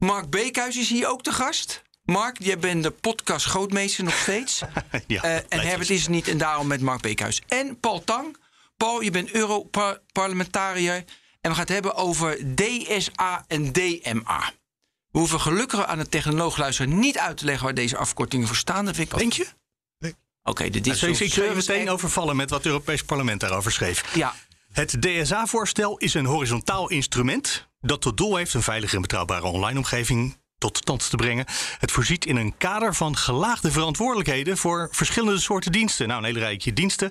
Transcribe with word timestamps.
Mark 0.00 0.30
Beekhuis 0.30 0.76
is 0.76 0.88
hier 0.88 1.08
ook 1.08 1.22
te 1.22 1.32
gast. 1.32 1.82
Mark, 2.04 2.36
jij 2.42 2.58
bent 2.58 2.82
de 2.82 2.90
podcast 2.90 3.46
grootmeester 3.46 4.04
nog 4.04 4.14
steeds. 4.18 4.62
ja, 5.06 5.22
Eh, 5.22 5.34
en 5.48 5.60
Herbert 5.60 5.90
is 5.90 6.04
er 6.04 6.10
niet 6.10 6.28
en 6.28 6.38
daarom 6.38 6.66
met 6.66 6.80
Mark 6.80 7.00
Beekhuis. 7.00 7.42
En 7.48 7.80
Paul 7.80 8.04
Tang. 8.04 8.36
Paul, 8.76 9.00
je 9.00 9.10
bent 9.10 9.30
Europarlementariër. 9.30 10.94
En 11.40 11.50
we 11.50 11.50
gaan 11.50 11.58
het 11.58 11.68
hebben 11.68 11.94
over 11.94 12.54
DSA 12.54 13.44
en 13.46 13.72
DMA. 13.72 14.52
We 15.10 15.18
hoeven 15.18 15.40
gelukkig 15.40 15.84
aan 15.86 15.98
de 15.98 16.08
technoloog 16.08 16.56
luisteren 16.56 16.98
niet 16.98 17.18
uit 17.18 17.36
te 17.36 17.44
leggen 17.44 17.64
waar 17.64 17.74
deze 17.74 17.96
afkortingen 17.96 18.46
voor 18.46 18.56
staan. 18.56 18.84
Dat 18.84 18.94
vind 18.96 19.12
ik 19.12 19.18
Denk 19.18 19.32
je? 19.32 19.46
Oké, 20.42 20.64
de 20.64 20.70
Dus 20.70 20.82
Digital 20.82 21.26
ik 21.26 21.32
Service 21.32 21.70
meteen 21.72 21.90
overvallen 21.90 22.36
met 22.36 22.50
wat 22.50 22.58
het 22.58 22.66
Europees 22.68 23.02
Parlement 23.02 23.40
daarover 23.40 23.72
schreef. 23.72 24.14
Ja, 24.14 24.34
Het 24.72 25.02
DSA-voorstel 25.02 25.98
is 25.98 26.14
een 26.14 26.24
horizontaal 26.24 26.88
instrument 26.88 27.68
dat 27.80 28.00
tot 28.02 28.16
doel 28.16 28.36
heeft 28.36 28.54
een 28.54 28.62
veilige 28.62 28.94
en 28.96 29.02
betrouwbare 29.02 29.46
online 29.46 29.78
omgeving 29.78 30.38
tot 30.58 30.76
stand 30.76 31.10
te 31.10 31.16
brengen. 31.16 31.44
Het 31.78 31.92
voorziet 31.92 32.26
in 32.26 32.36
een 32.36 32.56
kader 32.58 32.94
van 32.94 33.16
gelaagde 33.16 33.70
verantwoordelijkheden 33.70 34.56
voor 34.56 34.88
verschillende 34.92 35.40
soorten 35.40 35.72
diensten. 35.72 36.06
Nou, 36.08 36.18
een 36.20 36.26
hele 36.26 36.38
rijtje 36.38 36.72
diensten. 36.72 37.10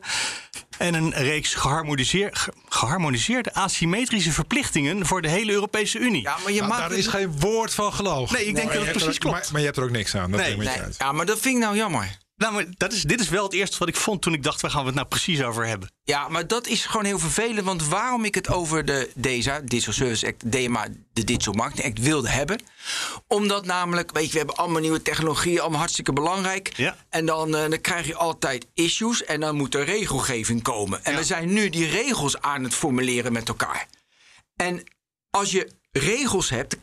En 0.78 0.94
een 0.94 1.14
reeks 1.14 1.54
geharmoniseer- 1.54 2.36
ge- 2.36 2.54
geharmoniseerde 2.70 3.54
asymmetrische 3.54 4.32
verplichtingen 4.32 5.06
voor 5.06 5.22
de 5.22 5.30
hele 5.30 5.52
Europese 5.52 6.00
Unie. 6.00 6.22
ja 6.22 6.38
maar 6.44 6.52
je 6.52 6.58
Nou, 6.60 6.72
maakt 6.72 6.90
daar 6.90 6.98
is 6.98 7.08
geen 7.08 7.40
woord 7.40 7.74
van 7.74 7.94
gelogen. 7.94 8.36
Nee, 8.36 8.46
ik 8.48 8.56
denk 8.56 8.68
Maar 8.68 8.76
dat 8.76 8.84
je 8.86 8.90
het 8.92 9.02
hebt 9.02 9.04
precies 9.06 9.20
er 9.20 9.26
ook- 9.28 9.32
klopt. 9.32 9.44
Maar, 9.44 9.52
maar 9.52 9.60
je 9.60 9.66
hebt 9.66 9.78
er 9.78 9.84
ook 9.84 9.90
niks 9.92 10.16
aan. 10.16 10.32
Dat 10.32 10.40
Nee, 10.40 10.58
Nee, 10.58 10.70
uit. 10.70 10.96
ja, 10.98 11.12
maar 11.12 11.26
dat 11.26 11.40
vind 11.40 11.56
ik 11.56 11.62
nou 11.62 11.76
jammer. 11.76 12.18
Nou, 12.40 12.54
maar 12.54 12.66
dat 12.78 12.94
is, 12.94 13.04
dit 13.04 13.20
is 13.20 13.30
wel 13.30 13.44
het 13.44 13.54
eerste 13.54 13.78
wat 13.78 13.88
ik 13.88 13.96
vond 13.96 14.22
toen 14.22 14.34
ik 14.34 14.44
dacht, 14.44 14.62
waar 14.62 14.72
gaan 14.72 14.80
we 14.80 14.86
het 14.86 14.96
nou 14.96 15.08
precies 15.08 15.44
over 15.44 15.68
hebben? 15.68 15.92
Ja, 16.04 16.28
maar 16.28 16.48
dat 16.48 16.68
is 16.68 16.86
gewoon 16.86 17.06
heel 17.06 17.20
vervelend. 17.20 17.66
Want 17.66 17.88
waarom 17.88 18.26
ik 18.26 18.36
het 18.36 18.50
over 18.50 18.86
de 18.86 19.10
DSA, 19.22 19.60
Digital 19.60 19.94
Service 19.94 20.28
Act, 20.28 20.52
DMA, 20.52 20.88
de 21.14 21.24
Digital 21.24 21.54
Marketing 21.54 21.88
Act, 21.88 22.00
wilde 22.06 22.30
hebben. 22.30 22.62
Omdat 23.28 23.66
namelijk, 23.66 24.12
weet 24.12 24.26
je, 24.26 24.32
we 24.32 24.38
hebben 24.38 24.56
allemaal 24.56 24.82
nieuwe 24.82 25.02
technologieën, 25.02 25.60
allemaal 25.60 25.80
hartstikke 25.80 26.14
belangrijk. 26.14 26.72
Ja. 26.76 26.98
En 27.10 27.26
dan, 27.26 27.56
eh, 27.56 27.70
dan 27.70 27.82
krijg 27.82 28.08
je 28.08 28.16
altijd 28.16 28.68
issues 28.74 29.24
en 29.24 29.40
dan 29.40 29.56
moet 29.56 29.76
er 29.76 29.86
regelgeving 29.86 30.62
komen. 30.62 31.04
En 31.06 31.12
Ja. 31.12 31.18
we 31.18 31.24
zijn 31.24 31.54
nu 31.54 31.70
die 31.70 31.88
regels 31.88 32.42
aan 32.42 32.64
het 32.64 32.74
formuleren 32.74 33.32
met 33.34 33.48
elkaar. 33.48 33.88
En 34.56 34.84
als 35.30 35.52
je 35.52 35.72
regels 35.92 36.50
hebt, 36.50 36.78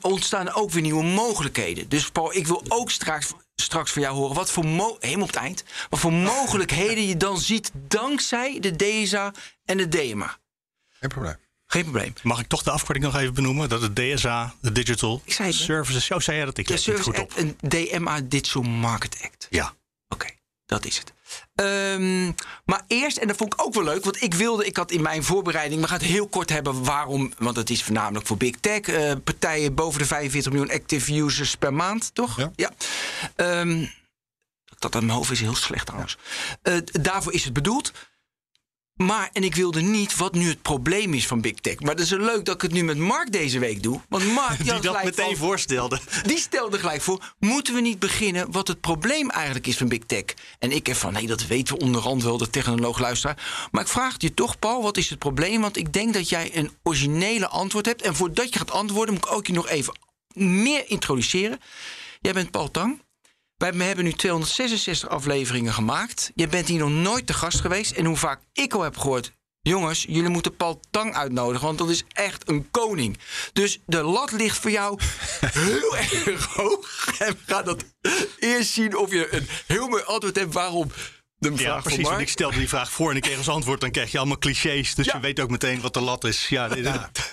ontstaan 0.00 0.46
er 0.46 0.54
ook 0.54 0.70
weer 0.70 0.82
nieuwe 0.82 1.04
mogelijkheden. 1.04 1.88
Dus 1.88 2.10
Paul, 2.10 2.34
ik 2.34 2.46
wil 2.46 2.62
ook 2.68 2.90
straks, 2.90 3.26
straks 3.56 3.92
van 3.92 4.02
jou 4.02 4.14
horen 4.16 4.34
wat 4.34 4.50
voor 4.50 4.64
helemaal 4.64 5.22
op 5.22 5.26
het 5.26 5.36
eind, 5.36 5.64
wat 5.90 6.00
voor 6.00 6.12
mogelijkheden 6.12 7.06
je 7.06 7.16
dan 7.16 7.38
ziet 7.38 7.70
dankzij 7.74 8.60
de 8.60 8.76
DSA 8.76 9.32
en 9.64 9.76
de 9.76 9.88
DMA. 9.88 10.38
Geen 10.90 11.08
probleem. 11.08 11.36
Geen 11.66 11.82
probleem. 11.82 12.12
Mag 12.22 12.40
ik 12.40 12.46
toch 12.46 12.62
de 12.62 12.70
afkorting 12.70 13.04
nog 13.04 13.16
even 13.16 13.34
benoemen? 13.34 13.68
Dat 13.68 13.82
het 13.82 13.96
DSA, 13.96 14.54
de 14.60 14.72
Digital 14.72 15.22
Ik 15.24 15.32
zei 15.32 15.48
het, 15.48 15.58
hè? 15.58 15.64
Services... 15.64 16.04
Zo 16.04 16.18
zei 16.18 16.36
jij 16.36 16.46
dat, 16.46 16.58
ik 16.58 16.66
Service 16.66 17.02
goed 17.02 17.18
op. 17.18 17.30
Act 17.30 17.36
en 17.36 17.58
DMA 17.60 18.20
Digital 18.20 18.62
Market 18.62 19.20
Act. 19.22 19.46
Ja. 19.50 19.74
Oké, 20.08 20.26
dat 20.66 20.84
is 20.84 20.98
het. 20.98 21.12
Ehm, 21.54 22.32
maar 22.64 22.84
eerst, 22.86 23.16
en 23.16 23.28
dat 23.28 23.36
vond 23.36 23.52
ik 23.52 23.66
ook 23.66 23.74
wel 23.74 23.84
leuk, 23.84 24.04
want 24.04 24.22
ik 24.22 24.34
wilde, 24.34 24.66
ik 24.66 24.76
had 24.76 24.90
in 24.90 25.02
mijn 25.02 25.24
voorbereiding, 25.24 25.80
we 25.80 25.88
gaan 25.88 25.98
het 25.98 26.06
heel 26.06 26.28
kort 26.28 26.50
hebben 26.50 26.84
waarom, 26.84 27.32
want 27.38 27.56
het 27.56 27.70
is 27.70 27.82
voornamelijk 27.82 28.26
voor 28.26 28.36
big 28.36 28.54
tech, 28.60 28.80
eh, 28.80 29.12
partijen 29.24 29.74
boven 29.74 29.98
de 29.98 30.06
45 30.06 30.52
miljoen 30.52 30.72
active 30.72 31.20
users 31.20 31.54
per 31.54 31.74
maand, 31.74 32.14
toch? 32.14 32.50
Ja. 32.56 32.70
Ehm, 33.36 33.86
dat 34.78 34.94
aan 34.94 35.04
mijn 35.04 35.16
hoofd 35.16 35.30
is 35.30 35.40
heel 35.40 35.54
slecht 35.54 35.86
trouwens. 35.86 36.16
Eh, 36.62 36.76
daarvoor 36.84 37.32
is 37.32 37.44
het 37.44 37.52
bedoeld. 37.52 37.92
Maar, 38.96 39.30
en 39.32 39.44
ik 39.44 39.54
wilde 39.54 39.80
niet 39.80 40.16
wat 40.16 40.34
nu 40.34 40.48
het 40.48 40.62
probleem 40.62 41.14
is 41.14 41.26
van 41.26 41.40
Big 41.40 41.54
Tech. 41.54 41.80
Maar 41.80 41.90
het 41.90 42.00
is 42.00 42.08
zo 42.08 42.18
leuk 42.18 42.44
dat 42.44 42.54
ik 42.54 42.60
het 42.60 42.72
nu 42.72 42.84
met 42.84 42.98
Mark 42.98 43.32
deze 43.32 43.58
week 43.58 43.82
doe. 43.82 44.00
Want 44.08 44.32
Mark 44.32 44.58
Die 44.64 44.80
dat 44.80 45.04
meteen 45.04 45.26
van- 45.26 45.36
voorstelde. 45.36 46.00
die 46.26 46.38
stelde 46.38 46.78
gelijk 46.78 47.02
voor: 47.02 47.34
moeten 47.38 47.74
we 47.74 47.80
niet 47.80 47.98
beginnen 47.98 48.52
wat 48.52 48.68
het 48.68 48.80
probleem 48.80 49.30
eigenlijk 49.30 49.66
is 49.66 49.76
van 49.76 49.88
Big 49.88 50.02
Tech? 50.06 50.24
En 50.58 50.72
ik 50.72 50.86
heb 50.86 50.96
van: 50.96 51.12
nee, 51.12 51.26
dat 51.26 51.46
weten 51.46 51.74
we 51.76 51.84
onderhand 51.84 52.22
wel, 52.22 52.38
de 52.38 52.50
technoloog 52.50 52.98
luisteraar. 52.98 53.68
Maar 53.70 53.82
ik 53.82 53.88
vraag 53.88 54.12
het 54.12 54.22
je 54.22 54.34
toch, 54.34 54.58
Paul, 54.58 54.82
wat 54.82 54.96
is 54.96 55.10
het 55.10 55.18
probleem? 55.18 55.60
Want 55.60 55.76
ik 55.76 55.92
denk 55.92 56.14
dat 56.14 56.28
jij 56.28 56.56
een 56.56 56.70
originele 56.82 57.48
antwoord 57.48 57.86
hebt. 57.86 58.02
En 58.02 58.14
voordat 58.16 58.52
je 58.52 58.58
gaat 58.58 58.70
antwoorden, 58.70 59.14
moet 59.14 59.24
ik 59.24 59.32
ook 59.32 59.46
je 59.46 59.52
nog 59.52 59.68
even 59.68 59.94
meer 60.32 60.84
introduceren. 60.90 61.58
Jij 62.20 62.32
bent 62.32 62.50
Paul 62.50 62.70
Tang. 62.70 63.02
Wij 63.56 63.72
hebben 63.86 64.04
nu 64.04 64.12
266 64.12 65.08
afleveringen 65.08 65.72
gemaakt. 65.72 66.30
Je 66.34 66.46
bent 66.48 66.68
hier 66.68 66.78
nog 66.78 66.90
nooit 66.90 67.26
te 67.26 67.32
gast 67.34 67.60
geweest. 67.60 67.90
En 67.92 68.04
hoe 68.04 68.16
vaak 68.16 68.40
ik 68.52 68.74
al 68.74 68.82
heb 68.82 68.96
gehoord. 68.96 69.32
Jongens, 69.62 70.04
jullie 70.08 70.28
moeten 70.28 70.56
Paul 70.56 70.80
Tang 70.90 71.14
uitnodigen, 71.14 71.66
want 71.66 71.78
dat 71.78 71.90
is 71.90 72.04
echt 72.12 72.48
een 72.48 72.70
koning. 72.70 73.18
Dus 73.52 73.80
de 73.86 74.02
lat 74.02 74.32
ligt 74.32 74.58
voor 74.58 74.70
jou 74.70 74.98
heel 75.40 75.96
erg 75.96 76.44
hoog. 76.46 77.08
En 77.18 77.32
we 77.32 77.38
gaan 77.46 77.64
dat 77.64 77.84
eerst 78.38 78.70
zien 78.70 78.96
of 78.96 79.10
je 79.12 79.34
een 79.34 79.48
heel 79.66 79.88
mooi 79.88 80.02
antwoord 80.02 80.36
hebt 80.36 80.52
waarom 80.54 80.90
de 81.38 81.48
vraag 81.48 81.60
Ja, 81.60 81.72
van 81.72 81.82
precies. 81.82 82.02
Want 82.08 82.20
ik 82.20 82.28
stelde 82.28 82.58
die 82.58 82.68
vraag 82.68 82.90
voor 82.92 83.10
en 83.10 83.16
ik 83.16 83.22
kreeg 83.22 83.36
als 83.38 83.48
antwoord... 83.48 83.80
dan 83.80 83.90
krijg 83.90 84.12
je 84.12 84.18
allemaal 84.18 84.38
clichés. 84.38 84.94
Dus 84.94 85.06
Ja. 85.06 85.14
je 85.14 85.20
weet 85.20 85.40
ook 85.40 85.50
meteen 85.50 85.80
wat 85.80 85.94
de 85.94 86.00
lat 86.00 86.24
is. 86.24 86.48
Ja, 86.48 86.68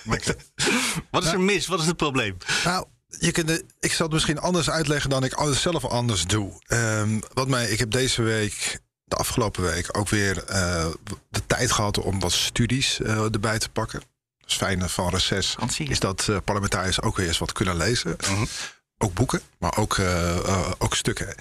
wat 1.10 1.24
is 1.24 1.32
er 1.32 1.40
mis? 1.40 1.66
Wat 1.66 1.80
is 1.80 1.86
het 1.86 1.96
probleem? 1.96 2.36
Nou, 2.64 2.86
je 3.24 3.32
kunt 3.32 3.62
ik 3.80 3.92
zal 3.92 4.06
het 4.06 4.14
misschien 4.14 4.38
anders 4.38 4.70
uitleggen 4.70 5.10
dan 5.10 5.24
ik 5.24 5.32
alles 5.32 5.62
zelf 5.62 5.84
anders 5.84 6.26
doe. 6.26 6.52
Ehm, 6.66 7.20
wat 7.32 7.48
mij, 7.48 7.68
ik 7.68 7.78
heb 7.78 7.90
deze 7.90 8.22
week, 8.22 8.80
de 9.04 9.16
afgelopen 9.16 9.62
week, 9.62 9.98
ook 9.98 10.08
weer 10.08 10.44
eh, 10.44 10.86
de 11.30 11.46
tijd 11.46 11.72
gehad 11.72 11.98
om 11.98 12.20
wat 12.20 12.32
studies 12.32 13.00
eh, 13.00 13.22
erbij 13.22 13.58
te 13.58 13.68
pakken. 13.68 14.02
Het 14.38 14.52
fijne 14.52 14.88
van 14.88 15.08
reces 15.08 15.56
is 15.78 16.00
dat 16.00 16.28
eh, 16.28 16.36
parlementariërs 16.44 17.00
ook 17.00 17.16
weer 17.16 17.26
eens 17.26 17.38
wat 17.38 17.52
kunnen 17.52 17.76
lezen. 17.76 18.16
Ook 18.98 19.14
boeken, 19.14 19.40
maar 19.58 19.76
ook, 19.76 19.98
ook 20.78 20.94
stukken. 20.94 21.34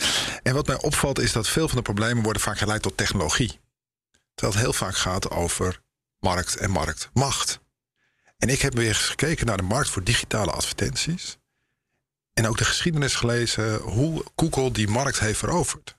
En 0.44 0.53
wat 0.53 0.67
mij 0.67 0.81
opvalt 0.81 1.19
is 1.19 1.31
dat 1.31 1.47
veel 1.47 1.67
van 1.67 1.77
de 1.77 1.83
problemen 1.83 2.23
worden 2.23 2.41
vaak 2.41 2.57
geleid 2.57 2.81
tot 2.81 2.97
technologie. 2.97 3.59
Terwijl 4.35 4.57
het 4.57 4.63
heel 4.65 4.73
vaak 4.73 4.95
gaat 4.95 5.29
over 5.29 5.81
markt 6.19 6.55
en 6.55 6.71
marktmacht. 6.71 7.59
En 8.38 8.50
ik 8.50 8.61
heb 8.61 8.73
weer 8.73 8.88
eens 8.88 8.97
gekeken 8.97 9.45
naar 9.45 9.57
de 9.57 9.63
markt 9.63 9.89
voor 9.89 10.03
digitale 10.03 10.51
advertenties. 10.51 11.38
En 12.33 12.47
ook 12.47 12.57
de 12.57 12.66
geschiedenis 12.66 13.16
gelezen 13.16 13.75
hoe 13.75 14.23
Google 14.35 14.71
die 14.71 14.88
markt 14.88 15.19
heeft 15.19 15.39
veroverd. 15.39 15.97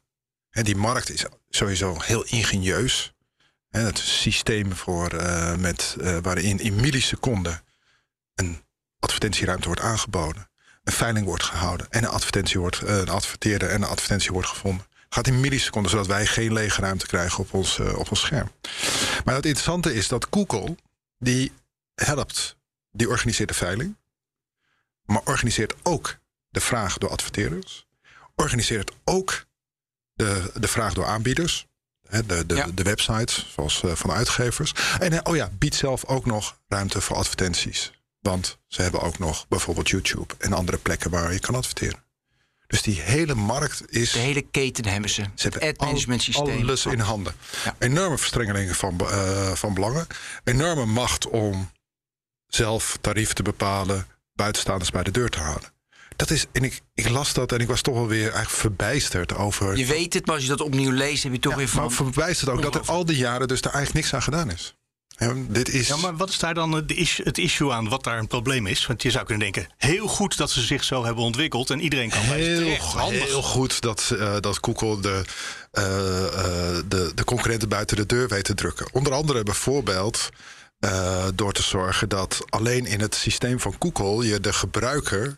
En 0.50 0.64
die 0.64 0.76
markt 0.76 1.10
is 1.10 1.24
sowieso 1.48 1.96
heel 2.00 2.24
ingenieus. 2.24 3.14
Hè, 3.70 3.80
het 3.80 3.98
systeem 3.98 4.72
voor, 4.72 5.08
eh, 5.08 5.56
met, 5.56 5.96
eh, 6.00 6.18
waarin 6.22 6.58
in 6.58 6.74
milliseconden 6.74 7.62
een 8.34 8.62
advertentieruimte 8.98 9.66
wordt 9.66 9.80
aangeboden. 9.82 10.48
Een 10.84 10.92
veiling 10.92 11.26
wordt 11.26 11.42
gehouden. 11.42 11.86
En 11.90 12.02
een 12.02 12.10
advertentie 12.10 12.60
wordt, 12.60 12.82
eh, 12.82 12.96
een 12.96 13.08
adverteerder 13.08 13.68
en 13.68 13.82
een 13.82 13.88
advertentie 13.88 14.32
wordt 14.32 14.48
gevonden. 14.48 14.86
Gaat 15.08 15.26
in 15.26 15.40
milliseconden, 15.40 15.90
zodat 15.90 16.06
wij 16.06 16.26
geen 16.26 16.52
lege 16.52 16.80
ruimte 16.80 17.06
krijgen 17.06 17.38
op 17.38 17.54
ons, 17.54 17.78
op 17.78 18.10
ons 18.10 18.20
scherm. 18.20 18.50
Maar 19.24 19.34
het 19.34 19.46
interessante 19.46 19.94
is 19.94 20.08
dat 20.08 20.26
Google, 20.30 20.76
die 21.18 21.52
helpt, 21.94 22.56
die 22.90 23.08
organiseert 23.08 23.48
de 23.48 23.54
veiling. 23.54 23.96
Maar 25.04 25.20
organiseert 25.24 25.74
ook 25.82 26.18
de 26.54 26.60
vraag 26.60 26.98
door 26.98 27.10
adverteerders. 27.10 27.86
Organiseert 28.34 28.92
ook 29.04 29.44
de, 30.14 30.50
de 30.54 30.68
vraag 30.68 30.94
door 30.94 31.04
aanbieders. 31.06 31.66
De, 32.26 32.46
de, 32.46 32.54
Ja. 32.54 32.66
de 32.74 32.82
websites 32.82 33.52
zoals 33.54 33.82
eh, 33.82 33.92
van 33.94 34.10
uitgevers. 34.10 34.72
En 34.98 35.12
eh, 35.12 35.18
oh 35.22 35.36
ja, 35.36 35.50
biedt 35.52 35.74
zelf 35.74 36.04
ook 36.04 36.26
nog 36.26 36.60
ruimte 36.68 37.00
voor 37.00 37.16
advertenties. 37.16 37.92
Want 38.20 38.58
ze 38.66 38.82
hebben 38.82 39.00
ook 39.00 39.18
nog 39.18 39.48
bijvoorbeeld 39.48 39.88
YouTube 39.88 40.34
en 40.38 40.52
andere 40.52 40.78
plekken 40.78 41.10
waar 41.10 41.32
je 41.32 41.40
kan 41.40 41.54
adverteren. 41.54 42.02
Dus 42.66 42.82
die 42.82 43.00
hele 43.00 43.34
markt 43.34 43.92
is. 43.92 44.12
De 44.12 44.18
hele 44.18 44.42
keten 44.42 44.84
hebben 44.86 45.10
ze. 45.10 45.22
Ze 45.22 45.30
Het 45.34 45.42
hebben 45.42 45.68
ad 45.70 45.78
management 45.86 46.22
systeem. 46.22 46.62
Alles 46.62 46.86
in 46.86 46.98
handen. 46.98 47.34
Ja. 47.64 47.76
Enorme 47.78 48.18
verstrengelingen 48.18 48.74
van, 48.74 49.00
eh, 49.00 49.52
van 49.52 49.74
belangen. 49.74 50.06
Enorme 50.44 50.84
macht 50.86 51.26
om 51.28 51.70
zelf 52.46 52.98
tarieven 53.00 53.34
te 53.34 53.42
bepalen. 53.42 54.06
Buitenstaanders 54.32 54.90
bij 54.90 55.02
de 55.02 55.10
deur 55.10 55.28
te 55.28 55.38
houden. 55.40 55.73
Dat 56.16 56.30
is, 56.30 56.46
en 56.52 56.62
ik, 56.62 56.80
ik 56.94 57.08
las 57.08 57.32
dat 57.32 57.52
en 57.52 57.58
ik 57.58 57.68
was 57.68 57.80
toch 57.80 57.94
wel 57.94 58.06
weer 58.06 58.22
eigenlijk 58.22 58.50
verbijsterd 58.50 59.34
over. 59.34 59.76
Je 59.76 59.86
weet 59.86 60.14
het, 60.14 60.26
maar 60.26 60.34
als 60.34 60.44
je 60.44 60.50
dat 60.50 60.60
opnieuw 60.60 60.90
leest, 60.90 61.22
heb 61.22 61.32
je 61.32 61.38
toch 61.38 61.52
Ja, 61.52 61.58
weer 61.58 61.68
van. 61.68 61.82
maar 61.82 61.90
verbijsterd 61.90 62.50
ook 62.50 62.62
dat 62.62 62.74
er 62.74 62.82
al 62.86 63.04
die 63.04 63.16
jaren 63.16 63.48
dus 63.48 63.60
daar 63.60 63.72
eigenlijk 63.72 64.04
niks 64.04 64.14
aan 64.14 64.22
gedaan 64.22 64.50
is. 64.50 64.74
dit 65.48 65.68
is... 65.68 65.88
Ja, 65.88 65.96
maar 65.96 66.16
wat 66.16 66.28
is 66.28 66.38
daar 66.38 66.54
dan 66.54 66.72
het 66.72 67.38
issue 67.38 67.72
aan, 67.72 67.88
wat 67.88 68.04
daar 68.04 68.18
een 68.18 68.26
probleem 68.26 68.66
is? 68.66 68.86
Want 68.86 69.02
je 69.02 69.10
zou 69.10 69.24
kunnen 69.24 69.52
denken, 69.52 69.72
heel 69.76 70.06
goed 70.06 70.36
dat 70.36 70.50
ze 70.50 70.60
zich 70.60 70.84
zo 70.84 71.04
hebben 71.04 71.24
ontwikkeld... 71.24 71.70
en 71.70 71.80
iedereen 71.80 72.10
kan 72.10 72.20
heel, 72.20 72.58
terecht. 72.58 72.94
heel 73.10 73.42
goed 73.42 73.80
dat, 73.80 74.10
uh, 74.12 74.36
dat 74.40 74.58
Google 74.60 75.00
de, 75.00 75.24
uh, 75.72 75.82
de, 76.88 77.12
de 77.14 77.24
concurrenten 77.24 77.68
buiten 77.68 77.96
de 77.96 78.06
deur 78.06 78.28
weet 78.28 78.44
te 78.44 78.54
drukken. 78.54 78.86
Onder 78.92 79.12
andere 79.12 79.42
bijvoorbeeld 79.42 80.28
door 81.34 81.52
te 81.52 81.62
zorgen 81.62 82.08
dat 82.08 82.44
alleen 82.48 82.86
in 82.86 83.00
het 83.00 83.14
systeem 83.14 83.60
van 83.60 83.76
Google... 83.78 84.26
je 84.26 84.40
de 84.40 84.52
gebruiker 84.52 85.36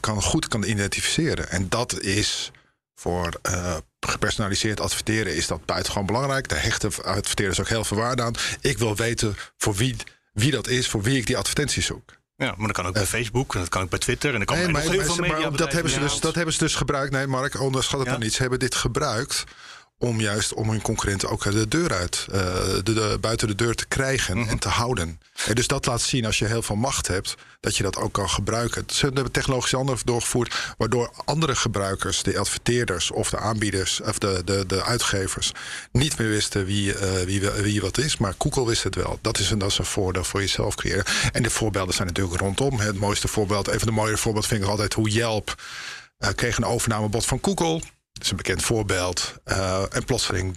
kan, 0.00 0.22
goed 0.22 0.48
kan 0.48 0.62
identificeren. 0.62 1.50
En 1.50 1.68
dat 1.68 2.00
is 2.00 2.50
voor 2.94 3.40
uh, 3.50 3.76
gepersonaliseerd 4.00 4.80
adverteren 4.80 5.36
is 5.36 5.46
dat 5.46 5.64
buitengewoon 5.64 6.06
belangrijk. 6.06 6.48
Daar 6.48 6.62
hechten 6.62 7.04
adverteerders 7.04 7.60
ook 7.60 7.68
heel 7.68 7.84
veel 7.84 7.96
waarde 7.96 8.22
aan. 8.22 8.34
Ik 8.60 8.78
wil 8.78 8.96
weten 8.96 9.36
voor 9.56 9.74
wie, 9.74 9.96
wie 10.32 10.50
dat 10.50 10.68
is, 10.68 10.88
voor 10.88 11.02
wie 11.02 11.18
ik 11.18 11.26
die 11.26 11.36
advertenties 11.36 11.86
zoek. 11.86 12.12
Ja, 12.36 12.54
maar 12.56 12.66
dat 12.66 12.76
kan 12.76 12.86
ook 12.86 12.92
bij 12.92 13.02
uh, 13.02 13.08
Facebook, 13.08 13.54
en 13.54 13.60
dat 13.60 13.68
kan 13.68 13.82
ook 13.82 13.90
bij 13.90 13.98
Twitter. 13.98 14.30
En 14.30 14.36
dan 14.36 14.44
kan 14.44 14.56
nee, 14.56 14.68
maar, 14.68 14.82
heel 14.82 15.02
veel 15.02 15.16
maar 15.16 15.56
dat, 15.56 15.72
hebben 15.72 15.92
ze 15.92 15.98
dus, 15.98 16.20
dat 16.20 16.34
hebben 16.34 16.54
ze 16.54 16.58
dus 16.58 16.74
gebruikt. 16.74 17.12
Nee, 17.12 17.26
Mark, 17.26 17.60
onderschat 17.60 17.98
het 17.98 18.08
ja. 18.08 18.14
dan 18.14 18.22
niet. 18.22 18.32
Ze 18.32 18.40
hebben 18.40 18.58
dit 18.58 18.74
gebruikt 18.74 19.44
om 19.98 20.20
juist 20.20 20.52
om 20.54 20.70
hun 20.70 20.82
concurrenten 20.82 21.28
ook 21.28 21.42
de 21.42 21.68
deur 21.68 21.92
uit, 21.92 22.26
uh, 22.28 22.34
de, 22.82 22.82
de, 22.82 23.18
buiten 23.20 23.48
de 23.48 23.54
deur 23.54 23.74
te 23.74 23.86
krijgen 23.86 24.38
Mhm. 24.38 24.48
en 24.48 24.58
te 24.58 24.68
houden. 24.68 25.20
En 25.46 25.54
dus 25.54 25.66
dat 25.66 25.86
laat 25.86 26.00
zien 26.00 26.26
als 26.26 26.38
je 26.38 26.44
heel 26.46 26.62
veel 26.62 26.76
macht 26.76 27.06
hebt, 27.06 27.34
dat 27.60 27.76
je 27.76 27.82
dat 27.82 27.96
ook 27.96 28.12
kan 28.12 28.30
gebruiken. 28.30 28.84
Ze 28.86 29.04
hebben 29.04 29.30
technologische 29.32 29.76
handelingen 29.76 30.06
doorgevoerd, 30.06 30.74
waardoor 30.78 31.10
andere 31.24 31.54
gebruikers, 31.56 32.22
de 32.22 32.38
adverteerders 32.38 33.10
of 33.10 33.30
de 33.30 33.38
aanbieders 33.38 34.00
of 34.00 34.18
de, 34.18 34.42
de, 34.44 34.64
de 34.66 34.84
uitgevers, 34.84 35.52
niet 35.92 36.18
meer 36.18 36.28
wisten 36.28 36.64
wie, 36.64 36.94
uh, 36.94 37.12
wie, 37.24 37.50
wie 37.50 37.80
wat 37.80 37.98
is. 37.98 38.16
Maar 38.16 38.34
Google 38.38 38.66
wist 38.66 38.82
het 38.82 38.94
wel. 38.94 39.18
Dat 39.20 39.38
is 39.38 39.50
een, 39.50 39.58
dat 39.58 39.70
is 39.70 39.78
een 39.78 39.84
voordeel 39.84 40.24
voor 40.24 40.40
jezelf 40.40 40.74
creëren. 40.74 41.04
En 41.32 41.42
de 41.42 41.50
voorbeelden 41.50 41.94
zijn 41.94 42.06
natuurlijk 42.08 42.40
rondom. 42.40 42.78
Het 42.80 42.98
mooiste 42.98 43.28
voorbeeld, 43.28 43.68
een 43.68 43.78
van 43.78 43.88
de 43.88 43.94
mooie 43.94 44.16
voorbeelden 44.16 44.50
vind 44.50 44.62
ik 44.62 44.68
altijd 44.68 44.94
hoe 44.94 45.08
Yelp 45.08 45.62
uh, 46.18 46.28
kreeg 46.34 46.56
een 46.56 46.64
overnamebod 46.64 47.26
van 47.26 47.38
Google. 47.42 47.80
Dat 48.14 48.22
is 48.22 48.30
een 48.30 48.36
bekend 48.36 48.62
voorbeeld. 48.62 49.34
Uh, 49.44 49.94
en 49.94 50.04
plotseling 50.04 50.56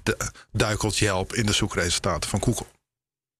duikelt 0.51 0.97
Yelp 0.97 1.33
in 1.33 1.45
de 1.45 1.53
zoekresultaten 1.53 2.29
van 2.29 2.43
Google. 2.43 2.65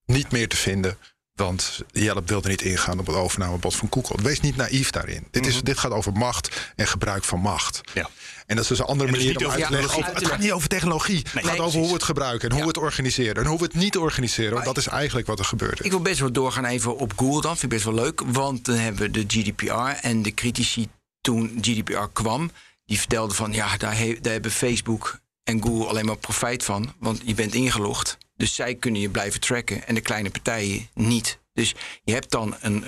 Niet 0.04 0.32
meer 0.32 0.48
te 0.48 0.56
vinden, 0.56 0.98
want 1.34 1.80
Yelp 1.92 2.28
wilde 2.28 2.48
niet 2.48 2.62
ingaan 2.62 2.98
op 2.98 3.06
het 3.06 3.16
overnamebod 3.16 3.76
van 3.76 3.88
Google. 3.90 4.22
Wees 4.22 4.40
niet 4.40 4.56
naïef 4.56 4.90
daarin. 4.90 5.26
Dit, 5.30 5.42
is, 5.42 5.48
mm 5.48 5.56
-hmm. 5.56 5.64
dit 5.64 5.78
gaat 5.78 5.92
over 5.92 6.12
macht 6.12 6.72
en 6.76 6.86
gebruik 6.86 7.24
van 7.24 7.40
macht. 7.40 7.80
Ja. 7.94 8.10
En 8.46 8.56
dat 8.56 8.64
is 8.64 8.68
dus 8.68 8.78
een 8.78 8.84
andere 8.84 9.10
manier 9.10 9.36
om 9.36 9.50
uit 9.50 9.64
te 9.64 9.70
leggen. 9.70 10.04
Het 10.04 10.26
gaat 10.26 10.38
niet 10.38 10.52
over 10.52 10.68
technologie. 10.68 11.14
Nee, 11.14 11.24
het 11.32 11.44
gaat 11.44 11.52
nee, 11.52 11.62
over 11.66 11.78
hoe 11.78 11.88
we 11.88 11.94
het 11.94 12.02
gebruiken 12.02 12.48
en 12.48 12.54
hoe 12.54 12.64
ja. 12.64 12.72
we 12.72 12.78
het 12.78 12.82
organiseren. 12.82 13.42
En 13.42 13.48
hoe 13.48 13.58
we 13.58 13.64
het 13.64 13.74
niet 13.74 13.96
organiseren. 13.96 14.52
Want 14.52 14.64
dat 14.64 14.76
is 14.76 14.86
eigenlijk 14.86 15.26
wat 15.26 15.38
er 15.38 15.44
gebeurt. 15.44 15.84
Ik 15.84 15.90
wil 15.90 16.00
best 16.00 16.20
wel 16.20 16.32
doorgaan 16.32 16.64
even 16.64 16.96
op 16.96 17.12
Google 17.16 17.40
dan. 17.40 17.50
Vind 17.50 17.62
ik 17.62 17.68
best 17.68 17.84
wel 17.84 17.94
leuk. 17.94 18.20
Want 18.26 18.64
dan 18.64 18.76
hebben 18.76 19.02
we 19.02 19.10
de 19.10 19.24
GDPR 19.26 20.06
en 20.06 20.22
de 20.22 20.34
critici 20.34 20.88
toen 21.20 21.58
GDPR 21.60 22.06
kwam 22.12 22.50
die 22.88 22.98
vertelde 22.98 23.34
van 23.34 23.52
ja, 23.52 23.76
daar, 23.76 23.96
daar, 24.20 24.32
hebben 24.32 24.50
Facebook 24.50 25.20
en 25.44 25.62
Google 25.62 25.86
alleen 25.86 26.06
maar 26.06 26.16
profijt 26.16 26.64
van, 26.64 26.94
want 26.98 27.20
je 27.24 27.34
bent 27.34 27.54
ingelogd. 27.54 28.18
Dus 28.36 28.54
zij 28.54 28.74
kunnen 28.74 29.00
je 29.00 29.08
blijven 29.08 29.40
tracken 29.40 29.86
en 29.86 29.94
de 29.94 30.00
kleine 30.00 30.30
partijen 30.30 30.88
niet. 30.94 31.38
Dus 31.52 31.74
je 32.04 32.12
hebt 32.12 32.30
dan 32.30 32.56
een, 32.60 32.84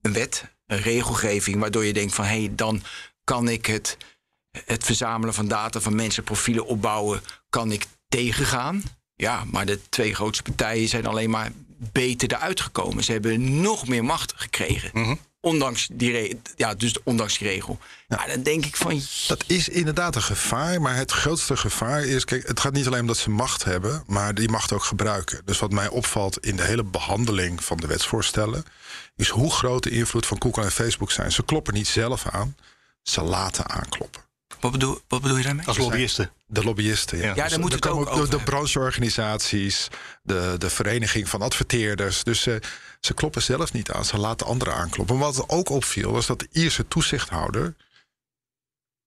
een 0.00 0.12
wet, 0.12 0.44
een 0.66 0.80
regelgeving, 0.80 1.60
waardoor 1.60 1.84
je 1.84 1.92
denkt 1.92 2.14
van 2.14 2.24
hé, 2.24 2.38
hey, 2.38 2.52
dan 2.54 2.82
kan 3.24 3.48
ik 3.48 3.66
het, 3.66 3.96
het 4.64 4.84
verzamelen 4.84 5.34
van 5.34 5.48
data 5.48 5.80
van 5.80 5.94
mensen, 5.94 6.24
profielen 6.24 6.66
opbouwen, 6.66 7.22
kan 7.48 7.72
ik 7.72 7.86
tegengaan. 8.08 8.82
Ja, 9.14 9.44
maar 9.44 9.66
de 9.66 9.88
twee 9.88 10.14
grootste 10.14 10.42
partijen 10.42 10.88
zijn 10.88 11.06
alleen 11.06 11.30
maar 11.30 11.52
beter 11.76 12.32
eruit 12.32 12.60
gekomen. 12.60 13.04
Ze 13.04 13.12
hebben 13.12 13.60
nog 13.60 13.88
meer 13.88 14.04
macht 14.04 14.32
gekregen. 14.36 14.90
Mm. 14.92 15.18
Ondanks 15.44 15.88
die, 15.92 16.40
ja, 16.56 16.74
dus 16.74 17.02
ondanks 17.02 17.38
die 17.38 17.48
regel. 17.48 17.78
Ja. 18.08 18.26
Dan 18.26 18.42
denk 18.42 18.66
ik 18.66 18.76
van. 18.76 19.00
Dat 19.26 19.44
is 19.46 19.68
inderdaad 19.68 20.16
een 20.16 20.22
gevaar. 20.22 20.80
Maar 20.80 20.96
het 20.96 21.12
grootste 21.12 21.56
gevaar 21.56 22.04
is. 22.04 22.24
Kijk, 22.24 22.46
het 22.46 22.60
gaat 22.60 22.72
niet 22.72 22.86
alleen 22.86 23.00
om 23.00 23.06
dat 23.06 23.16
ze 23.16 23.30
macht 23.30 23.64
hebben. 23.64 24.04
maar 24.06 24.34
die 24.34 24.48
macht 24.48 24.72
ook 24.72 24.84
gebruiken. 24.84 25.42
Dus 25.44 25.58
wat 25.58 25.70
mij 25.70 25.88
opvalt 25.88 26.38
in 26.38 26.56
de 26.56 26.62
hele 26.62 26.84
behandeling 26.84 27.64
van 27.64 27.76
de 27.76 27.86
wetsvoorstellen. 27.86 28.64
is 29.16 29.28
hoe 29.28 29.50
groot 29.50 29.82
de 29.82 29.90
invloed 29.90 30.26
van 30.26 30.42
Google 30.42 30.62
en 30.62 30.72
Facebook 30.72 31.10
zijn. 31.10 31.32
Ze 31.32 31.44
kloppen 31.44 31.74
niet 31.74 31.88
zelf 31.88 32.26
aan, 32.28 32.56
ze 33.02 33.22
laten 33.22 33.68
aankloppen. 33.70 34.22
Wat 34.62 34.72
bedoel, 34.72 35.00
wat 35.08 35.22
bedoel 35.22 35.36
je 35.36 35.42
daarmee? 35.42 35.66
Als 35.66 35.78
lobbyisten. 35.78 36.30
De 36.46 36.64
lobbyisten, 36.64 37.18
ja. 37.18 37.24
Ja, 37.24 37.34
daar 37.34 37.48
dus 37.48 37.58
moet 37.58 37.72
het 37.72 37.88
ook 37.88 38.14
de, 38.14 38.28
de 38.28 38.42
brancheorganisaties, 38.42 39.88
de, 40.22 40.54
de 40.58 40.70
vereniging 40.70 41.28
van 41.28 41.42
adverteerders. 41.42 42.24
Dus 42.24 42.46
uh, 42.46 42.56
ze 43.00 43.14
kloppen 43.14 43.42
zelf 43.42 43.72
niet 43.72 43.90
aan, 43.90 44.04
ze 44.04 44.18
laten 44.18 44.46
anderen 44.46 44.74
aankloppen. 44.74 45.18
Wat 45.18 45.48
ook 45.48 45.68
opviel, 45.68 46.12
was 46.12 46.26
dat 46.26 46.38
de 46.38 46.48
Ierse 46.52 46.88
toezichthouder... 46.88 47.74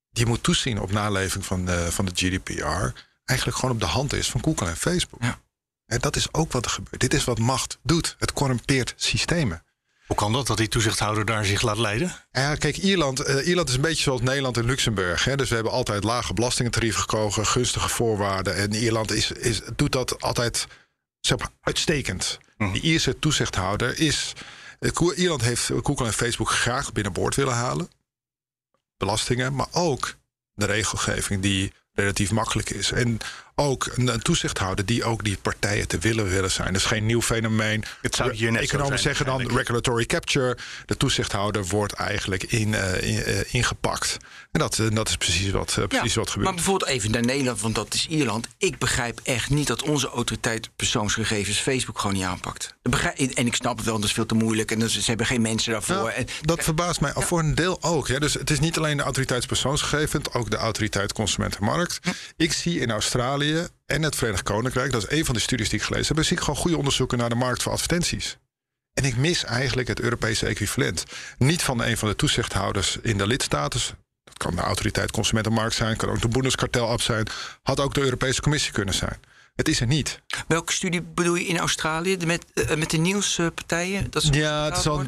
die 0.10 0.26
moet 0.26 0.44
toezien 0.44 0.80
op 0.80 0.92
naleving 0.92 1.46
van 1.46 1.66
de, 1.66 1.92
van 1.92 2.06
de 2.06 2.12
GDPR... 2.16 3.00
eigenlijk 3.26 3.58
gewoon 3.58 3.76
op 3.76 3.80
de 3.80 3.86
hand 3.86 4.14
is 4.14 4.30
van 4.30 4.44
Google 4.44 4.68
en 4.68 4.78
Facebook. 4.78 5.24
Ja. 5.24 5.40
En 5.86 6.00
dat 6.00 6.16
is 6.16 6.34
ook 6.34 6.52
wat 6.52 6.66
er 6.66 6.72
gebeurt. 6.72 7.00
Dit 7.00 7.14
is 7.14 7.24
wat 7.24 7.40
macht 7.40 7.78
doet. 7.84 8.16
Het 8.20 8.34
corrumpeert 8.34 8.94
systemen. 8.96 9.65
Hoe 10.06 10.16
kan 10.16 10.34
dat, 10.34 10.48
dat 10.48 10.58
die 10.58 10.68
toezichthouder 10.68 11.26
daar 11.26 11.46
zich 11.46 11.62
laat 11.62 11.78
leiden? 11.78 12.16
Ja, 12.32 12.56
kijk, 12.56 12.78
Ierland, 12.78 13.30
uh, 13.30 13.48
Ierland 13.48 13.70
is 13.70 13.76
een 13.76 13.82
beetje 13.82 14.04
zoals 14.04 14.22
Nederland 14.22 14.58
en 14.58 14.66
Luxemburg. 14.66 15.24
Hè? 15.24 15.36
Dus 15.36 15.50
we 15.50 15.56
hebben 15.56 15.74
altijd 15.74 16.04
lage 16.04 16.34
belastingentarieven 16.34 17.00
gekozen, 17.00 17.46
gunstige 17.46 17.90
voorwaarden. 17.90 18.56
En 18.56 18.74
Ierland 18.74 19.12
is, 19.12 19.32
is, 19.32 19.62
doet 19.76 19.92
dat 19.92 20.22
altijd 20.22 20.68
zeg 21.20 21.38
maar, 21.38 21.50
uitstekend. 21.62 22.40
Mm. 22.58 22.74
De 22.74 22.80
Ierse 22.80 23.20
toezichthouder 23.20 24.00
is... 24.00 24.34
Uh, 24.80 25.18
Ierland 25.18 25.42
heeft 25.42 25.72
Google 25.84 26.06
en 26.06 26.14
Facebook 26.14 26.50
graag 26.50 26.92
binnenboord 26.92 27.36
willen 27.36 27.54
halen. 27.54 27.90
Belastingen, 28.98 29.56
maar 29.56 29.68
ook 29.72 30.16
de 30.54 30.66
regelgeving 30.66 31.42
die 31.42 31.74
relatief 31.94 32.32
makkelijk 32.32 32.70
is. 32.70 32.92
En 32.92 33.18
ook 33.56 33.90
een, 33.96 34.08
een, 34.08 34.22
toezichthouder 34.22 34.86
die 34.86 35.04
ook 35.04 35.24
die 35.24 35.38
partijen 35.42 35.88
te 35.88 35.98
willen 35.98 36.30
willen 36.30 36.52
zijn. 36.52 36.68
Dat 36.68 36.82
is 36.82 36.88
geen 36.88 37.06
nieuw 37.06 37.22
fenomeen. 37.22 37.84
Het 38.02 38.16
zou 38.16 38.34
hier 38.34 38.52
net 38.52 38.62
Economen 38.62 39.00
zeggen 39.00 39.26
dan 39.26 39.48
regulatory 39.56 40.06
capture. 40.06 40.58
De 40.86 40.98
toezichthouder 40.98 41.66
wordt 41.66 41.94
eigenlijk 41.94 42.44
in, 42.44 42.68
uh, 42.68 43.02
in, 43.02 43.30
uh, 43.30 43.54
ingepakt. 43.54 44.18
En 44.52 44.60
dat, 44.60 44.78
uh, 44.78 44.88
dat 44.92 45.10
is 45.10 45.18
precies 45.18 45.52
wat, 45.52 45.78
precies 45.88 46.14
ja, 46.14 46.20
wat 46.20 46.30
gebeurt. 46.30 46.46
Maar 46.46 46.54
bijvoorbeeld 46.54 46.90
even 46.90 47.12
naar 47.12 47.26
Nederland, 47.26 47.62
want 47.62 47.76
dat 47.76 47.94
is 47.94 48.08
Ierland. 48.08 48.48
Ik 48.58 48.78
begrijp 48.78 49.20
echt 49.24 49.50
niet 49.50 49.68
dat 49.68 49.82
onze 49.82 50.08
autoriteit 50.08 50.70
persoonsgegevens 50.76 51.58
Facebook 51.58 52.00
gewoon 52.00 52.16
niet 52.16 52.26
aanpakt. 52.26 52.76
En 53.16 53.48
ik 53.48 53.56
snap 53.56 53.78
het 53.78 53.86
wel, 53.86 53.96
dat 53.96 54.06
is 54.06 54.14
veel 54.14 54.26
te 54.26 54.36
moeilijk. 54.36 54.72
En 54.72 54.90
ze 54.90 55.02
hebben 55.06 55.26
geen 55.26 55.42
mensen 55.42 55.72
daarvoor. 55.72 55.96
Nou, 55.96 56.12
en, 56.12 56.28
dat 56.42 56.64
verbaast 56.64 57.02
mij 57.02 57.12
ja. 57.16 57.22
voor 57.22 57.40
een 57.40 57.56
deel 57.56 57.84
ook. 57.84 58.08
Ja. 58.08 58.20
Dus 58.20 58.34
het 58.34 58.50
is 58.50 58.60
niet 58.60 58.78
alleen 58.78 58.98
de 58.98 59.04
autoriteit 59.04 59.48
persoonsgegevens, 59.48 60.34
ook 60.34 60.52
de 60.52 60.58
autoriteit 60.58 61.14
consumentenmarkt. 61.14 62.00
Ik 62.38 62.54
zie 62.54 62.80
in 62.80 62.92
Australië 62.92 63.45
en 63.86 64.02
het 64.02 64.16
Verenigd 64.16 64.44
Koninkrijk, 64.44 64.92
dat 64.92 65.04
is 65.04 65.18
een 65.18 65.26
van 65.26 65.36
de 65.36 65.42
studies 65.42 65.70
die 65.70 65.80
ik 65.80 65.86
gelezen 65.86 66.16
heb, 66.16 66.26
zie 66.26 66.38
ik 66.38 66.44
gewoon 66.44 66.60
goede 66.60 66.78
onderzoeken 66.78 67.18
naar 67.18 67.30
de 67.30 67.36
markt 67.36 67.64
voor 67.64 67.72
advertenties. 67.72 68.38
En 68.94 69.04
ik 69.04 69.18
mis 69.18 69.44
eigenlijk 69.44 69.88
het 69.88 70.00
Europese 70.00 70.46
equivalent. 70.46 71.04
Niet 71.38 71.64
van 71.64 71.84
een 71.84 71.98
van 71.98 72.10
de 72.10 72.16
toezichthouders 72.16 72.98
in 73.02 73.18
de 73.18 73.28
lidstaten. 73.28 73.82
Dat 74.24 74.38
kan 74.38 74.56
de 74.56 74.62
autoriteit 74.62 75.12
Consumentenmarkt 75.12 75.76
zijn, 75.76 75.98
kan 75.98 76.10
ook 76.10 76.22
de 76.22 76.28
Bundeskartel 76.28 77.00
zijn. 77.00 77.28
Had 77.62 77.80
ook 77.80 77.94
de 77.94 78.02
Europese 78.02 78.42
Commissie 78.42 78.72
kunnen 78.72 78.94
zijn. 78.94 79.20
Het 79.56 79.68
is 79.68 79.80
er 79.80 79.88
niet. 79.88 80.22
Welke 80.48 80.74
studie 80.74 81.02
bedoel 81.02 81.36
je 81.36 81.46
in 81.46 81.58
Australië? 81.58 82.18
Met, 82.26 82.46
uh, 82.54 82.76
met 82.76 82.90
de 82.90 82.98
nieuwspartijen? 82.98 84.08
Dat 84.10 84.28
ja, 84.32 84.66
het 84.66 84.78
is 84.78 84.88
al, 84.88 85.04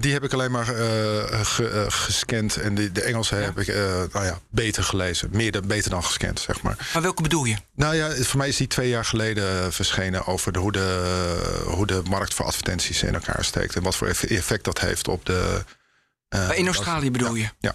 die 0.00 0.12
heb 0.12 0.24
ik 0.24 0.32
alleen 0.32 0.50
maar 0.50 0.68
uh, 0.68 0.76
ge, 1.44 1.70
uh, 1.74 1.84
gescand. 1.88 2.56
En 2.56 2.74
de, 2.74 2.92
de 2.92 3.02
Engelse 3.02 3.36
ja. 3.36 3.42
heb 3.42 3.58
ik 3.58 3.66
nou 4.12 4.24
ja, 4.24 4.38
beter 4.50 4.82
gelezen. 4.82 5.28
Meer 5.32 5.52
de, 5.52 5.60
beter 5.60 5.90
dan 5.90 6.04
gescand, 6.04 6.40
zeg 6.40 6.62
maar. 6.62 6.90
Maar 6.92 7.02
welke 7.02 7.22
bedoel 7.22 7.44
je? 7.44 7.56
Nou 7.74 7.94
ja, 7.94 8.14
voor 8.14 8.38
mij 8.38 8.48
is 8.48 8.56
die 8.56 8.66
twee 8.66 8.88
jaar 8.88 9.04
geleden 9.04 9.72
verschenen... 9.72 10.26
over 10.26 10.52
de, 10.52 10.58
hoe, 10.58 10.72
de, 10.72 11.62
hoe 11.66 11.86
de 11.86 12.02
markt 12.08 12.34
voor 12.34 12.44
advertenties 12.44 13.02
in 13.02 13.14
elkaar 13.14 13.44
steekt. 13.44 13.76
En 13.76 13.82
wat 13.82 13.96
voor 13.96 14.08
effect 14.08 14.64
dat 14.64 14.80
heeft 14.80 15.08
op 15.08 15.24
de... 15.24 15.64
in 16.54 16.66
Australië 16.66 17.10
bedoel 17.10 17.34
ja, 17.34 17.42
je? 17.42 17.68
Ja. 17.68 17.74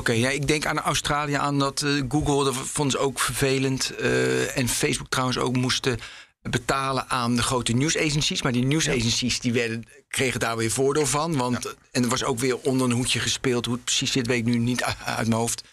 Oké, 0.00 0.10
okay, 0.10 0.22
ja, 0.22 0.30
ik 0.30 0.46
denk 0.46 0.66
aan 0.66 0.78
Australië 0.78 1.34
aan 1.34 1.58
dat 1.58 1.82
uh, 1.82 2.02
Google, 2.08 2.44
dat 2.44 2.54
vonden 2.54 2.98
ze 2.98 2.98
ook 2.98 3.20
vervelend. 3.20 3.92
Uh, 4.00 4.56
en 4.56 4.68
Facebook 4.68 5.08
trouwens 5.08 5.38
ook 5.38 5.56
moesten 5.56 5.98
betalen 6.42 7.08
aan 7.08 7.36
de 7.36 7.42
grote 7.42 7.72
nieuwsagencies. 7.72 8.42
Maar 8.42 8.52
die 8.52 8.64
nieuwsagencies 8.64 9.40
die 9.40 9.52
werden, 9.52 9.84
kregen 10.08 10.40
daar 10.40 10.56
weer 10.56 10.70
voordeel 10.70 11.06
van. 11.06 11.36
Want, 11.36 11.62
ja. 11.62 11.70
En 11.90 12.02
er 12.02 12.08
was 12.08 12.24
ook 12.24 12.38
weer 12.38 12.58
onder 12.58 12.86
een 12.86 12.96
hoedje 12.96 13.20
gespeeld. 13.20 13.64
Hoe 13.64 13.74
het 13.74 13.84
precies 13.84 14.12
zit, 14.12 14.26
weet 14.26 14.38
ik 14.38 14.44
nu 14.44 14.58
niet 14.58 14.82
uit 15.04 15.28
mijn 15.28 15.40
hoofd. 15.40 15.64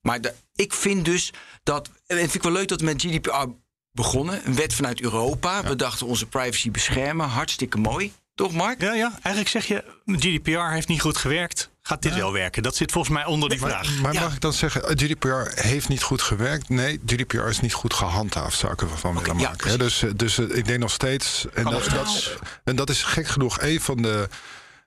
Maar 0.00 0.20
de, 0.20 0.34
ik 0.54 0.72
vind 0.72 1.04
dus 1.04 1.32
dat... 1.62 1.90
En 2.06 2.16
vind 2.16 2.34
ik 2.34 2.42
wel 2.42 2.52
leuk 2.52 2.68
dat 2.68 2.80
we 2.80 2.86
met 2.86 3.02
GDPR 3.02 3.46
begonnen. 3.92 4.46
Een 4.46 4.54
wet 4.54 4.74
vanuit 4.74 5.00
Europa. 5.00 5.56
Ja. 5.56 5.68
We 5.68 5.76
dachten 5.76 6.06
onze 6.06 6.26
privacy 6.26 6.70
beschermen. 6.70 7.28
Hartstikke 7.28 7.78
mooi. 7.78 8.12
Toch, 8.34 8.52
Mark? 8.52 8.80
Ja, 8.80 8.94
ja. 8.94 9.10
Eigenlijk 9.12 9.48
zeg 9.48 9.66
je, 9.66 9.84
GDPR 10.06 10.72
heeft 10.72 10.88
niet 10.88 11.00
goed 11.00 11.16
gewerkt. 11.16 11.71
Gaat 11.82 12.02
dit 12.02 12.14
wel 12.14 12.32
werken? 12.32 12.62
Dat 12.62 12.76
zit 12.76 12.92
volgens 12.92 13.14
mij 13.14 13.24
onder 13.24 13.48
die 13.48 13.58
vraag. 13.58 14.00
Maar 14.00 14.12
Ja. 14.12 14.20
mag 14.20 14.34
ik 14.34 14.40
dan 14.40 14.52
zeggen, 14.52 14.84
eh, 14.84 14.90
GDPR 14.96 15.60
heeft 15.60 15.88
niet 15.88 16.02
goed 16.02 16.22
gewerkt? 16.22 16.68
Nee, 16.68 17.00
GDPR 17.06 17.46
is 17.46 17.60
niet 17.60 17.72
goed 17.72 17.94
gehandhaafd, 17.94 18.58
zou 18.58 18.72
ik 18.72 18.80
ervan 18.82 19.18
willen 19.18 19.36
maken. 19.36 19.78
Dus, 19.78 20.02
eh, 20.02 20.10
dus 20.16 20.38
eh, 20.38 20.56
ik 20.56 20.64
denk 20.64 20.78
nog 20.78 20.90
steeds. 20.90 21.46
En 21.54 21.64
dat, 21.64 21.84
dat, 21.84 22.36
en 22.64 22.76
dat 22.76 22.90
is 22.90 23.02
gek 23.02 23.26
genoeg 23.26 23.60
een 23.60 23.80
van 23.80 24.02
de. 24.02 24.28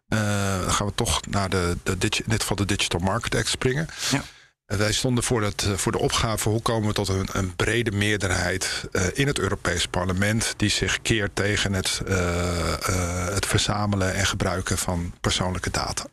dan 0.07 0.71
gaan 0.71 0.87
we 0.87 0.95
toch 0.95 1.21
naar 1.29 1.49
de, 1.49 1.77
de, 1.83 1.95
in 1.99 2.23
dit 2.25 2.41
geval 2.41 2.55
de 2.57 2.65
Digital 2.65 2.99
Market 2.99 3.35
Act 3.35 3.47
springen. 3.47 3.87
Ja. 4.11 4.23
Wij 4.65 4.91
stonden 4.93 5.23
voor, 5.23 5.41
dat, 5.41 5.67
voor 5.75 5.91
de 5.91 5.97
opgave 5.99 6.49
hoe 6.49 6.61
komen 6.61 6.87
we 6.87 6.93
tot 6.93 7.07
een, 7.07 7.27
een 7.31 7.55
brede 7.55 7.91
meerderheid 7.91 8.83
in 9.13 9.27
het 9.27 9.39
Europees 9.39 9.87
Parlement 9.87 10.53
die 10.57 10.69
zich 10.69 11.01
keert 11.01 11.35
tegen 11.35 11.73
het, 11.73 12.01
het 13.33 13.45
verzamelen 13.45 14.13
en 14.13 14.25
gebruiken 14.25 14.77
van 14.77 15.13
persoonlijke 15.21 15.69
data. 15.71 16.05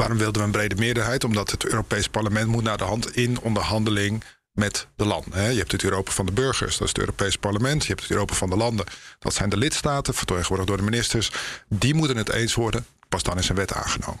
Waarom 0.00 0.18
wilden 0.18 0.40
we 0.40 0.46
een 0.46 0.52
brede 0.52 0.74
meerderheid? 0.74 1.24
Omdat 1.24 1.50
het 1.50 1.64
Europees 1.64 2.08
Parlement 2.08 2.48
moet 2.48 2.62
naar 2.62 2.76
de 2.76 2.84
hand 2.84 3.16
in 3.16 3.40
onderhandeling 3.40 4.24
met 4.52 4.86
de 4.96 5.04
landen. 5.04 5.52
Je 5.52 5.58
hebt 5.58 5.72
het 5.72 5.84
Europa 5.84 6.12
van 6.12 6.26
de 6.26 6.32
burgers, 6.32 6.72
dat 6.72 6.82
is 6.82 6.88
het 6.88 6.98
Europees 6.98 7.36
Parlement. 7.36 7.82
Je 7.82 7.88
hebt 7.88 8.02
het 8.02 8.10
Europa 8.10 8.34
van 8.34 8.50
de 8.50 8.56
landen, 8.56 8.86
dat 9.18 9.34
zijn 9.34 9.48
de 9.48 9.56
lidstaten, 9.56 10.14
vertegenwoordigd 10.14 10.68
door 10.68 10.76
de 10.76 10.82
ministers. 10.82 11.30
Die 11.68 11.94
moeten 11.94 12.16
het 12.16 12.28
eens 12.32 12.54
worden. 12.54 12.86
Pas 13.08 13.22
dan 13.22 13.38
is 13.38 13.48
een 13.48 13.56
wet 13.56 13.72
aangenomen. 13.72 14.20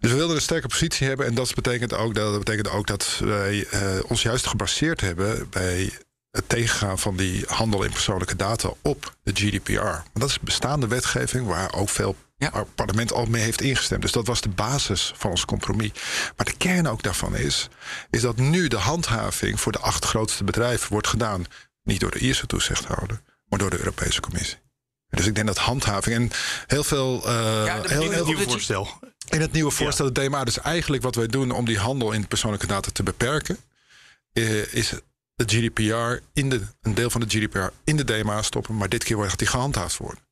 Dus 0.00 0.10
we 0.10 0.16
wilden 0.16 0.36
een 0.36 0.42
sterke 0.42 0.68
positie 0.68 1.06
hebben. 1.06 1.26
En 1.26 1.34
dat 1.34 1.54
betekent 1.54 1.94
ook 1.94 2.14
dat, 2.14 2.38
betekent 2.38 2.70
ook 2.70 2.86
dat 2.86 3.20
wij 3.24 3.66
eh, 3.66 3.80
ons 4.06 4.22
juist 4.22 4.46
gebaseerd 4.46 5.00
hebben 5.00 5.48
bij 5.50 5.92
het 6.30 6.48
tegengaan 6.48 6.98
van 6.98 7.16
die 7.16 7.44
handel 7.46 7.82
in 7.82 7.90
persoonlijke 7.90 8.36
data 8.36 8.72
op 8.82 9.14
de 9.22 9.32
GDPR. 9.34 10.02
Dat 10.12 10.28
is 10.28 10.40
bestaande 10.40 10.86
wetgeving 10.86 11.46
waar 11.46 11.74
ook 11.74 11.88
veel 11.88 12.16
Ja. 12.40 12.50
waar 12.50 12.60
het 12.62 12.74
parlement 12.74 13.12
al 13.12 13.26
mee 13.26 13.42
heeft 13.42 13.60
ingestemd. 13.60 14.02
Dus 14.02 14.12
dat 14.12 14.26
was 14.26 14.40
de 14.40 14.48
basis 14.48 15.12
van 15.16 15.30
ons 15.30 15.44
compromis. 15.44 15.90
Maar 16.36 16.46
de 16.46 16.56
kern 16.56 16.86
ook 16.86 17.02
daarvan 17.02 17.36
is, 17.36 17.68
is 18.10 18.20
dat 18.20 18.36
nu 18.36 18.68
de 18.68 18.76
handhaving 18.76 19.60
voor 19.60 19.72
de 19.72 19.78
acht 19.78 20.04
grootste 20.04 20.44
bedrijven 20.44 20.92
wordt 20.92 21.06
gedaan. 21.08 21.44
Niet 21.82 22.00
door 22.00 22.10
de 22.10 22.18
Ierse 22.18 22.46
toezichthouder, 22.46 23.20
maar 23.48 23.58
door 23.58 23.70
de 23.70 23.78
Europese 23.78 24.20
Commissie. 24.20 24.58
Dus 25.10 25.26
ik 25.26 25.34
denk 25.34 25.46
dat 25.46 25.58
handhaving 25.58 26.16
en 26.16 26.30
heel 26.66 26.84
veel. 26.84 27.26
eh, 27.26 27.64
Ja, 27.64 27.76
dat 27.76 27.90
heel, 27.90 28.10
heel- 28.10 28.38
voorstel. 28.48 28.88
in 29.28 29.40
het 29.40 29.52
nieuwe 29.52 29.70
voorstel, 29.70 30.04
het 30.06 30.14
DMA, 30.14 30.44
dus 30.44 30.58
eigenlijk 30.60 31.02
wat 31.02 31.14
wij 31.14 31.26
doen 31.26 31.50
om 31.50 31.64
die 31.64 31.78
handel 31.78 32.12
in 32.12 32.26
persoonlijke 32.28 32.66
data 32.66 32.90
te 32.92 33.02
beperken, 33.02 33.56
eh, 34.32 34.74
is 34.74 34.88
de 35.34 35.44
GDPR 35.46 36.22
in 36.32 36.48
de, 36.48 36.60
een 36.82 36.94
deel 36.94 37.10
van 37.10 37.20
de 37.20 37.26
GDPR 37.28 37.72
in 37.84 37.96
de 37.96 38.04
DMA 38.04 38.42
stoppen, 38.42 38.76
maar 38.76 38.88
dit 38.88 39.04
keer 39.04 39.16
wordt 39.16 39.38
die 39.38 39.46
gehandhaafd 39.48 39.96
worden. 39.96 40.22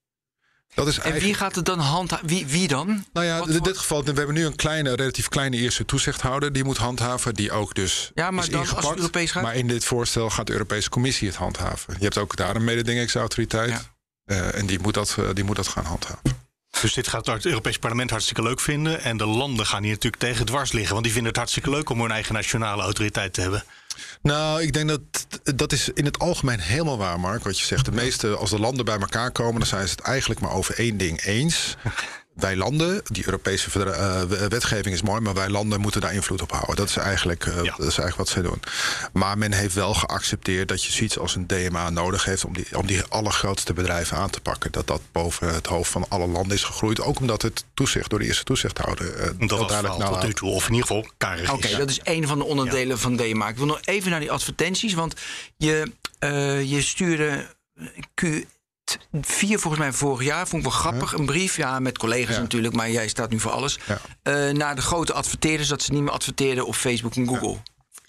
Dat 0.79 0.87
is 0.89 0.97
En 0.97 1.03
eigenlijk. 1.03 1.33
wie 1.33 1.45
gaat 1.45 1.55
het 1.55 1.65
dan 1.65 1.79
handhaven? 1.79 2.27
Wie, 2.27 2.47
wie 2.47 2.69
dan? 2.69 3.05
Nou 3.13 3.27
ja, 3.27 3.39
Wat 3.39 3.49
in 3.49 3.63
dit 3.63 3.79
geval, 3.79 4.05
we 4.05 4.13
hebben 4.13 4.35
nu 4.35 4.47
een 4.47 4.57
kleine, 4.57 4.95
relatief 4.95 5.29
kleine 5.29 5.57
eerste 5.57 5.85
toezichthouder 5.85 6.53
die 6.53 6.65
moet 6.65 6.77
handhaven, 6.77 7.35
die 7.35 7.53
ook 7.53 7.75
dus. 7.75 8.11
Ja, 8.15 8.31
maar 8.31 8.45
is 8.45 8.51
dan 8.51 8.69
als. 8.77 8.95
Europees 8.97 9.31
gaat? 9.31 9.43
Maar 9.43 9.55
in 9.55 9.67
dit 9.69 9.85
voorstel 9.85 10.31
gaat 10.31 10.47
de 10.47 10.53
Europese 10.53 10.89
Commissie 10.89 11.29
het 11.29 11.37
handhaven. 11.37 11.95
Je 11.99 12.05
hebt 12.05 12.19
ook 12.19 12.37
daar 12.37 12.57
een 12.57 12.65
mededingingsautoriteit. 12.65 13.71
Ja. 13.71 13.81
eh, 14.25 14.55
en 14.59 14.67
die 14.67 14.79
moet, 14.79 14.95
dat, 14.95 15.17
eh, 15.19 15.25
die 15.35 15.45
moet 15.45 15.57
dat 15.57 15.69
gaan 15.69 15.85
handhaven. 15.85 16.38
Dus 16.81 16.95
dit 16.95 17.09
gaat 17.09 17.27
het 17.27 17.47
Europees 17.47 17.79
Parlement 17.79 18.11
hartstikke 18.11 18.43
leuk 18.43 18.61
vinden. 18.61 19.01
En 19.03 19.17
de 19.17 19.27
landen 19.27 19.67
gaan 19.67 19.83
hier 19.83 19.93
natuurlijk 19.93 20.23
tegen 20.23 20.47
dwars 20.47 20.73
liggen. 20.73 20.93
Want 20.93 21.05
die 21.05 21.13
vinden 21.13 21.31
het 21.31 21.41
hartstikke 21.41 21.71
leuk 21.71 21.91
om 21.91 22.01
hun 22.01 22.11
eigen 22.11 22.35
nationale 22.35 22.83
autoriteit 22.83 23.35
te 23.35 23.41
hebben. 23.41 23.65
Nou, 24.23 24.63
ik 24.63 24.73
denk 24.73 24.89
dat 24.89 25.01
dat 25.57 25.73
is 25.73 25.89
in 25.89 26.05
het 26.05 26.19
algemeen 26.19 26.61
helemaal 26.61 26.99
waar, 26.99 27.21
Mark. 27.21 27.45
Wat 27.45 27.59
je 27.59 27.67
zegt. 27.67 27.85
De 27.85 27.93
meeste, 27.93 28.37
als 28.37 28.51
de 28.51 28.59
landen 28.59 28.85
bij 28.85 28.99
elkaar 28.99 29.31
komen, 29.31 29.59
dan 29.59 29.69
zijn 29.69 29.89
ze 29.89 29.91
het 29.91 30.01
eigenlijk 30.01 30.41
maar 30.41 30.53
over 30.53 30.79
één 30.79 30.97
ding 30.97 31.23
eens. 31.25 31.77
Wij 32.39 32.57
landen, 32.57 33.01
die 33.05 33.25
Europese 33.25 33.71
verdra- 33.71 34.21
eh, 34.21 34.47
wetgeving 34.49 34.95
is 34.95 35.03
mooi, 35.03 35.21
maar 35.21 35.35
wij 35.35 35.49
landen 35.49 35.81
moeten 35.81 36.01
daar 36.01 36.15
invloed 36.15 36.43
op 36.43 36.51
houden. 36.53 36.77
Dat 36.77 36.89
is 36.89 36.97
eigenlijk, 36.97 37.47
eh, 37.47 37.55
Ja. 37.55 37.63
dat 37.63 37.87
is 37.87 37.99
eigenlijk 37.99 38.17
wat 38.17 38.29
zij 38.29 38.43
doen. 38.43 38.61
Maar 39.13 39.39
men 39.39 39.53
heeft 39.53 39.75
wel 39.75 39.95
geaccepteerd 39.95 40.69
dat 40.69 40.85
je 40.85 40.93
zoiets 40.93 41.19
als 41.19 41.35
een 41.35 41.47
DMA 41.47 41.91
nodig 41.91 42.25
heeft 42.25 42.45
om 42.45 42.53
die, 42.55 42.67
om 42.79 42.87
die 42.87 43.03
allergrootste 43.09 43.73
bedrijven 43.73 44.17
aan 44.17 44.31
te 44.31 44.41
pakken. 44.41 44.73
Dat 44.73 44.87
dat 44.87 45.01
boven 45.13 45.55
het 45.55 45.67
hoofd 45.67 45.91
van 45.91 46.05
alle 46.09 46.27
landen 46.27 46.57
is 46.57 46.65
gegroeid. 46.65 47.01
Ook 47.01 47.19
omdat 47.21 47.43
het 47.43 47.65
toezicht 47.75 48.11
door 48.11 48.19
de 48.19 48.25
eerste 48.25 48.45
toezichthouder 48.45 49.15
eh, 49.15 49.31
Dat 49.39 49.59
was 49.59 49.69
duidelijk 49.69 49.95
tot 49.95 49.99
nalaat. 50.11 50.23
nu 50.27 50.33
toe. 50.33 50.49
Of 50.51 50.67
in 50.69 50.73
ieder 50.75 50.87
geval 50.87 51.11
karig 51.17 51.53
Oké, 51.53 51.67
is. 51.67 51.77
dat 51.77 51.91
is 51.91 52.01
één 52.01 52.27
van 52.27 52.39
de 52.39 52.45
onderdelen 52.45 52.99
van 52.99 53.17
DMA. 53.17 53.49
Ik 53.49 53.57
wil 53.57 53.67
nog 53.67 53.81
even 53.85 54.11
naar 54.11 54.21
die 54.21 54.31
advertenties, 54.33 54.95
want 54.95 55.15
je, 55.57 55.93
eh, 56.19 56.63
je 56.71 56.83
stuurde 56.83 57.47
Q4 58.97 59.21
volgens 59.39 59.79
mij 59.79 59.93
vorig 59.93 60.27
jaar, 60.27 60.49
vond 60.49 60.65
ik 60.65 60.69
wel 60.71 60.79
grappig, 60.79 61.13
een 61.13 61.27
brief, 61.27 61.57
ja, 61.57 61.79
met 61.79 61.99
collega's 61.99 62.35
Ja. 62.35 62.41
natuurlijk, 62.41 62.75
maar 62.75 62.91
jij 62.91 63.09
staat 63.09 63.31
nu 63.31 63.41
voor 63.41 63.51
alles, 63.51 63.79
Ja. 63.87 63.99
eh, 64.23 64.53
naar 64.55 64.75
de 64.75 64.83
grote 64.83 65.13
adverteerders 65.13 65.69
dat 65.69 65.83
ze 65.83 65.93
niet 65.93 66.03
meer 66.03 66.13
adverteerden 66.13 66.67
op 66.67 66.75
Facebook 66.75 67.15
en 67.15 67.27
Google. 67.29 67.57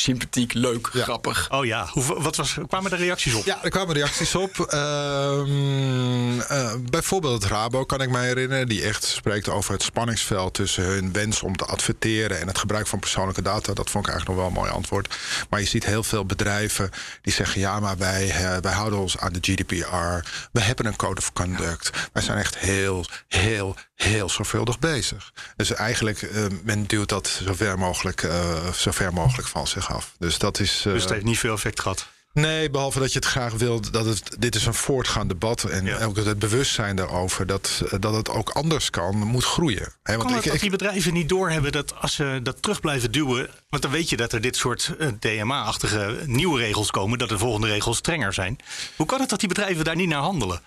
Sympathiek, 0.09 0.53
leuk, 0.53 0.89
Ja. 0.93 1.03
grappig. 1.03 1.47
Oh 1.51 1.65
ja, 1.65 1.87
Hoe, 1.91 2.21
wat 2.21 2.35
was, 2.35 2.57
kwamen 2.67 2.91
er 2.91 2.97
reacties 2.97 3.33
op? 3.33 3.45
Ja, 3.45 3.63
er 3.63 3.69
kwamen 3.69 3.95
reacties 3.95 4.35
op. 4.35 4.59
Ehm, 4.59 6.39
eh, 6.39 6.73
bijvoorbeeld 6.89 7.45
Rabo 7.45 7.85
kan 7.85 8.01
ik 8.01 8.09
me 8.09 8.19
herinneren, 8.19 8.67
die 8.67 8.83
echt 8.83 9.03
spreekt 9.03 9.49
over 9.49 9.73
het 9.73 9.83
spanningsveld 9.83 10.53
tussen 10.53 10.83
hun 10.83 11.11
wens 11.13 11.41
om 11.43 11.55
te 11.55 11.65
adverteren 11.65 12.39
en 12.39 12.47
het 12.47 12.57
gebruik 12.57 12.87
van 12.87 12.99
persoonlijke 12.99 13.41
data. 13.41 13.73
Dat 13.73 13.89
vond 13.89 14.07
ik 14.07 14.11
eigenlijk 14.11 14.27
nog 14.27 14.35
wel 14.35 14.45
een 14.47 14.63
mooi 14.63 14.77
antwoord. 14.77 15.15
Maar 15.49 15.59
je 15.59 15.65
ziet 15.67 15.85
heel 15.85 16.03
veel 16.03 16.25
bedrijven 16.25 16.89
die 17.21 17.33
zeggen: 17.33 17.59
ja, 17.61 17.79
maar 17.79 17.97
wij, 17.97 18.29
eh, 18.29 18.57
wij 18.61 18.73
houden 18.73 18.99
ons 18.99 19.17
aan 19.17 19.33
de 19.33 19.39
GDPR. 19.41 20.27
We 20.51 20.61
hebben 20.61 20.85
een 20.85 20.95
code 20.95 21.21
of 21.21 21.33
conduct. 21.33 21.89
Wij 22.13 22.23
zijn 22.23 22.37
echt 22.37 22.57
heel, 22.57 23.05
heel, 23.27 23.75
heel 23.95 24.29
zorgvuldig 24.29 24.79
bezig. 24.79 25.31
Dus 25.55 25.73
eigenlijk, 25.73 26.21
eh, 26.21 26.45
men 26.63 26.83
duwt 26.87 27.09
dat 27.09 27.27
zo 27.27 27.53
ver 27.53 27.77
mogelijk, 27.79 28.23
eh, 28.23 28.71
zo 28.73 28.91
ver 28.91 29.13
mogelijk 29.13 29.47
van 29.47 29.67
zich 29.67 29.87
af. 29.89 30.13
Dus 30.19 30.37
dat 30.37 30.59
is. 30.59 30.83
eh, 30.85 30.93
Dus 30.93 31.01
het 31.03 31.11
heeft 31.11 31.25
niet 31.25 31.39
veel 31.39 31.53
effect 31.53 31.79
gehad. 31.79 32.07
Nee, 32.33 32.69
behalve 32.69 32.99
dat 32.99 33.13
je 33.13 33.19
het 33.19 33.27
graag 33.27 33.53
wilt 33.53 33.93
dat 33.93 34.05
het. 34.05 34.35
Dit 34.39 34.55
is 34.55 34.65
een 34.65 34.73
voortgaand 34.73 35.29
debat. 35.29 35.63
En 35.63 35.85
Ja. 35.85 36.03
ook 36.05 36.15
het 36.15 36.39
bewustzijn 36.39 36.95
daarover 36.95 37.45
dat, 37.47 37.83
dat 37.99 38.13
het 38.15 38.29
ook 38.29 38.49
anders 38.49 38.89
kan, 38.89 39.15
moet 39.17 39.43
groeien. 39.43 39.93
Want 40.03 40.23
Kan 40.23 40.33
het 40.33 40.45
ik, 40.45 40.51
dat 40.51 40.59
die 40.61 40.69
bedrijven 40.69 41.13
niet 41.13 41.29
doorhebben 41.29 41.71
dat 41.71 41.93
als 42.01 42.13
ze 42.15 42.39
dat 42.43 42.61
terug 42.61 42.79
blijven 42.81 43.11
duwen... 43.11 43.49
want 43.69 43.83
dan 43.83 43.91
weet 43.91 44.09
je 44.09 44.17
dat 44.17 44.33
er 44.33 44.41
dit 44.41 44.55
soort 44.55 44.91
eh, 44.99 45.07
DMA-achtige 45.19 46.19
nieuwe 46.25 46.59
regels 46.59 46.91
komen... 46.91 47.17
dat 47.17 47.29
de 47.29 47.37
volgende 47.37 47.67
regels 47.67 47.97
strenger 47.97 48.33
zijn. 48.33 48.57
Hoe 48.95 49.05
kan 49.05 49.19
het 49.19 49.29
dat 49.29 49.39
die 49.39 49.49
bedrijven 49.49 49.83
daar 49.83 49.95
niet 49.95 50.09
naar 50.09 50.21
handelen? 50.21 50.61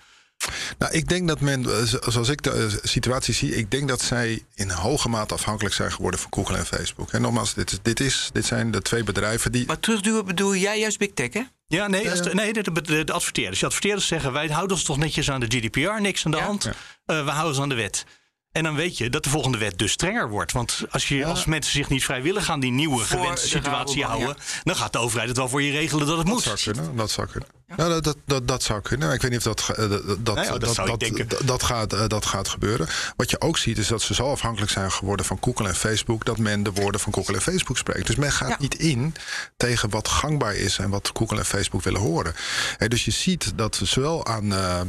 Nou, 0.77 0.93
ik 0.93 1.09
denk 1.09 1.27
dat 1.27 1.39
men, 1.39 1.65
eh, 1.65 1.83
zo- 1.83 1.99
zoals 2.07 2.29
ik 2.29 2.41
de 2.43 2.51
eh, 2.51 2.65
situatie 2.83 3.33
zie, 3.33 3.55
ik 3.55 3.71
denk 3.71 3.87
dat 3.87 4.01
zij 4.01 4.43
in 4.55 4.69
hoge 4.69 5.09
mate 5.09 5.33
afhankelijk 5.33 5.75
zijn 5.75 5.91
geworden 5.91 6.19
van 6.19 6.33
Google 6.33 6.57
en 6.57 6.65
Facebook. 6.65 7.11
En 7.11 7.21
nogmaals, 7.21 7.53
dit, 7.53 7.71
is, 7.71 7.79
dit, 7.81 7.99
is, 7.99 8.29
dit 8.33 8.45
zijn 8.45 8.71
de 8.71 8.81
twee 8.81 9.03
bedrijven 9.03 9.51
die. 9.51 9.65
Maar 9.65 9.79
terugduwen 9.79 10.25
bedoel 10.25 10.55
jij 10.55 10.79
juist 10.79 10.97
Big 10.97 11.11
Tech, 11.13 11.33
hè? 11.33 11.41
Ja, 11.67 11.87
nee, 11.87 12.09
als 12.11 12.21
de, 12.21 12.33
nee 12.33 12.53
de, 12.53 12.71
de, 12.81 13.03
de 13.03 13.13
adverteerders. 13.13 13.59
De 13.59 13.65
adverteerders 13.65 14.07
zeggen, 14.07 14.31
wij 14.33 14.47
houden 14.47 14.75
ons 14.75 14.85
toch 14.85 14.97
netjes 14.97 15.31
aan 15.31 15.39
de 15.39 15.45
GDPR, 15.57 16.01
niks 16.01 16.25
aan 16.25 16.31
de 16.31 16.37
Ja. 16.37 16.43
hand. 16.43 16.63
Ja. 16.63 16.73
Eh, 17.05 17.23
we 17.25 17.29
houden 17.31 17.51
ons 17.53 17.59
aan 17.61 17.69
de 17.69 17.75
wet. 17.75 18.05
En 18.53 18.63
dan 18.63 18.75
weet 18.75 18.97
je 18.97 19.09
dat 19.09 19.23
de 19.23 19.29
volgende 19.29 19.57
wet 19.57 19.77
dus 19.77 19.91
strenger 19.91 20.29
wordt. 20.29 20.51
Want 20.51 20.81
als, 20.89 21.07
je, 21.07 21.25
als 21.25 21.45
mensen 21.45 21.71
zich 21.71 21.89
niet 21.89 22.03
vrijwillig 22.03 22.49
aan 22.49 22.59
die 22.59 22.71
nieuwe 22.71 23.03
gewenste 23.03 23.47
situatie 23.47 24.03
houden... 24.03 24.35
dan 24.63 24.75
gaat 24.75 24.91
de 24.93 24.97
overheid 24.97 25.27
het 25.29 25.37
wel 25.37 25.49
voor 25.49 25.61
je 25.61 25.71
regelen 25.71 26.07
dat 26.07 26.17
het 26.17 26.25
Dat 26.25 26.35
moet. 26.35 26.43
zou 26.43 26.57
kunnen. 26.63 26.95
Dat 26.95 27.11
zou 27.11 27.27
kunnen. 27.27 27.49
Nou, 27.75 27.89
dat, 27.89 28.03
dat, 28.03 28.17
dat, 28.25 28.47
dat 28.47 28.63
zou 28.63 28.81
kunnen. 28.81 29.07
Maar 29.07 29.15
ik 29.15 29.21
weet 29.21 29.31
niet 29.31 29.47
of 29.47 29.55
dat, 29.55 29.77
eh, 29.77 29.89
dat, 29.89 30.25
dat, 30.25 30.35
Nou 30.35 30.47
ja, 30.47 30.85
dat 30.85 30.99
denken. 30.99 31.27
dat, 31.27 31.41
dat 31.45 31.63
gaat, 31.63 31.93
eh, 31.93 32.07
dat 32.07 32.25
gaat 32.25 32.47
gebeuren. 32.47 32.87
Wat 33.15 33.29
je 33.29 33.41
ook 33.41 33.57
ziet 33.57 33.77
is 33.77 33.87
dat 33.87 34.01
ze 34.01 34.13
zo 34.13 34.31
afhankelijk 34.31 34.71
zijn 34.71 34.91
geworden 34.91 35.25
van 35.25 35.37
Google 35.41 35.67
en 35.67 35.75
Facebook... 35.75 36.25
dat 36.25 36.37
men 36.37 36.63
de 36.63 36.71
woorden 36.71 37.01
van 37.01 37.13
Google 37.13 37.35
en 37.35 37.41
Facebook 37.41 37.77
spreekt. 37.77 38.07
Dus 38.07 38.15
men 38.15 38.31
gaat 38.31 38.49
Ja. 38.49 38.55
niet 38.59 38.75
in 38.75 39.15
tegen 39.57 39.89
wat 39.89 40.07
gangbaar 40.07 40.55
is... 40.55 40.77
en 40.77 40.89
wat 40.89 41.11
Google 41.13 41.37
en 41.37 41.45
Facebook 41.45 41.83
willen 41.83 42.01
horen. 42.01 42.33
Hè, 42.77 42.87
dus 42.87 43.05
je 43.05 43.11
ziet 43.11 43.51
dat 43.55 43.79
zowel 43.83 44.25
aan 44.25 44.53
eh, 44.53 44.81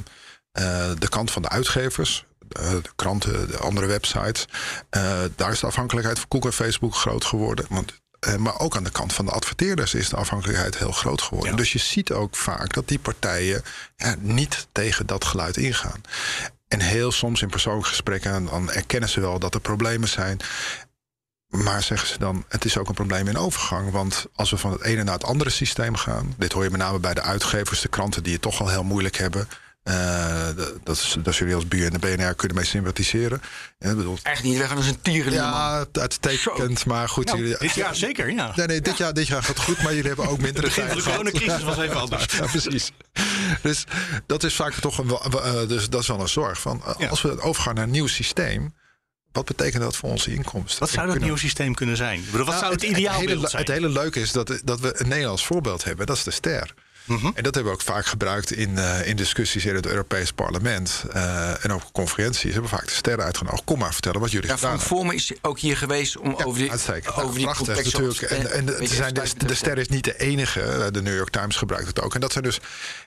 de 0.99 1.09
kant 1.09 1.31
van 1.31 1.43
de 1.43 1.49
uitgevers... 1.49 2.25
eh, 2.55 2.71
de 2.71 2.91
kranten, 2.97 3.51
de 3.51 3.59
andere 3.59 3.87
websites. 3.87 4.49
eh, 4.91 5.21
daar 5.37 5.51
is 5.53 5.61
de 5.61 5.67
afhankelijkheid 5.67 6.19
van 6.19 6.27
Google 6.29 6.51
en 6.51 6.57
Facebook 6.57 6.95
groot 6.95 7.25
geworden. 7.25 7.67
Want, 7.69 7.93
eh, 8.21 8.37
maar 8.37 8.61
ook 8.61 8.77
aan 8.77 8.85
de 8.85 8.91
kant 8.91 9.13
van 9.13 9.25
de 9.25 9.31
adverteerders 9.31 9.95
is 9.95 10.09
de 10.09 10.17
afhankelijkheid 10.17 10.79
heel 10.79 10.93
groot 10.93 11.23
geworden. 11.23 11.51
Ja. 11.51 11.57
Dus 11.57 11.73
je 11.73 11.79
ziet 11.79 12.13
ook 12.13 12.37
vaak 12.37 12.73
dat 12.73 12.89
die 12.89 12.99
partijen 12.99 13.63
ja, 13.97 14.15
niet 14.19 14.67
tegen 14.73 15.07
dat 15.07 15.25
geluid 15.25 15.57
ingaan. 15.57 16.01
En 16.69 16.81
heel 16.81 17.13
soms 17.13 17.43
in 17.43 17.51
persoonlijke 17.51 17.89
gesprekken 17.89 18.45
dan 18.45 18.73
erkennen 18.73 19.09
ze 19.09 19.21
wel 19.21 19.39
dat 19.39 19.55
er 19.55 19.61
problemen 19.61 20.09
zijn. 20.09 20.41
Maar 21.49 21.83
zeggen 21.83 22.09
ze 22.09 22.19
dan, 22.19 22.45
het 22.49 22.65
is 22.65 22.79
ook 22.79 22.89
een 22.89 22.95
probleem 22.95 23.29
in 23.29 23.37
overgang. 23.37 23.91
Want 23.91 24.27
als 24.35 24.51
we 24.51 24.57
van 24.57 24.73
het 24.73 24.83
ene 24.83 25.03
naar 25.03 25.15
het 25.15 25.25
andere 25.25 25.51
systeem 25.51 25.97
gaan... 25.97 26.35
dit 26.39 26.53
hoor 26.53 26.65
je 26.65 26.71
met 26.71 26.81
name 26.81 26.99
bij 26.99 27.15
de 27.15 27.23
uitgevers, 27.23 27.81
de 27.81 27.89
kranten 27.89 28.23
die 28.23 28.33
het 28.33 28.43
toch 28.43 28.61
al 28.61 28.69
heel 28.69 28.85
moeilijk 28.85 29.17
hebben... 29.17 29.49
eh, 29.85 30.49
dat, 30.85 30.97
is, 30.97 31.17
dat 31.23 31.37
jullie 31.37 31.55
als 31.55 31.69
buur 31.69 31.87
en 31.87 31.93
de 31.93 31.99
BNR 31.99 32.35
kunnen 32.35 32.57
mee 32.57 32.67
sympathiseren. 32.67 33.41
Ja, 33.79 33.91
ik 33.91 33.97
bedoel, 33.97 34.19
Echt 34.23 34.43
niet, 34.43 34.59
we 34.59 34.65
gaan 34.65 34.77
als 34.77 34.87
een 34.87 35.01
tier 35.03 35.25
in 35.25 35.31
de 35.31 35.37
man. 35.39 35.47
ja, 35.49 35.87
uitstekend, 35.93 36.87
maar 36.87 37.09
goed. 37.09 37.25
Nou, 37.27 37.39
jullie, 37.39 37.57
dit 37.59 37.75
jaar 37.75 37.95
zeker, 37.97 38.31
ja. 38.31 38.53
Nee, 38.57 38.67
nee, 38.67 38.81
dit 38.81 38.97
jaar, 38.97 39.13
dit 39.15 39.27
jaar 39.27 39.43
gaat 39.43 39.59
goed, 39.59 39.83
maar 39.83 39.93
jullie 39.95 40.09
hebben 40.09 40.29
ook 40.29 40.41
minder 40.41 40.63
Het 40.63 40.75
begin 40.75 40.89
van 40.89 40.97
de 40.97 41.03
coronacrisis 41.03 41.63
was 41.63 41.79
even 41.79 41.97
anders. 42.01 42.27
Ja, 42.39 42.47
precies. 42.47 42.91
Dus 43.63 43.85
dat 44.27 44.43
is 44.45 44.55
vaak 44.55 44.73
toch 44.75 44.99
een, 44.99 45.07
wel- 45.09 45.45
eh, 45.45 45.69
dus 45.69 45.89
dat 45.89 46.01
is 46.01 46.09
wel 46.09 46.21
een 46.21 46.29
zorg. 46.29 46.61
Van, 46.61 46.83
eh, 46.87 46.95
Ja. 46.99 47.09
Als 47.09 47.23
we 47.23 47.41
overgaan 47.41 47.75
naar 47.75 47.85
een 47.85 47.91
nieuw 47.91 48.07
systeem, 48.07 48.75
wat 49.33 49.45
betekent 49.45 49.83
dat 49.83 49.97
voor 49.97 50.11
onze 50.11 50.33
inkomsten? 50.35 50.81
Wat 50.81 50.89
zou 50.89 51.01
dat 51.01 51.05
Kunnen- 51.11 51.23
nieuwe 51.23 51.39
systeem 51.41 51.75
kunnen 51.75 51.97
zijn? 51.97 52.19
Ik 52.19 52.25
bedoel, 52.31 52.47
wat 52.47 52.47
Nou, 52.47 52.59
zou 52.59 52.73
het, 52.73 52.83
het, 52.83 52.91
ideaal 52.91 53.19
hele, 53.21 53.49
zijn? 53.49 53.63
het 53.63 53.73
hele 53.73 53.89
leuke 53.89 54.21
is 54.21 54.33
dat, 54.33 54.61
dat 54.65 54.81
we 54.81 55.01
een 55.01 55.09
Nederlands 55.09 55.47
voorbeeld 55.47 55.85
hebben. 55.85 56.07
Dat 56.07 56.17
is 56.17 56.23
de 56.25 56.31
ster. 56.31 56.75
Mhm. 57.05 57.27
En 57.27 57.43
dat 57.43 57.55
hebben 57.55 57.65
we 57.73 57.79
ook 57.79 57.83
vaak 57.85 58.07
gebruikt 58.07 58.53
in, 58.53 58.79
eh, 58.79 59.07
in 59.09 59.17
discussies 59.17 59.65
in 59.65 59.75
het 59.75 59.87
Europees 59.87 60.33
Parlement. 60.33 61.05
eh, 61.13 61.65
en 61.65 61.73
ook 61.73 61.83
conferenties 61.93 62.43
hebben 62.53 62.63
we 62.71 62.77
vaak 62.77 62.85
de 62.87 62.93
sterren 62.95 63.25
uitgenodigd. 63.25 63.65
Kom 63.65 63.79
maar 63.79 63.93
vertellen 63.93 64.21
wat 64.21 64.31
jullie 64.31 64.49
Ja, 64.49 64.55
gedaan 64.55 64.79
Frank 64.79 64.81
hebben. 64.89 64.99
Vormer 64.99 65.15
is 65.15 65.33
ook 65.43 65.59
hier 65.59 65.77
geweest 65.77 66.17
om 66.17 66.35
Ja, 66.39 66.45
over 66.45 66.61
die, 66.61 66.71
uitstekend. 66.71 67.09
over 67.09 67.23
Nou, 67.23 67.35
die 67.35 67.45
prachtig 67.45 67.65
complexe 67.67 68.01
natuurlijk. 68.01 68.23
En, 68.33 68.53
en 68.53 68.67
de, 68.67 68.77
weet 68.79 68.89
je, 68.89 68.95
zijn 68.95 69.15
de, 69.15 69.23
de 69.47 69.55
ster 69.55 69.79
is 69.79 69.89
niet 69.89 70.05
de 70.05 70.19
enige. 70.19 70.61
Eh, 70.61 70.87
De 70.93 71.03
New 71.03 71.17
York 71.17 71.31
Times 71.31 71.57
gebruikt 71.57 71.87
het 71.87 72.01
ook. 72.01 72.15
En 72.15 72.21
dat 72.21 72.33
zijn 72.33 72.45
dus 72.45 72.59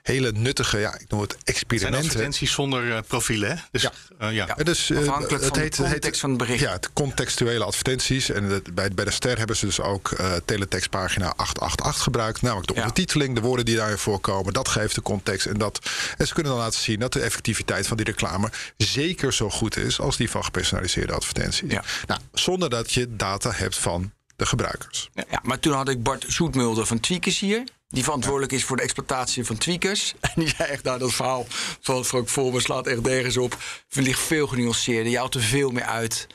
hele 0.02 0.32
nuttige, 0.32 0.78
ja, 0.78 0.98
ik 0.98 1.04
noem 1.10 1.20
het 1.20 1.30
Het 1.32 1.40
zijn 1.44 1.56
experimenten. 1.56 2.04
advertenties 2.08 2.52
zonder 2.52 2.92
eh, 2.92 2.98
profielen, 3.06 3.48
hè? 3.50 3.54
Dus, 3.70 3.82
Ja. 3.82 3.92
eh, 4.18 4.32
ja. 4.32 4.46
Ja. 4.46 4.56
En 4.56 4.64
dus, 4.64 4.90
eh, 4.90 4.98
Afhankelijk 4.98 5.44
van 5.44 5.52
de 5.52 5.60
heet- 5.60 5.76
context 5.76 6.20
van 6.20 6.30
het 6.30 6.38
bericht. 6.38 6.60
Ja, 6.60 6.72
het 6.72 6.92
contextuele 6.92 7.64
advertenties. 7.64 8.30
En 8.30 8.44
het- 8.44 8.74
bij, 8.74 8.90
bij 8.90 9.04
de 9.04 9.10
ster 9.10 9.38
hebben 9.38 9.56
ze 9.56 9.66
dus 9.66 9.80
ook 9.80 10.10
eh 10.10 10.32
teletextpagina 10.44 11.32
888 11.36 12.02
gebruikt. 12.02 12.42
Namelijk 12.42 12.66
de 12.68 12.74
Ja. 12.74 12.80
ondertiteling, 12.80 13.34
de 13.34 13.40
woorden 13.40 13.64
die 13.64 13.76
voorkomen. 13.96 14.52
Dat 14.52 14.68
geeft 14.68 14.94
de 14.94 15.02
context. 15.02 15.46
En, 15.46 15.58
dat, 15.58 15.90
en 16.16 16.26
ze 16.26 16.34
kunnen 16.34 16.52
dan 16.52 16.60
laten 16.60 16.80
zien 16.80 16.98
dat 16.98 17.12
de 17.12 17.20
effectiviteit 17.20 17.86
van 17.86 17.96
die 17.96 18.06
reclame 18.06 18.50
zeker 18.76 19.32
zo 19.32 19.50
goed 19.50 19.76
is 19.76 20.00
als 20.00 20.16
die 20.16 20.30
van 20.30 20.44
gepersonaliseerde 20.44 21.12
advertenties. 21.12 21.70
Ja. 21.70 21.84
Nou, 22.06 22.20
zonder 22.32 22.70
dat 22.70 22.92
je 22.92 23.16
data 23.16 23.50
hebt 23.52 23.76
van 23.76 24.12
de 24.36 24.46
gebruikers. 24.46 25.10
Ja, 25.14 25.40
maar 25.42 25.58
toen 25.58 25.72
had 25.72 25.88
ik 25.88 26.02
Bart 26.02 26.24
Zoetmulder 26.28 26.86
van 26.86 27.00
Tweakers 27.00 27.38
hier. 27.38 27.64
Die 27.88 28.02
verantwoordelijk 28.02 28.52
is 28.52 28.64
voor 28.64 28.76
de 28.76 28.82
exploitatie 28.82 29.44
van 29.44 29.58
Tweakers. 29.58 30.14
En 30.20 30.32
die 30.34 30.48
zei 30.48 30.68
echt, 30.68 30.82
nou, 30.82 30.98
dat 30.98 31.12
verhaal 31.12 31.46
van 31.80 32.04
Frank 32.04 32.28
Vormer 32.28 32.60
slaat 32.60 32.86
echt 32.86 33.02
nergens 33.02 33.36
op. 33.36 33.56
Het 33.88 34.04
ligt 34.04 34.20
veel 34.20 34.46
genuanceerder. 34.46 35.12
Je 35.12 35.18
haalt 35.18 35.34
er 35.34 35.40
veel 35.40 35.70
meer 35.70 35.84
uit 35.84 36.26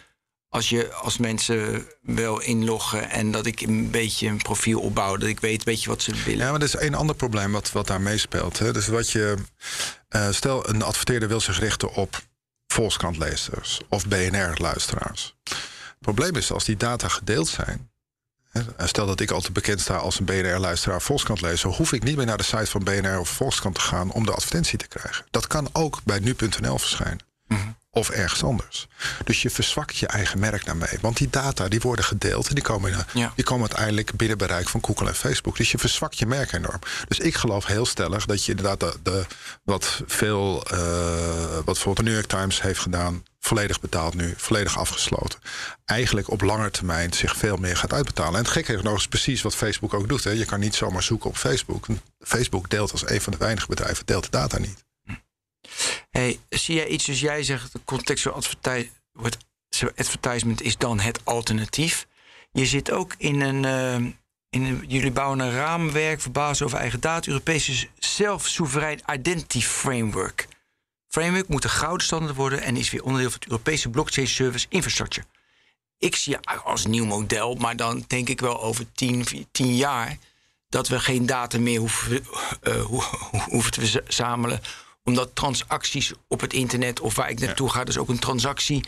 als, 0.53 0.69
je, 0.69 0.93
als 0.93 1.17
mensen 1.17 1.87
wel 2.01 2.41
inloggen. 2.41 3.09
En 3.09 3.31
dat 3.31 3.45
ik 3.45 3.61
een 3.61 3.91
beetje 3.91 4.27
een 4.27 4.37
profiel 4.41 4.79
opbouw. 4.79 5.17
Dat 5.17 5.29
ik 5.29 5.39
weet 5.39 5.57
een 5.57 5.63
beetje 5.65 5.89
wat 5.89 6.01
ze 6.01 6.15
willen. 6.15 6.45
Ja, 6.45 6.51
maar 6.51 6.59
er 6.59 6.65
is 6.67 6.75
één 6.75 6.93
ander 6.93 7.15
probleem 7.15 7.51
wat, 7.51 7.71
wat 7.71 7.87
daar 7.87 8.01
meespeelt. 8.01 8.59
Hè. 8.59 8.73
Dus 8.73 8.87
wat 8.87 9.09
je. 9.09 9.35
eh, 10.09 10.31
stel, 10.31 10.69
een 10.69 10.81
adverteerder 10.81 11.27
wil 11.27 11.39
zich 11.41 11.59
richten 11.59 11.93
op 11.93 12.21
Volkskrant-lezers 12.67 13.81
of 13.89 14.07
BNR-luisteraars. 14.07 15.35
Het 15.43 15.99
probleem 15.99 16.35
is 16.35 16.51
als 16.51 16.63
die 16.65 16.77
data 16.77 17.07
gedeeld 17.07 17.47
zijn. 17.47 17.91
hè, 18.51 18.87
Stel 18.87 19.05
dat 19.05 19.19
ik 19.19 19.31
altijd 19.31 19.53
bekend 19.53 19.81
sta 19.81 19.95
als 19.95 20.19
een 20.19 20.25
BNR-luisteraar 20.25 21.01
Volkskrant-lezer, 21.01 21.69
hoef 21.69 21.91
ik 21.93 22.03
niet 22.03 22.15
meer 22.17 22.25
naar 22.25 22.37
de 22.37 22.43
site 22.43 22.65
van 22.65 22.83
BNR 22.83 23.19
of 23.19 23.29
Volkskrant 23.29 23.75
te 23.75 23.81
gaan 23.81 24.11
om 24.11 24.25
de 24.25 24.31
advertentie 24.33 24.77
te 24.77 24.87
krijgen. 24.87 25.25
Dat 25.31 25.47
kan 25.47 25.69
ook 25.71 25.99
bij 26.03 26.19
nu.nl 26.19 26.77
verschijnen. 26.77 27.19
Of 27.95 28.09
ergens 28.09 28.43
anders. 28.43 28.87
Dus 29.23 29.41
je 29.41 29.49
verzwakt 29.49 29.97
je 29.97 30.07
eigen 30.07 30.39
merk 30.39 30.65
daarmee. 30.65 30.97
Want 31.01 31.17
die 31.17 31.29
data 31.29 31.67
die 31.67 31.79
worden 31.79 32.05
gedeeld 32.05 32.47
en 32.47 32.55
die 32.55 32.63
komen, 32.63 32.91
in- 32.91 32.97
Ja. 33.21 33.31
die 33.35 33.45
komen 33.45 33.67
uiteindelijk 33.67 34.11
binnen 34.15 34.37
bereik 34.37 34.69
van 34.69 34.83
Google 34.85 35.07
en 35.07 35.15
Facebook. 35.15 35.57
Dus 35.57 35.71
je 35.71 35.77
verzwakt 35.77 36.17
je 36.17 36.25
merk 36.25 36.51
enorm. 36.51 36.79
Dus 37.07 37.19
ik 37.19 37.35
geloof 37.35 37.65
heel 37.65 37.85
stellig 37.85 38.25
dat 38.25 38.45
je 38.45 38.51
inderdaad 38.51 38.79
de, 38.79 38.93
de- 39.03 39.25
wat 39.63 40.01
veel, 40.07 40.63
eh, 40.65 40.77
wat 41.55 41.65
bijvoorbeeld 41.65 41.97
de 41.97 42.03
New 42.03 42.13
York 42.13 42.27
Times 42.27 42.61
heeft 42.61 42.79
gedaan, 42.79 43.23
volledig 43.39 43.79
betaald 43.81 44.13
nu, 44.13 44.33
volledig 44.37 44.77
afgesloten. 44.77 45.39
Eigenlijk 45.85 46.29
op 46.29 46.41
lange 46.41 46.71
termijn 46.71 47.13
zich 47.13 47.37
veel 47.37 47.57
meer 47.57 47.77
gaat 47.77 47.93
uitbetalen. 47.93 48.33
En 48.33 48.39
het 48.43 48.47
gekke 48.53 48.73
is 48.73 48.81
nog 48.81 48.93
eens 48.93 49.07
precies 49.07 49.41
wat 49.41 49.55
Facebook 49.55 49.93
ook 49.93 50.09
doet. 50.09 50.23
Hè. 50.23 50.29
Je 50.31 50.45
kan 50.45 50.59
niet 50.59 50.75
zomaar 50.75 51.03
zoeken 51.03 51.29
op 51.29 51.37
Facebook. 51.37 51.85
Facebook 52.19 52.69
deelt 52.69 52.91
als 52.91 53.09
een 53.09 53.21
van 53.21 53.31
de 53.31 53.39
weinige 53.39 53.67
bedrijven 53.67 54.05
deelt 54.05 54.23
de 54.23 54.29
data 54.31 54.57
niet. 54.59 54.83
Hey, 56.09 56.39
zie 56.49 56.75
jij 56.75 56.87
iets, 56.87 57.05
dus 57.05 57.19
jij 57.19 57.43
zegt, 57.43 57.71
de 57.73 57.79
contextual 57.85 58.35
adverti- 58.35 58.91
wordt- 59.11 59.37
advertisement 59.95 60.61
is 60.61 60.77
dan 60.77 60.99
het 60.99 61.25
alternatief. 61.25 62.07
Je 62.51 62.65
zit 62.65 62.91
ook 62.91 63.15
in 63.17 63.41
een, 63.41 63.65
eh, 63.65 64.11
in 64.49 64.83
jullie 64.87 65.11
bouwen 65.11 65.39
een 65.39 65.51
raamwerk 65.51 66.21
voor 66.21 66.31
basis 66.31 66.61
over 66.61 66.77
eigen 66.77 66.99
data, 66.99 67.27
Europese 67.27 67.87
zelfsoeverein 67.99 69.01
identity 69.11 69.61
framework. 69.61 70.47
Framework 71.07 71.47
moet 71.47 71.63
een 71.63 71.69
gouden 71.69 72.05
standaard 72.05 72.35
worden 72.35 72.61
en 72.61 72.75
is 72.77 72.89
weer 72.89 73.03
onderdeel 73.03 73.29
van 73.29 73.39
het 73.39 73.49
Europese 73.49 73.89
blockchain 73.89 74.27
service 74.27 74.65
infrastructure. 74.69 75.25
Ik 75.97 76.15
zie 76.15 76.37
als 76.39 76.85
nieuw 76.85 77.05
model, 77.05 77.55
maar 77.55 77.75
dan 77.75 78.03
denk 78.07 78.29
ik 78.29 78.39
wel 78.39 78.61
over 78.61 78.85
tien, 78.93 79.25
tien 79.51 79.75
jaar 79.75 80.17
dat 80.69 80.87
we 80.87 80.99
geen 80.99 81.25
data 81.25 81.59
meer 81.59 81.79
hoeven, 81.79 82.25
eh, 82.61 82.81
ho- 82.85 83.39
hoeven 83.49 83.71
te 83.71 83.85
verzamelen. 83.85 84.61
Omdat 85.03 85.29
transacties 85.33 86.11
op 86.27 86.41
het 86.41 86.53
internet 86.53 86.99
of 86.99 87.15
waar 87.15 87.29
ik 87.29 87.39
naartoe 87.39 87.69
ga, 87.69 87.83
dus 87.83 87.97
ook 87.97 88.09
een 88.09 88.19
transactie 88.19 88.83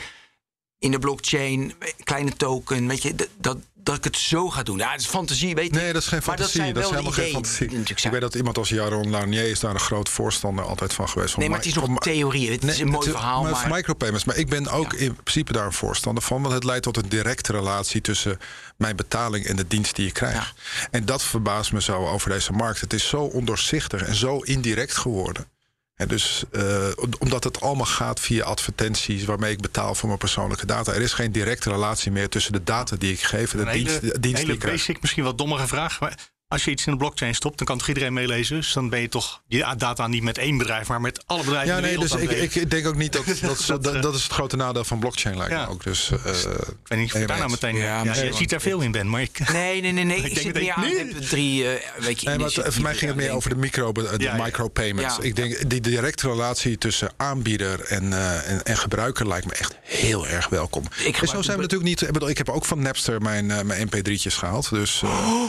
in 0.80 0.92
de 0.92 1.00
blockchain, 1.00 1.74
kleine 2.04 2.34
token, 2.36 2.88
weet 2.88 3.02
je, 3.02 3.16
dat, 3.38 3.58
dat, 3.74 3.98
ik 3.98 4.04
het 4.04 4.18
zo 4.18 4.50
ga 4.50 4.64
doen. 4.64 4.78
Ja, 4.78 4.92
dat 4.92 5.00
is 5.00 5.06
fantasie, 5.06 5.56
weet 5.56 5.66
ik. 5.66 5.72
Nee, 5.72 5.94
dat 5.94 6.02
is 6.02 6.08
geen 6.08 6.22
fantasie. 6.22 6.74
Dat, 6.74 6.84
is 6.84 6.90
helemaal 6.90 7.12
geen 7.12 7.32
fantasie. 7.32 7.70
Ik 8.06 8.12
weet 8.12 8.22
dat 8.22 8.36
iemand 8.36 8.58
als 8.58 8.70
Jaron 8.70 9.10
Lanier 9.10 9.50
is 9.50 9.60
daar 9.60 9.74
een 9.74 9.80
groot 9.80 10.10
voorstander 10.10 10.66
altijd 10.66 10.94
van 10.94 11.10
geweest. 11.10 11.32
Van 11.32 11.40
Nee, 11.40 11.50
maar 11.50 11.58
het 11.58 11.68
is 11.68 11.74
nog 11.74 11.86
van- 11.86 11.98
theorie. 11.98 12.52
Het 12.52 12.64
is 12.64 12.80
een 12.80 12.88
mooi 12.88 13.08
het- 13.08 13.16
verhaal, 13.16 13.42
maar, 13.44 13.52
maar... 13.52 13.70
micropayments. 13.70 14.26
Maar 14.26 14.36
ik 14.38 14.50
ben 14.50 14.68
ook 14.68 14.92
Ja. 14.92 14.98
in 14.98 15.16
principe 15.16 15.52
daar 15.54 15.66
een 15.66 15.74
voorstander 15.74 16.24
van. 16.24 16.42
Want 16.42 16.54
het 16.54 16.64
leidt 16.64 16.84
tot 16.84 16.98
een 16.98 17.10
directe 17.10 17.52
relatie 17.52 18.02
tussen 18.02 18.40
mijn 18.78 18.96
betaling 18.96 19.46
en 19.46 19.56
de 19.56 19.68
dienst 19.68 19.96
die 19.96 20.08
ik 20.08 20.14
krijg. 20.14 20.54
En 20.92 21.06
dat 21.06 21.24
verbaast 21.24 21.72
me 21.72 21.82
zo 21.82 22.08
over 22.08 22.30
deze 22.30 22.52
markt. 22.52 22.82
Het 22.82 22.94
is 22.94 23.08
zo 23.08 23.18
ondoorzichtig 23.22 24.02
en 24.02 24.16
zo 24.16 24.38
indirect 24.40 24.98
geworden. 24.98 25.48
En 25.96 26.08
dus 26.08 26.44
eh, 26.52 26.88
omdat 27.20 27.44
het 27.44 27.62
allemaal 27.62 27.86
gaat 27.86 28.20
via 28.20 28.44
advertenties 28.44 29.26
waarmee 29.26 29.52
ik 29.52 29.62
betaal 29.62 29.96
voor 29.96 30.08
mijn 30.08 30.20
persoonlijke 30.20 30.66
data. 30.66 30.94
Er 30.94 31.02
is 31.02 31.14
geen 31.14 31.32
directe 31.32 31.70
relatie 31.70 32.12
meer 32.12 32.30
tussen 32.30 32.54
de 32.54 32.64
data 32.64 32.96
die 32.96 33.12
ik 33.12 33.22
geef 33.22 33.54
en 33.54 33.60
de 33.60 33.66
Een 33.66 33.72
dienst, 33.74 34.02
hele, 34.02 34.20
dienst 34.20 34.38
hele 34.38 34.46
die 34.46 34.54
ik 34.54 34.60
krijg. 34.60 34.76
basic, 34.76 35.02
misschien 35.02 35.24
wat 35.24 35.38
dommere 35.38 35.68
vraag. 35.68 36.00
Maar 36.00 36.18
als 36.56 36.66
je 36.66 36.72
iets 36.72 36.86
in 36.86 36.92
de 36.92 36.98
blockchain 36.98 37.36
stopt, 37.36 37.58
dan 37.58 37.68
kan 37.68 37.78
toch 37.78 37.88
iedereen 37.88 38.14
meelezen? 38.14 38.56
Dus 38.56 38.74
dan 38.74 38.90
ben 38.90 39.02
je 39.02 39.10
toch 39.10 39.42
je 39.48 39.74
data 39.78 40.08
niet 40.08 40.24
met 40.24 40.38
één 40.38 40.58
bedrijf, 40.58 40.88
maar 40.88 41.02
met 41.02 41.24
alle 41.26 41.44
bedrijven 41.44 41.68
Ja, 41.70 41.76
in 41.76 41.82
de 41.82 41.88
nee, 41.88 41.98
wereld 42.00 42.30
dus 42.30 42.40
ik, 42.42 42.56
ik 42.56 42.70
denk 42.72 42.88
ook 42.88 42.96
niet 42.96 43.14
dat 43.14 43.26
dat, 43.26 43.36
is- 43.60 43.66
Dat, 43.76 43.84
dat, 43.84 43.94
eh, 43.96 44.02
dat 44.02 44.16
is 44.16 44.24
het 44.24 44.32
grote 44.32 44.56
nadeel 44.56 44.84
van 44.84 45.00
blockchain 45.00 45.38
lijkt 45.38 45.52
Ja. 45.52 45.66
me 45.66 45.72
ook. 45.72 45.84
Dus, 45.84 46.12
eh, 46.12 46.18
Ik 46.18 46.78
weet 46.84 47.00
niet 47.00 47.14
of 47.14 47.20
je 47.20 47.28
daar 47.28 47.38
nou 47.38 47.50
meteen... 47.50 47.76
Ja, 47.76 48.04
je 48.04 48.34
ziet 48.34 48.50
daar 48.50 48.62
veel 48.62 48.80
in, 48.82 48.92
Ben, 48.92 49.10
maar 49.10 49.22
ik... 49.22 49.50
Nee, 49.52 49.82
nee, 49.82 49.92
nee, 49.92 50.04
nee. 50.04 50.18
Ik, 50.24 50.24
denk 50.24 50.38
zit 50.38 50.54
dat 50.54 50.64
meer 50.64 51.00
ik- 51.08 51.14
aan 51.16 51.22
drie, 51.30 51.68
eh, 51.70 52.04
weet 52.04 52.22
je, 52.22 52.30
Nee, 52.30 52.38
maar 52.38 52.52
voor 52.52 52.82
mij 52.82 52.96
ging 52.96 53.12
het 53.12 53.20
meer 53.20 53.32
over 53.32 53.50
de, 53.50 53.56
micro, 53.56 53.92
de 53.92 54.32
micropayments. 54.44 55.18
Ik 55.20 55.36
denk 55.36 55.70
die 55.70 55.82
directe 55.82 56.28
relatie 56.28 56.78
tussen 56.78 57.10
aanbieder 57.18 57.80
en, 57.82 58.14
eh, 58.14 58.50
en, 58.50 58.64
en 58.64 58.78
gebruiker 58.78 59.28
lijkt 59.28 59.46
me 59.46 59.54
echt 59.54 59.76
heel 59.82 60.28
erg 60.28 60.50
welkom. 60.50 60.84
en 61.22 61.28
zo 61.28 61.42
zijn 61.42 61.56
we 61.58 61.62
natuurlijk 61.64 61.90
niet. 61.90 62.02
Ik, 62.02 62.16
ik 62.30 62.38
heb 62.38 62.50
ook 62.50 62.66
van 62.66 62.82
Napster 62.82 63.22
mijn, 63.22 63.52
eh, 63.52 63.62
mijn 63.62 63.88
mp3'tjes 63.90 64.34
gehaald. 64.36 64.70
Dus 64.70 65.02
eh, 65.04 65.40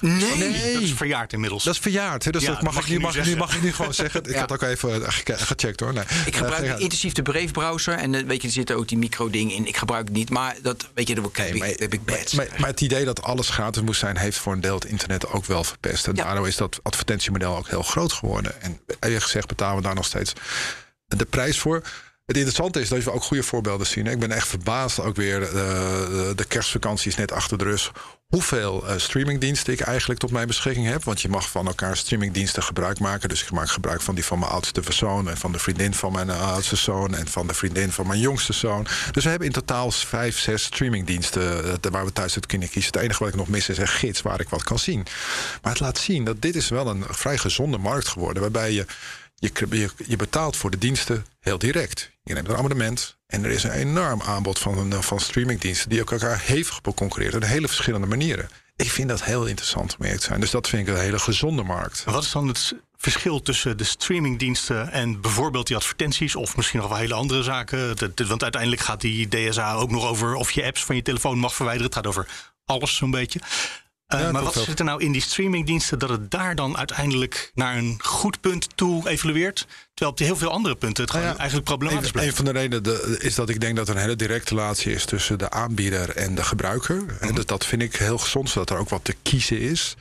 Eh, 0.22 0.38
nee. 0.38 0.72
Dat 0.72 0.82
is 0.82 0.92
verjaard 0.92 1.32
inmiddels. 1.32 1.64
dat 1.64 1.74
is 1.74 1.80
verjaard. 1.80 2.24
Hè? 2.24 2.30
Dus 2.30 2.42
Ja, 2.42 2.52
dat 2.52 2.62
mag, 2.62 2.74
mag 2.74 2.82
ik 2.82 2.88
je 2.88 2.94
nu, 2.96 3.00
mag, 3.00 3.10
ik 3.10 3.16
nu, 3.18 3.22
zeggen. 3.24 3.38
mag 3.40 3.54
ik 3.56 3.62
nu 3.62 3.72
gewoon 3.72 3.94
zeggen. 4.04 4.22
Ik 4.24 4.30
Ja. 4.30 4.38
had 4.40 4.52
ook 4.52 4.62
even 4.62 5.04
eh, 5.04 5.08
ge- 5.12 5.38
gecheckt 5.38 5.80
hoor. 5.80 5.92
Nee. 5.92 6.04
Ik 6.26 6.32
Eh, 6.34 6.38
gebruik 6.40 6.78
intensief 6.78 7.12
de 7.12 7.22
Brave-browser. 7.22 7.94
En 7.94 8.14
eh, 8.14 8.24
weet 8.26 8.40
je, 8.42 8.46
er 8.46 8.52
zitten 8.54 8.76
ook 8.76 8.88
die 8.88 8.98
micro-dingen 8.98 9.54
in. 9.54 9.66
Ik 9.66 9.76
gebruik 9.76 10.04
het 10.08 10.16
niet, 10.16 10.30
maar 10.30 10.56
dat, 10.62 10.88
weet 10.94 11.08
je, 11.08 11.14
daar 11.14 11.24
heb 11.32 11.46
ik, 11.54 11.58
maar, 11.58 11.68
heb 11.68 11.92
ik 11.92 12.04
badge. 12.04 12.36
maar, 12.36 12.46
maar 12.58 12.68
het 12.70 12.80
idee 12.80 13.04
dat 13.04 13.22
alles 13.22 13.48
gratis 13.48 13.82
moest 13.82 14.00
zijn, 14.00 14.16
heeft 14.16 14.38
voor 14.38 14.52
een 14.52 14.60
deel 14.60 14.74
het 14.74 14.84
internet 14.84 15.26
ook 15.28 15.44
wel 15.44 15.64
verpest. 15.64 16.06
En 16.06 16.14
Ja. 16.16 16.24
daardoor 16.24 16.48
is 16.48 16.56
dat 16.56 16.80
advertentiemodel 16.82 17.56
ook 17.56 17.68
heel 17.68 17.82
groot 17.82 18.12
geworden. 18.12 18.62
En 18.62 18.80
eerlijk 19.00 19.22
gezegd 19.24 19.46
betalen 19.46 19.76
we 19.76 19.82
daar 19.82 19.94
nog 19.94 20.04
steeds 20.06 20.32
de 21.06 21.24
prijs 21.24 21.58
voor. 21.58 21.82
Het 22.26 22.36
interessante 22.36 22.80
is 22.80 22.88
dat 22.88 23.04
we 23.04 23.12
ook 23.12 23.22
goede 23.22 23.42
voorbeelden 23.42 23.86
zien. 23.86 24.06
Ik 24.06 24.18
ben 24.18 24.30
echt 24.30 24.48
verbaasd 24.48 25.00
ook 25.00 25.16
weer. 25.16 25.42
eh, 25.42 25.50
de, 25.52 26.32
de 26.36 26.44
kerstvakantie 26.44 27.10
is 27.10 27.16
net 27.16 27.32
achter 27.32 27.58
de 27.58 27.64
rug. 27.64 27.92
Hoeveel 28.34 28.86
eh, 28.88 28.98
streamingdiensten 28.98 29.72
ik 29.72 29.80
eigenlijk 29.80 30.20
tot 30.20 30.30
mijn 30.30 30.46
beschikking 30.46 30.86
heb. 30.86 31.04
Want 31.04 31.20
je 31.20 31.28
mag 31.28 31.50
van 31.50 31.66
elkaar 31.66 31.96
streamingdiensten 31.96 32.62
gebruik 32.62 32.98
maken. 32.98 33.28
Dus 33.28 33.42
ik 33.42 33.50
maak 33.50 33.68
gebruik 33.68 34.00
van 34.00 34.14
die 34.14 34.24
van 34.24 34.38
mijn 34.38 34.50
oudste 34.50 34.82
zoon. 34.92 35.28
En 35.28 35.36
van 35.36 35.52
de 35.52 35.58
vriendin 35.58 35.94
van 35.94 36.12
mijn 36.12 36.30
eh, 36.30 36.52
oudste 36.52 36.76
zoon. 36.76 37.14
En 37.14 37.28
van 37.28 37.46
de 37.46 37.54
vriendin 37.54 37.92
van 37.92 38.06
mijn 38.06 38.20
jongste 38.20 38.52
zoon. 38.52 38.86
Dus 39.10 39.24
we 39.24 39.30
hebben 39.30 39.48
in 39.48 39.54
totaal 39.54 39.90
vijf, 39.90 40.38
zes 40.38 40.62
streamingdiensten. 40.62 41.64
eh, 41.82 41.90
waar 41.90 42.04
we 42.04 42.12
thuis 42.12 42.34
uit 42.34 42.46
kunnen 42.46 42.68
kiezen. 42.68 42.92
Het 42.92 43.02
enige 43.02 43.18
wat 43.18 43.32
ik 43.32 43.38
nog 43.38 43.48
mis 43.48 43.68
is 43.68 43.78
een 43.78 43.88
gids 43.88 44.22
waar 44.22 44.40
ik 44.40 44.48
wat 44.48 44.62
kan 44.62 44.78
zien. 44.78 45.06
Maar 45.62 45.72
het 45.72 45.80
laat 45.80 45.98
zien 45.98 46.24
dat 46.24 46.42
dit 46.42 46.56
is 46.56 46.68
wel 46.68 46.86
een 46.86 47.04
vrij 47.08 47.38
gezonde 47.38 47.78
markt 47.78 48.08
geworden. 48.08 48.42
Waarbij 48.42 48.72
je 48.72 48.86
je, 49.34 49.50
je, 49.70 49.90
je 50.06 50.16
betaalt 50.16 50.56
voor 50.56 50.70
de 50.70 50.78
diensten 50.78 51.26
heel 51.40 51.58
direct. 51.58 52.10
Je 52.22 52.34
neemt 52.34 52.48
een 52.48 52.56
abonnement 52.56 53.16
en 53.34 53.44
er 53.44 53.50
is 53.50 53.62
een 53.62 53.70
enorm 53.70 54.22
aanbod 54.22 54.58
van, 54.58 55.02
van 55.02 55.20
streamingdiensten 55.20 55.88
die 55.88 55.98
elkaar 55.98 56.40
hevig 56.42 56.80
concurreren 56.80 57.42
op 57.42 57.48
hele 57.48 57.66
verschillende 57.68 58.06
manieren. 58.06 58.48
Ik 58.76 58.90
vind 58.90 59.08
dat 59.08 59.24
heel 59.24 59.46
interessant 59.46 59.96
om 59.98 60.06
te 60.06 60.22
zijn. 60.22 60.40
Dus 60.40 60.50
dat 60.50 60.68
vind 60.68 60.88
ik 60.88 60.94
een 60.94 61.00
hele 61.00 61.18
gezonde 61.18 61.62
markt. 61.62 62.04
Wat 62.04 62.22
is 62.22 62.32
dan 62.32 62.48
het 62.48 62.74
verschil 62.96 63.42
tussen 63.42 63.76
de 63.76 63.84
streamingdiensten 63.84 64.92
en 64.92 65.20
bijvoorbeeld 65.20 65.66
die 65.66 65.76
advertenties 65.76 66.36
of 66.36 66.56
misschien 66.56 66.80
nog 66.80 66.88
wel 66.88 66.98
hele 66.98 67.14
andere 67.14 67.42
zaken? 67.42 67.96
Want 68.28 68.42
uiteindelijk 68.42 68.82
gaat 68.82 69.00
die 69.00 69.28
DSA 69.28 69.74
ook 69.74 69.90
nog 69.90 70.06
over 70.06 70.34
of 70.34 70.50
je 70.50 70.64
apps 70.64 70.84
van 70.84 70.96
je 70.96 71.02
telefoon 71.02 71.38
mag 71.38 71.54
verwijderen. 71.54 71.86
Het 71.86 71.96
gaat 71.96 72.06
over 72.06 72.28
alles 72.64 72.96
zo'n 72.96 73.10
beetje. 73.10 73.40
Ja, 74.20 74.32
maar 74.32 74.42
wat 74.42 74.54
zit 74.54 74.78
er 74.78 74.84
nou 74.84 75.02
in 75.02 75.12
die 75.12 75.20
streamingdiensten 75.22 75.98
dat 75.98 76.08
het 76.08 76.30
daar 76.30 76.54
dan 76.54 76.76
uiteindelijk 76.76 77.50
naar 77.54 77.76
een 77.76 77.98
goed 78.02 78.40
punt 78.40 78.68
toe 78.76 79.08
evolueert? 79.08 79.66
Terwijl 79.94 80.10
op 80.10 80.18
heel 80.18 80.36
veel 80.36 80.50
andere 80.50 80.74
punten 80.76 81.02
het 81.02 81.10
gewoon 81.12 81.26
Nou 81.26 81.36
ja, 81.36 81.42
eigenlijk 81.42 81.70
problematisch 81.70 82.06
Een, 82.06 82.12
blijft. 82.12 82.30
een 82.30 82.44
van 82.44 82.44
de 82.54 82.60
redenen 82.60 82.82
de- 82.82 83.18
is 83.20 83.34
dat 83.34 83.48
ik 83.48 83.60
denk 83.60 83.76
dat 83.76 83.88
er 83.88 83.94
een 83.94 84.00
hele 84.00 84.16
directe 84.16 84.54
relatie 84.54 84.92
is 84.92 85.04
tussen 85.04 85.38
de 85.38 85.50
aanbieder 85.50 86.10
en 86.16 86.34
de 86.34 86.44
gebruiker. 86.44 87.04
En 87.20 87.34
dat, 87.34 87.48
dat 87.48 87.66
vind 87.66 87.82
ik 87.82 87.96
heel 87.96 88.18
gezond, 88.18 88.50
zodat 88.50 88.70
er 88.70 88.76
ook 88.78 88.88
wat 88.88 89.04
te 89.04 89.14
kiezen 89.22 89.60
is. 89.60 89.96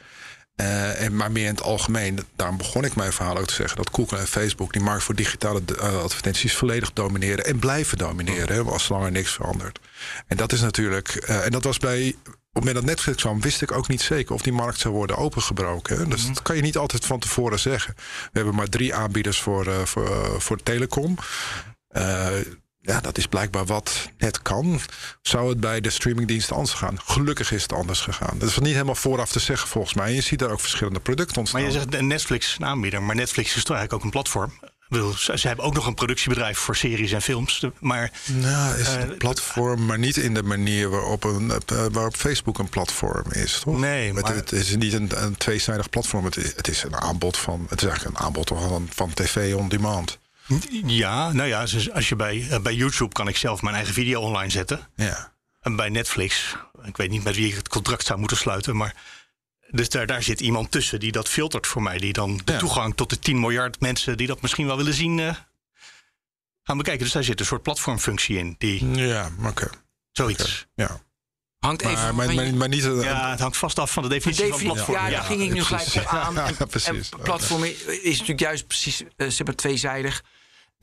Eh, 0.56 1.02
en 1.02 1.16
maar 1.16 1.32
meer 1.32 1.44
in 1.46 1.52
het 1.56 1.62
algemeen, 1.64 2.20
daarom 2.36 2.58
begon 2.58 2.84
ik 2.86 2.96
mijn 2.96 3.14
verhaal 3.14 3.38
ook 3.38 3.46
te 3.48 3.54
zeggen 3.54 3.78
dat 3.78 3.90
Google 3.92 4.18
en 4.18 4.28
Facebook 4.28 4.74
die 4.74 4.82
markt 4.82 5.04
voor 5.04 5.16
digitale 5.16 5.62
eh, 5.80 6.02
advertenties 6.04 6.56
volledig 6.56 6.94
domineren 6.94 7.46
en 7.46 7.60
blijven 7.60 7.98
domineren, 7.98 8.56
hè, 8.56 8.62
als 8.72 8.86
zolang 8.86 9.06
er 9.06 9.12
niks 9.12 9.32
verandert. 9.32 9.80
En 10.28 10.38
dat 10.38 10.52
is 10.52 10.62
natuurlijk, 10.62 11.08
eh, 11.10 11.46
en 11.46 11.52
dat 11.52 11.64
was 11.64 11.78
bij. 11.78 12.16
Op 12.54 12.62
het 12.64 12.68
moment 12.74 12.86
dat 12.86 12.96
Netflix 12.96 13.22
kwam, 13.22 13.42
wist 13.42 13.62
ik 13.62 13.72
ook 13.72 13.88
niet 13.88 14.02
zeker 14.02 14.34
of 14.34 14.42
die 14.42 14.54
markt 14.54 14.80
zou 14.80 14.94
worden 14.94 15.18
opengebroken. 15.18 15.98
hè. 15.98 16.08
Dus 16.08 16.28
dat 16.28 16.42
kan 16.42 16.56
je 16.56 16.62
niet 16.62 16.78
altijd 16.78 17.06
van 17.06 17.20
tevoren 17.20 17.60
zeggen. 17.60 17.94
We 17.98 18.30
hebben 18.32 18.56
maar 18.56 18.70
drie 18.70 18.96
aanbieders 18.96 19.40
voor, 19.40 19.68
eh, 19.68 19.82
voor, 19.84 20.08
eh, 20.08 20.40
voor 20.40 20.64
telecom. 20.64 21.18
Eh, 21.88 22.28
ja, 22.80 23.02
dat 23.02 23.18
is 23.18 23.28
blijkbaar 23.28 23.66
wat 23.66 24.10
net 24.18 24.42
kan. 24.42 24.80
Zou 25.22 25.50
het 25.50 25.60
bij 25.60 25.82
de 25.82 25.90
streamingdiensten 25.90 26.56
anders 26.56 26.74
gaan? 26.74 27.00
Gelukkig 27.06 27.52
is 27.52 27.62
het 27.62 27.74
anders 27.74 28.00
gegaan. 28.02 28.38
Dat 28.40 28.50
is 28.50 28.58
niet 28.58 28.74
helemaal 28.74 28.96
vooraf 28.96 29.32
te 29.32 29.40
zeggen 29.40 29.68
volgens 29.68 29.94
mij. 29.94 30.14
Je 30.14 30.22
ziet 30.22 30.40
daar 30.40 30.52
ook 30.52 30.60
verschillende 30.60 31.00
producten 31.00 31.38
ontstaan. 31.38 31.62
Maar 31.62 31.72
je 31.72 31.78
zegt 31.78 32.02
Netflix 32.02 32.56
een 32.60 32.66
aanbieder, 32.66 33.04
maar 33.04 33.16
Netflix 33.16 33.56
is 33.56 33.64
toch 33.64 33.78
eigenlijk 33.78 33.94
ook 33.94 34.04
een 34.04 34.22
platform. 34.22 34.73
Bedoel, 34.94 35.14
ze, 35.14 35.38
ze 35.38 35.48
hebben 35.48 35.66
ook 35.66 35.74
nog 35.74 35.86
een 35.88 35.94
productiebedrijf 35.94 36.58
voor 36.58 36.76
series 36.76 37.12
en 37.12 37.22
films. 37.22 37.66
Maar 37.80 38.12
Nou, 38.26 38.80
is 38.80 38.88
het 38.88 38.96
Eh, 38.98 39.02
een 39.10 39.18
platform, 39.18 39.86
maar 39.86 40.00
niet 40.00 40.18
in 40.18 40.34
de 40.34 40.44
manier 40.44 40.90
waarop, 40.90 41.24
een, 41.24 41.52
eh, 41.66 41.86
waarop 41.92 42.16
Facebook 42.16 42.60
een 42.60 42.70
platform 42.70 43.32
is, 43.32 43.60
toch? 43.64 43.78
Nee, 43.80 44.14
maar- 44.14 44.36
het 44.36 44.52
is 44.52 44.76
niet 44.76 44.94
een, 44.94 45.24
een 45.24 45.38
tweezijdig 45.38 45.90
platform. 45.90 46.26
Het 46.26 46.38
is, 46.38 46.56
het 46.56 46.68
is 46.68 46.84
een 46.84 46.96
aanbod 46.96 47.38
van. 47.38 47.66
Het 47.70 47.82
is 47.82 47.88
eigenlijk 47.88 48.18
een 48.20 48.26
aanbod 48.26 48.48
van, 48.48 48.88
van 48.94 49.14
tv 49.14 49.56
on 49.56 49.70
demand. 49.70 50.18
ja, 50.86 51.32
nou 51.32 51.48
ja, 51.48 51.66
als 51.94 52.10
je 52.10 52.16
bij, 52.16 52.48
eh, 52.50 52.60
bij 52.60 52.74
YouTube 52.74 53.14
kan 53.14 53.28
ik 53.28 53.38
zelf 53.38 53.62
mijn 53.62 53.76
eigen 53.76 53.94
video 53.94 54.22
online 54.22 54.50
zetten. 54.52 54.88
Ja. 54.96 55.32
En 55.62 55.76
bij 55.76 55.90
Netflix, 55.90 56.56
ik 56.86 56.98
weet 56.98 57.10
niet 57.10 57.24
met 57.24 57.36
wie 57.36 57.48
ik 57.48 57.56
het 57.56 57.68
contract 57.70 58.06
zou 58.06 58.20
moeten 58.20 58.38
sluiten, 58.38 58.76
maar 58.78 58.96
dus 59.74 59.90
daar, 59.90 60.06
daar 60.08 60.24
zit 60.24 60.42
iemand 60.42 60.72
tussen 60.72 61.00
die 61.00 61.12
dat 61.12 61.30
filtert 61.30 61.68
voor 61.68 61.82
mij, 61.82 61.98
die 61.98 62.14
dan 62.14 62.42
de 62.44 62.52
Ja. 62.52 62.58
toegang 62.60 62.96
tot 62.96 63.10
de 63.10 63.20
10 63.20 63.40
miljard 63.40 63.80
mensen 63.80 64.18
die 64.18 64.28
dat 64.28 64.42
misschien 64.42 64.66
wel 64.66 64.78
willen 64.78 64.94
zien 64.94 65.20
eh, 65.20 65.36
gaan 66.64 66.78
bekijken. 66.78 67.04
Dus 67.04 67.14
daar 67.14 67.24
zit 67.24 67.40
een 67.40 67.46
soort 67.46 67.62
platformfunctie 67.64 68.38
in, 68.38 68.56
die 68.58 68.86
Ja, 68.96 69.32
oké. 69.46 69.70
zoiets. 70.12 70.66
Ja. 70.76 71.02
Hangt 71.60 71.82
even 71.82 71.94
Maar, 71.96 72.06
van 72.08 72.16
maar, 72.16 72.34
maar, 72.46 72.54
maar 72.54 72.68
niet. 72.68 72.84
Ja, 72.84 73.30
het 73.32 73.40
hangt 73.40 73.58
vast 73.58 73.80
af 73.80 73.92
van 73.92 74.04
de 74.04 74.10
de 74.10 74.16
definitie 74.16 74.44
van 74.48 74.52
definitie- 74.58 74.84
platform. 74.84 75.06
ja, 75.12 75.16
daar 75.18 75.24
ging 75.26 75.42
ik 75.42 75.54
nu 75.54 75.64
precies. 75.64 75.92
gelijk 75.92 76.08
op 76.12 76.18
aan. 76.18 76.34
Ja, 76.60 76.66
precies. 76.66 77.10
En 77.10 77.20
platform 77.24 77.64
is 77.64 78.12
natuurlijk 78.12 78.40
juist 78.40 78.68
precies 78.68 79.04
zeg 79.18 79.44
maar 79.46 79.56
tweezijdig. 79.56 80.24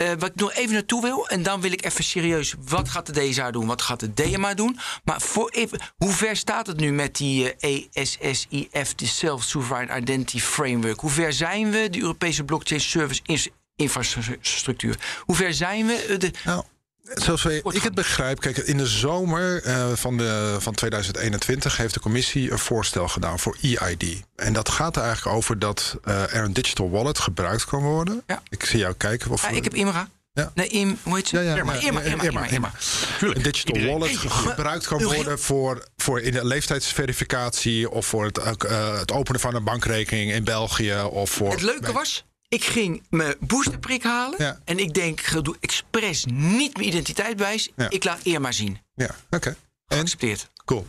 Eh, 0.00 0.12
wat 0.18 0.28
ik 0.28 0.34
nog 0.34 0.52
even 0.52 0.72
naartoe 0.72 1.02
wil, 1.02 1.28
en 1.28 1.42
dan 1.42 1.60
wil 1.60 1.72
ik 1.72 1.84
even 1.84 2.04
serieus... 2.04 2.54
wat 2.64 2.88
gaat 2.88 3.06
de 3.06 3.12
DSA 3.12 3.50
doen, 3.50 3.66
wat 3.66 3.82
gaat 3.82 4.00
de 4.00 4.14
DMA 4.14 4.54
doen? 4.54 4.78
Maar 5.04 5.20
voor 5.20 5.52
hoe 5.96 6.12
ver 6.12 6.36
staat 6.36 6.66
het 6.66 6.76
nu 6.76 6.92
met 6.92 7.16
die 7.16 7.54
eh, 7.54 7.84
ESSIF, 7.92 8.94
de 8.94 9.06
Self-Sovereign 9.06 9.96
Identity 9.98 10.38
Framework? 10.38 11.00
Hoe 11.00 11.10
ver 11.10 11.32
zijn 11.32 11.70
we, 11.70 11.88
de 11.90 12.00
Europese 12.00 12.44
blockchain 12.44 12.80
service 12.80 13.50
infrastructuur? 13.76 14.98
Hoe 15.20 15.36
ver 15.36 15.54
zijn 15.54 15.86
we? 15.86 16.06
eh, 16.08 16.18
de, 16.18 16.32
Nou, 16.44 16.64
zoals 17.02 17.42
we, 17.42 17.62
ik 17.72 17.82
het 17.82 17.94
begrijp, 17.94 18.40
kijk, 18.40 18.56
in 18.56 18.76
de 18.76 18.86
zomer 18.86 19.62
eh, 19.62 19.86
van, 19.94 20.16
de, 20.16 20.56
van 20.58 20.74
2021 20.74 21.76
heeft 21.76 21.94
de 21.94 22.00
commissie 22.00 22.50
een 22.50 22.58
voorstel 22.58 23.08
gedaan 23.08 23.38
voor 23.38 23.56
EID. 23.62 24.22
En 24.36 24.52
dat 24.52 24.68
gaat 24.68 24.96
er 24.96 25.02
eigenlijk 25.02 25.36
over 25.36 25.58
dat 25.58 25.96
eh, 26.04 26.34
er 26.34 26.44
een 26.44 26.52
digital 26.52 26.90
wallet 26.90 27.18
gebruikt 27.18 27.64
kan 27.64 27.82
worden. 27.82 28.22
Ja. 28.26 28.42
Ik 28.48 28.64
zie 28.64 28.78
jou 28.78 28.94
kijken. 28.94 29.30
Of 29.30 29.44
ah, 29.44 29.52
ik 29.56 29.64
heb 29.64 29.74
Imra. 29.74 30.08
Ja. 30.32 30.50
Nee, 30.54 30.68
Im, 30.68 30.98
hoe 31.02 31.16
heet 31.16 31.28
ze? 31.28 31.36
Ja, 31.36 31.42
ja, 31.42 31.56
Irma, 31.56 31.72
ja, 31.72 31.80
Irma, 31.80 32.00
ja, 32.00 32.06
Irma, 32.06 32.22
Irma, 32.24 32.46
Irma, 32.46 32.70
Irma. 33.20 33.34
een 33.34 33.42
digital 33.42 33.74
Iedereen. 33.74 33.98
wallet 33.98 34.16
ge- 34.16 34.30
gebruikt 34.30 34.86
kan 34.86 35.02
worden 35.02 35.38
voor, 35.40 35.86
voor 35.96 36.20
in 36.20 36.32
de 36.32 36.44
leeftijdsverificatie 36.46 37.90
of 37.90 38.06
voor 38.06 38.24
het, 38.24 38.38
eh, 38.38 38.98
het 38.98 39.12
openen 39.12 39.40
van 39.40 39.54
een 39.54 39.64
bankrekening 39.64 40.32
in 40.32 40.44
België 40.44 41.00
of 41.10 41.30
voor. 41.30 41.50
Het 41.50 41.62
leuke 41.62 41.92
was, 41.92 42.24
ik 42.50 42.64
ging 42.64 43.02
mijn 43.10 43.34
boosterprik 43.40 44.02
halen. 44.02 44.42
Ja. 44.44 44.60
En 44.64 44.78
ik 44.78 44.94
denk, 44.94 45.20
ik 45.20 45.44
doe 45.44 45.56
expres 45.60 46.24
niet 46.30 46.76
mijn 46.76 46.88
identiteitsbewijs. 46.88 47.70
Ja. 47.76 47.90
Ik 47.90 48.04
laat 48.04 48.20
Irma 48.22 48.52
zien. 48.52 48.78
Ja, 48.94 49.16
oké. 49.30 49.48
En 49.48 49.56
Geaccepteerd. 49.96 50.50
cool. 50.64 50.86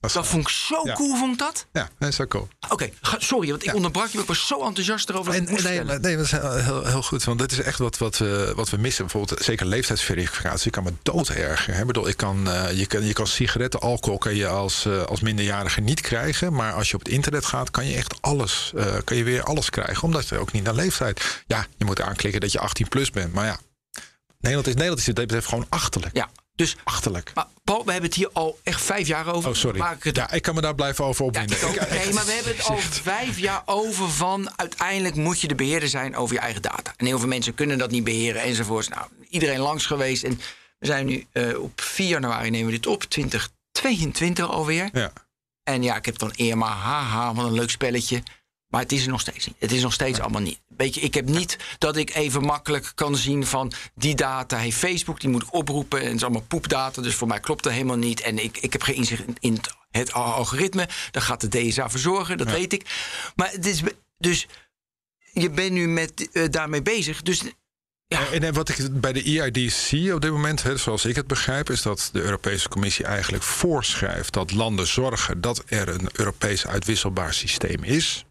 Dat 0.00 0.26
vond 0.26 0.42
ik 0.42 0.48
zo 0.48 0.80
Ja. 0.84 0.94
cool, 0.94 1.16
vond 1.16 1.32
ik 1.32 1.38
dat. 1.38 1.66
ja, 1.72 1.88
dat 1.98 2.08
is 2.08 2.16
wel 2.16 2.26
cool. 2.26 2.48
Oké, 2.68 2.90
sorry, 3.18 3.48
want 3.48 3.66
ik 3.66 3.74
onderbrak 3.74 4.08
je. 4.08 4.18
Ik 4.18 4.26
was 4.26 4.46
zo 4.46 4.64
enthousiast 4.64 5.08
erover. 5.08 5.34
En, 5.34 5.44
nee, 5.44 5.84
nee, 5.84 6.16
dat 6.16 6.24
is 6.24 6.30
heel, 6.30 6.84
heel, 6.84 7.02
goed. 7.02 7.24
Want 7.24 7.38
dat 7.38 7.52
is 7.52 7.60
echt 7.60 7.78
wat, 7.78 7.98
wat, 7.98 8.18
we, 8.18 8.52
wat 8.56 8.70
we 8.70 8.76
missen. 8.76 9.04
Bijvoorbeeld, 9.04 9.44
zeker 9.44 9.66
leeftijdsverificatie 9.66 10.70
kan 10.70 10.84
me 10.84 10.92
dood 11.02 11.28
ergen. 11.28 11.74
Hè? 11.74 11.80
Ik 11.80 11.86
bedoel, 11.86 12.08
ik 12.08 12.16
kan, 12.16 12.50
eh, 12.50 12.78
je, 12.78 12.86
kan, 12.86 13.04
je 13.04 13.12
kan 13.12 13.26
sigaretten, 13.26 13.80
alcohol 13.80 14.18
kan 14.18 14.34
je 14.34 14.46
als, 14.46 14.84
eh, 14.84 15.02
als 15.02 15.20
minderjarige 15.20 15.80
niet 15.80 16.00
krijgen. 16.00 16.52
Maar 16.52 16.72
als 16.72 16.88
je 16.90 16.94
op 16.94 17.04
het 17.04 17.12
internet 17.12 17.44
gaat, 17.44 17.70
kan 17.70 17.86
je 17.86 17.96
echt 17.96 18.22
alles, 18.22 18.72
eh, 18.76 18.94
kan 19.04 19.16
je 19.16 19.24
weer 19.24 19.42
alles 19.42 19.70
krijgen. 19.70 20.02
Omdat 20.02 20.28
je 20.28 20.38
ook 20.38 20.52
niet 20.52 20.64
naar 20.64 20.74
leeftijd. 20.74 21.42
Ja, 21.46 21.66
je 21.76 21.84
moet 21.84 22.00
aanklikken 22.00 22.40
dat 22.40 22.52
je 22.52 22.58
18 22.60 22.88
plus 22.88 23.10
bent. 23.10 23.32
Maar 23.32 23.46
ja, 23.46 23.58
Nederland 24.38 24.66
is, 24.66 24.74
Nederland 24.74 24.98
is 24.98 25.04
dit 25.04 25.14
betreft 25.14 25.46
gewoon 25.48 25.66
achterlijk. 25.68 26.16
Ja, 26.16 26.30
dus... 26.54 26.76
Achterlijk. 26.84 27.30
Maar 27.34 27.46
Paul, 27.70 27.84
we 27.84 27.90
hebben 27.92 28.10
het 28.10 28.18
hier 28.18 28.30
al 28.32 28.58
echt 28.62 28.82
vijf 28.82 29.06
jaar 29.06 29.34
over. 29.34 29.50
Oh, 29.50 29.56
sorry. 29.56 29.78
Maak 29.78 29.96
ik 29.96 30.02
het 30.04 30.16
Ja, 30.16 30.30
ik 30.32 30.42
kan 30.42 30.54
me 30.54 30.60
daar 30.60 30.74
blijven 30.74 31.04
over 31.04 31.24
Ja, 31.24 31.28
opwinden. 31.28 31.62
ook. 31.68 31.74
Nee, 31.90 32.12
maar 32.12 32.24
we 32.24 32.32
hebben 32.32 32.56
het 32.56 32.66
al 32.66 32.76
vijf 32.78 33.38
jaar 33.38 33.62
over 33.64 34.10
van... 34.10 34.52
uiteindelijk 34.56 35.14
moet 35.14 35.40
je 35.40 35.48
de 35.48 35.54
beheerder 35.54 35.88
zijn 35.88 36.16
over 36.16 36.34
je 36.34 36.40
eigen 36.40 36.62
data. 36.62 36.92
En 36.96 37.06
heel 37.06 37.18
veel 37.18 37.28
mensen 37.28 37.54
kunnen 37.54 37.78
dat 37.78 37.90
niet 37.90 38.04
beheren 38.04 38.42
enzovoorts. 38.42 38.88
Nou, 38.88 39.06
iedereen 39.28 39.58
langs 39.58 39.86
geweest. 39.86 40.22
En 40.24 40.40
we 40.78 40.86
zijn 40.86 41.06
nu 41.06 41.26
eh, 41.32 41.62
op 41.62 41.80
4 41.80 42.08
januari 42.08 42.50
nemen 42.50 42.66
we 42.66 42.72
dit 42.72 42.86
op. 42.86 43.02
2022 43.04 44.48
alweer. 44.50 44.88
Ja. 44.92 45.12
En 45.62 45.82
ja, 45.82 45.96
ik 45.96 46.04
heb 46.04 46.18
dan 46.18 46.32
Irma, 46.36 46.66
haha, 46.74 47.34
wat 47.34 47.44
een 47.46 47.52
leuk 47.52 47.70
spelletje. 47.70 48.22
Maar 48.70 48.80
het 48.80 48.92
is 48.92 49.02
er 49.04 49.10
nog 49.10 49.20
steeds 49.20 49.46
niet. 49.46 49.56
Het 49.58 49.72
is 49.72 49.82
nog 49.82 49.92
steeds 49.92 50.20
allemaal 50.20 50.40
niet. 50.40 50.60
Weet 50.76 50.94
je, 50.94 51.00
ik 51.00 51.14
heb 51.14 51.28
niet 51.28 51.56
dat 51.78 51.96
ik 51.96 52.14
even 52.14 52.42
makkelijk 52.42 52.92
kan 52.94 53.16
zien 53.16 53.46
van 53.46 53.72
die 53.94 54.14
data 54.14 54.56
heeft 54.56 54.76
Facebook, 54.76 55.20
die 55.20 55.30
moet 55.30 55.42
ik 55.42 55.54
oproepen. 55.54 55.98
En 56.00 56.06
het 56.06 56.14
is 56.16 56.22
allemaal 56.22 56.44
poepdata, 56.48 57.02
dus 57.02 57.14
voor 57.14 57.28
mij 57.28 57.40
klopt 57.40 57.62
dat 57.62 57.72
helemaal 57.72 57.96
niet. 57.96 58.20
En 58.20 58.38
ik, 58.38 58.58
ik 58.58 58.72
heb 58.72 58.82
geen 58.82 58.94
inzicht 58.94 59.22
in- 59.40 59.52
het, 59.54 59.74
het 59.90 60.12
algoritme. 60.12 60.88
Daar 61.10 61.22
gaat 61.22 61.40
de 61.40 61.48
DSA 61.68 61.90
verzorgen, 61.90 62.38
dat 62.38 62.50
weet 62.50 62.72
ik. 62.72 62.86
Maar 63.36 63.50
het 63.52 63.66
is, 63.66 63.82
dus 64.18 64.46
je 65.32 65.50
bent 65.50 65.72
nu 65.72 65.88
met, 65.88 66.28
eh, 66.32 66.44
daarmee 66.50 66.82
bezig. 66.82 67.22
Dus 67.22 67.42
ja, 68.06 68.26
En 68.30 68.54
wat 68.54 68.68
ik 68.68 69.00
bij 69.00 69.12
de 69.12 69.22
EID 69.40 69.72
zie 69.72 70.14
op 70.14 70.20
dit 70.20 70.30
moment, 70.30 70.62
hè, 70.62 70.76
zoals 70.76 71.04
ik 71.04 71.16
het 71.16 71.26
begrijp, 71.26 71.70
is 71.70 71.82
dat 71.82 72.08
de 72.12 72.20
Europese 72.20 72.68
Commissie 72.68 73.04
eigenlijk 73.04 73.42
voorschrijft 73.42 74.32
dat 74.32 74.52
landen 74.52 74.86
zorgen 74.86 75.40
dat 75.40 75.62
er 75.66 75.88
een 75.88 76.08
Europees 76.12 76.66
uitwisselbaar 76.66 77.34
systeem 77.34 77.82
is. 77.84 78.24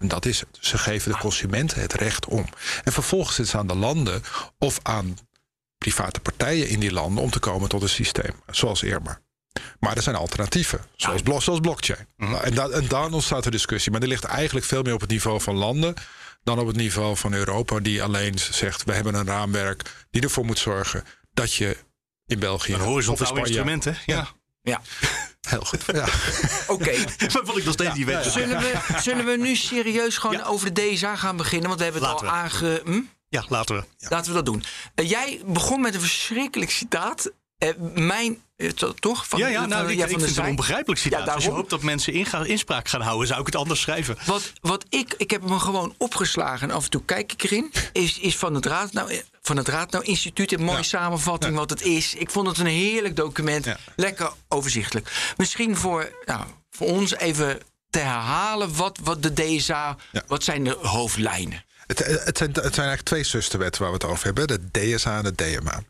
En 0.00 0.08
dat 0.08 0.26
is 0.26 0.40
het. 0.40 0.48
Ze 0.60 0.78
geven 0.78 1.12
de 1.12 1.18
consumenten 1.18 1.80
het 1.80 1.92
recht 1.92 2.26
om. 2.26 2.46
En 2.84 2.92
vervolgens 2.92 3.38
is 3.38 3.46
het 3.52 3.60
aan 3.60 3.66
de 3.66 3.74
landen 3.76 4.22
of 4.58 4.78
aan 4.82 5.18
private 5.78 6.20
partijen 6.20 6.68
in 6.68 6.80
die 6.80 6.92
landen 6.92 7.22
om 7.22 7.30
te 7.30 7.38
komen 7.38 7.68
tot 7.68 7.82
een 7.82 7.88
systeem, 7.88 8.32
zoals 8.50 8.82
Irma. 8.82 9.20
Maar 9.80 9.96
er 9.96 10.02
zijn 10.02 10.16
alternatieven, 10.16 10.80
zoals, 10.96 11.22
blo- 11.22 11.40
zoals 11.40 11.60
blockchain. 11.60 12.06
Nou, 12.16 12.42
en, 12.44 12.54
da- 12.54 12.68
en 12.68 12.88
daar 12.88 13.12
ontstaat 13.12 13.44
de 13.44 13.50
discussie. 13.50 13.90
Maar 13.90 14.00
die 14.00 14.08
ligt 14.08 14.24
eigenlijk 14.24 14.66
veel 14.66 14.82
meer 14.82 14.94
op 14.94 15.00
het 15.00 15.10
niveau 15.10 15.40
van 15.40 15.54
landen 15.54 15.94
dan 16.42 16.58
op 16.58 16.66
het 16.66 16.76
niveau 16.76 17.16
van 17.16 17.32
Europa, 17.32 17.78
die 17.80 18.02
alleen 18.02 18.38
zegt: 18.38 18.84
we 18.84 18.92
hebben 18.92 19.14
een 19.14 19.26
raamwerk 19.26 20.06
die 20.10 20.22
ervoor 20.22 20.44
moet 20.44 20.58
zorgen 20.58 21.04
dat 21.32 21.54
je 21.54 21.76
in 22.26 22.38
België. 22.38 22.72
Een 22.72 22.78
of 22.78 22.84
in 22.84 22.90
horizontaal 22.90 23.26
Spanje- 23.26 23.44
instrument, 23.46 23.84
hè? 23.84 23.90
Ja. 23.90 23.98
ja. 24.06 24.28
Heel 25.48 25.60
goed. 25.64 25.82
Ja. 25.86 26.04
oké. 26.74 26.92
Dat 27.18 27.40
vond 27.44 27.56
ik 27.56 27.64
nog 27.64 27.72
steeds 27.72 27.94
niet 27.94 28.06
weten. 28.06 28.30
Zullen, 28.30 28.58
we, 28.58 28.78
zullen 29.02 29.24
we 29.24 29.36
nu 29.36 29.56
serieus 29.56 30.18
gewoon 30.18 30.36
Ja. 30.36 30.44
over 30.44 30.74
de 30.74 30.92
DSA 30.92 31.16
gaan 31.16 31.36
beginnen? 31.36 31.68
Want 31.68 31.78
we 31.78 31.84
hebben 31.84 32.02
het 32.02 32.12
Laten 32.12 32.28
al 32.28 32.34
aange... 32.34 32.82
Hm? 32.84 33.00
Ja, 33.28 33.44
laten 33.48 33.76
we. 33.76 33.84
Laten 34.08 34.26
we 34.30 34.36
dat 34.36 34.46
doen. 34.46 34.64
Eh, 34.94 35.08
jij 35.10 35.40
begon 35.46 35.80
met 35.80 35.94
een 35.94 36.00
verschrikkelijk 36.00 36.70
citaat. 36.70 37.30
Eh, 37.60 37.68
mijn, 37.94 38.42
eh, 38.56 38.70
to- 38.70 38.92
toch? 38.94 39.28
Van, 39.28 39.38
Ja, 39.38 39.46
ja, 39.48 39.60
van- 39.60 39.68
nou, 39.68 39.82
ik, 39.90 39.96
ja, 39.98 40.04
ik 40.04 40.10
van 40.10 40.20
vind 40.20 40.30
het 40.36 40.44
een 40.44 40.50
onbegrijpelijk 40.50 41.00
citaat. 41.00 41.26
Ja, 41.26 41.32
Als 41.32 41.44
je 41.44 41.50
hoopt 41.50 41.70
dat 41.70 41.82
mensen 41.82 42.12
inspraak 42.46 42.88
gaan 42.88 43.00
houden, 43.00 43.26
zou 43.26 43.40
ik 43.40 43.46
het 43.46 43.56
anders 43.56 43.80
schrijven. 43.80 44.16
Wat, 44.26 44.52
wat 44.60 44.84
ik, 44.88 45.14
ik 45.16 45.30
heb 45.30 45.42
hem 45.42 45.58
gewoon 45.58 45.94
opgeslagen 45.98 46.68
en 46.70 46.74
af 46.76 46.84
en 46.84 46.90
toe 46.90 47.04
kijk 47.04 47.32
ik 47.32 47.42
erin. 47.42 47.72
Is, 47.92 48.18
is 48.18 48.36
van 48.36 48.54
het 48.54 48.66
Raad 48.66 48.92
nou, 48.92 49.20
van 49.42 49.56
het 49.56 49.68
Raad 49.68 49.90
nou 49.90 50.04
Instituut 50.04 50.52
een 50.52 50.62
mooie 50.62 50.76
Ja. 50.76 50.82
samenvatting 50.82 51.56
wat 51.56 51.70
het 51.70 51.82
is. 51.82 52.14
Ik 52.14 52.30
vond 52.30 52.46
het 52.46 52.58
een 52.58 52.66
heerlijk 52.66 53.16
document. 53.16 53.66
Lekker 53.96 54.30
overzichtelijk. 54.48 55.32
Misschien 55.36 55.76
voor, 55.76 56.12
nou, 56.24 56.44
voor 56.70 56.86
ons 56.86 57.14
even 57.16 57.58
te 57.90 57.98
herhalen 57.98 58.76
wat, 58.76 58.98
wat 59.02 59.22
de 59.22 59.32
DSA, 59.32 59.96
wat 60.26 60.44
zijn 60.44 60.64
de 60.64 60.78
hoofdlijnen? 60.82 61.64
Het, 61.96 62.38
zijn, 62.38 62.50
het 62.50 62.74
zijn 62.74 62.86
eigenlijk 62.86 63.02
twee 63.02 63.24
zusterwetten 63.24 63.82
waar 63.82 63.90
we 63.90 63.96
het 63.96 64.06
over 64.06 64.24
hebben: 64.24 64.48
de 64.48 64.70
DSA 64.70 65.16
en 65.18 65.24
de 65.24 65.34
DMA. 65.34 65.82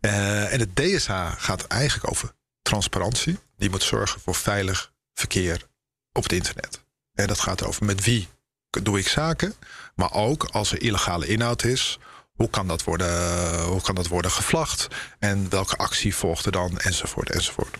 Eh, 0.00 0.52
en 0.52 0.60
het 0.60 0.76
DSA 0.76 1.30
gaat 1.30 1.66
eigenlijk 1.66 2.10
over 2.10 2.32
transparantie. 2.62 3.38
Die 3.56 3.70
moet 3.70 3.82
zorgen 3.82 4.20
voor 4.20 4.34
veilig 4.34 4.92
verkeer 5.14 5.66
op 6.12 6.22
het 6.22 6.32
internet. 6.32 6.82
En 7.12 7.26
dat 7.26 7.40
gaat 7.40 7.64
over 7.64 7.84
met 7.84 8.04
wie 8.04 8.28
doe 8.82 8.98
ik 8.98 9.08
zaken. 9.08 9.54
Maar 9.94 10.12
ook 10.12 10.44
als 10.44 10.72
er 10.72 10.82
illegale 10.82 11.26
inhoud 11.26 11.64
is. 11.64 11.98
Hoe 12.32 12.50
kan 12.50 12.68
dat 12.68 12.84
worden, 12.84 13.62
hoe 13.62 13.82
kan 13.82 13.94
dat 13.94 14.08
worden 14.08 14.30
gevlacht? 14.30 14.88
En 15.18 15.50
welke 15.50 15.76
actie 15.76 16.14
volgt 16.14 16.46
er 16.46 16.52
dan? 16.52 16.78
Enzovoort, 16.78 17.30
enzovoort. 17.30 17.76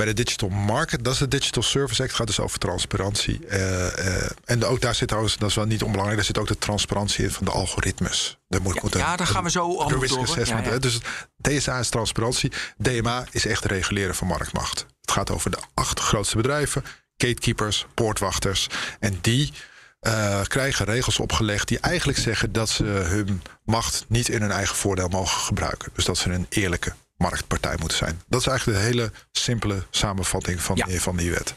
Bij 0.00 0.08
de 0.08 0.22
Digital 0.22 0.48
Market, 0.48 1.04
dat 1.04 1.12
is 1.12 1.18
de 1.18 1.28
Digital 1.28 1.62
Service 1.62 2.02
Act, 2.02 2.12
gaat 2.12 2.26
dus 2.26 2.40
over 2.40 2.58
transparantie. 2.58 3.40
Uh, 3.48 3.58
uh, 3.58 4.30
en 4.44 4.64
ook 4.64 4.80
daar 4.80 4.94
zit 4.94 5.08
trouwens, 5.08 5.36
dat 5.36 5.48
is 5.48 5.54
wel 5.54 5.64
niet 5.64 5.82
onbelangrijk, 5.82 6.16
daar 6.16 6.26
zit 6.26 6.38
ook 6.38 6.46
de 6.46 6.58
transparantie 6.58 7.24
in 7.24 7.30
van 7.30 7.44
de 7.44 7.50
algoritmes. 7.50 8.38
Daar 8.48 8.62
moet, 8.62 8.74
ja, 8.74 8.80
moet 8.82 8.94
ja, 8.94 9.16
daar 9.16 9.26
gaan 9.26 9.44
we 9.44 9.50
zo 9.50 9.76
over 9.78 9.98
risk 9.98 10.16
assessment. 10.16 10.66
Ja, 10.66 10.72
ja. 10.72 10.78
Dus 10.78 11.00
DSA 11.36 11.78
is 11.78 11.88
transparantie, 11.88 12.52
DMA 12.76 13.24
is 13.30 13.46
echt 13.46 13.64
reguleren 13.64 14.14
van 14.14 14.26
marktmacht. 14.26 14.86
Het 15.00 15.10
gaat 15.10 15.30
over 15.30 15.50
de 15.50 15.58
acht 15.74 16.00
grootste 16.00 16.36
bedrijven, 16.36 16.84
gatekeepers, 17.16 17.86
poortwachters. 17.94 18.66
En 19.00 19.18
die 19.20 19.52
uh, 20.00 20.42
krijgen 20.42 20.84
regels 20.84 21.18
opgelegd 21.18 21.68
die 21.68 21.78
eigenlijk 21.78 22.18
zeggen 22.18 22.52
dat 22.52 22.68
ze 22.68 22.84
hun 22.84 23.42
macht 23.64 24.04
niet 24.08 24.28
in 24.28 24.40
hun 24.40 24.52
eigen 24.52 24.76
voordeel 24.76 25.08
mogen 25.08 25.40
gebruiken. 25.40 25.90
Dus 25.94 26.04
dat 26.04 26.18
ze 26.18 26.30
een 26.30 26.46
eerlijke 26.48 26.92
marktpartij 27.20 27.76
moeten 27.78 27.98
zijn. 27.98 28.22
Dat 28.28 28.40
is 28.40 28.46
eigenlijk 28.46 28.78
de 28.78 28.84
hele 28.84 29.12
simpele 29.32 29.86
samenvatting 29.90 30.60
van, 30.60 30.74
die, 30.74 31.00
van 31.00 31.16
die 31.16 31.30
wet. 31.30 31.54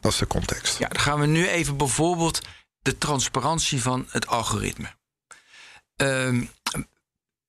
Dat 0.00 0.12
is 0.12 0.18
de 0.18 0.26
context. 0.26 0.78
Ja, 0.78 0.88
dan 0.88 1.00
gaan 1.00 1.20
we 1.20 1.26
nu 1.26 1.48
even 1.48 1.76
bijvoorbeeld 1.76 2.40
de 2.78 2.98
transparantie 2.98 3.82
van 3.82 4.06
het 4.10 4.26
algoritme. 4.26 4.94
Um, 5.96 6.50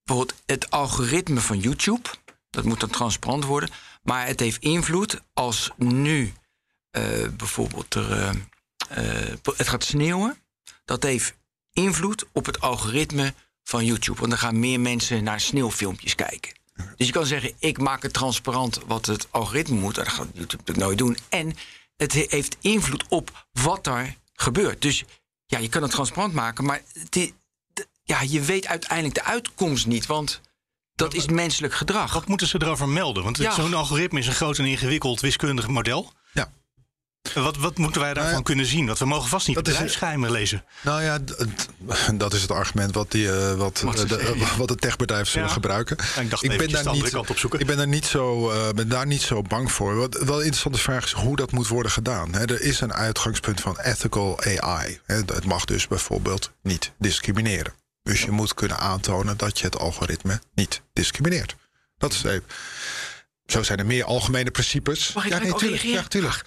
bijvoorbeeld 0.04 0.42
het 0.46 0.70
algoritme 0.70 1.42
van 1.42 1.60
YouTube, 1.60 2.10
dat 2.50 2.64
moet 2.64 2.80
dan 2.80 2.90
transparant 2.90 3.44
worden. 3.44 3.70
Maar 4.04 4.28
het 4.28 4.40
heeft 4.40 4.62
invloed 4.62 5.22
als 5.34 5.72
nu 5.76 6.34
uh, 6.92 7.28
bijvoorbeeld 7.30 7.94
er, 7.94 8.12
uh, 8.12 8.32
uh, 8.98 9.36
het 9.58 9.68
gaat 9.68 9.84
sneeuwen. 9.84 10.38
Dat 10.86 11.04
heeft 11.04 11.34
invloed 11.72 12.26
op 12.32 12.46
het 12.46 12.62
algoritme 12.62 13.34
van 13.64 13.86
YouTube. 13.86 14.20
Want 14.20 14.30
dan 14.30 14.40
gaan 14.40 14.60
meer 14.60 14.80
mensen 14.80 15.24
naar 15.24 15.40
sneeuwfilmpjes 15.40 16.16
kijken. 16.16 16.57
Dus 16.98 17.08
je 17.08 17.14
kan 17.14 17.26
zeggen, 17.26 17.54
ik 17.60 17.78
maak 17.78 18.04
het 18.04 18.14
transparant 18.14 18.80
wat 18.88 19.06
het 19.06 19.28
algoritme 19.32 19.76
moet. 19.76 19.96
Dat 19.96 20.08
gaat 20.08 20.28
YouTube 20.34 20.42
natuurlijk 20.42 20.78
nooit 20.78 20.98
doen. 20.98 21.18
En 21.30 21.54
het 21.96 22.14
heeft 22.14 22.58
invloed 22.62 23.06
op 23.10 23.48
wat 23.52 23.88
er 23.88 24.16
gebeurt. 24.34 24.82
Dus 24.82 25.04
ja, 25.46 25.58
je 25.58 25.70
kan 25.70 25.82
het 25.82 25.92
transparant 25.92 26.34
maken, 26.34 26.66
maar 26.66 26.82
die, 27.10 27.34
ja, 28.04 28.22
je 28.22 28.42
weet 28.42 28.68
uiteindelijk 28.68 29.16
de 29.16 29.24
uitkomst 29.24 29.86
niet. 29.86 30.06
Want 30.06 30.42
dat 30.96 31.14
is 31.14 31.28
menselijk 31.28 31.74
gedrag. 31.74 32.14
Wat 32.14 32.28
moeten 32.28 32.48
ze 32.48 32.62
erover 32.62 32.90
melden? 32.90 33.24
Want 33.24 33.38
ja. 33.38 33.54
zo'n 33.54 33.74
algoritme 33.74 34.20
is 34.20 34.28
een 34.28 34.34
groot 34.34 34.58
en 34.58 34.66
ingewikkeld 34.66 35.20
wiskundig 35.20 35.68
model. 35.68 36.14
Wat, 37.34 37.58
wat 37.58 37.78
moeten 37.78 38.02
wij 38.02 38.14
daarvan 38.14 38.32
nou 38.32 38.38
ja, 38.38 38.48
kunnen 38.48 38.66
zien? 38.66 38.86
Want 38.86 39.00
we 39.00 39.06
mogen 39.06 39.30
vast 39.30 39.48
niet 39.48 39.56
bedrijfsgeheimen 39.56 40.32
lezen. 40.32 40.64
Nou 40.82 41.04
ja, 41.04 41.18
dat 42.14 42.34
is 42.34 42.42
het 42.42 42.52
argument 42.52 42.94
wat, 42.94 43.12
die, 43.12 43.26
uh, 43.26 43.54
wat, 43.54 43.84
uh, 43.86 43.94
de, 43.94 44.48
wat 44.58 44.70
het 44.70 44.82
techbedrijf 44.82 45.28
zullen 45.30 45.48
ja. 45.48 45.54
gebruiken. 45.54 45.98
ik, 46.20 46.30
dacht 46.30 46.44
ik 46.44 46.58
ben 46.58 46.72
daar 46.72 46.94
niet, 46.94 47.14
ik 47.58 47.66
ben 47.66 47.78
daar 47.78 47.88
niet 47.88 48.06
zo, 48.06 48.52
uh, 48.52 48.70
ben 48.70 48.90
daar 48.90 49.06
niet 49.06 49.22
zo 49.22 49.42
bang 49.42 49.72
voor. 49.72 49.96
Wat 49.96 50.14
wel 50.14 50.36
een 50.36 50.36
interessante 50.36 50.80
vraag 50.80 51.06
is 51.06 51.12
hoe 51.12 51.36
dat 51.36 51.52
moet 51.52 51.68
worden 51.68 51.92
gedaan. 51.92 52.34
He, 52.34 52.46
er 52.46 52.62
is 52.62 52.82
een 52.82 52.94
uitgangspunt 52.94 53.62
van 53.62 53.80
ethical 53.80 54.40
AI. 54.44 55.00
He, 55.06 55.16
het 55.16 55.46
mag 55.46 55.66
dus 55.66 55.88
bijvoorbeeld 55.88 56.52
niet 56.62 56.92
discrimineren. 57.00 57.74
Dus 58.04 58.22
je 58.22 58.32
moet 58.32 58.54
kunnen 58.54 58.80
aantonen 58.80 59.38
dat 59.38 59.60
je 59.60 59.66
het 59.66 59.80
algoritme 59.80 60.40
niet 60.56 60.82
discrimineert. 60.94 61.56
Dat 61.98 62.14
is 62.14 62.24
even. 62.24 62.44
Zo 63.46 63.64
zijn 63.64 63.80
er 63.80 63.86
meer 63.86 64.04
algemene 64.04 64.52
principes. 64.52 65.14
Mag 65.14 65.26
ik 65.26 65.32
ja, 65.32 65.40
nee, 65.40 65.54
tuurlijk, 65.54 65.82
ja, 65.82 66.04
tuurlijk. 66.04 66.44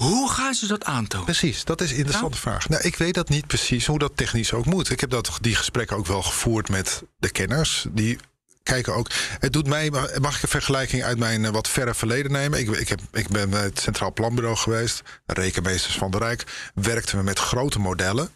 Hoe 0.00 0.30
gaan 0.30 0.54
ze 0.54 0.66
dat 0.66 0.84
aantonen? 0.84 1.24
Precies, 1.24 1.64
dat 1.64 1.80
is 1.80 1.90
een 1.90 1.96
interessante 1.96 2.38
vraag. 2.38 2.68
Nou, 2.68 2.82
ik 2.82 2.96
weet 2.96 3.14
dat 3.14 3.28
niet 3.28 3.46
precies 3.46 3.86
hoe 3.86 3.98
dat 3.98 4.12
technisch 4.14 4.52
ook 4.52 4.64
moet. 4.64 4.90
Ik 4.90 5.00
heb 5.00 5.10
dat, 5.10 5.38
die 5.40 5.54
gesprekken 5.54 5.96
ook 5.96 6.06
wel 6.06 6.22
gevoerd 6.22 6.68
met 6.68 7.02
de 7.18 7.30
kenners. 7.30 7.86
Die 7.90 8.18
kijken 8.62 8.94
ook. 8.94 9.10
Het 9.38 9.52
doet 9.52 9.66
mij. 9.66 9.90
Mag 10.20 10.36
ik 10.36 10.42
een 10.42 10.48
vergelijking 10.48 11.02
uit 11.02 11.18
mijn 11.18 11.44
eh, 11.44 11.50
wat 11.50 11.68
verre 11.68 11.94
verleden 11.94 12.32
nemen? 12.32 12.58
Ik, 12.58 12.68
ik, 12.68 12.88
heb, 12.88 13.00
ik 13.12 13.28
ben 13.28 13.50
bij 13.50 13.62
het 13.62 13.80
Centraal 13.80 14.12
Planbureau 14.12 14.56
geweest. 14.56 15.02
Rekenmeesters 15.26 15.94
van 15.94 16.10
de 16.10 16.18
Rijk. 16.18 16.70
Werkten 16.74 17.18
we 17.18 17.24
met 17.24 17.38
grote 17.38 17.78
modellen. 17.78 18.28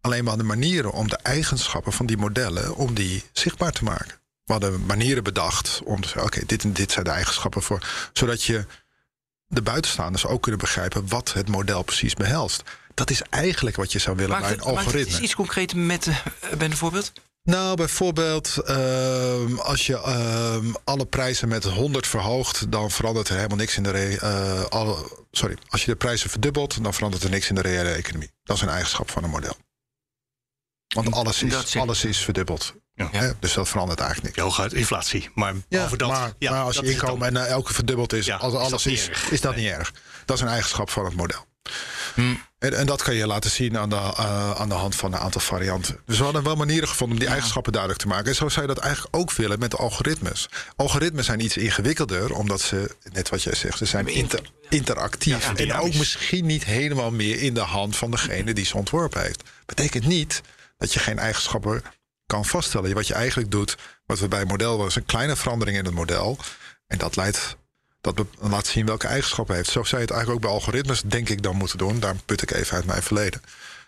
Alleen 0.00 0.24
maar 0.24 0.36
de 0.36 0.42
manieren 0.42 0.92
om 0.92 1.08
de 1.08 1.18
eigenschappen 1.22 1.92
van 1.92 2.06
die 2.06 2.16
modellen. 2.16 2.76
om 2.76 2.94
die 2.94 3.24
zichtbaar 3.32 3.72
te 3.72 3.84
maken. 3.84 4.20
We 4.44 4.52
hadden 4.52 4.86
manieren 4.86 5.24
bedacht 5.24 5.80
om 5.84 6.00
te 6.00 6.08
zeggen: 6.08 6.24
oké, 6.24 6.46
dit 6.46 6.62
en 6.62 6.72
dit 6.72 6.92
zijn 6.92 7.04
de 7.04 7.10
eigenschappen 7.10 7.62
voor. 7.62 7.86
Zodat 8.12 8.42
je 8.42 8.66
de 9.48 9.62
buitenstaanders 9.62 10.26
ook 10.26 10.42
kunnen 10.42 10.60
begrijpen 10.60 11.08
wat 11.08 11.32
het 11.32 11.48
model 11.48 11.82
precies 11.82 12.14
behelst. 12.14 12.62
Dat 12.94 13.10
is 13.10 13.22
eigenlijk 13.22 13.76
wat 13.76 13.92
je 13.92 13.98
zou 13.98 14.16
willen 14.16 14.40
bij 14.40 14.52
een 14.52 14.60
algoritme. 14.60 15.14
Is 15.14 15.20
iets 15.20 15.34
concreet 15.34 15.74
met 15.74 16.06
uh, 16.06 16.16
een 16.58 16.76
voorbeeld? 16.76 17.12
Nou, 17.42 17.76
bijvoorbeeld 17.76 18.56
uh, 18.68 19.58
als 19.58 19.86
je 19.86 19.92
uh, 19.92 20.74
alle 20.84 21.06
prijzen 21.06 21.48
met 21.48 21.64
100 21.64 22.06
verhoogt, 22.06 22.72
dan 22.72 22.90
verandert 22.90 23.28
er 23.28 23.34
helemaal 23.34 23.56
niks 23.56 23.76
in 23.76 23.82
de. 23.82 23.90
Re 23.90 24.18
uh, 24.22 24.64
alle, 24.64 24.96
sorry, 25.30 25.56
als 25.68 25.84
je 25.84 25.90
de 25.90 25.96
prijzen 25.96 26.30
verdubbelt, 26.30 26.82
dan 26.82 26.94
verandert 26.94 27.22
er 27.22 27.30
niks 27.30 27.48
in 27.48 27.54
de 27.54 27.60
reële 27.60 27.90
economie. 27.90 28.30
Dat 28.42 28.56
is 28.56 28.62
een 28.62 28.68
eigenschap 28.68 29.10
van 29.10 29.24
een 29.24 29.30
model. 29.30 29.56
Want 30.94 31.12
alles 31.12 31.42
is, 31.42 31.76
alles 31.76 32.04
is 32.04 32.18
verdubbeld. 32.18 32.74
Ja. 32.96 33.32
Dus 33.40 33.52
dat 33.52 33.68
verandert 33.68 34.00
eigenlijk 34.00 34.36
niks. 34.36 34.48
Hooguit 34.48 34.72
inflatie. 34.72 35.30
Maar 35.34 35.54
ja, 35.68 35.88
dat, 35.96 36.08
maar, 36.08 36.32
ja, 36.38 36.50
maar 36.50 36.62
als 36.62 36.76
je 36.76 36.92
inkomen 36.92 37.28
en 37.28 37.34
uh, 37.34 37.48
elke 37.50 37.74
verdubbeld 37.74 38.12
is, 38.12 38.30
als 38.30 38.54
alles 38.54 38.86
is, 38.86 39.08
is, 39.08 39.28
is, 39.30 39.40
dat 39.40 39.56
niet 39.56 39.68
erg. 39.68 39.92
Dat 40.24 40.36
is 40.36 40.42
een 40.42 40.48
eigenschap 40.48 40.90
van 40.90 41.04
het 41.04 41.14
model. 41.14 41.46
Hm. 42.14 42.34
En, 42.58 42.76
en, 42.76 42.86
dat 42.86 43.02
kan 43.02 43.14
je 43.14 43.26
laten 43.26 43.50
zien 43.50 43.78
aan 43.78 43.88
de, 43.88 43.96
uh, 43.96 44.50
aan 44.50 44.68
de 44.68 44.74
hand 44.74 44.96
van 44.96 45.12
een 45.12 45.18
aantal 45.18 45.40
varianten. 45.40 46.00
Dus 46.06 46.18
we 46.18 46.24
hadden 46.24 46.42
wel 46.42 46.56
manieren 46.56 46.88
gevonden 46.88 47.16
om 47.16 47.22
die 47.22 47.32
eigenschappen 47.32 47.72
duidelijk 47.72 48.02
te 48.02 48.08
maken. 48.08 48.26
En 48.26 48.34
zo 48.34 48.48
zou 48.48 48.66
je 48.66 48.74
dat 48.74 48.82
eigenlijk 48.82 49.16
ook 49.16 49.32
willen 49.32 49.58
met 49.58 49.70
de 49.70 49.76
algoritmes. 49.76 50.48
Algoritmes 50.76 51.26
zijn 51.26 51.40
iets 51.40 51.56
ingewikkelder, 51.56 52.34
omdat 52.34 52.60
ze, 52.60 52.94
net 53.12 53.28
wat 53.28 53.42
jij 53.42 53.54
zegt, 53.54 53.78
ze 53.78 53.84
zijn 53.84 54.06
inter, 54.06 54.50
interactief. 54.68 55.52
en 55.54 55.74
ook 55.74 55.94
misschien 55.94 56.46
niet 56.46 56.64
helemaal 56.64 57.10
meer 57.10 57.42
in 57.42 57.54
de 57.54 57.60
hand 57.60 57.96
van 57.96 58.10
degene 58.10 58.54
die 58.54 58.64
ze 58.64 58.76
ontworpen 58.76 59.22
heeft. 59.22 59.42
Betekent 59.66 60.06
niet 60.06 60.42
dat 60.78 60.92
je 60.92 60.98
geen 60.98 61.18
eigenschappen 61.18 61.82
kan 62.26 62.44
vaststellen. 62.44 62.94
Wat 62.94 63.06
je 63.06 63.14
eigenlijk 63.14 63.50
doet, 63.50 63.76
wat 64.06 64.18
we 64.18 64.28
bij 64.28 64.40
een 64.40 64.46
model 64.46 64.78
was, 64.78 64.96
een 64.96 65.04
kleine 65.04 65.36
verandering 65.36 65.78
in 65.78 65.84
het 65.84 65.94
model. 65.94 66.38
En 66.86 66.98
dat 66.98 67.16
leidt, 67.16 67.56
dat 68.00 68.24
laat 68.38 68.66
zien 68.66 68.86
welke 68.86 69.06
eigenschappen 69.06 69.54
heeft. 69.54 69.70
Zo 69.70 69.82
zou 69.84 70.00
je 70.00 70.06
het 70.06 70.16
eigenlijk 70.16 70.44
ook 70.44 70.50
bij 70.50 70.60
algoritmes, 70.60 71.02
denk 71.02 71.28
ik, 71.28 71.42
dan 71.42 71.56
moeten 71.56 71.78
doen. 71.78 72.00
Daar 72.00 72.14
put 72.24 72.42
ik 72.42 72.50
even 72.50 72.76
uit 72.76 72.86
mijn 72.86 73.02
verleden. 73.02 73.40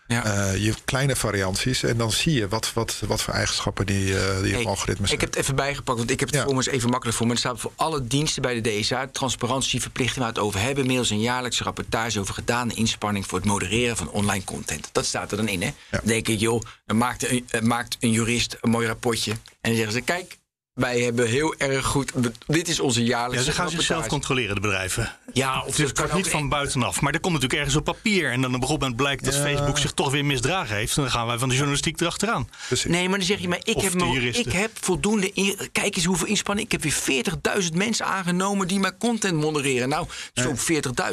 Ja. 0.09 0.53
Uh, 0.53 0.65
je 0.65 0.75
kleine 0.85 1.17
varianties 1.17 1.83
en 1.83 1.97
dan 1.97 2.13
zie 2.13 2.33
je 2.33 2.49
wat, 2.49 2.73
wat, 2.73 3.03
wat 3.07 3.23
voor 3.23 3.35
eigenschappen 3.35 3.87
die, 3.87 4.05
uh, 4.07 4.43
die 4.43 4.55
hey, 4.55 4.67
algoritmes 4.67 5.13
Ik 5.13 5.21
heb 5.21 5.29
het 5.29 5.39
even 5.39 5.57
bijgepakt, 5.57 5.99
want 5.99 6.11
ik 6.11 6.21
heb 6.21 6.29
het 6.29 6.39
ja. 6.39 6.45
voor 6.45 6.55
me 6.55 6.71
even 6.71 6.91
makkelijk 6.91 7.17
voor 7.17 7.27
me. 7.27 7.33
Er 7.33 7.39
staat 7.39 7.61
voor 7.61 7.73
alle 7.77 8.07
diensten 8.07 8.43
bij 8.43 8.61
de 8.61 8.71
DSA 8.71 9.09
transparantieverplichting 9.13 10.19
waar 10.19 10.29
het 10.29 10.39
over 10.39 10.61
hebben, 10.61 10.87
middels 10.87 11.11
een 11.11 11.21
jaarlijkse 11.21 11.65
rapportage 11.65 12.21
over 12.21 12.35
gedane 12.35 12.75
inspanning 12.75 13.27
voor 13.27 13.39
het 13.39 13.47
modereren 13.47 13.97
van 13.97 14.11
online 14.11 14.45
content. 14.45 14.89
Dat 14.93 15.05
staat 15.05 15.31
er 15.31 15.37
dan 15.37 15.49
in, 15.49 15.63
hè? 15.63 15.67
Ja. 15.67 15.75
Dan 15.91 16.01
denk 16.05 16.29
ik, 16.29 16.41
joh, 16.41 16.63
dan 16.87 16.97
maakt 16.97 17.31
een, 17.31 17.47
maakt 17.63 17.97
een 18.01 18.11
jurist 18.11 18.57
een 18.61 18.71
mooi 18.71 18.87
rapportje 18.87 19.31
en 19.31 19.39
dan 19.61 19.75
zeggen 19.75 19.93
ze, 19.93 20.01
kijk, 20.01 20.39
wij 20.79 21.01
hebben 21.01 21.27
heel 21.27 21.55
erg 21.57 21.87
goed. 21.87 22.13
Dit 22.47 22.69
is 22.69 22.81
onze 22.81 23.05
jaarlijkse. 23.05 23.47
Ja, 23.47 23.53
ze 23.53 23.57
gaan 23.61 23.71
zichzelf 23.71 24.07
controleren, 24.07 24.55
de 24.55 24.61
bedrijven. 24.61 25.13
Ja, 25.33 25.63
of 25.67 25.77
het 25.77 25.93
kan 25.93 26.09
niet 26.15 26.29
van 26.29 26.49
buitenaf. 26.49 27.01
Maar 27.01 27.13
er 27.13 27.21
komt 27.21 27.35
natuurlijk 27.35 27.61
ergens 27.61 27.79
op 27.79 27.85
papier. 27.85 28.31
En 28.33 28.41
dan 28.41 28.55
op 28.55 28.61
een 28.61 28.67
gegeven 28.67 28.81
moment 28.81 28.97
blijkt 28.97 29.25
dat 29.25 29.37
Facebook 29.37 29.79
zich 29.79 29.93
toch 29.93 30.11
weer 30.11 30.25
misdragen 30.25 30.77
heeft. 30.77 30.97
En 30.97 31.03
dan 31.03 31.11
gaan 31.11 31.27
wij 31.27 31.39
van 31.39 31.49
de 31.49 31.55
journalistiek 31.55 32.01
erachteraan. 32.01 32.49
Nee, 32.85 33.09
maar 33.09 33.19
dan 33.19 33.27
zeg 33.27 33.39
je, 33.39 33.49
maar 33.49 33.61
ik, 33.63 33.81
heb, 33.81 33.93
ik 34.33 34.53
heb 34.53 34.71
voldoende. 34.81 35.33
kijk 35.73 35.97
eens 35.97 36.05
hoeveel 36.05 36.27
inspanning. 36.27 36.67
Ik 36.73 36.83
heb 36.83 36.83
weer 36.83 37.25
40.000 37.63 37.75
mensen 37.75 38.07
aangenomen 38.07 38.69
die 38.69 38.79
mijn 38.79 38.99
content 38.99 39.41
modereren. 39.41 39.89
Nou, 39.89 40.07
zo'n 40.35 40.59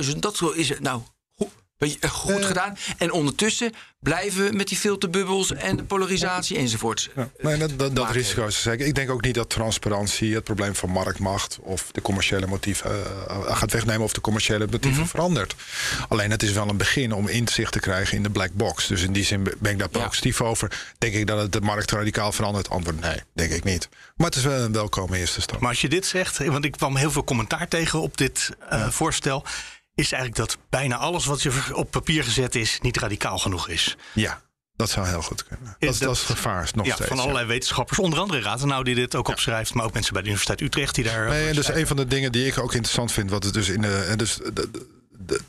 40.000, 0.04 0.20
dat 0.20 0.42
is 0.56 0.70
het. 0.70 0.80
Nou, 0.80 1.02
goed 2.10 2.40
uh, 2.40 2.46
gedaan. 2.46 2.78
En 2.98 3.12
ondertussen 3.12 3.74
blijven 4.00 4.46
we 4.46 4.56
met 4.56 4.68
die 4.68 4.78
filterbubbels 4.78 5.54
en 5.54 5.78
de 5.78 5.84
polarisatie 5.84 6.58
enzovoort. 6.58 7.10
Ja, 7.16 7.30
nee, 7.42 7.58
dat, 7.58 7.80
dat, 7.80 7.96
dat 7.96 8.12
risico 8.12 8.46
is 8.46 8.62
zeker. 8.62 8.86
Ik 8.86 8.96
denk 8.96 9.10
ook 9.10 9.22
niet 9.22 9.36
dat 9.36 9.50
transparantie 9.50 10.36
het 10.36 10.44
probleem 10.44 10.76
van 10.76 10.90
marktmacht 10.90 11.58
of 11.62 11.88
de 11.92 12.02
commerciële 12.02 12.48
motieven 12.48 12.92
uh, 12.92 13.56
gaat 13.56 13.72
wegnemen 13.72 14.04
of 14.04 14.14
de 14.14 14.22
commerciële 14.22 14.66
motieven 14.66 14.90
mm 14.90 14.96
-hmm. 14.96 15.08
verandert. 15.08 15.56
Alleen 16.08 16.32
het 16.32 16.44
is 16.44 16.52
wel 16.52 16.70
een 16.70 16.78
begin 16.78 17.14
om 17.14 17.28
inzicht 17.28 17.72
te 17.72 17.80
krijgen 17.80 18.18
in 18.18 18.24
de 18.24 18.30
black 18.30 18.54
box. 18.54 18.88
Dus 18.88 19.02
in 19.02 19.14
die 19.14 19.24
zin 19.24 19.44
ben 19.60 19.72
ik 19.72 19.80
daar 19.80 19.90
positief 19.90 20.40
ja. 20.40 20.46
over. 20.46 20.94
Denk 20.98 21.14
ik 21.14 21.28
dat 21.28 21.40
het 21.40 21.52
de 21.52 21.62
markt 21.62 21.92
radicaal 21.92 22.32
verandert? 22.32 22.70
Antwoord 22.70 23.00
nee, 23.00 23.20
denk 23.34 23.52
ik 23.52 23.64
niet. 23.64 23.90
Maar 24.16 24.28
het 24.28 24.36
is 24.36 24.44
wel 24.44 24.60
een 24.60 24.72
welkome 24.72 25.18
eerste 25.18 25.42
stap. 25.42 25.60
Maar 25.60 25.70
als 25.70 25.82
je 25.82 25.90
dit 25.90 26.06
zegt, 26.06 26.46
want 26.46 26.66
ik 26.66 26.72
kwam 26.72 26.96
heel 26.96 27.12
veel 27.12 27.24
commentaar 27.24 27.68
tegen 27.68 28.02
op 28.02 28.18
dit 28.18 28.50
uh, 28.64 28.70
ja. 28.70 28.92
voorstel 28.92 29.46
is 29.96 30.12
eigenlijk 30.12 30.36
dat 30.36 30.58
bijna 30.70 30.96
alles 30.98 31.26
wat 31.26 31.42
je 31.42 31.52
op 31.74 31.92
papier 31.92 32.24
gezet 32.24 32.56
is, 32.56 32.80
niet 32.82 32.98
radicaal 32.98 33.38
genoeg 33.38 33.68
is. 33.70 33.98
Ja. 34.14 34.44
Dat 34.76 34.90
zou 34.90 35.08
heel 35.08 35.22
goed 35.22 35.44
kunnen. 35.44 35.76
Dat, 35.80 35.98
dat, 35.98 36.12
is 36.16 36.20
het 36.20 36.28
gevaar 36.38 36.70
nog 36.74 36.86
ja, 36.86 36.94
steeds. 36.94 37.10
Van 37.10 37.20
allerlei 37.20 37.46
wetenschappers, 37.46 38.00
onder 38.00 38.20
andere 38.20 38.42
Ratenau 38.42 38.84
die 38.84 38.96
dit 38.96 39.16
ook 39.16 39.28
ja. 39.28 39.34
opschrijft, 39.34 39.74
maar 39.74 39.86
ook 39.86 39.94
mensen 39.94 40.14
bij 40.14 40.22
de 40.22 40.28
Universiteit 40.28 40.62
Utrecht 40.62 40.96
die 40.96 41.04
daar. 41.04 41.30
Nee, 41.30 41.48
en 41.48 41.56
dus 41.56 41.68
een 41.68 41.88
van 41.88 41.96
de 41.96 42.06
dingen 42.08 42.32
die 42.32 42.46
ik 42.48 42.58
ook 42.58 42.74
interessant 42.74 43.12
vind, 43.12 43.30
wat 43.30 43.44
het 43.44 43.54
dus 43.54 43.70
in 43.70 43.82
de. 43.82 44.14
Dus 44.16 44.36
de, 44.54 44.70
de, 45.18 45.40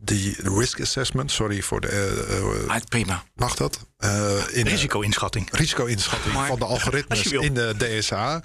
die 0.00 0.36
risk 0.58 0.80
assessment, 0.80 1.30
sorry 1.30 1.62
voor 1.62 1.80
de. 1.80 1.88
eh, 1.88 2.74
Ah, 2.74 2.80
prima. 2.88 3.24
mag 3.34 3.54
dat? 3.54 3.86
Eh, 3.96 4.34
in 4.52 4.64
de- 4.64 4.70
Risico-inschatting. 4.70 5.48
risico-inschatting 5.52 6.34
van 6.46 6.58
de 6.58 6.64
algoritmes 6.64 7.26
in 7.48 7.54
de 7.54 7.74
DSA. 7.78 8.42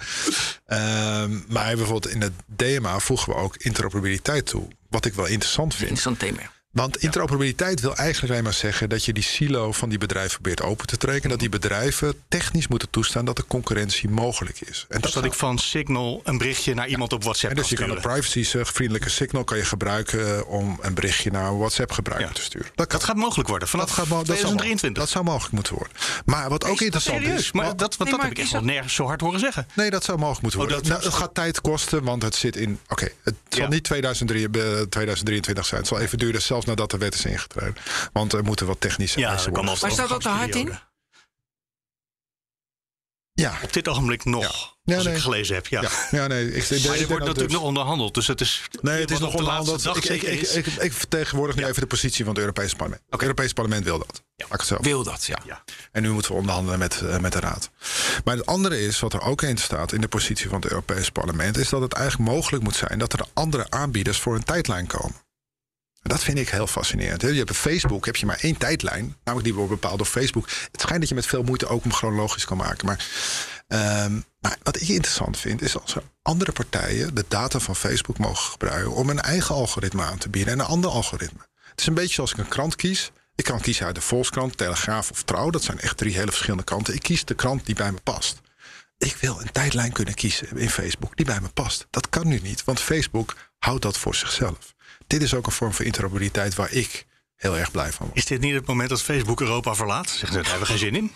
Ehm, 0.66 1.38
maar 1.48 1.76
bijvoorbeeld 1.76 2.08
in 2.08 2.20
het 2.20 2.32
DMA 2.46 2.98
voegen 2.98 3.32
we 3.32 3.38
ook 3.38 3.56
interoperabiliteit 3.56 4.46
toe. 4.46 4.68
Wat 4.90 5.04
ik 5.04 5.14
wel 5.14 5.26
interessant 5.26 5.74
vind. 5.74 6.18
Thema. 6.18 6.59
Want 6.70 6.96
interoperabiliteit 7.02 7.80
wil 7.80 7.96
eigenlijk 7.96 8.32
alleen 8.32 8.44
maar 8.44 8.52
zeggen 8.54 8.88
dat 8.88 9.04
je 9.04 9.12
die 9.12 9.22
silo 9.22 9.72
van 9.72 9.88
die 9.88 9.98
bedrijven 9.98 10.32
probeert 10.40 10.62
open 10.62 10.86
te 10.86 10.96
trekken. 10.96 11.30
Dat 11.30 11.38
die 11.38 11.48
bedrijven 11.48 12.14
technisch 12.28 12.68
moeten 12.68 12.90
toestaan 12.90 13.24
dat 13.24 13.36
de 13.36 13.44
concurrentie 13.46 14.08
mogelijk 14.08 14.60
is. 14.60 14.86
En 14.88 15.00
Dus 15.00 15.12
dat 15.12 15.24
ik 15.24 15.32
van 15.32 15.58
Signal 15.58 16.20
een 16.24 16.38
berichtje 16.38 16.74
naar 16.74 16.88
iemand 16.88 17.12
op 17.12 17.22
WhatsApp 17.22 17.52
en 17.52 17.58
dus 17.60 17.68
je 17.68 17.76
kan 17.76 17.90
een 17.90 18.00
privacy-vriendelijke 18.00 19.08
signal 19.10 19.44
kan 19.44 19.56
je 19.56 19.64
gebruiken 19.64 20.36
eh, 20.36 20.48
om 20.48 20.78
een 20.80 20.94
berichtje 20.94 21.30
naar 21.30 21.46
een 21.50 21.58
WhatsApp-gebruiker 21.58 22.28
Ja. 22.28 22.34
te 22.34 22.42
sturen. 22.42 22.68
Dat 22.74 23.04
gaat 23.04 23.16
mogelijk 23.16 23.48
worden 23.48 23.68
vanaf 23.68 23.86
dat 23.86 23.94
gaat 23.94 24.06
mo- 24.08 24.16
dat 24.16 24.26
zou, 24.26 24.36
2023. 24.38 25.02
dat 25.02 25.12
zou 25.12 25.24
mogelijk 25.24 25.52
moeten 25.54 25.74
worden. 25.74 25.92
Maar 26.24 26.48
wat 26.48 26.64
ook 26.64 26.80
interessant 26.80 27.20
Serieus, 27.22 27.40
is. 27.40 27.52
maar 27.52 27.64
dat, 27.76 27.78
want 27.78 27.98
Nee, 27.98 28.08
dat 28.10 28.18
maar 28.18 28.28
heb 28.28 28.36
ik 28.38 28.42
echt 28.42 28.52
dat- 28.52 28.62
nergens 28.62 28.94
zo 28.94 29.06
hard 29.06 29.20
horen 29.20 29.40
zeggen. 29.40 29.66
Nee, 29.74 29.90
dat 29.90 30.04
zou 30.04 30.18
mogelijk 30.18 30.42
moeten 30.42 30.60
Oh, 30.60 30.66
worden. 30.66 30.82
dat- 30.88 30.92
nou, 30.98 31.10
het 31.10 31.18
gaat 31.20 31.34
tijd 31.34 31.60
kosten, 31.60 32.02
want 32.04 32.22
het 32.22 32.34
zit 32.34 32.56
in. 32.56 32.78
Oké, 32.88 33.08
het 33.24 33.34
zal 33.48 33.62
Ja. 33.62 33.68
niet 33.68 33.84
2003, 33.84 34.48
eh, 34.50 34.80
2023 34.80 35.66
zijn. 35.66 35.80
Het 35.80 35.88
zal 35.88 36.00
even 36.00 36.18
duren, 36.18 36.42
zelfs 36.42 36.59
nadat 36.64 36.90
de 36.90 36.98
wet 36.98 37.14
is 37.14 37.24
ingetreden. 37.24 37.74
Want 38.12 38.32
er 38.32 38.44
moeten 38.44 38.66
wat 38.66 38.80
technische 38.80 39.18
Ja, 39.18 39.30
eisen 39.30 39.50
worden. 39.52 39.64
Maar 39.80 39.90
staat 39.90 40.08
dat 40.08 40.24
er 40.24 40.30
hard 40.30 40.54
in? 40.54 40.78
Ja, 43.32 43.58
Op 43.62 43.72
dit 43.72 43.88
ogenblik 43.88 44.24
nog, 44.24 44.76
Ja, 44.84 44.94
als 44.96 45.04
nee. 45.04 45.14
ik 45.14 45.20
gelezen 45.20 45.54
heb. 45.54 45.66
Ja. 45.66 45.80
ja. 45.82 45.90
ja, 46.10 46.26
nee. 46.26 46.52
Ik, 46.52 46.70
Maar 46.70 46.78
er 46.78 46.82
denk 46.82 46.84
wordt 46.84 47.08
dat 47.08 47.10
natuurlijk 47.18 47.36
dus- 47.36 47.52
nog 47.52 47.62
onderhandeld. 47.62 48.14
Dus 48.14 48.26
het 48.26 48.40
is, 48.40 48.62
Nee, 48.80 49.00
het 49.00 49.10
is 49.10 49.18
nog 49.18 49.34
onderhandeld. 49.34 49.84
laatste 49.84 50.14
Ik, 50.14 50.22
dag 50.22 50.54
ik, 50.54 50.66
ik, 50.66 50.92
vertegenwoordig 50.92 51.56
nu 51.56 51.64
even 51.64 51.80
de 51.80 51.86
positie 51.86 52.24
van 52.24 52.32
het 52.34 52.42
Europese 52.42 52.76
parlement. 52.76 53.02
Het 53.08 53.22
Europese 53.22 53.54
parlement 53.54 53.84
wil 53.84 53.98
dat. 53.98 54.22
Ja. 54.36 54.44
Laat 54.44 54.52
ik 54.52 54.68
het 54.68 54.68
zo 54.68 54.76
Wil 54.80 55.02
dat, 55.02 55.24
ja. 55.24 55.38
Ja. 55.46 55.62
En 55.92 56.02
nu 56.02 56.10
moeten 56.10 56.30
we 56.32 56.36
onderhandelen 56.38 56.78
met, 56.78 57.00
eh, 57.00 57.18
met 57.18 57.32
de 57.32 57.40
Raad. 57.40 57.70
Maar 58.24 58.36
het 58.36 58.46
andere 58.46 58.80
is, 58.80 59.00
wat 59.00 59.12
er 59.12 59.20
ook 59.22 59.42
in 59.42 59.56
staat 59.58 59.92
in 59.92 60.00
de 60.00 60.08
positie 60.08 60.48
van 60.48 60.60
het 60.60 60.70
Europese 60.70 61.12
parlement, 61.12 61.56
is 61.56 61.68
dat 61.68 61.80
het 61.80 61.92
eigenlijk 61.92 62.30
mogelijk 62.30 62.62
moet 62.62 62.76
zijn 62.76 62.98
dat 62.98 63.12
er 63.12 63.20
andere 63.34 63.66
aanbieders 63.70 64.18
voor 64.18 64.34
een 64.34 64.44
tijdlijn 64.44 64.86
komen. 64.86 65.16
Dat 66.02 66.22
vind 66.22 66.38
ik 66.38 66.48
heel 66.48 66.66
fascinerend. 66.66 67.22
Je 67.22 67.28
hebt 67.28 67.50
op 67.50 67.56
Facebook 67.56 68.06
heb 68.06 68.16
je 68.16 68.26
maar 68.26 68.38
één 68.40 68.56
tijdlijn, 68.56 69.16
namelijk 69.24 69.44
die 69.44 69.54
wordt 69.54 69.70
bepaald 69.70 69.98
door 69.98 70.06
Facebook. 70.06 70.48
Het 70.72 70.80
schijnt 70.80 71.00
dat 71.00 71.08
je 71.08 71.14
met 71.14 71.26
veel 71.26 71.42
moeite 71.42 71.66
ook 71.66 71.82
hem 71.82 71.92
chronologisch 71.92 72.44
kan 72.44 72.56
maken. 72.56 72.86
Maar, 72.86 73.06
ehm, 73.68 74.20
maar 74.40 74.56
wat 74.62 74.80
ik 74.80 74.88
interessant 74.88 75.38
vind, 75.38 75.62
is 75.62 75.78
als 75.78 75.94
er 75.94 76.02
andere 76.22 76.52
partijen 76.52 77.14
de 77.14 77.24
data 77.28 77.58
van 77.58 77.76
Facebook 77.76 78.18
mogen 78.18 78.50
gebruiken 78.50 78.92
om 78.92 79.10
een 79.10 79.20
eigen 79.20 79.54
algoritme 79.54 80.02
aan 80.02 80.18
te 80.18 80.28
bieden 80.28 80.52
en 80.52 80.58
een 80.58 80.66
ander 80.66 80.90
algoritme. 80.90 81.48
Het 81.70 81.80
is 81.80 81.86
een 81.86 81.94
beetje 81.94 82.14
zoals 82.14 82.32
ik 82.32 82.38
een 82.38 82.48
krant 82.48 82.76
kies. 82.76 83.10
Ik 83.34 83.44
kan 83.44 83.60
kiezen 83.60 83.86
uit 83.86 83.94
de 83.94 84.00
Volkskrant, 84.00 84.56
Telegraaf 84.56 85.10
of 85.10 85.22
Trouw. 85.22 85.50
Dat 85.50 85.62
zijn 85.62 85.80
echt 85.80 85.96
drie 85.96 86.14
hele 86.14 86.30
verschillende 86.30 86.64
kranten. 86.64 86.94
Ik 86.94 87.02
kies 87.02 87.24
de 87.24 87.34
krant 87.34 87.66
die 87.66 87.74
bij 87.74 87.92
me 87.92 88.00
past. 88.02 88.40
Ik 88.98 89.16
wil 89.16 89.40
een 89.40 89.52
tijdlijn 89.52 89.92
kunnen 89.92 90.14
kiezen 90.14 90.56
in 90.56 90.70
Facebook 90.70 91.16
die 91.16 91.26
bij 91.26 91.40
me 91.40 91.48
past. 91.48 91.86
Dat 91.90 92.08
kan 92.08 92.28
nu 92.28 92.40
niet, 92.42 92.64
want 92.64 92.80
Facebook 92.80 93.36
houdt 93.58 93.82
dat 93.82 93.98
voor 93.98 94.14
zichzelf. 94.14 94.74
Dit 95.10 95.22
is 95.22 95.34
ook 95.34 95.46
een 95.46 95.52
vorm 95.52 95.72
van 95.72 95.84
interoperabiliteit 95.84 96.54
waar 96.54 96.72
ik 96.72 97.06
heel 97.36 97.58
erg 97.58 97.70
blij 97.70 97.92
van 97.92 98.06
word. 98.06 98.18
Is 98.18 98.24
dit 98.24 98.40
niet 98.40 98.54
het 98.54 98.66
moment 98.66 98.88
dat 98.88 99.02
Facebook 99.02 99.40
Europa 99.40 99.74
verlaat? 99.74 100.08
Zeggen 100.08 100.28
ze, 100.28 100.34
daar 100.34 100.50
hebben 100.50 100.60
we 100.60 100.66
geen 100.66 100.78
zin 100.78 100.96
in. 100.96 101.12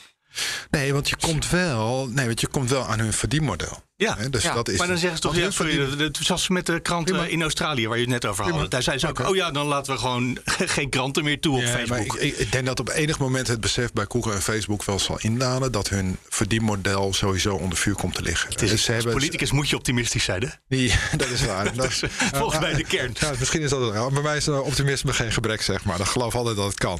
Nee, 0.70 0.92
want 0.92 1.08
je 1.08 1.16
komt 1.16 1.50
wel, 1.50 2.08
nee, 2.08 2.26
want 2.26 2.40
je 2.40 2.46
komt 2.46 2.70
wel 2.70 2.86
aan 2.86 2.98
hun 2.98 3.12
verdienmodel. 3.12 3.82
Ja, 3.96 4.16
dus 4.30 4.42
ja, 4.42 4.54
dat 4.54 4.68
is 4.68 4.78
maar 4.78 4.86
dan 4.86 4.98
zeggen 4.98 5.16
ze 5.16 5.22
toch, 5.22 5.36
ja, 5.36 5.50
sorry, 5.50 5.76
dat- 5.98 6.48
met 6.48 6.66
de 6.66 6.80
krant 6.80 7.04
Prima. 7.04 7.24
eh, 7.24 7.32
in 7.32 7.42
Australië, 7.42 7.86
waar 7.88 7.96
je 7.96 8.02
het 8.02 8.12
net 8.12 8.26
over 8.26 8.44
had. 8.52 8.70
Daar 8.70 8.82
zeiden 8.82 9.08
ze 9.08 9.22
ook, 9.22 9.28
oh 9.28 9.36
ja, 9.36 9.50
dan 9.50 9.66
laten 9.66 9.92
we 9.92 9.98
gewoon 9.98 10.38
geen 10.76 10.88
kranten 10.90 11.24
meer 11.24 11.40
toe 11.40 11.54
op 11.56 11.62
Ja, 11.62 11.66
maar 11.70 11.86
Facebook. 11.86 12.14
ik, 12.16 12.22
ik, 12.22 12.36
ik 12.36 12.52
denk 12.52 12.66
dat 12.66 12.80
op 12.80 12.88
enig 12.88 13.18
moment 13.18 13.46
het 13.48 13.60
besef 13.60 13.92
bij 13.92 14.04
Google 14.08 14.32
en 14.32 14.42
Facebook 14.42 14.84
wel 14.84 14.98
zal 14.98 15.18
indalen 15.20 15.72
dat 15.72 15.88
hun 15.88 16.16
verdienmodel 16.28 17.12
sowieso 17.12 17.54
onder 17.54 17.78
vuur 17.78 17.94
komt 17.94 18.14
te 18.14 18.22
liggen. 18.22 18.48
Het 18.50 18.62
is, 18.62 18.70
Dus 18.70 18.82
ze 18.82 18.86
als 18.86 18.96
hebben- 19.04 19.20
politicus 19.20 19.50
moet 19.52 19.68
je 19.68 19.76
optimistisch 19.76 20.24
zijn, 20.24 20.42
hè? 20.42 20.48
Die, 20.68 20.92
dat 21.16 21.28
is 21.28 21.44
waar. 21.44 21.74
Dat 21.76 21.84
is 21.90 22.02
volgens 22.34 22.60
mij 22.60 22.74
de 22.74 22.84
kern. 22.84 23.12
Ja, 23.20 23.32
misschien 23.38 23.60
is 23.62 23.70
dat 23.70 23.80
het 23.80 23.92
wel. 23.92 24.10
Bij 24.10 24.22
mij 24.22 24.36
is 24.36 24.48
optimisme 24.48 25.12
geen 25.12 25.32
gebrek, 25.32 25.62
zeg 25.62 25.84
maar. 25.84 26.00
Ik 26.00 26.06
geloof 26.06 26.34
altijd 26.34 26.56
dat 26.56 26.66
het 26.66 26.78
kan. 26.78 26.98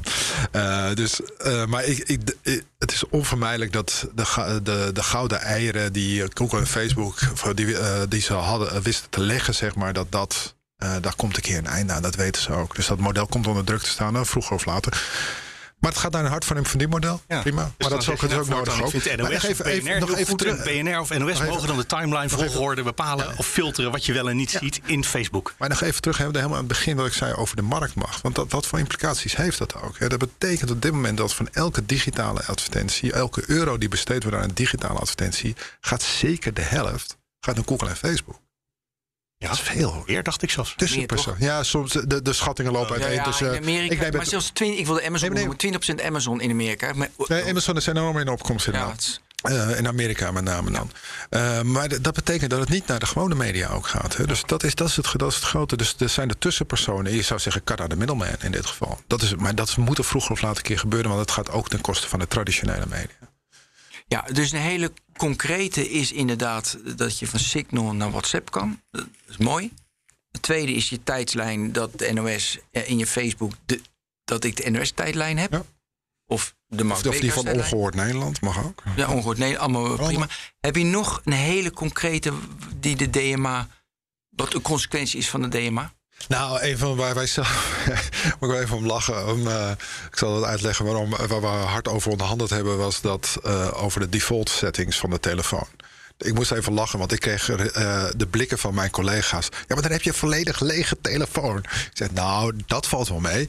Eh, 0.51 0.93
dus, 0.93 1.19
eh, 1.37 1.65
maar 1.65 1.83
ik, 1.85 1.97
ik, 1.97 2.21
ik- 2.41 2.63
het 2.79 2.91
is 2.93 3.03
onvermijdelijk 3.09 3.71
dat 3.73 4.07
de, 4.15 4.59
de, 4.63 4.89
de 4.93 5.03
gouden 5.03 5.39
eieren 5.41 5.93
die 5.93 6.23
Google 6.33 6.59
en 6.59 6.67
Facebook 6.67 6.83
voor 7.33 7.55
die, 7.55 7.77
eh, 7.77 8.01
die 8.09 8.21
ze 8.21 8.33
hadden, 8.33 8.71
eh, 8.71 8.77
wisten 8.81 9.09
te 9.09 9.19
leggen, 9.19 9.55
zeg 9.55 9.75
maar, 9.75 9.93
dat 9.93 10.11
dat. 10.11 10.55
eh, 10.75 10.95
daar 11.01 11.15
komt 11.15 11.35
een 11.35 11.41
keer 11.41 11.57
een 11.57 11.67
einde 11.67 11.93
aan, 11.93 12.01
dat 12.01 12.15
weten 12.15 12.41
ze 12.41 12.51
ook. 12.53 12.75
Dus 12.75 12.87
dat 12.87 12.99
model 12.99 13.27
komt 13.27 13.47
onder 13.47 13.63
druk 13.63 13.81
te 13.81 13.89
staan, 13.89 14.25
vroeger 14.25 14.55
of 14.55 14.65
later. 14.65 15.01
Maar 15.85 15.93
het 15.93 16.03
gaat 16.03 16.11
naar 16.11 16.23
een 16.23 16.31
hart 16.31 16.45
van 16.45 16.57
een 16.57 16.65
verdienmodel. 16.65 17.21
Ja. 17.27 17.41
Prima. 17.41 17.63
Dus 17.63 17.71
maar 17.77 17.89
dat 17.89 18.01
is 18.01 18.09
ook, 18.09 18.19
dat 18.19 18.31
is 18.31 18.37
ook 18.37 18.47
nou 18.47 18.65
nodig. 18.65 18.93
Ik 18.93 19.01
vind 19.01 19.17
NOS 19.17 19.35
of 19.35 19.43
even, 19.43 19.83
BNR 19.83 19.99
nog 19.99 20.15
even 20.15 20.37
terug. 20.37 20.63
BNR 20.63 20.99
of 20.99 21.17
NOS 21.17 21.41
mogen 21.41 21.67
dan 21.67 21.77
de 21.77 21.85
timeline 21.85 22.29
volgorde 22.29 22.83
bepalen 22.83 23.37
of 23.37 23.47
filteren 23.47 23.91
wat 23.91 24.05
je 24.05 24.13
wel 24.13 24.29
en 24.29 24.35
niet 24.35 24.51
ziet 24.51 24.81
in 24.85 25.03
Facebook. 25.03 25.53
Maar 25.57 25.69
nog 25.69 25.81
even 25.81 26.01
terug, 26.01 26.17
hè, 26.17 26.25
helemaal 26.25 26.49
aan 26.49 26.57
het 26.57 26.67
begin 26.67 26.95
wat 26.95 27.05
ik 27.05 27.13
zei 27.13 27.33
over 27.33 27.55
de 27.55 27.61
marktmacht. 27.61 28.21
Want 28.21 28.35
dat, 28.35 28.51
wat 28.51 28.65
voor 28.65 28.79
implicaties 28.79 29.35
heeft 29.35 29.57
dat 29.57 29.81
ook? 29.81 30.09
Dat 30.09 30.19
betekent 30.19 30.71
op 30.71 30.81
dit 30.81 30.91
moment 30.91 31.17
dat 31.17 31.33
van 31.33 31.49
elke 31.51 31.85
digitale 31.85 32.43
advertentie, 32.43 33.13
elke 33.13 33.43
euro 33.47 33.77
die 33.77 33.89
besteed 33.89 34.23
wordt 34.23 34.37
aan 34.37 34.43
een 34.43 34.55
digitale 34.55 34.99
advertentie, 34.99 35.55
gaat 35.81 36.01
zeker 36.01 36.53
de 36.53 36.61
helft 36.61 37.17
gaat 37.39 37.55
naar 37.55 37.65
Google 37.65 37.89
en 37.89 37.95
Facebook. 37.95 38.39
Ja, 39.37 39.47
Dat 39.47 39.57
is 39.57 39.63
veel. 39.63 40.03
Meer 40.05 40.23
dacht 40.23 40.41
ik 40.41 40.49
zelfs. 40.49 40.73
Tussen 40.77 40.97
Meer, 40.97 41.07
toch? 41.07 41.23
persoon. 41.23 41.47
Ja, 41.47 41.63
soms 41.63 41.91
de, 41.91 42.21
de 42.21 42.33
schattingen 42.33 42.71
lopen 42.71 42.87
Ja, 42.87 42.93
uiteen. 43.05 43.13
ja, 43.13 43.23
dus, 43.23 43.41
in 43.41 43.47
eh, 43.47 43.57
Amerika, 43.57 44.05
ik 44.05 44.11
maar 44.11 44.21
het- 44.21 44.29
zelfs 44.29 44.49
20, 44.49 44.79
ik 44.79 44.85
wilde 44.85 45.05
Amazon 45.05 45.29
Nee, 45.29 45.37
nee. 45.37 45.55
noemen, 45.71 45.81
20% 46.01 46.01
Amazon 46.05 46.41
in 46.41 46.51
Amerika. 46.51 46.93
Maar, 46.93 47.09
Nee, 47.27 47.43
Amazon 47.49 47.75
is 47.75 47.85
enorm 47.87 48.17
in 48.17 48.27
opkomst 48.29 48.65
ja, 48.65 48.71
inderdaad. 48.71 48.95
het 48.95 49.05
is- 49.05 49.19
Eh, 49.41 49.77
in 49.77 49.87
Amerika 49.87 50.31
met 50.31 50.43
name 50.43 50.71
dan. 50.71 50.91
Eh, 51.29 51.61
maar 51.61 52.01
dat 52.01 52.13
betekent 52.13 52.49
dat 52.49 52.59
het 52.59 52.69
niet 52.69 52.87
naar 52.87 52.99
de 52.99 53.05
gewone 53.05 53.35
media 53.35 53.69
ook 53.69 53.87
gaat. 53.87 54.17
Hè? 54.17 54.25
Dus 54.27 54.43
dat 54.45 54.63
is, 54.63 54.75
dat, 54.75 54.87
is 54.89 54.95
het, 54.95 55.05
dat 55.17 55.29
is 55.29 55.35
het 55.35 55.43
grote. 55.45 55.77
Dus 55.77 55.95
er 55.99 56.09
zijn 56.09 56.27
de 56.27 56.37
tussenpersonen. 56.37 57.15
Je 57.15 57.21
zou 57.21 57.39
zeggen, 57.39 57.63
cut 57.63 57.79
out 57.79 57.89
the 57.89 57.95
middleman 57.95 58.27
in 58.41 58.51
dit 58.51 58.65
geval. 58.65 58.99
Dat 59.07 59.21
is, 59.21 59.35
maar 59.35 59.55
dat 59.55 59.77
moet 59.77 59.97
er 59.97 60.03
vroeger 60.03 60.31
of 60.31 60.41
later 60.41 60.57
een 60.57 60.63
keer 60.63 60.79
gebeuren. 60.79 61.09
Want 61.09 61.21
het 61.21 61.31
gaat 61.31 61.51
ook 61.51 61.69
ten 61.69 61.81
koste 61.81 62.07
van 62.07 62.19
de 62.19 62.27
traditionele 62.27 62.85
media. 62.89 63.15
Ja, 64.07 64.21
dus 64.21 64.51
een 64.51 64.59
hele 64.59 64.91
concrete 65.17 65.89
is 65.89 66.11
inderdaad 66.11 66.77
dat 66.97 67.19
je 67.19 67.27
van 67.27 67.39
Signal 67.39 67.93
naar 67.93 68.11
WhatsApp 68.11 68.51
kan. 68.51 68.81
Dat 68.91 69.07
is 69.27 69.37
mooi. 69.37 69.71
Het 70.31 70.41
tweede 70.41 70.73
is 70.73 70.89
je 70.89 71.03
tijdslijn 71.03 71.71
dat 71.71 71.99
de 71.99 72.13
NOS 72.13 72.59
eh, 72.71 72.89
in 72.89 72.97
je 72.97 73.07
Facebook... 73.07 73.51
De, 73.65 73.81
dat 74.23 74.43
ik 74.43 74.55
de 74.55 74.69
NOS-tijdlijn 74.69 75.37
heb. 75.37 75.51
Ja. 75.51 75.63
Of 76.25 76.55
de 76.67 76.83
Mark 76.83 77.05
of 77.05 77.19
die 77.19 77.33
van. 77.33 77.47
Ongehoord 77.47 77.95
Nederland 77.95 78.41
mag 78.41 78.65
ook. 78.65 78.83
Ja, 78.95 79.11
ongehoord. 79.11 79.37
Nee, 79.37 79.59
allemaal 79.59 79.95
prima. 79.95 80.27
Heb 80.59 80.75
je 80.75 80.83
nog 80.83 81.21
een 81.23 81.33
hele 81.33 81.71
concrete 81.71 82.33
die 82.79 82.95
de 82.95 83.09
DMA... 83.09 83.67
wat 84.29 84.53
een 84.53 84.61
consequentie 84.61 85.19
is 85.19 85.29
van 85.29 85.41
de 85.41 85.47
DMA? 85.47 85.93
Nou, 86.27 86.61
een 86.61 86.77
van 86.77 86.95
waar 86.95 87.15
wij 87.15 87.27
zelf. 87.27 87.77
moet 88.39 88.49
ik 88.49 88.55
wel 88.55 88.61
even 88.61 88.77
om 88.77 88.85
lachen. 88.85 89.27
Om, 89.27 89.47
eh, 89.47 89.71
ik 90.11 90.17
zal 90.17 90.35
het 90.35 90.45
uitleggen 90.45 90.85
waarom. 90.85 91.13
eh, 91.13 91.25
Waar 91.25 91.41
we 91.41 91.47
hard 91.47 91.87
over 91.87 92.11
onderhandeld 92.11 92.49
hebben, 92.49 92.77
was 92.77 93.01
dat 93.01 93.37
eh, 93.43 93.83
over 93.83 93.99
de 93.99 94.09
default 94.09 94.49
settings 94.49 94.97
van 94.97 95.09
de 95.09 95.19
telefoon. 95.19 95.67
Ik 96.17 96.33
moest 96.33 96.51
even 96.51 96.73
lachen, 96.73 96.99
want 96.99 97.11
ik 97.11 97.19
kreeg 97.19 97.45
de 97.45 98.27
blikken 98.29 98.57
van 98.57 98.73
mijn 98.73 98.89
collega's. 98.89 99.47
Ja, 99.51 99.59
maar 99.73 99.81
dan 99.81 99.91
heb 99.91 100.01
je 100.01 100.09
een 100.09 100.15
volledig 100.15 100.59
lege 100.59 100.97
telefoon. 101.01 101.57
Ik 101.57 101.89
zeg, 101.93 102.11
nou, 102.11 102.53
dat 102.67 102.87
valt 102.87 103.07
wel 103.09 103.19
mee. 103.19 103.47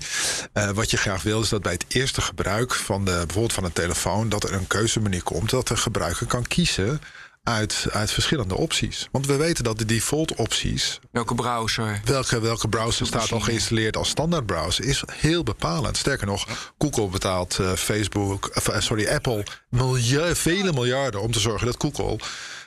Wat 0.75 0.91
je 0.91 0.97
graag 0.97 1.23
wil, 1.23 1.41
is 1.43 1.49
dat 1.49 1.63
bij 1.63 1.73
het 1.73 1.85
eerste 1.89 2.21
gebruik 2.21 2.75
van 2.75 3.05
de, 3.05 3.11
bijvoorbeeld 3.11 3.53
van 3.53 3.65
een 3.65 3.73
telefoon, 3.73 4.29
dat 4.29 4.45
er 4.45 4.53
een 4.53 4.67
keuzemenu 4.67 5.21
komt, 5.21 5.51
dat 5.51 5.69
de 5.69 5.77
gebruiker 5.77 6.27
kan 6.27 6.47
kiezen 6.47 7.01
uit, 7.47 7.87
uit 7.93 8.11
verschillende 8.11 8.57
opties. 8.57 9.09
Want 9.13 9.27
we 9.27 9.37
weten 9.37 9.65
dat 9.65 9.79
de 9.79 9.85
default 9.85 10.35
opties 10.35 10.99
Welke 11.11 11.35
browser? 11.35 12.01
welke, 12.05 12.41
welke 12.41 12.69
browser 12.69 13.07
staat 13.07 13.33
al 13.33 13.41
geïnstalleerd 13.41 13.97
als 13.97 14.09
standaard 14.09 14.47
browser 14.47 14.85
is 14.85 15.03
heel 15.13 15.43
bepalend. 15.43 15.97
Sterker 15.97 16.27
nog, 16.27 16.73
Google 16.79 17.09
betaalt 17.09 17.59
eh, 17.59 17.73
Facebook, 17.73 18.51
of, 18.55 18.69
eh, 18.69 18.81
sorry, 18.81 19.09
Apple 19.09 19.45
milieu, 19.69 20.35
vele 20.37 20.73
miljarden 20.73 21.21
om 21.21 21.33
te 21.33 21.41
zorgen 21.41 21.67
dat 21.67 21.77
Google. 21.79 22.19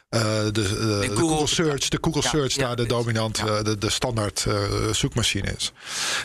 eh, 0.09 0.21
de, 0.21 0.51
de, 0.51 0.61
de 0.61 1.07
Google 1.07 1.15
Google 1.27 1.47
Search, 1.47 1.87
de 1.89 1.97
Google 2.01 2.21
Ja, 2.23 2.29
Search 2.29 2.53
ja, 2.55 2.61
daar 2.67 2.75
de 2.75 2.85
dominant, 2.85 3.37
Ja. 3.37 3.45
eh, 3.57 3.63
de, 3.63 3.77
de 3.77 3.89
standaard 3.89 4.45
eh, 4.47 4.55
zoekmachine 4.91 5.53
is. 5.57 5.71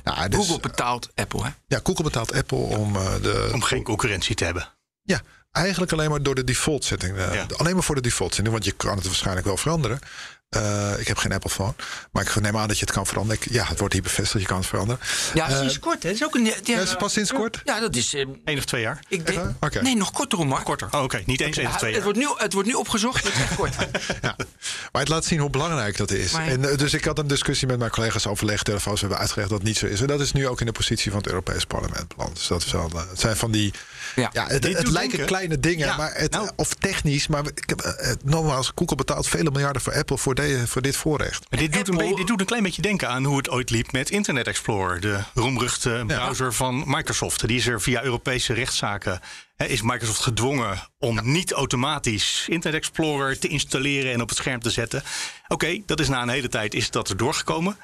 Nou, 0.04 0.28
dus, 0.28 0.38
Google 0.38 0.60
betaalt 0.60 1.08
Apple, 1.14 1.42
hè? 1.44 1.50
ja, 1.66 1.80
Google 1.82 2.04
betaalt 2.04 2.32
Apple 2.34 2.58
om 2.58 2.96
eh, 2.96 3.14
de, 3.22 3.50
Om 3.52 3.62
geen 3.62 3.82
concurrentie 3.82 4.34
te 4.34 4.44
hebben. 4.44 4.68
ja, 5.02 5.20
eigenlijk 5.54 5.92
alleen 5.92 6.10
maar 6.10 6.22
door 6.22 6.34
de 6.34 6.44
default 6.44 6.84
setting. 6.84 7.16
eh, 7.16 7.34
Ja. 7.34 7.46
Alleen 7.56 7.74
maar 7.74 7.82
voor 7.84 7.94
de 7.94 8.00
default 8.00 8.34
setting, 8.34 8.52
want 8.54 8.64
je 8.64 8.72
kan 8.72 8.96
het 8.96 9.06
waarschijnlijk 9.06 9.46
wel 9.46 9.56
veranderen. 9.56 9.98
Eh, 10.48 10.92
ik 10.98 11.06
heb 11.08 11.16
geen 11.16 11.32
Apple 11.32 11.50
phone. 11.50 11.74
Maar 12.12 12.22
ik 12.22 12.40
neem 12.40 12.56
aan 12.56 12.68
dat 12.68 12.78
je 12.78 12.84
het 12.84 12.94
kan 12.94 13.06
veranderen. 13.06 13.42
Ik- 13.42 13.52
ja, 13.52 13.64
het 13.64 13.78
wordt 13.78 13.94
hier 13.94 14.02
bevestigd. 14.02 14.40
Je 14.40 14.46
kan 14.48 14.56
het 14.58 14.66
veranderen. 14.66 15.00
Ja, 15.34 15.48
Eh, 15.48 15.58
sinds 15.58 15.78
kort. 15.78 16.02
hè. 16.02 16.08
Het 16.08 16.18
is 16.18 16.24
ook 16.24 16.34
een. 16.34 16.44
Ja, 16.44 16.54
ja, 16.64 16.80
is 16.80 16.88
het 16.88 16.98
pas 16.98 17.12
sinds 17.12 17.32
kort? 17.32 17.60
Ja, 17.64 17.80
dat 17.80 17.96
is. 17.96 18.14
eh, 18.14 18.20
Eén 18.44 18.58
of 18.58 18.64
twee 18.64 18.80
jaar? 18.80 19.02
ik 19.08 19.26
denk. 19.26 19.80
Nee, 19.82 19.96
nog 19.96 20.10
korter 20.12 20.38
om. 20.38 20.62
Korter. 20.62 20.88
Oh, 20.90 21.02
oké. 21.02 21.22
Niet 21.26 21.40
eens 21.40 21.56
één 21.56 21.66
of 21.68 21.76
twee 21.76 21.94
het, 21.94 22.04
jaar. 22.04 22.12
wordt 22.12 22.18
nu, 22.18 22.42
het 22.44 22.52
wordt 22.52 22.68
nu 22.68 22.74
opgezocht. 22.74 23.24
Het 23.24 23.34
is 23.34 23.40
echt 23.40 23.54
kort. 23.54 23.74
Ja. 24.22 24.36
Maar 24.92 25.02
het 25.02 25.08
laat 25.08 25.24
zien 25.24 25.38
hoe 25.38 25.50
belangrijk 25.50 25.96
dat 25.96 26.10
is. 26.10 26.32
Maar- 26.32 26.46
En, 26.46 26.60
dus 26.76 26.94
ik 26.94 27.04
had 27.04 27.18
een 27.18 27.26
discussie 27.26 27.68
met 27.68 27.78
mijn 27.78 27.90
collega's 27.90 28.26
overleg. 28.26 28.62
Telefoons 28.62 29.00
hebben 29.00 29.18
uitgelegd 29.18 29.48
dat 29.48 29.58
het 29.58 29.66
niet 29.68 29.76
zo 29.78 29.86
is. 29.86 30.00
En 30.00 30.06
dat 30.06 30.20
is 30.20 30.32
nu 30.32 30.48
ook 30.48 30.60
in 30.60 30.66
de 30.66 30.72
positie 30.72 31.10
van 31.10 31.20
het 31.20 31.28
Europees 31.28 31.64
Parlement 31.64 32.16
beland. 32.16 32.34
Dus 32.36 32.46
dat 32.46 32.64
is 32.64 32.72
wel, 32.72 32.90
het 33.08 33.20
zijn 33.20 33.36
van 33.36 33.50
die. 33.50 33.72
Ja. 34.16 34.30
Ja, 34.32 34.46
het, 34.46 34.64
lijken 34.64 34.92
denken. 34.92 35.26
kleine 35.26 35.60
dingen, 35.60 35.86
Ja, 35.86 35.96
maar 35.96 36.14
het, 36.14 36.32
nou. 36.32 36.50
of 36.56 36.74
technisch. 36.74 37.26
Maar 37.26 37.46
ik 37.54 37.68
heb, 37.68 37.80
eh, 37.80 38.10
eh, 38.10 38.16
nogmaals, 38.24 38.72
Google 38.74 38.96
betaalt 38.96 39.28
vele 39.28 39.50
miljarden 39.50 39.82
voor 39.82 39.94
Apple 39.94 40.18
voor, 40.18 40.34
de, 40.34 40.62
voor 40.66 40.82
dit 40.82 40.96
voorrecht. 40.96 41.46
Maar 41.50 41.60
dit, 41.60 41.72
doet 41.72 41.80
een 41.88 41.94
Apple- 41.94 41.96
beetje- 42.02 42.16
dit 42.16 42.26
doet 42.26 42.40
een 42.40 42.46
klein 42.46 42.62
beetje 42.62 42.82
denken 42.82 43.08
aan 43.08 43.24
hoe 43.24 43.36
het 43.36 43.50
ooit 43.50 43.70
liep 43.70 43.92
met 43.92 44.10
Internet 44.10 44.46
Explorer. 44.46 45.00
De 45.00 45.18
roemruchte 45.34 46.04
browser 46.06 46.52
van 46.52 46.82
Microsoft. 46.86 47.46
Die 47.48 47.56
is 47.56 47.66
er 47.66 47.80
via 47.80 48.02
Europese 48.02 48.52
rechtszaken. 48.52 49.20
Hè, 49.56 49.66
is 49.66 49.82
Microsoft 49.82 50.20
gedwongen 50.20 50.88
om 50.98 51.20
niet 51.22 51.52
automatisch 51.52 52.44
Internet 52.48 52.80
Explorer 52.80 53.38
te 53.38 53.48
installeren 53.48 54.12
en 54.12 54.20
op 54.22 54.28
het 54.28 54.38
scherm 54.38 54.60
te 54.60 54.70
zetten. 54.70 55.02
Oké, 55.48 55.80
dat 55.86 56.00
is 56.00 56.08
na 56.08 56.22
een 56.22 56.28
hele 56.28 56.48
tijd 56.48 56.74
is 56.74 56.90
dat 56.90 57.08
er 57.08 57.16
doorgekomen. 57.16 57.76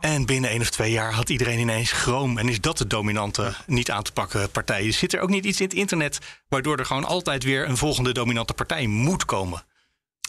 En 0.00 0.26
binnen 0.26 0.50
één 0.50 0.60
of 0.60 0.70
twee 0.70 0.90
jaar 0.92 1.12
had 1.12 1.28
iedereen 1.28 1.58
ineens 1.58 1.92
Chrome. 1.92 2.40
En 2.40 2.48
is 2.48 2.60
dat 2.60 2.78
de 2.78 2.86
dominante, 2.86 3.54
niet 3.66 3.90
aan 3.90 4.02
te 4.02 4.12
pakken 4.12 4.50
partij. 4.50 4.92
Zit 4.92 5.12
er 5.14 5.20
ook 5.20 5.28
niet 5.28 5.44
iets 5.44 5.60
in 5.60 5.66
het 5.66 5.74
internet 5.74 6.18
waardoor 6.48 6.78
er 6.78 6.86
gewoon 6.86 7.04
altijd 7.04 7.44
weer 7.44 7.68
een 7.68 7.76
volgende 7.76 8.12
dominante 8.12 8.52
partij 8.54 8.86
moet 8.86 9.24
komen? 9.24 9.64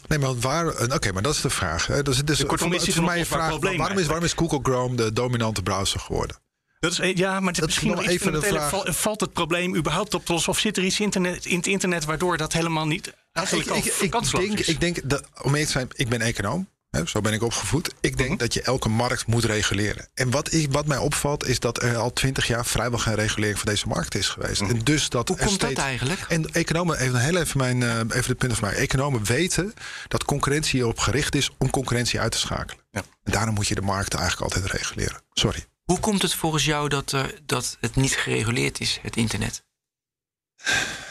Nee, 0.08 0.18
maar 0.18 0.38
waar. 0.38 0.66
eh, 0.68 0.94
Oké, 0.94 1.12
maar 1.12 1.22
dat 1.22 1.34
is 1.34 1.40
de 1.40 1.50
vraag. 1.50 1.86
Hè. 1.86 2.02
Dus, 2.02 2.24
dus 2.24 2.44
kortom, 2.46 2.72
is 2.72 2.94
voor 2.94 3.04
mij 3.04 3.18
een 3.18 3.26
vraag. 3.26 3.48
probleem 3.48 3.78
waarom, 3.78 3.98
is, 3.98 4.06
waarom 4.06 4.24
is 4.24 4.32
Google 4.32 4.58
Chrome 4.62 4.94
de 4.96 5.12
dominante 5.12 5.62
browser 5.62 6.00
geworden? 6.00 6.36
Dat 6.80 6.92
is, 6.92 6.98
e- 6.98 7.12
ja, 7.14 7.40
maar 7.40 7.52
Dat 7.52 7.56
is 7.60 7.66
misschien 7.66 7.90
nog 7.90 8.06
even 8.06 8.32
de 8.32 8.42
vraag. 8.42 8.68
Val- 8.68 8.86
Valt 8.92 9.20
het 9.20 9.32
probleem 9.32 9.76
überhaupt 9.76 10.14
op 10.14 10.24
te 10.26 10.32
lossen? 10.32 10.52
Of 10.52 10.58
zit 10.58 10.76
er 10.76 10.84
iets 10.84 11.00
internet, 11.00 11.46
in 11.46 11.56
het 11.56 11.66
internet 11.66 12.04
waardoor 12.04 12.36
dat 12.36 12.52
helemaal 12.52 12.86
niet 12.86 13.12
eigenlijk 13.32 13.68
ik, 13.70 13.84
ik, 13.84 14.10
denk, 14.30 14.58
is? 14.58 14.68
ik 14.68 14.80
denk 14.80 15.00
dat, 15.04 15.22
om 15.42 15.44
eerlijk 15.50 15.64
te 15.64 15.70
zijn, 15.72 15.88
ik 15.94 16.08
ben 16.08 16.20
econoom. 16.20 16.68
Zo 17.06 17.20
ben 17.20 17.32
ik 17.32 17.42
opgevoed. 17.42 17.94
Ik 18.00 18.16
denk 18.16 18.28
Mhm. 18.28 18.38
dat 18.38 18.54
je 18.54 18.62
elke 18.62 18.88
markt 18.88 19.26
moet 19.26 19.44
reguleren. 19.44 20.08
En 20.14 20.30
wat, 20.30 20.52
ik, 20.52 20.72
wat 20.72 20.86
mij 20.86 20.96
opvalt, 20.98 21.46
is 21.46 21.58
dat 21.60 21.82
er 21.82 21.96
al 21.96 22.12
twintig 22.12 22.46
jaar 22.46 22.66
vrijwel 22.66 22.98
geen 22.98 23.14
regulering 23.14 23.58
van 23.58 23.66
deze 23.68 23.88
markt 23.88 24.14
is 24.14 24.28
geweest. 24.28 24.60
Mhm. 24.60 24.70
En 24.70 24.78
dus 24.78 25.08
dat 25.08 25.28
Hoe 25.28 25.36
komt 25.36 25.60
dat 25.60 25.72
eigenlijk? 25.72 26.20
En 26.28 26.52
economen, 26.52 26.98
even, 26.98 27.20
heel 27.20 27.36
even, 27.36 27.58
mijn, 27.58 27.82
eh, 27.82 27.98
even 27.98 28.26
de 28.28 28.34
punten 28.34 28.58
van 28.58 28.68
mij. 28.68 28.76
Economen 28.78 29.24
weten 29.24 29.74
dat 30.08 30.24
concurrentie 30.24 30.80
erop 30.80 30.98
gericht 30.98 31.34
is 31.34 31.50
om 31.58 31.70
concurrentie 31.70 32.20
uit 32.20 32.32
te 32.32 32.38
schakelen. 32.38 32.84
Ja. 32.90 33.02
En 33.22 33.32
daarom 33.32 33.54
moet 33.54 33.68
je 33.68 33.74
de 33.74 33.80
markt 33.80 34.14
eigenlijk 34.14 34.54
altijd 34.54 34.72
reguleren. 34.72 35.20
Sorry. 35.32 35.64
Hoe 35.84 36.00
komt 36.00 36.22
het 36.22 36.34
volgens 36.34 36.64
jou 36.64 36.88
dat, 36.88 37.12
er 37.12 37.34
dat 37.46 37.76
het 37.80 37.96
niet 37.96 38.16
gereguleerd 38.16 38.80
is, 38.80 38.98
het 39.02 39.16
internet? 39.16 39.62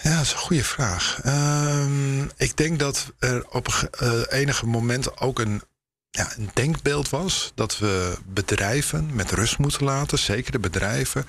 Ja, 0.03 0.15
dat 0.15 0.21
is 0.25 0.31
een 0.31 0.37
goede 0.37 0.63
vraag. 0.63 1.19
Ehm, 1.23 2.23
ik 2.23 2.57
denk 2.57 2.79
dat 2.79 3.11
er 3.19 3.45
op 3.49 3.67
eh, 3.67 4.21
enige 4.29 4.65
moment 4.65 5.17
ook 5.19 5.39
een, 5.39 5.61
ja, 6.11 6.31
een 6.37 6.49
denkbeeld 6.53 7.09
was 7.09 7.51
dat 7.55 7.77
we 7.77 8.17
bedrijven 8.25 9.15
met 9.15 9.31
rust 9.31 9.57
moeten 9.57 9.83
laten, 9.83 10.19
zeker 10.19 10.51
de 10.51 10.59
bedrijven, 10.59 11.25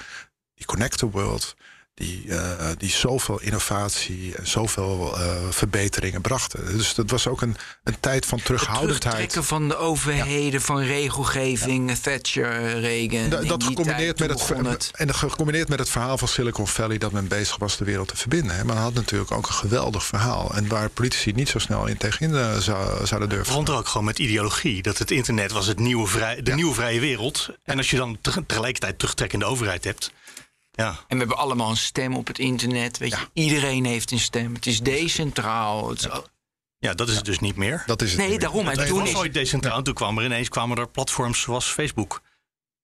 die 0.54 0.66
connect 0.66 0.98
the 0.98 1.10
world, 1.10 1.56
die, 2.02 2.24
eh, 2.28 2.66
die 2.78 2.90
zoveel 2.90 3.40
innovatie 3.40 4.34
en 4.36 4.46
zoveel 4.48 5.16
eh, 5.18 5.36
verbeteringen 5.50 6.20
brachten. 6.20 6.76
Dus 6.76 6.94
dat 6.94 7.10
was 7.10 7.26
ook 7.26 7.42
een, 7.42 7.56
een 7.84 8.00
tijd 8.00 8.26
van 8.26 8.38
Het 8.38 8.46
terughoudendheid. 8.46 9.00
terugtrekken 9.00 9.44
van 9.44 9.68
de 9.68 9.76
overheden, 9.76 10.60
van 10.62 10.78
regelgeving, 10.80 11.96
Thatcher, 11.98 12.80
Reagan. 12.80 13.28
Da- 13.28 13.40
dat 13.40 13.64
gecombineerd 13.64 14.18
met 14.18 14.30
het, 14.66 14.90
en 14.94 15.14
gecombineerd 15.14 15.68
met 15.68 15.78
het 15.78 15.88
verhaal 15.88 16.18
van 16.18 16.28
Silicon 16.28 16.68
Valley 16.68 16.98
dat 16.98 17.12
men 17.12 17.28
bezig 17.28 17.56
was 17.56 17.76
de 17.76 17.84
wereld 17.84 18.08
te 18.08 18.16
verbinden. 18.16 18.56
hè. 18.56 18.64
Maar 18.64 18.76
had 18.76 18.94
natuurlijk 18.94 19.30
ook 19.30 19.46
een 19.46 19.54
geweldig 19.54 20.04
verhaal. 20.04 20.54
En 20.54 20.68
waar 20.68 20.88
politici 20.88 21.32
niet 21.32 21.48
zo 21.48 21.58
snel 21.58 21.86
in 21.86 21.96
tegenin 21.96 22.34
eh, 22.36 22.56
zou, 22.56 23.06
zouden 23.06 23.28
durven. 23.28 23.66
er 23.66 23.74
ook 23.74 23.88
gewoon 23.88 24.06
met 24.06 24.18
ideologie. 24.18 24.82
Dat 24.82 24.98
het 24.98 25.10
internet 25.10 25.52
was 25.52 25.66
het 25.66 25.78
nieuwe 25.78 26.06
vrij, 26.06 26.42
de 26.42 26.54
nieuwe 26.54 26.74
vrije 26.74 27.00
wereld. 27.00 27.48
En 27.64 27.76
als 27.76 27.90
je 27.90 27.96
dan 27.96 28.18
te- 28.20 28.44
tegelijkertijd 28.46 28.98
terugtrekkende 28.98 29.44
overheid 29.44 29.84
hebt. 29.84 30.12
Ja, 30.74 30.88
En 30.88 30.96
we 31.08 31.16
hebben 31.16 31.36
allemaal 31.36 31.70
een 31.70 31.76
stem 31.76 32.16
op 32.16 32.26
het 32.26 32.38
internet. 32.38 32.98
Weet 32.98 33.10
je, 33.10 33.28
iedereen 33.32 33.84
heeft 33.84 34.10
een 34.10 34.18
stem. 34.20 34.54
Het 34.54 34.66
is 34.66 34.80
decentraal. 34.80 35.88
Het 35.88 35.98
is- 35.98 36.08
ja 36.78 36.94
dat 36.94 37.08
is 37.08 37.16
het 37.16 37.24
dus 37.24 37.38
niet 37.38 37.56
meer. 37.56 37.82
Dat 37.86 38.02
is 38.02 38.10
het 38.12 38.20
Nee, 38.20 38.38
daarom. 38.38 38.68
En 38.68 38.86
toen 38.86 38.98
was 38.98 39.08
is, 39.08 39.14
ooit 39.16 39.34
decentraal. 39.34 39.76
En 39.78 39.84
toen 39.84 39.94
kwam 39.94 40.18
er 40.18 40.24
ineens 40.24 40.48
kwamen 40.48 40.76
er 40.78 40.88
platforms 40.88 41.40
zoals 41.40 41.66
Facebook. 41.66 42.22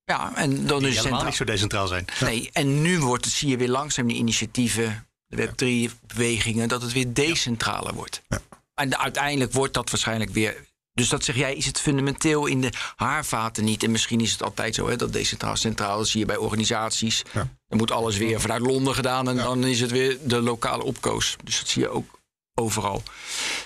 ja, 0.05 0.35
en 0.35 0.67
dan 0.67 0.79
Die 0.79 0.89
is 0.89 0.95
het 0.95 1.05
helemaal 1.05 1.25
niet 1.27 1.35
zo 1.37 1.45
decentraal 1.45 1.87
zijn. 1.87 2.05
Nee, 2.21 2.51
en 2.53 2.83
nu 2.83 3.01
wordt 3.01 3.25
het, 3.25 3.35
zie 3.35 3.49
je 3.49 3.57
weer 3.57 3.69
langzaam 3.69 4.07
die 4.07 4.17
initiatieven, 4.17 5.07
de 5.27 5.47
Web3-bewegingen, 5.49 6.69
dat 6.69 6.83
het 6.83 6.93
weer 6.93 7.15
decentraler 7.15 7.95
wordt. 7.95 8.23
Ja. 8.29 8.39
En 8.75 8.99
uiteindelijk 8.99 9.53
wordt 9.53 9.75
dat 9.75 9.91
waarschijnlijk 9.91 10.31
weer. 10.31 10.67
Dus 10.99 11.09
dat 11.09 11.25
zeg 11.25 11.37
jij, 11.37 11.55
is 11.55 11.67
het 11.67 11.81
fundamenteel 11.81 12.47
in 12.47 12.61
de 12.61 12.73
haarvaten 12.97 13.65
niet? 13.65 13.83
En 13.83 13.91
misschien 13.91 14.21
is 14.21 14.33
het 14.33 14.43
altijd 14.43 14.75
zo, 14.75 14.89
hè, 14.89 14.97
dat 14.97 15.13
decentraal 15.13 15.57
centraal 15.57 16.05
zie 16.05 16.21
je 16.21 16.27
bij 16.27 16.37
organisaties. 16.37 17.23
Ja. 17.33 17.49
Dan 17.69 17.79
moet 17.79 17.91
alles 17.91 18.17
weer 18.17 18.41
vanuit 18.41 18.61
Londen 18.63 18.95
gedaan 18.95 19.29
en 19.29 19.37
dan 19.37 19.65
is 19.65 19.81
het 19.81 19.91
weer 19.91 20.19
de 20.23 20.41
lokale 20.43 20.83
opkoos. 20.85 21.37
Dus 21.45 21.59
dat 21.59 21.69
zie 21.69 21.83
je 21.83 21.89
ook 21.89 22.19
overal. 22.55 23.03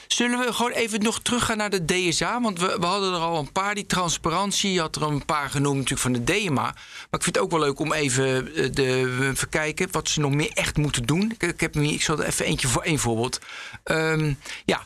Zullen 0.06 0.38
we 0.38 0.52
gewoon 0.52 0.70
even 0.72 1.02
nog 1.02 1.20
teruggaan 1.22 1.56
naar 1.56 1.70
de 1.70 1.84
DSA? 1.84 2.40
Want 2.40 2.58
we, 2.60 2.76
we 2.80 2.86
hadden 2.86 3.12
er 3.14 3.20
al 3.20 3.38
een 3.38 3.52
paar, 3.52 3.74
die 3.74 3.86
transparantie. 3.86 4.72
Je 4.72 4.80
had 4.80 4.96
er 4.96 5.02
een 5.02 5.24
paar 5.24 5.50
genoemd 5.50 5.76
natuurlijk 5.76 6.00
van 6.00 6.12
de 6.12 6.24
DMA. 6.24 6.52
Maar 6.62 6.74
ik 7.10 7.22
vind 7.22 7.34
het 7.34 7.38
ook 7.38 7.50
wel 7.50 7.60
leuk 7.60 7.78
om 7.78 7.92
even 7.92 8.54
eh, 8.54 8.72
de, 8.72 9.18
even 9.32 9.48
kijken 9.48 9.88
wat 9.90 10.08
ze 10.08 10.20
nog 10.20 10.32
meer 10.32 10.50
echt 10.54 10.76
moeten 10.76 11.02
doen. 11.02 11.30
Ik, 11.30 11.42
ik, 11.42 11.60
heb, 11.60 11.74
hier- 11.74 11.92
ik 11.92 12.02
zal 12.02 12.18
er 12.18 12.26
even 12.26 12.44
eentje 12.46 12.68
voor 12.68 12.82
één 12.82 12.98
voorbeeld. 12.98 13.38
Ehm, 13.84 14.34
ja, 14.64 14.82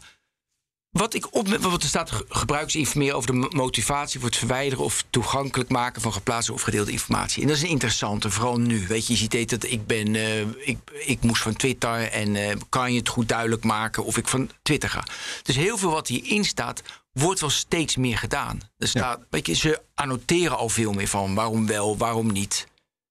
wat 0.97 1.15
ik 1.15 1.35
op, 1.35 1.49
wat 1.49 1.83
er 1.83 1.89
staat, 1.89 2.11
ge- 2.11 2.25
gebruikers 2.29 2.75
informeren 2.77 3.17
over 3.17 3.31
de 3.31 3.37
mo- 3.37 3.49
motivatie 3.51 4.21
voor 4.21 4.29
het 4.29 4.39
verwijderen 4.39 4.85
of 4.85 5.05
toegankelijk 5.11 5.71
maken 5.71 6.03
van 6.03 6.13
geplaatste 6.13 6.53
of 6.53 6.63
gedeelde 6.63 6.91
informatie. 6.91 7.43
En 7.43 7.49
dat 7.49 7.57
is 7.57 7.63
een 7.63 7.69
interessante, 7.69 8.31
vooral 8.31 8.59
nu. 8.61 8.87
Weet 8.87 9.07
je, 9.07 9.13
je 9.13 9.19
ziet 9.19 9.51
dat 9.51 9.65
ik 9.65 9.87
ben, 9.87 10.15
eh, 10.15 10.41
ik, 10.41 10.79
ik 11.07 11.23
moest 11.23 11.43
van 11.43 11.57
Twitter 11.57 12.11
en 12.11 12.37
eh, 12.37 12.57
kan 12.69 12.93
je 12.93 12.99
het 12.99 13.09
goed 13.09 13.29
duidelijk 13.29 13.65
maken 13.65 14.05
of 14.05 14.17
ik 14.17 14.29
van 14.29 14.51
Twitter 14.63 14.91
ga. 14.91 15.05
Dus 15.43 15.57
heel 15.57 15.79
veel 15.79 15.91
wat 15.91 16.09
hierin 16.09 16.45
staat, 16.45 16.83
wordt 17.13 17.41
wel 17.41 17.51
steeds 17.51 17.97
meer 17.97 18.19
gedaan. 18.19 18.61
Er 18.79 18.89
staat, 18.89 19.21
weet 19.31 19.47
je, 19.47 19.55
ze 19.55 19.81
annoteren 19.95 20.57
al 20.57 20.69
veel 20.69 20.93
meer 20.93 21.09
van 21.09 21.35
waarom 21.35 21.67
wel, 21.67 21.97
waarom 21.97 22.33
niet. 22.33 22.67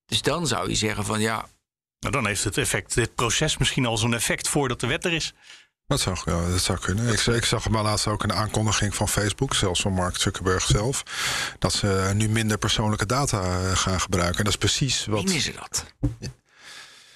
Dus 0.06 0.22
dan 0.22 0.48
zou 0.48 0.70
je 0.70 0.76
zeggen 0.76 1.06
van 1.06 1.20
ja, 1.20 1.48
Nou, 2.00 2.14
dan 2.14 2.26
heeft 2.28 2.44
het 2.44 2.58
effect, 2.58 2.94
dit 2.96 3.16
proces 3.16 3.58
misschien 3.58 3.86
al 3.86 3.98
zo'n 3.98 4.14
effect 4.14 4.48
voordat 4.48 4.80
de 4.80 4.88
wet 4.88 5.06
er 5.06 5.14
is. 5.14 5.34
Dat 5.88 6.00
zou, 6.00 6.18
dat 6.26 6.62
zou 6.62 6.80
kunnen. 6.80 7.14
Ik, 7.14 7.20
ik 7.20 7.46
zag 7.46 7.70
maar 7.70 7.84
laatst 7.84 8.08
ook 8.08 8.24
een 8.24 8.34
aankondiging 8.34 8.96
van 8.96 9.10
Facebook, 9.10 9.54
zelfs 9.54 9.82
van 9.82 9.94
Mark 9.94 10.18
Zuckerberg 10.18 10.66
zelf, 10.66 11.04
dat 11.60 11.74
ze 11.74 12.12
nu 12.14 12.30
minder 12.30 12.58
persoonlijke 12.58 13.06
data 13.06 13.42
eh, 13.42 13.78
gaan 13.78 14.02
gebruiken. 14.02 14.38
En 14.38 14.44
dat 14.44 14.54
is 14.54 14.60
precies 14.60 15.06
wat. 15.06 15.24
wie 15.24 15.36
is 15.36 15.48
er 15.48 15.54
dat? 15.54 15.86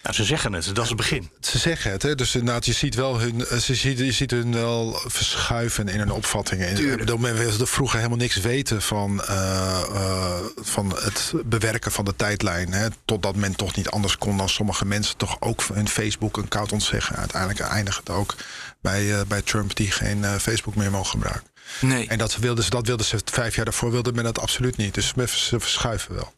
Nou, 0.10 0.22
ze 0.22 0.28
zeggen 0.28 0.54
het, 0.54 0.76
dat 0.76 0.84
is 0.84 0.90
het 0.90 0.98
begin. 0.98 1.30
Ze 1.40 1.58
zeggen 1.58 1.92
het, 1.92 2.02
hè? 2.02 2.16
dus 2.16 2.36
inderdaad, 2.36 2.66
je 2.66 2.74
ziet 2.74 2.96
wel 2.96 3.20
hun, 3.20 3.46
eh, 3.46 3.58
ze 3.58 3.76
ziet, 3.76 3.98
je 3.98 4.12
ziet 4.12 4.32
hun 4.32 4.54
wel 4.54 5.02
verschuiven 5.06 5.88
in 5.88 6.00
hun 6.00 6.12
opvattingen. 6.12 6.78
Ik 6.78 6.98
bedoel, 6.98 7.18
men 7.18 7.36
wilde 7.36 7.66
vroeger 7.66 7.98
helemaal 7.98 8.18
niks 8.18 8.36
weten 8.36 8.82
van, 8.82 9.24
eh, 9.24 9.82
eh, 9.82 10.40
van 10.56 10.96
het 10.96 11.34
bewerken 11.46 11.92
van 11.92 12.06
de 12.06 12.16
tijdlijn. 12.16 12.72
Hè? 12.72 12.88
Totdat 13.06 13.36
men 13.36 13.56
toch 13.56 13.76
niet 13.76 13.90
anders 13.90 14.18
kon 14.18 14.38
dan 14.38 14.50
sommige 14.50 14.86
mensen 14.86 15.18
toch 15.18 15.38
ook 15.40 15.64
hun 15.74 15.90
Facebook-account 15.90 16.72
ontzeggen. 16.72 17.16
Uiteindelijk 17.16 17.60
eindigt 17.60 17.98
het 17.98 18.10
ook 18.10 18.36
bij, 18.82 19.20
eh, 19.20 19.26
bij 19.28 19.42
Trump 19.42 19.76
die 19.76 19.92
geen 19.92 20.24
eh, 20.24 20.36
Facebook 20.36 20.76
meer 20.76 20.92
mogen 20.92 21.10
gebruiken. 21.10 21.48
Nee. 21.82 22.08
En 22.08 22.18
dat 22.18 22.36
wilden 22.36 22.64
ze, 22.64 22.70
dat 22.70 22.88
wilden 22.88 23.06
ze 23.06 23.20
vijf 23.26 23.56
jaar 23.56 23.66
daarvoor 23.66 23.92
wilde 23.92 24.14
men 24.14 24.24
dat 24.24 24.40
absoluut 24.40 24.78
niet. 24.78 24.94
Dus 24.94 25.14
ze 25.48 25.60
verschuiven 25.60 26.16
wel. 26.16 26.34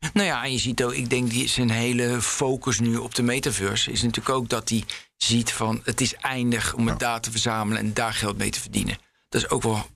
Nou 0.12 0.26
ja, 0.26 0.44
en 0.44 0.52
je 0.52 0.58
ziet 0.58 0.82
ook, 0.82 0.92
ik 0.92 1.10
denk 1.10 1.30
die 1.30 1.48
zijn 1.48 1.70
hele 1.70 2.22
focus 2.22 2.78
nu 2.80 2.96
op 2.96 3.14
de 3.14 3.22
metaverse 3.22 3.90
is 3.90 4.02
natuurlijk 4.02 4.36
ook 4.36 4.48
dat 4.48 4.68
hij 4.68 4.84
ziet 5.16 5.52
van 5.52 5.80
het 5.84 6.00
is 6.00 6.14
eindig 6.14 6.74
om 6.74 6.88
het 6.88 6.98
daar 6.98 7.20
te 7.20 7.30
verzamelen 7.30 7.82
en 7.82 7.94
daar 7.94 8.14
geld 8.14 8.38
mee 8.38 8.50
te 8.50 8.60
verdienen. 8.60 8.98
Dat 9.28 9.42
is 9.42 9.50
ook 9.50 9.62
wel, 9.62 9.86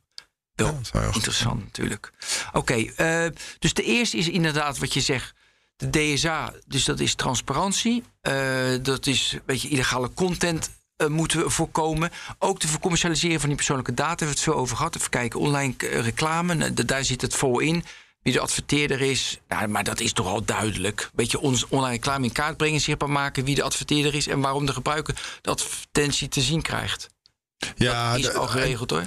Ja, 0.55 0.67
goed 0.93 1.15
interessant 1.15 1.65
natuurlijk. 1.65 2.13
Oké, 2.53 2.75
eh, 2.75 3.27
dus 3.59 3.75
de 3.75 3.83
eerste 3.83 4.17
is 4.17 4.29
inderdaad 4.29 4.79
wat 4.79 4.95
je 4.95 5.01
zegt. 5.01 5.35
De 5.77 5.91
DSA, 5.91 6.53
dus 6.67 6.85
dat 6.85 7.01
is 7.01 7.15
transparantie. 7.15 8.03
Eh, 8.21 8.35
dat 8.83 9.07
is 9.07 9.33
een 9.33 9.43
beetje 9.47 9.69
illegale 9.69 10.11
content 10.15 10.71
eh, 10.97 11.07
moeten 11.07 11.43
we 11.43 11.51
voorkomen. 11.51 12.11
Ook 12.39 12.61
de 12.61 12.69
vercommercialiseren 12.69 13.41
van 13.41 13.49
die 13.49 13.57
persoonlijke 13.57 13.95
data 13.95 14.09
hebben 14.09 14.27
we 14.27 14.35
het 14.35 14.43
veel 14.43 14.55
over 14.55 14.77
gehad. 14.77 14.97
Even 14.97 15.11
kijken, 15.11 15.41
online 15.41 15.75
reclame, 15.79 16.55
nou, 16.55 16.85
daar 16.85 17.05
zit 17.05 17.21
het 17.21 17.35
vol 17.35 17.59
in. 17.59 17.85
Wie 18.25 18.33
de 18.33 18.41
adverteerder 18.41 19.01
is, 19.01 19.39
ja, 19.49 19.67
maar 19.67 19.85
dat 19.85 20.01
is 20.01 20.13
toch 20.13 20.27
al 20.27 20.45
duidelijk. 20.45 21.11
Beetje 21.15 21.41
ons 21.41 21.67
online 21.69 21.93
reclame 21.93 22.27
in 22.27 22.33
kaart 22.33 22.57
brengen, 22.57 22.81
zichtbaar 22.81 23.11
maken 23.11 23.45
wie 23.45 23.55
de 23.55 23.63
adverteerder 23.63 24.15
is 24.15 24.27
en 24.27 24.41
waarom 24.41 24.67
de 24.67 24.73
gebruiker 24.73 25.15
de 25.43 25.51
advertentie 25.51 26.29
te 26.29 26.41
zien 26.41 26.63
krijgt. 26.63 27.07
Ja, 27.77 28.11
dat 28.11 28.19
is 28.19 28.25
de- 28.27 28.33
al 28.33 28.47
geregeld 28.47 28.91
hoor. 28.91 29.07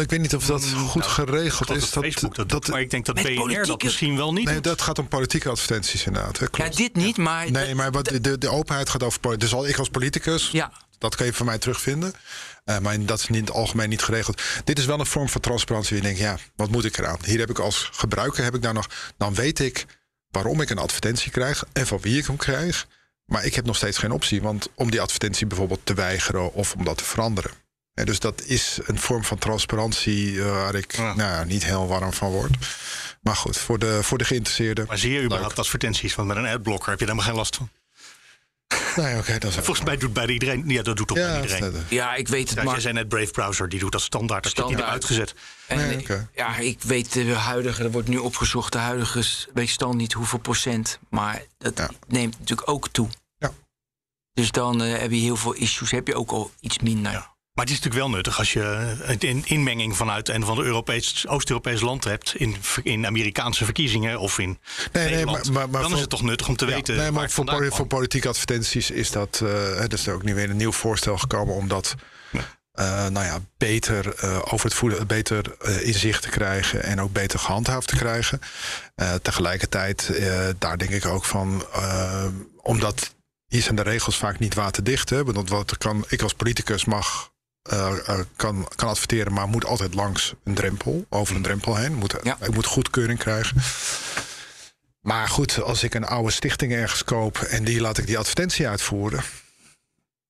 Ik 0.00 0.10
weet 0.10 0.20
niet 0.20 0.34
of 0.34 0.46
dat 0.46 0.64
goed 0.64 1.02
Nou, 1.02 1.12
geregeld 1.14 1.68
Dat 1.68 1.76
is. 1.76 1.84
Facebook 1.84 2.34
dat, 2.34 2.48
dat, 2.48 2.62
doet, 2.62 2.70
maar 2.72 2.80
ik 2.80 2.90
denk 2.90 3.04
dat 3.06 3.14
BNR 3.14 3.66
dat 3.66 3.82
misschien 3.82 4.16
wel 4.16 4.32
niet 4.32 4.44
nee, 4.44 4.54
doet. 4.54 4.64
dat 4.64 4.82
gaat 4.82 4.98
om 4.98 5.08
politieke 5.08 5.48
advertenties 5.48 6.04
inderdaad. 6.06 6.38
Hè, 6.38 6.46
Ja, 6.52 6.68
dit 6.68 6.94
niet, 6.96 7.16
maar... 7.16 7.50
Nee, 7.50 7.74
maar 7.74 7.90
wat, 7.90 8.04
de, 8.20 8.38
de 8.38 8.48
openheid 8.48 8.88
gaat 8.88 9.02
over. 9.02 9.38
Dus 9.38 9.54
al 9.54 9.66
ik 9.68 9.78
als 9.78 9.88
politicus, 9.88 10.48
Ja, 10.50 10.72
dat 10.98 11.14
kan 11.14 11.26
je 11.26 11.32
van 11.32 11.46
mij 11.46 11.58
terugvinden. 11.58 12.12
Eh, 12.66 12.78
maar 12.78 13.04
dat 13.04 13.18
is 13.18 13.26
in 13.26 13.34
het 13.34 13.50
algemeen 13.50 13.88
niet 13.88 14.02
geregeld. 14.02 14.42
Dit 14.64 14.78
is 14.78 14.84
wel 14.84 15.00
een 15.00 15.06
vorm 15.06 15.28
van 15.28 15.40
transparantie. 15.40 15.96
Je 15.96 16.02
denkt, 16.02 16.18
ja, 16.18 16.38
wat 16.56 16.70
moet 16.70 16.84
ik 16.84 16.98
eraan? 16.98 17.18
Hier 17.24 17.38
heb 17.38 17.50
ik 17.50 17.58
als 17.58 17.88
gebruiker, 17.92 18.44
heb 18.44 18.54
ik 18.54 18.62
daar 18.62 18.74
nog, 18.74 18.88
dan 19.16 19.34
weet 19.34 19.58
ik 19.60 19.86
waarom 20.30 20.60
ik 20.60 20.70
een 20.70 20.78
advertentie 20.78 21.30
krijg 21.30 21.64
en 21.72 21.86
van 21.86 22.00
wie 22.00 22.18
ik 22.18 22.26
hem 22.26 22.36
krijg. 22.36 22.86
Maar 23.24 23.44
ik 23.44 23.54
heb 23.54 23.64
nog 23.64 23.76
steeds 23.76 23.98
geen 23.98 24.10
optie, 24.10 24.42
want 24.42 24.68
om 24.74 24.90
die 24.90 25.00
advertentie 25.00 25.46
bijvoorbeeld 25.46 25.80
te 25.84 25.94
weigeren 25.94 26.52
of 26.52 26.74
om 26.74 26.84
dat 26.84 26.98
te 26.98 27.04
veranderen. 27.04 27.50
Hè, 27.92 28.04
dus 28.04 28.18
dat 28.18 28.42
is 28.42 28.78
een 28.84 28.98
vorm 28.98 29.24
van 29.24 29.38
transparantie 29.38 30.40
eh, 30.42 30.50
waar 30.50 30.74
ik 30.74 30.96
Ja. 30.96 31.14
nou, 31.14 31.30
ja, 31.30 31.44
niet 31.44 31.64
heel 31.64 31.86
warm 31.86 32.12
van 32.12 32.30
word. 32.30 32.56
Maar 33.20 33.36
goed, 33.36 33.56
voor 33.56 33.78
de, 33.78 34.02
voor 34.02 34.18
de 34.18 34.24
geïnteresseerden. 34.24 34.86
Maar 34.86 34.98
zie 34.98 35.12
je 35.12 35.22
überhaupt 35.22 35.58
advertenties? 35.58 36.14
Want 36.14 36.28
met 36.28 36.36
een 36.36 36.46
adblocker 36.46 36.90
heb 36.90 37.00
je 37.00 37.06
daar 37.06 37.14
maar 37.14 37.24
geen 37.24 37.34
last 37.34 37.56
van. 37.56 37.70
Nee, 38.96 39.18
oké, 39.18 39.38
dat 39.38 39.50
is 39.50 39.56
Volgens 39.56 39.82
mij 39.86 39.96
doet 39.96 40.12
bijna 40.12 40.32
iedereen. 40.32 40.64
Ja, 40.68 40.82
dat 40.82 40.96
doet 40.96 41.06
toch 41.08 41.16
ja, 41.16 41.40
iedereen. 41.42 41.74
ja, 41.88 42.14
ik 42.14 42.28
weet 42.28 42.48
het, 42.48 42.58
Ja, 42.58 42.64
maar... 42.64 42.72
jij 42.72 42.82
zei 42.82 42.94
net 42.94 43.08
Brave 43.08 43.30
Browser, 43.30 43.68
die 43.68 43.78
doet 43.78 43.92
dat 43.92 44.00
standaard. 44.00 44.42
Dat 44.42 44.52
Standaard. 44.52 44.82
uitgezet. 44.90 45.34
En, 45.66 45.76
Nee, 45.76 45.94
eh, 45.94 46.00
oké. 46.00 46.28
Ja, 46.34 46.56
ik 46.56 46.82
weet 46.82 47.12
de 47.12 47.34
huidige, 47.34 47.82
er 47.84 47.90
wordt 47.90 48.08
nu 48.08 48.16
opgezocht, 48.18 48.72
de 48.72 48.78
huidige 48.78 49.22
s- 49.22 49.46
weet 49.54 49.64
ik 49.64 49.70
stand 49.70 49.94
niet 49.94 50.12
hoeveel 50.12 50.38
procent. 50.38 50.98
Maar 51.10 51.42
dat 51.58 51.78
Ja. 51.78 51.90
neemt 52.08 52.38
natuurlijk 52.38 52.68
ook 52.70 52.88
toe. 52.88 53.08
Ja. 53.38 53.52
Dus 54.32 54.50
dan 54.50 54.82
eh, 54.82 54.98
heb 55.00 55.10
je 55.10 55.16
heel 55.20 55.36
veel 55.36 55.52
issues, 55.52 55.90
heb 55.90 56.06
je 56.06 56.14
ook 56.14 56.30
al 56.30 56.50
iets 56.60 56.78
minder. 56.78 57.12
Ja. 57.12 57.34
Maar 57.56 57.64
het 57.64 57.74
is 57.74 57.80
natuurlijk 57.80 58.06
wel 58.06 58.16
nuttig 58.16 58.38
als 58.38 58.52
je 58.52 58.94
een 59.02 59.18
in- 59.18 59.42
inmenging 59.46 59.96
vanuit 59.96 60.28
een 60.28 60.44
van 60.44 60.56
de 60.56 60.62
Europees, 60.62 61.28
Oost-Europees 61.28 61.80
land 61.80 62.04
hebt. 62.04 62.34
In, 62.34 62.56
in 62.82 63.06
Amerikaanse 63.06 63.64
verkiezingen 63.64 64.18
of 64.18 64.38
in. 64.38 64.58
nee, 64.92 65.04
Nederland. 65.08 65.44
maar- 65.44 65.52
maar- 65.52 65.68
maar 65.70 65.80
dan 65.80 65.84
voor- 65.84 65.94
is 65.94 66.00
het 66.00 66.10
toch 66.10 66.22
nuttig 66.22 66.48
om 66.48 66.56
te 66.56 66.66
Ja, 66.66 66.74
weten. 66.74 66.96
nee, 66.96 67.10
maar 67.10 67.30
voor, 67.30 67.66
voor 67.72 67.86
politieke 67.86 68.28
advertenties 68.28 68.90
is 68.90 69.10
dat. 69.10 69.38
hè, 69.38 69.76
er 69.82 69.92
is 69.92 70.06
er 70.06 70.14
ook 70.14 70.22
nu 70.22 70.34
weer 70.34 70.50
een 70.50 70.56
nieuw 70.56 70.72
voorstel 70.72 71.18
gekomen 71.18 71.54
om 71.54 71.68
dat. 71.68 71.94
eh, 72.72 73.06
nou 73.06 73.24
ja, 73.26 73.38
beter 73.58 74.14
eh, 74.14 74.38
over 74.52 74.66
het 74.66 74.74
voeden, 74.74 75.06
beter 75.06 75.56
eh, 75.60 75.86
inzicht 75.86 76.22
te 76.22 76.28
krijgen 76.28 76.82
en 76.82 77.00
ook 77.00 77.12
beter 77.12 77.38
gehandhaafd 77.38 77.88
te 77.88 77.96
krijgen. 77.96 78.40
Tegelijkertijd, 79.22 80.20
daar 80.58 80.78
denk 80.78 80.90
ik 80.90 81.06
ook 81.06 81.24
van, 81.24 81.64
omdat 82.62 83.14
hier 83.46 83.62
zijn 83.62 83.76
de 83.76 83.82
regels 83.82 84.16
vaak 84.16 84.38
niet 84.38 84.54
waterdicht. 84.54 85.10
Hè, 85.10 85.24
want 85.24 85.48
wat 85.48 85.78
kan, 85.78 86.04
ik 86.08 86.22
als 86.22 86.32
politicus 86.34 86.84
mag, 86.84 87.30
eh, 87.68 88.18
kan, 88.36 88.68
kan 88.74 88.88
adverteren, 88.88 89.32
maar 89.32 89.48
moet 89.48 89.64
altijd 89.64 89.94
langs 89.94 90.34
een 90.44 90.54
drempel, 90.54 91.06
over 91.08 91.36
een 91.36 91.42
drempel 91.42 91.76
heen. 91.76 91.94
Moet, 91.94 92.14
Ja. 92.22 92.38
Ik 92.42 92.54
moet 92.54 92.66
goedkeuring 92.66 93.18
krijgen. 93.18 93.56
Maar 95.00 95.28
goed, 95.28 95.62
als 95.62 95.82
ik 95.82 95.94
een 95.94 96.04
oude 96.06 96.30
stichting 96.30 96.72
ergens 96.72 97.04
koop 97.04 97.38
en 97.38 97.64
die 97.64 97.80
laat 97.80 97.98
ik 97.98 98.06
die 98.06 98.18
advertentie 98.18 98.68
uitvoeren. 98.68 99.22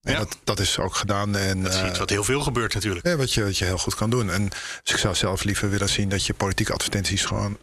En 0.03 0.12
Ja. 0.12 0.18
dat, 0.18 0.37
dat 0.45 0.61
is 0.61 0.78
ook 0.78 0.95
gedaan. 0.97 1.37
En, 1.37 1.62
Dat 1.62 1.72
is 1.74 1.80
iets 1.80 1.91
eh, 1.93 1.99
wat 1.99 2.11
heel 2.11 2.24
veel 2.24 2.41
gebeurt 2.41 2.74
natuurlijk. 2.74 3.07
ja, 3.07 3.16
wat, 3.16 3.32
je, 3.32 3.45
wat 3.45 3.59
je 3.59 3.64
heel 3.64 3.78
goed 3.78 3.95
kan 3.95 4.11
doen. 4.11 4.30
En 4.30 4.49
dus 4.82 4.93
ik 4.93 4.97
zou 4.97 5.14
zelf 5.14 5.45
liever 5.45 5.70
willen 5.70 5.89
zien 5.89 6.09
dat 6.09 6.26
je 6.26 6.34
politieke 6.34 6.72
advertenties 6.72 7.24
gewoon 7.24 7.59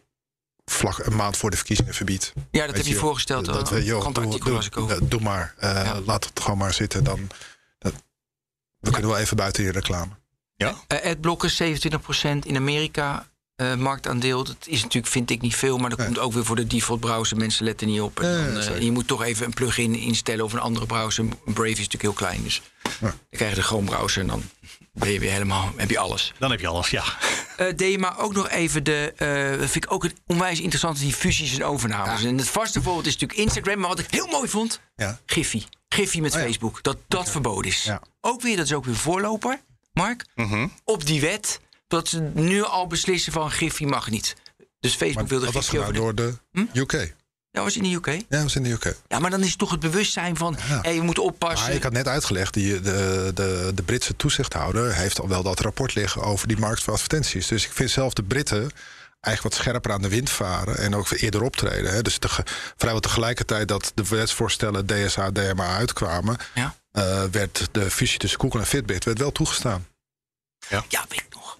vlak 0.65 0.97
een 0.97 1.15
maand 1.15 1.37
voor 1.37 1.49
de 1.49 1.57
verkiezingen 1.57 1.93
verbiedt. 1.93 2.33
Ja, 2.35 2.41
dat 2.65 2.75
Weet 2.75 2.75
heb 2.75 2.93
je 2.93 2.99
voorgesteld. 2.99 3.45
Dat, 3.45 3.69
Dat, 3.69 3.85
joh, 3.85 4.13
doe, 5.03 5.21
maar. 5.21 5.53
Eh, 5.57 5.69
Ja. 5.83 5.99
Laat 6.05 6.25
het 6.25 6.39
gewoon 6.39 6.57
maar 6.57 6.73
zitten. 6.73 7.03
Dan, 7.03 7.29
we 8.83 8.91
kunnen 8.91 9.09
wel 9.09 9.19
even 9.19 9.37
buiten 9.37 9.63
die 9.63 9.71
reclame. 9.71 10.11
Ja? 10.55 10.75
Eh, 10.87 11.09
adblocker 11.11 11.49
27% 11.49 12.45
in 12.45 12.55
Amerika. 12.55 13.31
eh, 13.55 13.75
marktaandeel, 13.75 14.43
dat 14.43 14.55
is 14.65 14.81
natuurlijk, 14.81 15.11
vind 15.13 15.29
ik 15.29 15.41
niet 15.41 15.55
veel, 15.55 15.77
maar 15.77 15.89
dat 15.89 15.97
Nee. 15.97 16.07
komt 16.07 16.19
ook 16.19 16.33
weer 16.33 16.45
voor 16.45 16.55
de 16.55 16.67
default 16.67 16.99
browser. 16.99 17.37
Mensen 17.37 17.65
letten 17.65 17.87
niet 17.87 18.01
op. 18.01 18.19
En 18.19 18.29
Ja, 18.29 18.45
dan, 18.53 18.61
eh, 18.73 18.79
je 18.81 18.91
moet 18.91 19.07
toch 19.07 19.23
even 19.23 19.45
een 19.45 19.53
plugin 19.53 19.95
instellen 19.95 20.45
of 20.45 20.53
een 20.53 20.59
andere 20.59 20.85
browser. 20.85 21.25
Brave 21.45 21.69
is 21.69 21.75
natuurlijk 21.77 22.01
heel 22.01 22.13
klein, 22.13 22.43
dus 22.43 22.61
Ja. 22.83 22.91
dan 22.99 23.13
krijg 23.29 23.49
je 23.49 23.55
de 23.55 23.63
Chrome 23.63 23.85
browser 23.89 24.21
en 24.21 24.27
dan 24.27 24.43
ben 24.93 25.11
je 25.11 25.19
weer 25.19 25.31
helemaal, 25.31 25.71
heb 25.75 25.89
je 25.89 25.97
alles. 25.99 26.33
Dan 26.39 26.51
heb 26.51 26.59
je 26.59 26.67
alles, 26.67 26.89
ja. 26.89 27.03
Eh 27.57 27.67
deed 27.75 27.91
je 27.91 27.99
maar 27.99 28.19
ook 28.19 28.33
nog 28.33 28.49
even 28.49 28.83
de. 28.83 29.13
eh, 29.17 29.59
dat 29.59 29.69
vind 29.69 29.85
ik 29.85 29.91
ook 29.91 30.03
het 30.03 30.13
onwijs 30.27 30.59
interessant, 30.59 30.99
die 30.99 31.13
fusies 31.13 31.53
en 31.55 31.63
overnames. 31.65 32.23
En 32.23 32.37
het 32.37 32.49
vaste 32.49 32.81
voorbeeld 32.81 33.05
is 33.05 33.13
natuurlijk 33.13 33.39
Instagram. 33.39 33.79
Maar 33.79 33.89
wat 33.89 33.99
ik 33.99 34.05
heel 34.09 34.27
mooi 34.27 34.47
vond, 34.49 34.79
Ja. 34.95 35.19
Giphy. 35.25 35.63
Giphy 35.89 36.19
met 36.19 36.33
Oh 36.33 36.39
ja. 36.39 36.45
Facebook. 36.45 36.83
Dat 36.83 36.97
dat 37.07 37.29
verboden 37.31 37.71
is. 37.71 37.83
Ja. 37.83 38.01
Ook 38.21 38.41
weer, 38.41 38.55
dat 38.57 38.65
is 38.65 38.73
ook 38.73 38.85
weer 38.85 38.95
voorloper, 38.95 39.61
Mark. 39.93 40.25
Mhm. 40.35 40.67
Op 40.83 41.05
die 41.05 41.21
wet. 41.21 41.59
Dat 41.87 42.07
ze 42.07 42.19
nu 42.33 42.63
al 42.63 42.87
beslissen 42.87 43.31
van 43.31 43.51
Giphy 43.51 43.83
mag 43.85 44.09
niet. 44.09 44.35
Dus 44.79 44.91
Facebook 44.95 45.15
Maar 45.15 45.25
wilde 45.27 45.45
dat 45.45 45.53
was 45.53 45.69
Giphy 45.69 45.85
gedaan 45.85 45.93
de... 45.93 45.99
door 45.99 46.15
de 46.15 46.67
UK. 46.79 47.13
Dat 47.53 47.63
was 47.63 47.75
in 47.77 47.83
de 47.83 47.93
UK. 47.93 48.05
Ja, 48.05 48.21
dat 48.29 48.41
was 48.41 48.55
in 48.55 48.63
de 48.63 48.69
UK. 48.69 48.95
Ja, 49.07 49.19
maar 49.19 49.29
dan 49.29 49.41
is 49.41 49.49
het 49.49 49.57
toch 49.57 49.71
het 49.71 49.79
bewustzijn 49.79 50.37
van... 50.37 50.57
Ja. 50.67 50.79
Hey, 50.81 50.95
we 50.97 51.03
moeten 51.03 51.23
oppassen. 51.23 51.67
Maar 51.67 51.75
ik 51.75 51.83
had 51.83 51.91
net 51.91 52.07
uitgelegd, 52.07 52.53
die, 52.53 52.81
de, 52.81 53.31
de, 53.33 53.71
de 53.75 53.83
Britse 53.83 54.15
toezichthouder 54.15 54.93
heeft 54.95 55.19
al 55.19 55.27
wel 55.27 55.43
dat 55.43 55.59
rapport 55.59 55.95
liggen 55.95 56.21
over 56.21 56.47
die 56.47 56.57
markt 56.57 56.83
voor 56.83 56.93
advertenties. 56.93 57.47
Dus 57.47 57.65
ik 57.65 57.71
vind 57.71 57.89
zelf 57.89 58.13
de 58.13 58.23
Britten 58.23 58.71
eigenlijk 59.21 59.55
wat 59.55 59.65
scherper 59.65 59.91
aan 59.91 60.01
de 60.01 60.07
wind 60.09 60.29
varen 60.29 60.77
en 60.77 60.95
ook 60.95 61.09
eerder 61.11 61.41
optreden. 61.41 61.93
Hè. 61.93 62.01
Dus 62.01 62.17
te, 62.17 62.29
vrijwel 62.77 62.99
tegelijkertijd 63.01 63.67
dat 63.67 63.91
de 63.95 64.07
wetsvoorstellen 64.07 64.85
DSA, 64.85 65.31
DMA 65.31 65.75
uitkwamen, 65.75 66.37
Ja. 66.53 66.75
eh, 66.91 67.23
werd 67.31 67.67
de 67.71 67.91
fusie 67.91 68.19
tussen 68.19 68.39
Google 68.39 68.59
en 68.59 68.65
Fitbit 68.65 69.03
werd 69.05 69.17
wel 69.19 69.31
toegestaan. 69.31 69.87
ja, 70.69 70.83
weet 70.89 71.19
ik 71.19 71.25
nog. 71.29 71.55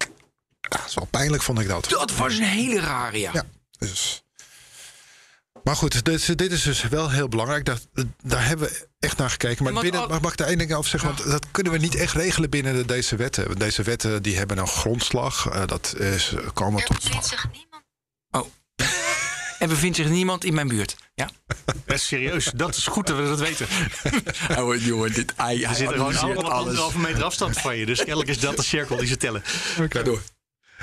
Ja, 0.62 0.78
dat 0.78 0.86
is 0.88 0.94
wel 0.94 1.06
pijnlijk, 1.10 1.44
vond 1.44 1.60
ik 1.60 1.68
dat. 1.68 1.90
Dat 1.90 2.16
was 2.16 2.38
een 2.38 2.44
hele 2.44 2.80
rare, 2.80 3.20
ja. 3.20 3.30
Ja, 3.34 3.44
dus. 3.78 4.24
Maar 5.64 5.76
goed, 5.76 6.06
dit, 6.06 6.38
dit 6.38 6.52
is 6.52 6.62
dus 6.64 6.82
wel 6.84 7.10
heel 7.10 7.28
belangrijk. 7.28 7.66
Dat, 7.66 7.88
daar 8.24 8.46
hebben 8.46 8.68
we 8.68 8.88
echt 9.00 9.18
naar 9.18 9.30
gekeken. 9.30 9.64
Maar 9.64 9.82
binnen, 9.82 10.10
al- 10.10 10.20
mag 10.20 10.32
ik 10.32 10.38
daar 10.38 10.48
één 10.48 10.58
ding 10.58 10.74
over 10.74 10.90
zeggen? 10.90 11.10
Want 11.16 11.30
dat 11.30 11.46
kunnen 11.52 11.72
we 11.72 11.78
niet 11.78 11.96
echt 11.96 12.14
regelen 12.16 12.50
binnen 12.50 12.74
de, 12.74 12.86
deze 12.86 13.16
wetten. 13.16 13.48
Want 13.48 13.60
Deze 13.60 13.84
wetten 13.84 14.22
die 14.24 14.38
hebben 14.38 14.58
een 14.58 14.68
grondslag. 14.68 15.50
Eh, 15.50 15.68
dat 15.68 15.96
is 15.98 16.34
komen 16.54 16.82
Er 16.82 16.88
tot. 16.88 17.04
bevindt 17.04 17.26
zich 17.28 17.48
niemand. 17.52 17.84
Oh. 18.32 18.46
En 19.60 19.70
bevindt 19.70 19.98
zich 19.98 20.10
niemand 20.10 20.44
in 20.46 20.54
mijn 20.54 20.68
buurt. 20.68 20.96
Ja. 21.16 21.30
Best 21.86 22.06
serieus, 22.06 22.52
dat 22.56 22.76
is 22.76 22.88
goed 22.88 23.08
dat 23.08 23.18
we 23.18 23.24
dat 23.24 23.40
weten. 23.40 23.68
Oh, 24.60 24.84
jongen, 24.86 25.14
dit 25.14 25.34
ei. 25.36 25.68
We 25.68 25.76
zitten 25.76 25.98
gewoon 25.98 26.16
allemaal 26.18 26.44
op 26.44 26.50
anderhalve 26.50 27.00
meter 27.00 27.24
afstand 27.24 27.58
van 27.58 27.78
je. 27.78 27.86
Dus 27.86 27.98
kennelijk 27.98 28.30
is 28.30 28.40
dat 28.40 28.56
de 28.56 28.64
cirkel 28.64 28.98
die 28.98 29.08
ze 29.08 29.18
tellen. 29.18 29.44
Oké. 29.82 30.04
door. 30.04 30.22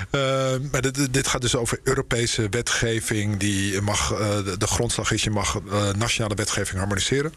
Eh, 0.09 0.55
maar 0.71 0.81
dit, 0.81 1.13
dit 1.13 1.27
gaat 1.27 1.41
dus 1.41 1.55
over 1.55 1.79
Europese 1.83 2.49
wetgeving. 2.49 3.37
Die 3.37 3.81
mag, 3.81 4.11
eh, 4.11 4.43
de, 4.43 4.57
de 4.57 4.67
grondslag 4.67 5.11
is, 5.11 5.23
je 5.23 5.29
mag 5.29 5.59
eh, 5.69 5.89
nationale 5.89 6.35
wetgeving 6.35 6.77
harmoniseren. 6.77 7.33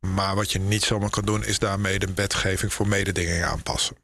Maar 0.00 0.34
wat 0.34 0.52
je 0.52 0.58
niet 0.58 0.82
zomaar 0.82 1.10
kan 1.10 1.24
doen, 1.24 1.44
is 1.44 1.58
daarmee 1.58 1.98
de 1.98 2.08
wetgeving 2.14 2.72
voor 2.72 2.88
mededinging 2.88 3.44
aanpassen. 3.44 3.96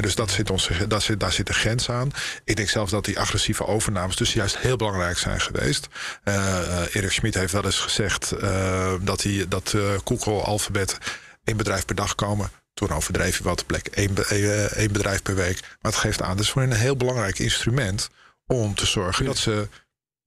Dus 0.00 0.14
dat 0.14 0.30
zit 0.30 0.50
ons, 0.50 0.70
dat 0.88 1.02
zit, 1.02 1.20
daar 1.20 1.32
zit 1.32 1.46
de 1.46 1.52
grens 1.52 1.90
aan. 1.90 2.10
Ik 2.44 2.56
denk 2.56 2.68
zelf 2.68 2.90
dat 2.90 3.04
die 3.04 3.18
agressieve 3.18 3.66
overnames 3.66 4.16
dus 4.16 4.32
juist 4.32 4.58
heel 4.58 4.76
belangrijk 4.76 5.18
zijn 5.18 5.40
geweest. 5.40 5.88
Eh, 6.22 6.94
Erik 6.94 7.12
Schmid 7.12 7.34
heeft 7.34 7.52
wel 7.52 7.64
eens 7.64 7.78
gezegd 7.78 8.32
dat, 9.00 9.22
hij, 9.22 9.46
dat 9.48 9.74
Google, 10.04 10.42
Alphabet 10.42 10.98
één 11.44 11.56
bedrijf 11.56 11.84
per 11.84 11.94
dag 11.94 12.14
komen. 12.14 12.50
Toen 12.74 12.90
overdreef 12.90 13.36
hij 13.38 13.46
wat, 13.46 13.66
bleek 13.66 13.86
één, 13.86 14.14
be- 14.14 14.24
eh, 14.24 14.64
één 14.76 14.92
bedrijf 14.92 15.22
per 15.22 15.34
week. 15.34 15.60
Maar 15.60 15.92
het 15.92 16.00
geeft 16.00 16.22
aan, 16.22 16.36
dus 16.36 16.50
voor 16.50 16.62
hen 16.62 16.70
een 16.70 16.76
heel 16.76 16.96
belangrijk 16.96 17.38
instrument 17.38 18.08
om 18.46 18.74
te 18.74 18.86
zorgen 18.86 19.24
dat 19.24 19.36
ze 19.38 19.68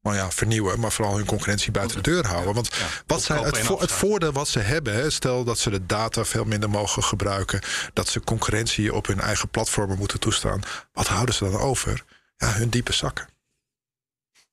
nou 0.01 0.15
ja, 0.15 0.31
vernieuwen, 0.31 0.79
maar 0.79 0.91
vooral 0.91 1.15
hun 1.17 1.25
concurrentie 1.25 1.71
buiten 1.71 2.03
de 2.03 2.09
deur 2.11 2.27
houden. 2.27 2.53
Want 2.53 2.69
wat 3.05 3.21
zij, 3.23 3.37
Opkopen 3.37 3.57
het, 3.59 3.67
vo- 3.67 3.79
het 3.79 3.91
voordeel 3.91 4.31
wat 4.31 4.47
ze 4.47 4.59
hebben, 4.59 4.93
hè, 4.93 5.09
stel 5.09 5.43
dat 5.43 5.59
ze 5.59 5.69
de 5.69 5.85
data 5.85 6.25
veel 6.25 6.43
minder 6.45 6.69
mogen 6.69 7.03
gebruiken, 7.03 7.61
dat 7.93 8.07
ze 8.09 8.19
concurrentie 8.21 8.93
op 8.93 9.07
hun 9.07 9.19
eigen 9.19 9.49
platformen 9.49 9.97
moeten 9.97 10.19
toestaan, 10.19 10.61
wat 10.93 11.07
houden 11.07 11.35
ze 11.35 11.43
dan 11.43 11.59
over? 11.59 12.03
Ja, 12.37 12.53
hun 12.53 12.69
diepe 12.69 12.93
zakken. 12.93 13.27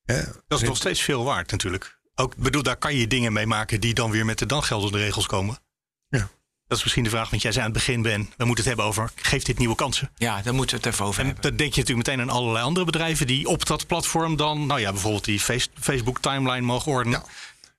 Ja, 0.05 0.25
Dat 0.49 0.61
is 0.63 0.69
nog 0.69 0.77
steeds 0.77 1.01
veel 1.03 1.25
waard 1.25 1.51
natuurlijk. 1.51 1.99
Ook, 2.15 2.37
bedoel, 2.37 2.63
daar 2.63 2.77
kan 2.77 2.95
je 2.95 3.07
dingen 3.07 3.33
mee 3.33 3.47
maken 3.47 3.81
die 3.81 3.95
dan 3.95 4.11
weer 4.11 4.25
met 4.25 4.39
de 4.39 4.47
dan 4.47 4.63
geldende 4.63 4.99
regels 4.99 5.27
komen. 5.27 5.59
Dat 6.67 6.77
is 6.79 6.83
misschien 6.85 7.05
de 7.05 7.11
vraag, 7.11 7.31
want 7.31 7.43
jij 7.43 7.53
zei 7.53 7.65
aan 7.65 7.71
het 7.71 7.79
begin, 7.85 8.03
Ben, 8.03 8.21
we 8.37 8.45
moeten 8.45 8.65
het 8.65 8.67
hebben 8.67 8.85
over, 8.85 9.11
geeft 9.15 9.47
dit 9.47 9.59
nieuwe 9.59 9.75
kansen? 9.75 10.11
Ja, 10.17 10.43
daar 10.43 10.55
moeten 10.55 10.77
we 10.77 10.83
het 10.85 10.93
even 10.95 11.05
over 11.07 11.21
En 11.21 11.27
hebben. 11.27 11.43
dan 11.45 11.57
denk 11.57 11.75
je 11.75 11.81
natuurlijk 11.81 12.09
meteen 12.09 12.23
aan 12.23 12.35
allerlei 12.37 12.65
andere 12.65 12.87
bedrijven 12.87 13.27
die 13.27 13.47
op 13.49 13.67
dat 13.67 13.87
platform 13.87 14.37
dan, 14.37 14.67
nou 14.67 14.81
ja, 14.81 14.93
bijvoorbeeld 14.93 15.25
die 15.25 15.41
face- 15.41 15.69
Facebook 15.81 16.21
timeline 16.21 16.61
mogen 16.67 16.93
ordenen. 16.93 17.23
Ja. 17.25 17.33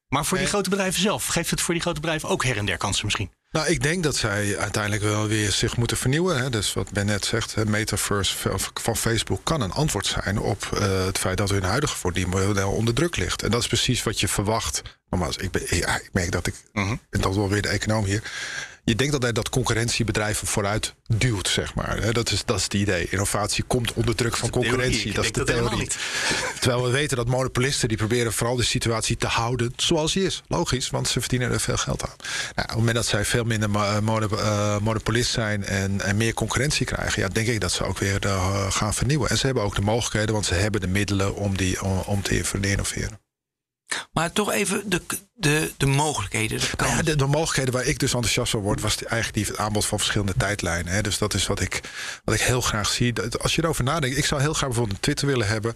Maar 0.10 0.26
voor 0.26 0.38
die 0.38 0.48
grote 0.48 0.70
bedrijven 0.70 1.02
zelf, 1.02 1.26
geeft 1.28 1.50
het 1.50 1.62
voor 1.62 1.74
die 1.74 1.84
grote 1.84 2.00
bedrijven 2.00 2.30
ook 2.30 2.44
her 2.44 2.58
en 2.58 2.66
der 2.66 2.78
kansen 2.78 3.06
misschien? 3.06 3.32
Nou, 3.52 3.68
ik 3.68 3.82
denk 3.84 4.04
dat 4.04 4.16
zij 4.16 4.58
uiteindelijk 4.58 5.04
wel 5.04 5.28
weer 5.28 5.52
zich 5.52 5.78
moeten 5.78 5.98
vernieuwen. 5.98 6.38
Hè. 6.38 6.50
Dus 6.50 6.74
wat 6.74 6.92
Ben 6.92 7.06
net 7.06 7.26
zegt, 7.26 7.56
hè, 7.56 7.66
metaverse 7.66 8.36
van 8.74 8.96
Facebook 8.98 9.40
kan 9.44 9.62
een 9.62 9.72
antwoord 9.72 10.06
zijn 10.06 10.40
op 10.40 10.70
eh, 10.74 11.06
het 11.06 11.18
feit 11.18 11.38
dat 11.38 11.50
hun 11.50 11.64
huidige 11.64 11.96
verdienmodel 11.98 12.72
onder 12.72 12.94
druk 12.94 13.16
ligt. 13.16 13.44
En 13.44 13.52
dat 13.52 13.62
is 13.62 13.68
precies 13.68 14.04
wat 14.04 14.20
je 14.20 14.28
verwacht. 14.28 14.82
Nogmaals, 15.10 15.38
ik, 15.38 15.52
ben, 15.52 15.62
ja, 15.70 15.96
ik 15.96 16.10
merk 16.14 16.32
dat 16.32 16.48
ik, 16.48 16.56
Mhm. 16.74 16.92
ik 16.94 17.00
ben 17.10 17.22
toch 17.22 17.36
wel 17.36 17.50
weer 17.50 17.62
de 17.62 17.68
econoom 17.68 18.06
hier. 18.06 18.22
Je 18.86 18.96
denkt 18.96 19.14
altijd 19.14 19.36
dat 19.36 19.50
concurrentie 19.50 20.06
bedrijven 20.06 20.48
vooruit 20.48 20.94
duwt, 21.08 21.48
zeg 21.48 21.76
maar. 21.76 22.14
Dat 22.14 22.32
is, 22.32 22.46
dat 22.46 22.58
is 22.58 22.64
het 22.64 22.74
idee. 22.74 23.08
Innovatie 23.10 23.64
komt 23.64 23.94
onder 23.94 24.16
druk 24.16 24.38
van 24.38 24.50
concurrentie. 24.50 25.14
Dat 25.14 25.24
is 25.24 25.32
de 25.32 25.44
theorie. 25.44 25.90
Terwijl 26.60 26.84
we 26.84 26.90
weten 26.90 27.18
dat 27.18 27.28
monopolisten 27.28 27.88
die 27.88 27.98
proberen 27.98 28.34
vooral 28.34 28.56
de 28.56 28.64
situatie 28.64 29.18
te 29.18 29.28
houden 29.28 29.74
zoals 29.76 30.14
die 30.14 30.24
is. 30.24 30.44
Logisch, 30.48 30.90
want 30.90 31.08
ze 31.08 31.20
verdienen 31.20 31.52
er 31.52 31.60
veel 31.60 31.78
geld 31.78 32.04
aan. 32.04 32.16
Nou, 32.18 32.28
op 32.56 32.68
het 32.68 32.76
moment 32.76 32.96
dat 32.96 33.06
zij 33.06 33.26
veel 33.26 33.44
minder 33.44 33.70
eh, 33.76 33.98
eh, 33.98 34.80
monopolist 34.82 35.32
zijn 35.32 35.66
en, 35.66 36.02
en 36.02 36.18
meer 36.18 36.34
concurrentie 36.34 36.86
krijgen, 36.86 37.22
ja, 37.22 37.28
denk 37.28 37.48
ik 37.48 37.62
dat 37.62 37.72
ze 37.72 37.84
ook 37.84 37.98
weer 37.98 38.26
eh, 38.26 38.72
gaan 38.72 38.94
vernieuwen. 38.94 39.30
En 39.30 39.38
ze 39.38 39.46
hebben 39.46 39.64
ook 39.64 39.76
de 39.76 39.82
mogelijkheden, 39.82 40.34
want 40.34 40.46
ze 40.46 40.54
hebben 40.54 40.82
de 40.82 40.88
middelen 40.88 41.36
om, 41.36 41.58
die, 41.58 41.82
om, 41.82 42.00
om 42.00 42.22
te 42.22 42.44
innoveren. 42.62 43.25
Maar 44.12 44.32
toch 44.32 44.52
even 44.52 44.90
de, 44.90 45.02
de, 45.34 45.72
de 45.78 45.86
mogelijkheden. 45.86 46.60
De 46.60 46.68
Nou 46.78 46.90
ja, 46.96 47.02
de, 47.02 47.16
de 47.16 47.26
mogelijkheden 47.26 47.74
waar 47.74 47.86
ik 47.86 48.00
dus 48.00 48.14
enthousiast 48.14 48.52
van 48.52 48.60
word, 48.62 48.82
was 48.82 48.98
die- 48.98 49.08
eigenlijk 49.08 49.46
die, 49.46 49.56
het 49.56 49.66
aanbod 49.66 49.86
van 49.86 49.98
verschillende 49.98 50.34
tijdlijnen. 50.38 50.94
Hè. 50.94 51.02
Dus 51.02 51.18
dat 51.18 51.34
is 51.34 51.48
wat 51.48 51.60
ik, 51.60 51.82
wat 52.24 52.36
ik 52.36 52.42
heel 52.42 52.62
graag 52.62 52.90
zie. 52.90 53.14
Dat- 53.14 53.40
Als 53.40 53.56
je 53.56 53.64
erover 53.64 53.84
nadenkt, 53.84 54.18
ik 54.18 54.26
zou 54.26 54.42
heel 54.42 54.54
graag 54.54 54.68
bijvoorbeeld 54.70 54.98
een 54.98 55.04
Twitter 55.04 55.28
willen 55.28 55.48
hebben. 55.48 55.74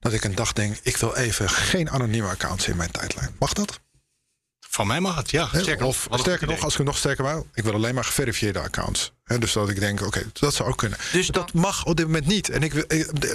Dat 0.00 0.12
ik 0.12 0.24
een 0.24 0.34
dag 0.34 0.52
denk, 0.52 0.76
ik 0.82 0.96
wil 0.96 1.14
even 1.16 1.50
geen 1.50 1.90
anonieme 1.90 2.28
accounts 2.28 2.68
in 2.68 2.76
mijn 2.76 2.90
tijdlijn. 2.90 3.34
Mag 3.38 3.52
dat? 3.52 3.80
Van 4.72 4.86
mij 4.86 5.00
mag 5.00 5.16
het, 5.16 5.30
ja. 5.30 5.48
Sterker 5.54 5.86
of 5.86 6.08
nog, 6.10 6.20
sterker 6.20 6.46
nog, 6.46 6.62
als 6.62 6.72
ik 6.72 6.78
het 6.78 6.86
nog 6.86 6.96
sterker 6.96 7.24
wou, 7.24 7.44
ik 7.54 7.64
wil 7.64 7.72
alleen 7.74 7.94
maar 7.94 8.04
geverifieerde 8.04 8.58
accounts. 8.60 9.12
Hè, 9.24 9.38
dus 9.38 9.52
dat 9.52 9.68
ik 9.68 9.80
denk, 9.80 10.06
oké, 10.06 10.22
dat 10.32 10.54
zou 10.54 10.68
ook 10.68 10.76
kunnen. 10.78 10.98
Dus 11.12 11.26
dat 11.26 11.52
mag 11.52 11.84
op 11.84 11.96
dit 11.96 12.06
moment 12.06 12.26
niet. 12.26 12.48
En 12.48 12.62
ik, 12.62 12.86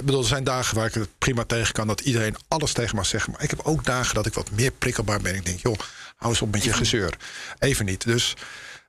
bedoel, 0.04 0.20
er 0.20 0.26
zijn 0.26 0.44
dagen 0.44 0.76
waar 0.76 0.86
ik 0.86 0.94
het 0.94 1.08
prima 1.18 1.44
tegen 1.44 1.72
kan 1.74 1.86
dat 1.86 2.00
iedereen 2.00 2.36
alles 2.48 2.72
tegen 2.72 2.96
mag 2.96 3.06
zeggen. 3.06 3.32
Maar 3.32 3.42
ik 3.42 3.50
heb 3.50 3.60
ook 3.62 3.84
dagen 3.84 4.14
dat 4.14 4.26
ik 4.26 4.34
wat 4.34 4.50
meer 4.50 4.70
prikkelbaar 4.70 5.20
ben. 5.20 5.34
Ik 5.34 5.44
denk, 5.44 5.60
joh, 5.60 5.78
hou 6.16 6.32
eens 6.32 6.42
op 6.42 6.52
met 6.52 6.64
je 6.64 6.72
gezeur. 6.72 7.14
Even 7.58 7.84
niet. 7.84 8.04
Dus 8.04 8.34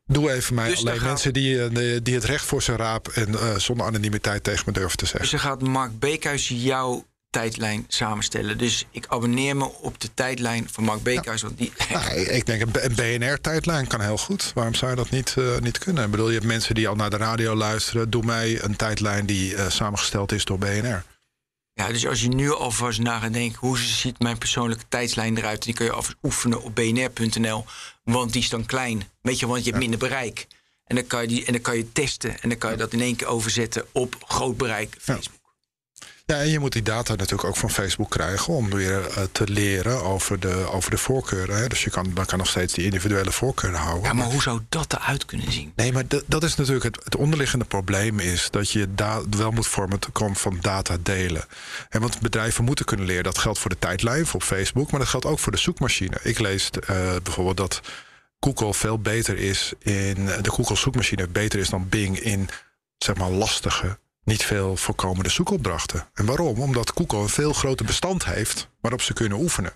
doe 0.05 0.31
even 0.33 0.55
mij 0.55 0.69
Dus 0.69 0.79
alleen 0.79 1.03
mensen 1.03 1.33
die, 1.33 1.63
eh, 1.63 1.69
die- 1.75 2.01
die 2.01 2.15
het 2.15 2.23
recht 2.23 2.45
voor 2.45 2.61
zijn 2.61 2.77
raap 2.77 3.07
en 3.07 3.39
eh, 3.39 3.55
zonder 3.57 3.85
anonimiteit 3.85 4.43
tegen 4.43 4.63
me 4.65 4.71
durven 4.71 4.97
te 4.97 5.05
zeggen. 5.05 5.21
Dus 5.21 5.31
dan 5.31 5.39
gaat 5.39 5.61
Mark 5.61 5.99
Beekhuis 5.99 6.47
jouw 6.47 7.05
tijdlijn 7.37 7.85
samenstellen. 7.87 8.57
Dus 8.57 8.85
ik 8.91 9.05
abonneer 9.07 9.57
me 9.57 9.71
op 9.81 10.01
de 10.01 10.13
tijdlijn 10.13 10.67
van 10.71 10.83
Mark 10.83 11.03
Beekhuis. 11.03 11.41
Want 11.41 11.57
die, 11.57 11.71
Nou, 11.89 12.15
ik 12.15 12.45
denk 12.45 12.61
een, 12.61 12.95
BNR-tijdlijn 12.95 13.87
kan 13.87 14.01
heel 14.01 14.17
goed. 14.17 14.51
Waarom 14.53 14.73
zou 14.73 14.91
je 14.91 14.97
dat 14.97 15.09
niet, 15.09 15.35
eh, 15.37 15.57
niet 15.59 15.77
kunnen? 15.77 16.05
Ik 16.05 16.11
bedoel, 16.11 16.27
je 16.27 16.33
hebt 16.33 16.45
mensen 16.45 16.75
die 16.75 16.87
al 16.87 16.95
naar 16.95 17.09
de 17.09 17.17
radio 17.17 17.55
luisteren. 17.55 18.09
Doe 18.09 18.25
mij 18.25 18.63
een 18.63 18.75
tijdlijn 18.75 19.25
die 19.25 19.55
eh, 19.55 19.69
samengesteld 19.69 20.31
is 20.31 20.45
door 20.45 20.57
BNR. 20.57 21.03
ja, 21.73 21.87
dus 21.87 22.07
als 22.07 22.21
je 22.21 22.27
nu 22.27 22.51
alvast 22.51 22.99
na 22.99 23.19
gaat 23.19 23.33
denken... 23.33 23.59
hoe 23.59 23.77
ziet 23.77 24.19
mijn 24.19 24.37
persoonlijke 24.37 24.83
tijdslijn 24.89 25.37
eruit... 25.37 25.63
die 25.63 25.73
kun 25.73 25.85
je 25.85 25.91
alvast 25.91 26.17
oefenen 26.23 26.63
op 26.63 26.75
bnr.nl. 26.75 27.65
Want 28.03 28.33
die 28.33 28.41
is 28.41 28.49
dan 28.49 28.65
klein. 28.65 29.03
Weet 29.21 29.39
je, 29.39 29.47
want 29.47 29.63
je 29.63 29.69
hebt 29.69 29.81
minder 29.81 29.99
bereik. 29.99 30.47
En 30.85 30.95
dan, 30.95 31.07
kan 31.07 31.21
je 31.21 31.27
die, 31.27 31.45
en 31.45 31.53
dan 31.53 31.61
kan 31.61 31.77
je 31.77 31.91
testen. 31.91 32.41
En 32.41 32.49
dan 32.49 32.57
kan 32.57 32.71
je 32.71 32.77
dat 32.77 32.93
in 32.93 33.01
één 33.01 33.15
keer 33.15 33.27
overzetten 33.27 33.85
op 33.91 34.15
groot 34.27 34.57
bereik 34.57 34.95
Facebook. 34.99 35.31
Ja, 35.31 35.36
en 36.35 36.49
je 36.49 36.59
moet 36.59 36.71
die 36.71 36.81
data 36.81 37.15
natuurlijk 37.15 37.49
ook 37.49 37.57
van 37.57 37.69
Facebook 37.69 38.09
krijgen 38.09 38.53
om 38.53 38.69
weer 38.69 39.07
eh, 39.07 39.23
te 39.31 39.49
leren 39.49 40.03
over 40.03 40.39
de, 40.39 40.69
over 40.71 40.91
de 40.91 40.97
voorkeuren. 40.97 41.57
Hè. 41.57 41.67
Dus 41.67 41.83
je 41.83 41.89
kan, 41.89 42.11
dan 42.13 42.25
kan 42.25 42.37
nog 42.37 42.47
steeds 42.47 42.73
die 42.73 42.85
individuele 42.85 43.31
voorkeuren 43.31 43.79
houden. 43.79 44.03
Ja, 44.03 44.13
maar 44.13 44.25
hoe 44.25 44.41
zou 44.41 44.61
dat 44.69 44.93
eruit 44.93 45.25
kunnen 45.25 45.51
zien? 45.51 45.71
Nee, 45.75 45.93
maar 45.93 46.03
dat 46.25 46.43
is 46.43 46.55
natuurlijk 46.55 46.85
het, 46.85 47.03
het 47.03 47.15
onderliggende 47.15 47.65
probleem 47.65 48.19
is 48.19 48.47
dat 48.51 48.71
je 48.71 48.87
wel 49.29 49.51
moet 49.51 49.67
vormen 49.67 49.99
te 49.99 50.09
komen 50.09 50.35
van 50.35 50.57
data 50.61 50.97
delen. 51.03 51.45
En 51.89 52.01
want 52.01 52.19
bedrijven 52.19 52.63
moeten 52.63 52.85
kunnen 52.85 53.05
leren. 53.05 53.23
Dat 53.23 53.37
geldt 53.37 53.59
voor 53.59 53.69
de 53.69 53.79
tijdlijn, 53.79 54.25
voor 54.25 54.41
Facebook, 54.41 54.91
maar 54.91 54.99
dat 54.99 55.09
geldt 55.09 55.25
ook 55.25 55.39
voor 55.39 55.51
de 55.51 55.57
zoekmachine. 55.57 56.19
Ik 56.23 56.39
lees 56.39 56.69
eh, 56.69 57.15
bijvoorbeeld 57.23 57.57
dat 57.57 57.81
Google 58.39 58.73
veel 58.73 58.99
beter 58.99 59.37
is 59.37 59.73
in 59.79 60.25
de 60.25 60.51
Google 60.51 60.75
zoekmachine 60.75 61.27
beter 61.27 61.59
is 61.59 61.69
dan 61.69 61.89
Bing 61.89 62.19
in 62.19 62.49
zeg 62.97 63.15
maar 63.15 63.29
lastige, 63.29 63.97
niet 64.27 64.43
veel 64.43 64.77
voorkomende 64.77 65.29
zoekopdrachten. 65.29 66.07
En 66.13 66.25
waarom? 66.25 66.61
Omdat 66.61 66.91
Google 66.95 67.19
een 67.19 67.29
veel 67.29 67.53
groter 67.53 67.85
bestand 67.85 68.25
heeft 68.25 68.69
waarop 68.81 69.01
ze 69.01 69.13
kunnen 69.13 69.37
oefenen. 69.37 69.73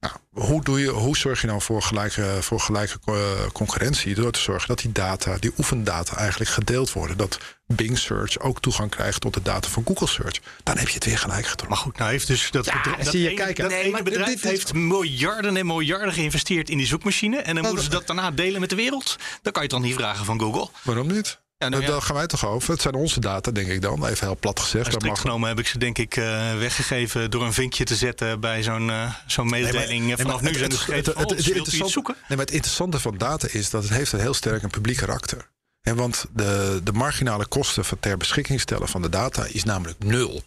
Nou, 0.00 0.14
hoe, 0.30 0.62
doe 0.62 0.80
je, 0.80 0.88
hoe 0.88 1.16
zorg 1.16 1.40
je 1.40 1.46
nou 1.46 1.60
voor 1.60 1.82
gelijke, 1.82 2.38
voor 2.40 2.60
gelijke 2.60 2.98
eh, 3.04 3.14
concurrentie? 3.52 4.14
Door 4.14 4.32
te 4.32 4.40
zorgen 4.40 4.68
dat 4.68 4.78
die 4.78 4.92
data, 4.92 5.36
die 5.38 5.52
oefendata 5.58 6.16
eigenlijk 6.16 6.50
gedeeld 6.50 6.92
worden. 6.92 7.16
Dat 7.16 7.38
Bing 7.66 7.98
Search 7.98 8.38
ook 8.38 8.60
toegang 8.60 8.90
krijgt 8.90 9.20
tot 9.20 9.34
de 9.34 9.42
data 9.42 9.68
van 9.68 9.82
Google 9.86 10.06
Search. 10.06 10.40
Dan 10.62 10.78
heb 10.78 10.88
je 10.88 10.94
het 10.94 11.04
weer 11.04 11.18
gelijk 11.18 11.46
getrokken. 11.46 11.68
Maar 11.68 11.78
goed, 11.78 11.98
nou 11.98 12.10
heeft 12.10 12.26
dus 12.26 12.50
dat, 12.50 12.64
bedrijf, 12.64 12.96
dat 12.96 13.06
zie 13.06 13.22
je, 13.22 13.28
ene, 13.28 13.36
kijk, 13.36 13.56
dat 13.56 13.70
nee, 13.70 13.90
maar 13.90 14.02
bedrijf 14.02 14.28
dit 14.28 14.40
heeft 14.40 14.74
miljarden 14.74 15.56
en 15.56 15.66
miljarden 15.66 16.12
geïnvesteerd 16.12 16.70
in 16.70 16.76
die 16.76 16.86
zoekmachine. 16.86 17.36
En 17.36 17.54
dan 17.54 17.64
moeten 17.64 17.84
ze 17.84 17.90
dat 17.90 18.06
daarna 18.06 18.30
delen 18.30 18.60
met 18.60 18.70
de 18.70 18.76
wereld. 18.76 19.16
Dan 19.42 19.52
kan 19.52 19.62
je 19.62 19.68
het 19.68 19.70
dan 19.70 19.82
niet 19.82 19.94
vragen 19.94 20.24
van 20.24 20.40
Google. 20.40 20.68
Waarom 20.82 21.12
niet? 21.12 21.40
Ja, 21.58 21.68
nou 21.68 21.80
Daar- 21.80 21.90
ja. 21.90 21.96
Daar 21.96 22.06
gaan 22.06 22.16
wij 22.16 22.26
toch 22.26 22.46
over? 22.46 22.70
Het 22.72 22.80
zijn 22.82 22.94
onze 22.94 23.20
data, 23.20 23.50
denk 23.50 23.68
ik 23.68 23.82
dan. 23.82 24.06
Even 24.06 24.26
heel 24.26 24.36
plat 24.36 24.60
gezegd. 24.60 24.86
Strikt 24.86 25.04
mag- 25.06 25.20
genomen 25.20 25.48
heb 25.48 25.58
ik 25.58 25.66
ze 25.66 25.78
denk 25.78 25.98
ik 25.98 26.16
eh, 26.16 26.58
weggegeven 26.58 27.30
door 27.30 27.42
een 27.44 27.52
vinkje 27.52 27.84
te 27.84 27.96
zetten 27.96 28.40
bij 28.40 28.62
zo'n 28.62 28.90
eh, 28.90 29.14
zo'n 29.26 29.46
Nee, 29.46 29.62
maar- 29.62 29.72
mededeling. 29.72 30.06
nee, 30.06 30.16
Vanaf 30.16 30.40
nu 30.40 30.54
zijn 30.54 30.70
het- 30.70 30.86
het- 30.86 31.06
het- 31.06 31.16
het- 31.16 31.28
dus 31.28 31.46
het 31.46 31.54
interessant- 31.56 31.90
zoeken? 31.90 32.14
Nee, 32.14 32.36
maar 32.36 32.46
het 32.46 32.50
interessante 32.54 33.00
van 33.00 33.18
data 33.18 33.48
is 33.50 33.70
dat 33.70 33.82
het 33.82 33.92
heeft 33.92 34.12
een 34.12 34.20
heel 34.20 34.34
sterk 34.34 34.62
een 34.62 34.70
publiek 34.70 34.96
karakter. 34.96 35.50
En 35.80 35.96
want 35.96 36.24
de, 36.34 36.80
de 36.84 36.92
marginale 36.92 37.46
kosten 37.46 37.84
van 37.84 37.98
ter 38.00 38.16
beschikking 38.16 38.60
stellen 38.60 38.88
van 38.88 39.02
de 39.02 39.08
data 39.08 39.44
is 39.52 39.64
namelijk 39.64 40.04
nul. 40.04 40.42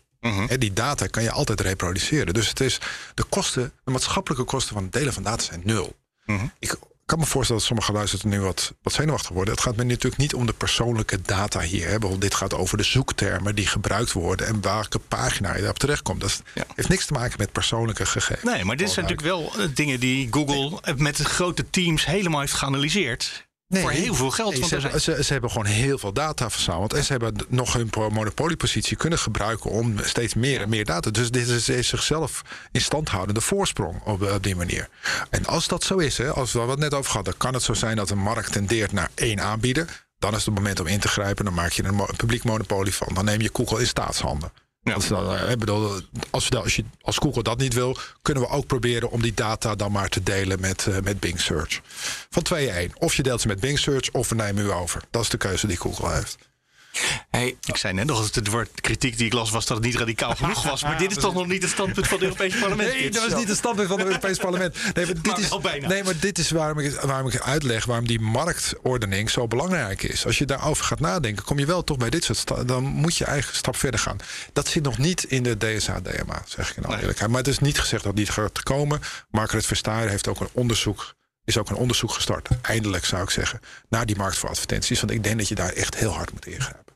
Hè, 0.48 0.58
die 0.58 0.74
data 0.74 1.08
kan 1.08 1.24
je 1.24 1.32
altijd 1.32 1.62
reproduceren. 1.62 2.34
Dus 2.34 2.48
het 2.50 2.60
is 2.60 2.80
de 3.14 3.24
kosten, 3.24 3.72
de 3.84 3.92
maatschappelijke 3.92 4.44
kosten 4.46 4.74
van 4.74 4.84
het 4.84 4.92
delen 4.92 5.14
van 5.14 5.24
data 5.24 5.44
zijn 5.44 5.62
nul. 5.64 5.96
Mhm. 6.26 6.46
Ik 6.60 6.76
kan 7.12 7.20
me 7.20 7.26
voorstellen 7.26 7.62
dat 7.62 7.70
sommige 7.70 7.92
luisteraars 7.92 8.36
nu 8.36 8.42
wat, 8.42 8.74
wat 8.82 8.94
zenuwachtig 8.94 9.30
worden. 9.30 9.54
Het 9.54 9.64
gaat 9.64 9.76
me 9.76 9.84
natuurlijk 9.84 10.22
niet 10.22 10.34
om 10.34 10.46
de 10.46 10.54
persoonlijke 10.54 11.22
data 11.22 11.60
hier. 11.60 11.84
Hè. 11.84 11.90
Bijvoorbeeld, 11.92 12.22
dit 12.22 12.36
gaat 12.36 12.54
over 12.54 12.78
de 12.78 12.84
zoektermen 12.84 13.56
die 13.56 13.68
gebruikt 13.68 14.12
worden 14.12 14.48
en 14.48 14.62
welke 14.62 15.00
pagina 15.00 15.54
je 15.54 15.58
daarop 15.60 15.80
terechtkomt. 15.80 16.22
Dat 16.22 16.42
Ja. 16.54 16.64
heeft 16.76 16.90
niks 16.90 17.06
te 17.06 17.14
maken 17.14 17.36
met 17.38 17.52
persoonlijke 17.52 18.06
gegevens. 18.06 18.54
Nee, 18.54 18.64
maar 18.64 18.76
dit 18.76 18.90
zijn 18.90 19.06
natuurlijk 19.06 19.28
wel 19.36 19.52
eh, 19.64 19.70
dingen 19.76 20.00
die 20.00 20.28
Google 20.32 20.96
met 20.96 21.18
grote 21.18 21.70
teams 21.70 22.06
helemaal 22.06 22.40
heeft 22.40 22.54
geanalyseerd. 22.54 23.50
Voor 23.80 23.92
heel 23.92 24.16
veel 24.16 24.32
geld. 24.32 24.52
Nee, 24.52 24.60
want 24.60 24.72
ze, 24.72 24.80
hebben, 24.80 25.02
zijn- 25.02 25.18
ze, 25.18 25.24
ze 25.24 25.32
hebben 25.32 25.52
gewoon 25.52 25.66
heel 25.66 25.98
veel 25.98 26.14
data 26.14 26.50
verzameld. 26.50 26.94
En 26.94 27.04
ze 27.04 27.12
hebben 27.12 27.34
nog 27.48 27.74
hun 27.74 27.90
monopoliepositie 28.12 28.98
kunnen 28.98 29.20
gebruiken 29.20 29.70
om 29.72 29.96
steeds 30.04 30.34
meer 30.34 30.62
en 30.62 30.70
meer 30.70 30.86
data. 30.86 31.10
Dus 31.12 31.32
dit 31.32 31.48
is, 31.48 31.70
is 31.70 31.88
zichzelf 31.88 32.42
in 32.72 32.82
stand 32.82 33.10
houdende 33.10 33.42
voorsprong 33.42 34.02
op, 34.04 34.22
op 34.22 34.44
die 34.44 34.56
manier. 34.56 34.90
En 35.30 35.46
als 35.46 35.68
dat 35.68 35.84
zo 35.84 35.98
is, 35.98 36.18
hè, 36.18 36.32
als 36.32 36.52
we 36.52 36.60
het 36.60 36.80
net 36.80 36.94
over 36.94 37.12
hadden, 37.14 37.38
kan 37.38 37.54
het 37.54 37.64
zo 37.64 37.74
zijn 37.74 37.96
dat 37.96 38.10
een 38.10 38.18
markt 38.18 38.52
tendeert 38.52 38.92
naar 38.92 39.10
één 39.16 39.42
aanbieder. 39.42 40.06
Dan 40.20 40.36
is 40.36 40.46
het 40.46 40.54
moment 40.56 40.80
om 40.80 40.88
in 40.88 41.00
te 41.00 41.08
grijpen. 41.08 41.46
Dan 41.46 41.54
maak 41.54 41.72
je 41.72 41.84
er 41.84 41.90
een 41.90 42.06
publiek 42.18 42.44
monopolie 42.44 42.94
van. 42.94 43.14
Dan 43.14 43.26
neem 43.26 43.42
je 43.42 43.50
Google 43.54 43.80
in 43.80 43.88
staatshanden. 43.88 44.52
Ja. 44.84 44.98
Eh, 44.98 45.52
ik 45.52 45.60
bedoel, 45.60 46.00
als, 46.30 46.50
als, 46.50 46.76
je, 46.76 46.84
als 47.02 47.18
Google 47.18 47.44
dat 47.44 47.58
niet 47.58 47.74
wil, 47.74 47.98
kunnen 48.22 48.44
we 48.44 48.50
ook 48.50 48.66
proberen 48.66 49.12
om 49.12 49.22
die 49.22 49.34
data 49.34 49.76
dan 49.76 49.92
maar 49.92 50.10
te 50.10 50.24
delen 50.24 50.60
met, 50.60 50.88
eh, 50.88 51.00
met 51.00 51.20
Bing 51.20 51.40
Search. 51.40 51.82
Van 52.30 52.44
2-1. 52.44 52.92
Of 52.98 53.14
je 53.14 53.24
deelt 53.24 53.42
ze 53.42 53.48
met 53.48 53.60
Bing 53.60 53.80
Search 53.80 54.12
of 54.12 54.30
we 54.30 54.36
nemen 54.36 54.66
u 54.66 54.72
over. 54.72 55.02
Dat 55.10 55.22
is 55.22 55.30
de 55.30 55.38
keuze 55.38 55.68
die 55.68 55.78
Google 55.78 56.14
heeft. 56.14 56.38
Hey, 57.30 57.58
Ik 57.66 57.76
zei 57.78 57.94
net 57.94 58.06
nog 58.06 58.20
dat 58.22 58.36
het 58.36 58.48
woord 58.48 58.70
de 58.76 58.82
kritiek 58.82 59.18
die 59.18 59.26
ik 59.26 59.34
las 59.34 59.50
was 59.52 59.66
dat 59.66 59.78
het 59.78 59.86
niet 59.86 59.96
radicaal 59.96 60.36
genoeg 60.36 60.64
was. 60.64 60.84
Maar 60.84 60.98
dit 60.98 61.12
is 61.12 61.18
toch 61.18 61.34
nog 61.34 61.48
niet 61.48 61.62
het 61.62 61.72
standpunt 61.72 62.08
van 62.08 62.18
het 62.18 62.26
Europese 62.26 62.58
parlement. 62.64 62.90
Nee, 62.94 63.02
Dit 63.02 63.14
dat 63.14 63.24
is 63.26 63.32
zo. 63.32 63.38
niet 63.38 63.48
het 63.48 63.58
standpunt 63.58 63.88
van 63.88 63.98
het 64.00 64.08
Europees 64.08 64.38
Parlement. 64.38 64.76
Nee, 64.94 65.06
maar 65.06 65.14
dit, 65.22 65.26
Maar 65.26 65.40
is, 65.40 65.58
bijna. 65.62 65.88
nee, 65.88 66.04
maar 66.04 66.20
dit 66.20 66.38
is 66.38 66.50
waarom 66.52 66.80
ik, 66.80 66.92
waarom 67.02 67.28
ik 67.28 67.40
uitleg 67.42 67.86
waarom 67.86 68.08
die 68.08 68.20
marktordening 68.20 69.30
zo 69.30 69.48
belangrijk 69.48 70.04
is. 70.04 70.26
Als 70.26 70.38
je 70.38 70.46
daarover 70.46 70.86
gaat 70.86 71.00
nadenken, 71.00 71.44
kom 71.44 71.60
je 71.60 71.66
wel 71.66 71.84
toch 71.84 71.98
bij 71.98 72.10
dit 72.10 72.24
soort 72.24 72.38
sta- 72.38 72.64
Dan 72.64 72.84
moet 72.84 73.18
je 73.18 73.26
eigenlijk 73.26 73.54
een 73.54 73.60
stap 73.64 73.76
verder 73.76 74.00
gaan. 74.00 74.18
Dat 74.54 74.68
zit 74.68 74.84
nog 74.84 74.98
niet 74.98 75.24
in 75.24 75.44
de 75.44 75.58
DSA-DMA, 75.58 76.44
zeg 76.48 76.70
ik 76.70 76.76
in 76.78 76.84
alle 76.84 76.92
Nee. 76.92 77.00
eerlijkheid. 77.02 77.30
Maar 77.32 77.40
het 77.40 77.48
is 77.50 77.60
niet 77.60 77.80
gezegd 77.80 78.04
dat 78.04 78.12
het 78.12 78.22
niet 78.22 78.30
gaat 78.30 78.64
komen. 78.64 79.00
Margaret 79.30 79.66
Verstaer 79.66 80.10
heeft 80.10 80.28
ook 80.28 80.40
een 80.40 80.50
onderzoek. 80.52 81.16
Is 81.44 81.58
ook 81.58 81.70
een 81.70 81.76
onderzoek 81.76 82.12
gestart, 82.12 82.50
eindelijk 82.62 83.06
zou 83.06 83.24
ik 83.24 83.30
zeggen, 83.30 83.60
naar 83.90 84.06
die 84.06 84.16
markt 84.16 84.38
voor 84.38 84.50
advertenties. 84.50 85.00
Want 85.00 85.12
ik 85.12 85.24
denk 85.24 85.38
dat 85.38 85.48
je 85.48 85.56
daar 85.56 85.74
echt 85.74 85.96
heel 85.96 86.12
hard 86.12 86.32
moet 86.34 86.46
ingrijpen. 86.46 86.96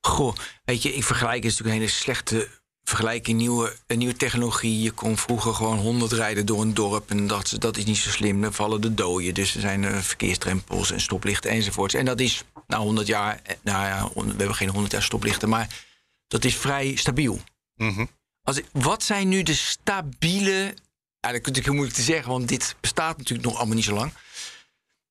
Goh, 0.00 0.36
weet 0.64 0.82
je, 0.82 0.94
ik 0.94 1.04
vergelijk 1.04 1.42
het 1.42 1.52
is 1.52 1.58
natuurlijk 1.58 1.76
een 1.76 1.82
hele 1.82 2.00
slechte 2.00 2.48
vergelijking. 2.90 3.38
Nieuwe, 3.38 3.76
een 3.86 3.98
nieuwe 3.98 4.16
technologie. 4.16 4.82
Je 4.82 4.90
kon 4.90 5.16
vroeger 5.16 5.54
gewoon 5.54 5.78
100 5.78 6.12
rijden 6.12 6.46
door 6.46 6.60
een 6.60 6.74
dorp. 6.74 7.10
En 7.10 7.26
dat, 7.26 7.56
dat 7.58 7.76
is 7.76 7.84
niet 7.84 7.96
zo 7.96 8.10
slim. 8.10 8.40
Dan 8.40 8.52
vallen 8.52 8.80
de 8.80 8.94
doden. 8.94 9.34
Dus 9.34 9.54
er 9.54 9.60
zijn 9.60 9.84
eh, 9.84 9.98
verkeerstrempels 9.98 10.90
en 10.90 11.00
stoplichten 11.00 11.50
enzovoorts. 11.50 11.94
En 11.94 12.04
dat 12.04 12.20
is 12.20 12.44
na 12.66 12.78
100 12.78 13.06
jaar. 13.06 13.40
Nou 13.62 13.86
ja, 13.86 14.08
we 14.14 14.34
hebben 14.36 14.54
geen 14.54 14.68
100 14.68 14.92
jaar 14.92 15.02
stoplichten. 15.02 15.48
Maar 15.48 15.84
dat 16.26 16.44
is 16.44 16.56
vrij 16.56 16.94
stabiel. 16.94 17.40
Mhm. 17.74 18.06
Als 18.42 18.60
wat 18.72 19.02
zijn 19.02 19.28
nu 19.28 19.42
de 19.42 19.54
stabiele. 19.54 20.74
Ja, 21.20 21.28
dat 21.28 21.40
is 21.40 21.46
natuurlijk 21.46 21.64
heel 21.66 21.74
moeilijk 21.74 21.96
te 21.96 22.02
zeggen, 22.02 22.32
want 22.32 22.48
dit 22.48 22.76
bestaat 22.80 23.16
natuurlijk 23.16 23.48
nog 23.48 23.56
allemaal 23.56 23.74
niet 23.74 23.84
zo 23.84 23.94
lang. 23.94 24.12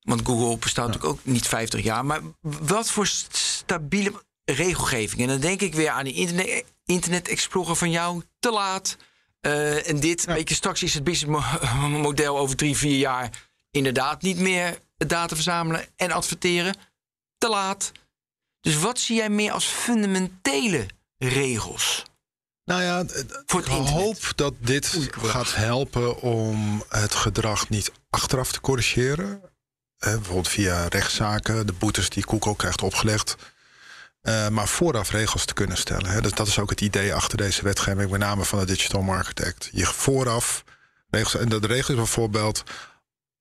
Want 0.00 0.26
Google 0.26 0.58
bestaat 0.58 0.86
natuurlijk 0.86 1.12
ook 1.12 1.24
niet 1.24 1.48
50 1.48 1.82
jaar. 1.82 2.04
Maar 2.04 2.20
wat 2.40 2.90
voor 2.90 3.06
st- 3.06 3.36
stabiele 3.36 4.24
regelgeving? 4.44 5.20
En 5.20 5.28
dan 5.28 5.40
denk 5.40 5.60
ik 5.60 5.74
weer 5.74 5.88
aan 5.90 6.04
die 6.04 6.14
Internet, 6.14 6.64
Internet 6.84 7.28
Explorer 7.28 7.76
van 7.76 7.90
jou. 7.90 8.22
Te 8.38 8.50
laat. 8.50 8.96
Eh, 9.40 9.88
en 9.88 10.00
dit, 10.00 10.24
weet 10.24 10.48
je, 10.48 10.54
straks 10.54 10.82
is 10.82 10.94
het 10.94 11.04
businessmodel 11.04 12.38
over 12.38 12.56
drie, 12.56 12.76
vier 12.76 12.98
jaar 12.98 13.48
inderdaad 13.70 14.22
niet 14.22 14.38
meer 14.38 14.78
data 14.96 15.34
verzamelen 15.34 15.86
en 15.96 16.10
adverteren. 16.10 16.74
Te 17.38 17.48
laat. 17.48 17.92
Dus 18.60 18.78
wat 18.78 18.98
zie 18.98 19.16
jij 19.16 19.30
meer 19.30 19.52
als 19.52 19.64
fundamentele 19.64 20.86
regels? 21.18 22.02
Nou 22.70 22.82
ja, 22.82 23.04
Voor 23.46 23.60
ik 23.60 23.66
hoop 23.66 24.32
dat 24.34 24.54
dit 24.58 25.08
gaat 25.10 25.54
helpen 25.54 26.20
om 26.20 26.84
het 26.88 27.14
gedrag 27.14 27.68
niet 27.68 27.92
achteraf 28.10 28.52
te 28.52 28.60
corrigeren. 28.60 29.40
Eh, 29.98 30.12
bijvoorbeeld 30.12 30.48
via 30.48 30.86
rechtszaken, 30.88 31.66
de 31.66 31.72
boetes 31.72 32.08
die 32.08 32.22
Google 32.28 32.56
krijgt 32.56 32.82
opgelegd. 32.82 33.36
Eh, 34.20 34.48
maar 34.48 34.68
vooraf 34.68 35.10
regels 35.10 35.44
te 35.44 35.54
kunnen 35.54 35.76
stellen. 35.76 36.10
Hè. 36.10 36.20
Dus 36.20 36.32
dat 36.32 36.46
is 36.46 36.58
ook 36.58 36.70
het 36.70 36.80
idee 36.80 37.14
achter 37.14 37.38
deze 37.38 37.62
wetgeving, 37.62 38.10
met 38.10 38.20
name 38.20 38.44
van 38.44 38.58
de 38.58 38.66
Digital 38.66 39.02
Market 39.02 39.46
Act. 39.46 39.68
Je 39.72 39.86
vooraf 39.86 40.64
regels. 41.08 41.34
En 41.34 41.48
de 41.48 41.66
regel 41.66 41.94
is 41.94 42.00
bijvoorbeeld: 42.00 42.62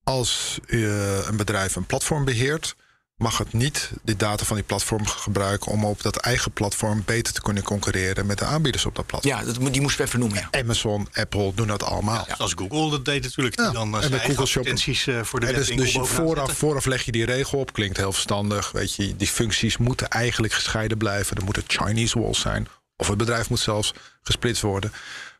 als 0.03 0.59
je 0.67 1.23
een 1.27 1.37
bedrijf 1.37 1.75
een 1.75 1.85
platform 1.85 2.25
beheert, 2.25 2.75
mag 3.19 3.37
het 3.37 3.53
niet 3.53 3.89
de 4.03 4.15
data 4.15 4.45
van 4.45 4.55
die 4.55 4.65
platform 4.65 5.05
gebruiken 5.07 5.71
om 5.71 5.85
op 5.85 6.01
dat 6.01 6.15
eigen 6.15 6.51
platform 6.51 7.03
beter 7.05 7.33
te 7.33 7.41
kunnen 7.41 7.63
concurreren 7.63 8.25
met 8.25 8.37
de 8.37 8.45
aanbieders 8.45 8.85
op 8.85 8.95
dat 8.95 9.05
platform. 9.05 9.35
Ja, 9.35 9.43
dat, 9.43 9.59
moet- 9.59 9.71
die 9.73 9.81
moesten 9.81 10.01
we 10.01 10.07
even 10.07 10.19
noemen. 10.19 10.47
Ja. 10.51 10.59
Amazon, 10.59 11.07
Apple 11.13 11.53
doen 11.53 11.67
dat 11.67 11.83
allemaal. 11.83 12.27
Als 12.37 12.53
Google 12.55 12.89
dat 12.89 13.05
deed 13.05 13.23
natuurlijk. 13.23 13.59
Ja, 13.59 13.71
dan 13.71 13.93
en 13.93 13.99
zijn 13.99 14.11
bij 14.11 14.19
eigen 14.19 14.35
Google 14.35 14.43
advertenties 14.43 15.07
eh, 15.07 15.23
voor 15.23 15.39
de 15.39 15.45
Hè, 15.45 15.53
dus, 15.53 15.67
dus 15.67 15.91
je 15.93 16.05
vooraf, 16.05 16.57
vooraf 16.57 16.85
leg 16.85 17.03
je 17.03 17.11
die 17.11 17.25
regel 17.25 17.59
op, 17.59 17.73
klinkt 17.73 17.97
heel 17.97 18.11
verstandig. 18.11 18.71
Weet 18.71 18.95
je, 18.95 19.15
die 19.15 19.27
functies 19.27 19.77
moeten 19.77 20.07
eigenlijk 20.09 20.53
gescheiden 20.53 20.97
blijven. 20.97 21.37
Er 21.37 21.43
moeten 21.43 21.63
Chinese 21.67 22.19
walls 22.19 22.39
zijn. 22.39 22.67
Of 22.97 23.07
het 23.07 23.17
bedrijf 23.17 23.49
moet 23.49 23.59
zelfs 23.59 23.93
gesplitst 24.21 24.61
worden. 24.61 24.91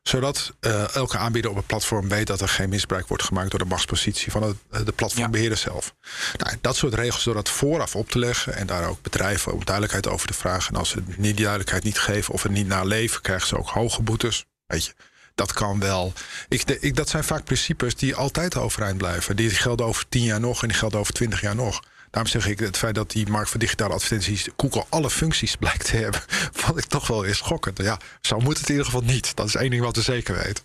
Zodat 0.04 0.52
eh, 0.60 0.96
elke 0.96 1.18
aanbieder 1.18 1.52
op 1.52 1.58
het 1.58 1.66
platform 1.66 2.10
weet 2.10 2.28
dat 2.28 2.42
er 2.42 2.50
geen 2.50 2.70
misbruik 2.70 3.08
wordt 3.08 3.24
gemaakt 3.24 3.50
door 3.50 3.60
de 3.60 3.66
machtspositie 3.66 4.32
van 4.32 4.44
het, 4.44 4.56
eh, 4.72 4.86
de 4.86 4.92
platformbeheerder 4.92 5.58
zelf. 5.58 5.94
Nou, 6.38 6.58
dat 6.62 6.76
soort 6.76 6.94
regels 6.94 7.24
door 7.24 7.34
dat 7.34 7.50
vooraf 7.50 7.96
op 7.96 8.10
te 8.10 8.20
leggen 8.20 8.56
en 8.56 8.68
daar 8.68 8.88
ook 8.88 9.02
bedrijven 9.02 9.54
om 9.54 9.66
duidelijkheid 9.66 10.08
over 10.08 10.28
te 10.28 10.34
vragen. 10.34 10.74
En 10.74 10.80
als 10.80 10.90
ze 10.90 11.04
die 11.18 11.34
duidelijkheid 11.34 11.84
niet 11.84 12.00
geven 12.00 12.34
of 12.34 12.44
het 12.44 12.52
niet 12.52 12.68
naleven, 12.68 13.22
krijgen 13.22 13.48
ze 13.48 13.58
ook 13.58 13.70
hoge 13.70 14.02
boetes. 14.02 14.46
Weet 14.66 14.86
je, 14.86 14.94
dat 15.36 15.54
kan 15.54 15.80
wel. 15.80 16.14
Ik, 16.48 16.68
de- 16.68 16.80
ik, 16.80 16.96
dat 16.96 17.10
zijn 17.10 17.24
vaak 17.24 17.44
principes 17.44 17.96
die 17.96 18.16
altijd 18.16 18.56
overeind 18.58 18.98
blijven. 18.98 19.36
Die 19.36 19.50
gelden 19.50 19.86
over 19.86 20.06
tien 20.10 20.24
jaar 20.24 20.40
nog 20.40 20.62
en 20.62 20.68
die 20.68 20.78
gelden 20.78 21.00
over 21.00 21.14
twintig 21.14 21.42
jaar 21.42 21.56
nog. 21.56 21.80
Daarom 22.12 22.32
zeg 22.32 22.48
ik 22.48 22.60
het 22.60 22.78
feit 22.78 22.96
dat 22.96 23.12
die 23.12 23.30
markt 23.30 23.50
voor 23.50 23.60
digitale 23.60 23.94
advertenties 23.94 24.48
Google 24.58 24.86
alle 24.90 25.10
functies 25.10 25.56
blijkt 25.64 25.86
te 25.86 25.98
hebben, 25.98 26.22
vond 26.52 26.78
ik 26.78 26.86
toch 26.86 27.08
wel 27.08 27.22
weer 27.22 27.36
schokkend. 27.36 27.78
Ja, 27.78 28.00
zo 28.22 28.40
moet 28.40 28.58
het 28.58 28.68
in 28.68 28.72
ieder 28.72 28.86
geval 28.86 29.04
niet. 29.04 29.36
Dat 29.36 29.48
is 29.48 29.56
één 29.56 29.70
ding 29.70 29.84
wat 29.84 29.96
we 29.96 30.02
zeker 30.02 30.36
weten. 30.36 30.64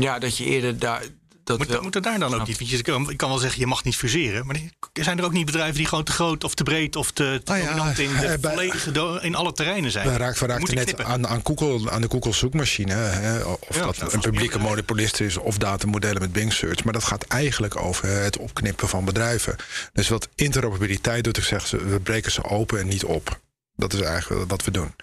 ja, 0.00 0.18
dat 0.18 0.36
je 0.36 0.44
eerder 0.44 0.78
daar. 0.78 1.02
Dat 1.44 1.58
Moet, 1.58 1.66
wel- 1.68 1.82
moet 1.82 1.94
er 1.94 2.02
daar 2.02 2.18
dan 2.18 2.34
ook 2.34 2.46
niet? 2.46 2.58
Want 2.58 2.70
je 2.70 2.82
kan, 2.82 3.10
ik 3.10 3.16
kan 3.16 3.28
wel 3.28 3.38
zeggen, 3.38 3.60
je 3.60 3.66
mag 3.66 3.84
niet 3.84 3.96
fuseren. 3.96 4.46
Maar 4.46 4.56
zijn 4.92 5.18
er 5.18 5.24
ook 5.24 5.32
niet 5.32 5.46
bedrijven 5.46 5.76
die 5.76 5.86
gewoon 5.86 6.04
te 6.04 6.12
groot 6.12 6.44
of 6.44 6.54
te 6.54 6.62
breed 6.62 6.96
of 6.96 7.10
te, 7.10 7.40
te 7.44 7.54
ja, 7.54 7.64
dominant 7.64 7.98
in, 7.98 8.10
de 8.16 8.38
bij- 8.40 8.50
volledige 8.52 8.90
do- 8.92 9.16
in 9.16 9.34
alle 9.34 9.52
terreinen 9.52 9.90
zijn? 9.90 10.04
We 10.04 10.10
Moet 10.10 10.20
raakten 10.20 10.74
net 10.74 11.02
aan, 11.04 11.26
aan, 11.28 11.40
Google, 11.44 11.90
aan 11.90 12.00
de 12.00 12.08
Google 12.10 12.32
zoekmachine. 12.32 12.92
Hè, 12.94 13.42
of 13.42 13.58
Ja, 13.76 13.84
dat 13.84 13.96
dat 13.98 14.12
een 14.12 14.20
publieke 14.20 14.58
meer- 14.58 14.66
monopolist 14.68 15.20
is 15.20 15.36
of 15.36 15.58
datamodellen 15.58 16.20
met 16.20 16.32
Bing 16.32 16.52
Search. 16.52 16.84
Maar 16.84 16.92
dat 16.92 17.04
gaat 17.04 17.24
eigenlijk 17.24 17.76
over 17.76 18.08
het 18.08 18.38
opknippen 18.38 18.88
van 18.88 19.04
bedrijven. 19.04 19.56
Dus 19.92 20.08
wat 20.08 20.28
interoperabiliteit 20.34 21.24
doet, 21.24 21.36
ik 21.36 21.44
zeg 21.44 21.66
ze, 21.66 21.76
we 21.84 22.00
breken 22.00 22.32
ze 22.32 22.44
open 22.44 22.80
en 22.80 22.88
niet 22.88 23.04
op. 23.04 23.40
Dat 23.76 23.92
is 23.92 24.00
eigenlijk 24.00 24.50
wat 24.50 24.64
we 24.64 24.70
doen. 24.70 24.94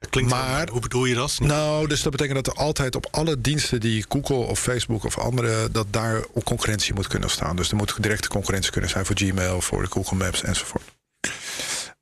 Dat 0.00 0.10
Klinkt 0.10 0.30
wel, 0.32 0.40
maar- 0.40 0.68
hoe 0.68 0.80
bedoel 0.80 1.04
je 1.04 1.14
dat? 1.14 1.38
Nou, 1.38 1.88
dus 1.88 2.02
dat 2.02 2.12
betekent 2.12 2.44
dat 2.44 2.54
er 2.56 2.62
altijd 2.62 2.94
op 2.96 3.06
alle 3.10 3.40
diensten 3.40 3.80
die 3.80 4.04
Google 4.08 4.36
of 4.36 4.60
Facebook 4.60 5.04
of 5.04 5.18
andere, 5.18 5.70
dat 5.70 5.86
daar 5.90 6.22
ook 6.32 6.44
concurrentie 6.44 6.94
moet 6.94 7.06
kunnen 7.06 7.30
staan. 7.30 7.56
Dus 7.56 7.70
er 7.70 7.76
moet 7.76 8.02
directe 8.02 8.28
concurrentie 8.28 8.70
kunnen 8.72 8.90
zijn 8.90 9.06
voor 9.06 9.16
Gmail, 9.16 9.60
voor 9.60 9.82
de 9.82 9.90
Google 9.90 10.16
Maps 10.16 10.42
enzovoort. 10.42 10.82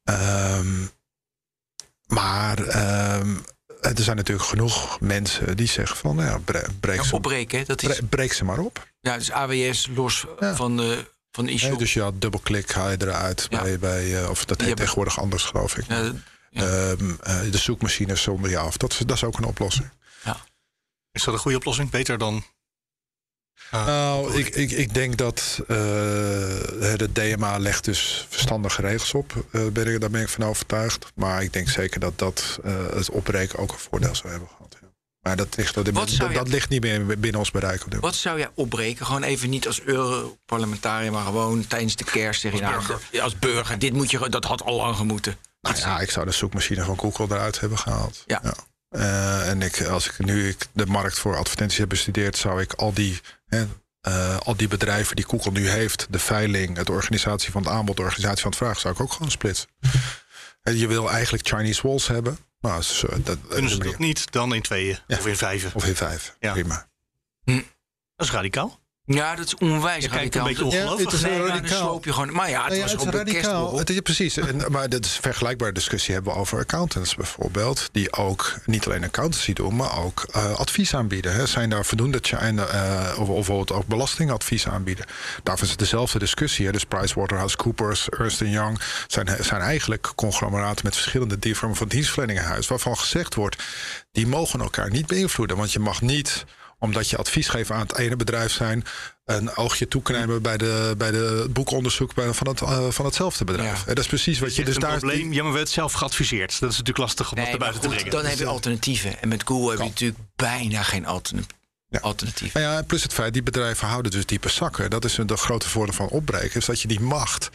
Ehm, 0.05 0.66
maar 2.07 2.59
ehm, 2.59 3.34
er 3.80 3.92
zijn 4.03 4.16
natuurlijk 4.16 4.49
genoeg 4.49 5.01
mensen 5.01 5.57
die 5.57 5.68
zeggen 5.68 5.96
van, 5.96 6.16
nou 6.16 6.28
ja, 6.28 6.38
bre- 6.38 6.66
breek, 6.80 6.96
Ja, 6.96 7.03
ze, 7.03 7.14
opbreken, 7.14 7.64
dat 7.66 7.82
is. 7.82 7.96
bre- 7.96 8.07
breek 8.07 8.32
ze 8.32 8.44
maar 8.44 8.59
op. 8.59 8.86
Ja, 9.01 9.16
dus 9.18 9.30
AWS 9.32 9.88
los 9.94 10.24
Ja. 10.40 10.55
van 10.57 10.76
de, 10.76 11.05
van 11.30 11.44
de 11.44 11.53
issue. 11.53 11.70
Hè, 11.70 11.76
dus 11.76 11.94
je 11.94 12.01
had 12.03 12.20
dubbelklik, 12.20 12.70
haal 12.70 12.90
je 12.90 12.96
eruit 13.01 13.46
Ja. 13.51 13.62
bij, 13.62 13.78
bij 13.78 14.22
eh, 14.22 14.30
of 14.30 14.44
dat 14.44 14.61
heet 14.61 14.76
tegenwoordig 14.76 15.20
anders 15.20 15.42
geloof 15.44 15.76
ik. 15.76 15.84
Ja, 16.59 16.65
ja. 16.67 16.91
Ehm, 16.91 17.11
eh, 17.23 17.51
de 17.51 17.59
zoekmachines 17.59 18.23
zonder 18.23 18.51
je 18.51 18.59
af. 18.59 18.77
Dat 18.77 18.93
is, 18.93 18.99
dat 18.99 19.17
is 19.17 19.25
ook 19.25 19.39
een 19.39 19.45
oplossing. 19.45 19.91
Is 21.13 21.25
dat 21.25 21.35
een 21.35 21.41
goede 21.41 21.57
oplossing? 21.57 21.91
Beter 21.91 22.19
dan. 22.19 22.45
eh, 23.71 23.87
Nou, 23.87 24.39
ik, 24.39 24.49
ik, 24.49 24.71
ik 24.71 24.95
denk 24.95 25.17
dat 25.17 25.59
eh, 25.61 25.67
de 26.97 27.09
DMA 27.13 27.59
legt 27.59 27.85
dus 27.85 28.27
verstandige 28.29 28.81
regels 28.83 29.15
op. 29.15 29.45
Eh, 29.53 29.67
ben 29.67 29.87
ik, 29.95 30.01
daar 30.01 30.11
ben 30.11 30.23
ik 30.23 30.29
van 30.29 30.45
overtuigd. 30.45 31.07
Maar 31.15 31.43
ik 31.43 31.53
denk 31.53 31.69
zeker 31.69 32.01
dat 32.01 32.19
dat 32.19 32.59
eh, 32.65 32.73
het 32.95 33.11
opbreken 33.11 33.59
ook 33.59 33.73
een 33.73 33.79
voordeel 33.79 34.15
zou 34.15 34.29
hebben 34.29 34.49
gehad. 34.49 34.77
ja. 34.81 34.87
Maar 35.21 35.37
dat 35.37 35.57
ligt, 35.57 35.75
dat, 35.75 35.89
Wat 35.91 36.09
zou 36.09 36.19
dat, 36.21 36.29
je- 36.31 36.35
dat 36.45 36.49
ligt 36.49 36.69
niet 36.69 36.81
meer 36.83 37.07
binnen 37.07 37.41
ons 37.41 37.51
bereik. 37.51 37.85
Op 37.85 37.91
dit 37.91 38.01
Wat 38.01 38.15
zou 38.15 38.39
jij 38.39 38.49
opbreken? 38.55 39.07
Gewoon 39.07 39.23
even 39.23 39.51
niet 39.51 39.67
als 39.67 39.81
Europarlementariër, 39.83 41.13
maar 41.13 41.25
gewoon 41.25 41.67
tijdens 41.67 41.97
de 41.97 42.05
kerst 42.05 42.45
Als 42.45 42.61
nou, 42.61 42.73
burger. 42.75 43.01
ja, 43.11 43.23
als 43.23 43.39
burger. 43.39 43.79
Dit 43.79 43.93
moet 43.93 44.11
je, 44.11 44.29
dat 44.29 44.45
had 44.45 44.63
al 44.63 44.77
lang 44.77 44.97
gemoeten. 44.97 45.37
Nou 45.61 45.77
ja, 45.77 46.01
ik 46.01 46.11
zou 46.11 46.27
de 46.27 46.33
zoekmachine 46.33 46.85
van 46.85 46.99
Google 46.99 47.25
eruit 47.25 47.61
hebben 47.61 47.79
gehaald. 47.79 48.23
Ja. 48.27 48.43
Eh, 48.89 49.49
en 49.49 49.63
ik, 49.63 49.83
als 49.83 50.07
ik 50.07 50.19
nu 50.19 50.49
ik 50.49 50.67
de 50.73 50.87
markt 50.87 51.19
voor 51.19 51.37
advertenties 51.37 51.79
heb 51.79 51.89
bestudeerd, 51.89 52.37
zou 52.37 52.61
ik 52.61 52.73
al 52.73 52.93
die, 52.93 53.21
hè, 53.47 53.67
eh, 54.01 54.37
al 54.37 54.57
die 54.57 54.69
bedrijven 54.69 55.17
die 55.17 55.25
Google 55.25 55.51
nu 55.51 55.69
heeft, 55.69 56.07
de 56.11 56.19
veiling, 56.19 56.79
de 56.79 56.93
organisatie 56.93 57.51
van 57.51 57.63
het 57.63 57.71
aanbod, 57.71 57.97
de 57.97 58.03
organisatie 58.03 58.43
van 58.43 58.51
het 58.51 58.59
vraag, 58.61 58.79
zou 58.79 58.95
ik 58.95 59.01
ook 59.01 59.13
gewoon 59.13 59.31
splitsen. 59.31 59.69
En 60.63 60.77
je 60.77 60.87
wil 60.87 61.11
eigenlijk 61.11 61.49
Chinese 61.49 61.87
walls 61.87 62.07
hebben. 62.07 62.39
Nou, 62.61 62.83
zo, 62.83 63.09
dat, 63.23 63.39
kunnen 63.49 63.71
ze 63.71 63.79
dat 63.79 63.99
niet, 63.99 64.33
dan 64.33 64.55
in 64.55 64.63
tweeën 64.63 64.99
Ja. 65.07 65.17
of 65.17 65.27
in 65.27 65.37
vijven. 65.37 65.71
Of 65.75 65.85
in 65.87 65.97
vijf. 65.97 66.37
Ja. 66.41 66.53
Prima. 66.53 66.89
Dat 67.45 68.27
is 68.27 68.31
radicaal. 68.31 68.81
Ja, 69.11 69.35
dat 69.35 69.47
is 69.47 69.55
onwijs 69.55 70.03
Je 70.05 70.11
kijkt 70.11 70.35
een 70.35 70.41
radicaal. 70.41 70.45
beetje 70.45 70.63
Dat- 70.65 70.73
ongelovig. 70.73 71.05
het 71.05 71.13
is 71.15 71.21
Nee, 71.21 71.47
radicaal. 71.47 71.79
sloop 71.79 72.05
je 72.05 72.13
gewoon. 72.13 72.33
Maar 72.33 72.51
ja, 72.51 72.65
het 72.65 72.75
ja, 72.75 72.81
was 72.83 72.91
het 72.93 73.01
op 73.01 73.07
is 73.07 73.13
een 73.13 73.19
radicaal. 73.19 73.43
kerstborrel. 73.43 73.79
Het, 73.79 73.89
ja, 73.89 74.01
precies. 74.01 74.37
En, 74.37 74.65
maar 74.73 74.89
dat 74.89 75.05
is 75.05 75.17
een 75.17 75.23
vergelijkbare 75.23 75.73
discussie 75.73 76.15
hebben 76.15 76.33
we 76.33 76.39
over 76.39 76.59
accountants 76.59 77.15
bijvoorbeeld. 77.15 77.89
Die 77.93 78.13
ook 78.13 78.55
niet 78.65 78.87
alleen 78.87 79.05
accountancy 79.05 79.53
doen, 79.53 79.77
maar 79.77 79.99
ook 79.99 80.27
eh, 80.33 80.53
advies 80.59 80.95
aanbieden. 80.95 81.35
Hè. 81.35 81.47
Zijn 81.47 81.71
daar 81.71 81.85
voldoende 81.85 82.19
China, 82.23 82.65
eh, 82.67 83.11
of 83.21 83.29
of 83.29 83.35
bijvoorbeeld 83.35 83.73
ook 83.73 83.87
belastingadvies 83.87 84.67
aanbieden? 84.69 85.05
Daarvoor 85.43 85.65
is 85.65 85.71
het 85.71 85.79
dezelfde 85.79 86.19
discussie. 86.19 86.67
Hè. 86.67 86.73
Dus 86.73 86.85
PricewaterhouseCoopers, 86.85 88.09
Ernst 88.09 88.41
Young 88.41 88.81
zijn, 89.07 89.29
zijn 89.41 89.61
eigenlijk 89.61 90.13
conglomeraten 90.15 90.85
met 90.85 90.95
verschillende 90.97 91.39
die 91.39 91.57
vormen 91.57 91.77
van 91.77 91.89
dienstverlening 91.89 92.39
in 92.39 92.45
huis. 92.45 92.67
Waarvan 92.69 92.99
gezegd 92.99 93.35
wordt, 93.35 93.63
die 94.13 94.27
mogen 94.27 94.61
elkaar 94.61 94.91
niet 94.91 95.07
beïnvloeden. 95.07 95.57
Want 95.57 95.73
je 95.73 95.79
mag 95.79 96.01
niet 96.01 96.45
omdat 96.79 97.11
je 97.11 97.16
advies 97.16 97.49
geeft 97.49 97.70
aan 97.70 97.81
het 97.81 97.97
ene 97.97 98.16
bedrijf 98.16 98.53
zijn, 98.53 98.85
een 99.24 99.57
oogje 99.57 99.89
toeknijpen 99.89 100.43
bij 100.43 100.57
de, 100.57 100.95
bij 100.99 101.11
de 101.11 101.47
boekonderzoek 101.51 102.12
van, 102.14 102.49
het, 102.49 102.61
eh, 102.61 102.87
van 102.91 103.05
hetzelfde 103.05 103.45
bedrijf. 103.45 103.79
Ja. 103.81 103.87
En 103.87 103.95
dat 103.95 103.99
is 103.99 104.07
precies 104.07 104.39
wat 104.39 104.57
je. 104.57 104.57
Dus 104.57 104.64
Dus 104.64 104.74
een 104.74 104.81
daar 104.81 104.95
is 104.95 105.01
die- 105.01 105.09
probleem. 105.11 105.33
Ja, 105.33 105.43
maar 105.43 105.53
we 105.53 105.59
hebben 105.59 105.61
het 105.61 105.70
zelf 105.70 105.93
geadviseerd. 105.93 106.51
Dat 106.61 106.70
is 106.70 106.76
natuurlijk 106.76 106.99
lastig 106.99 107.31
om 107.33 107.37
Nee, 107.39 107.57
buiten 107.57 107.81
te 107.81 107.89
brengen. 107.89 108.11
dan 108.11 108.24
heb 108.24 108.39
je 108.39 108.47
alternatieven. 108.47 109.22
En 109.22 109.29
met 109.29 109.43
Google 109.45 109.70
heb 109.70 109.79
je 109.79 109.85
natuurlijk 109.85 110.20
bijna 110.37 110.83
geen 110.83 111.07
altern- 111.07 111.47
Ja. 111.89 111.99
alternatief. 111.99 112.53
Nou 112.53 112.66
ja, 112.66 112.76
en 112.76 112.87
plus 112.87 113.03
het 113.03 113.12
feit, 113.12 113.33
die 113.33 113.43
bedrijven 113.43 113.89
houden 113.89 114.11
dus 114.11 114.26
diepe 114.26 114.49
zakken. 114.49 114.91
Dat 114.91 115.05
is 115.05 115.18
een 115.18 115.26
de 115.26 115.37
grote 115.37 115.68
voordeel 115.68 115.95
van 115.95 116.09
opbreken, 116.09 116.57
is 116.61 116.64
dat 116.66 116.81
je 116.83 116.89
die 116.89 117.01
macht. 117.01 117.51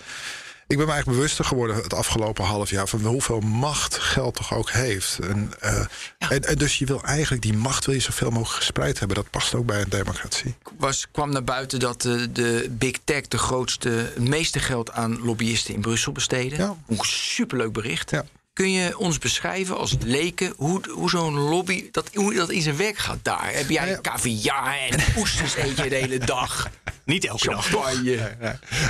Ik 0.68 0.78
ben 0.78 0.86
me 0.88 0.92
eigenlijk 0.92 1.22
bewuster 1.22 1.46
geworden 1.46 1.76
het 1.76 1.94
afgelopen 1.94 2.46
half 2.46 2.70
jaar 2.70 2.88
van 2.88 3.02
hoeveel 3.06 3.40
macht 3.40 3.98
geld 3.98 4.36
toch 4.36 4.54
ook 4.54 4.72
heeft. 4.72 5.20
En, 5.20 5.54
eh, 5.60 5.86
en, 6.18 6.44
en 6.44 6.56
dus 6.56 6.78
je 6.78 6.86
wil 6.86 7.04
eigenlijk 7.04 7.42
die 7.42 7.54
macht 7.58 7.86
wil 7.86 7.96
je 7.96 8.02
zoveel 8.02 8.30
mogelijk 8.30 8.56
gespreid 8.58 9.00
hebben. 9.00 9.18
Dat 9.18 9.30
past 9.30 9.56
ook 9.56 9.66
bij 9.66 9.82
een 9.82 9.90
democratie. 9.90 10.56
was, 10.78 11.08
kwam 11.12 11.32
naar 11.32 11.44
buiten 11.44 11.80
dat 11.80 12.02
de, 12.02 12.32
de 12.32 12.68
Big 12.72 12.96
Tech 13.04 13.28
de 13.28 13.38
grootste, 13.38 13.90
het 13.90 14.28
meeste 14.28 14.60
geld 14.60 14.92
aan 14.92 15.20
lobbyisten 15.22 15.74
in 15.74 15.82
Brussel 15.82 16.12
besteden. 16.12 16.58
Ja. 16.58 16.76
Een 16.88 16.98
superleuk 17.02 17.72
bericht. 17.72 18.10
Ja. 18.12 18.26
Kun 18.54 18.72
je 18.72 18.98
ons 18.98 19.18
beschrijven 19.18 19.78
als 19.78 19.96
leken 20.06 20.54
hoe, 20.58 20.82
hoe 20.90 21.10
zo'n 21.10 21.34
lobby, 21.34 21.90
dat, 21.92 22.10
hoe 22.14 22.34
dat 22.34 22.50
in 22.50 22.62
zijn 22.62 22.78
werk 22.78 22.98
gaat 22.98 23.20
daar? 23.22 23.50
Heb 23.54 23.70
jij 23.70 23.90
Ja. 23.90 24.00
caviar 24.02 24.78
en 24.90 25.00
oesters 25.18 25.58
eet 25.58 25.78
je 25.78 25.90
de 25.90 25.96
hele 25.96 26.18
dag? 26.18 26.68
Niet 27.06 27.26
elke 27.26 27.50
dag. 27.50 27.70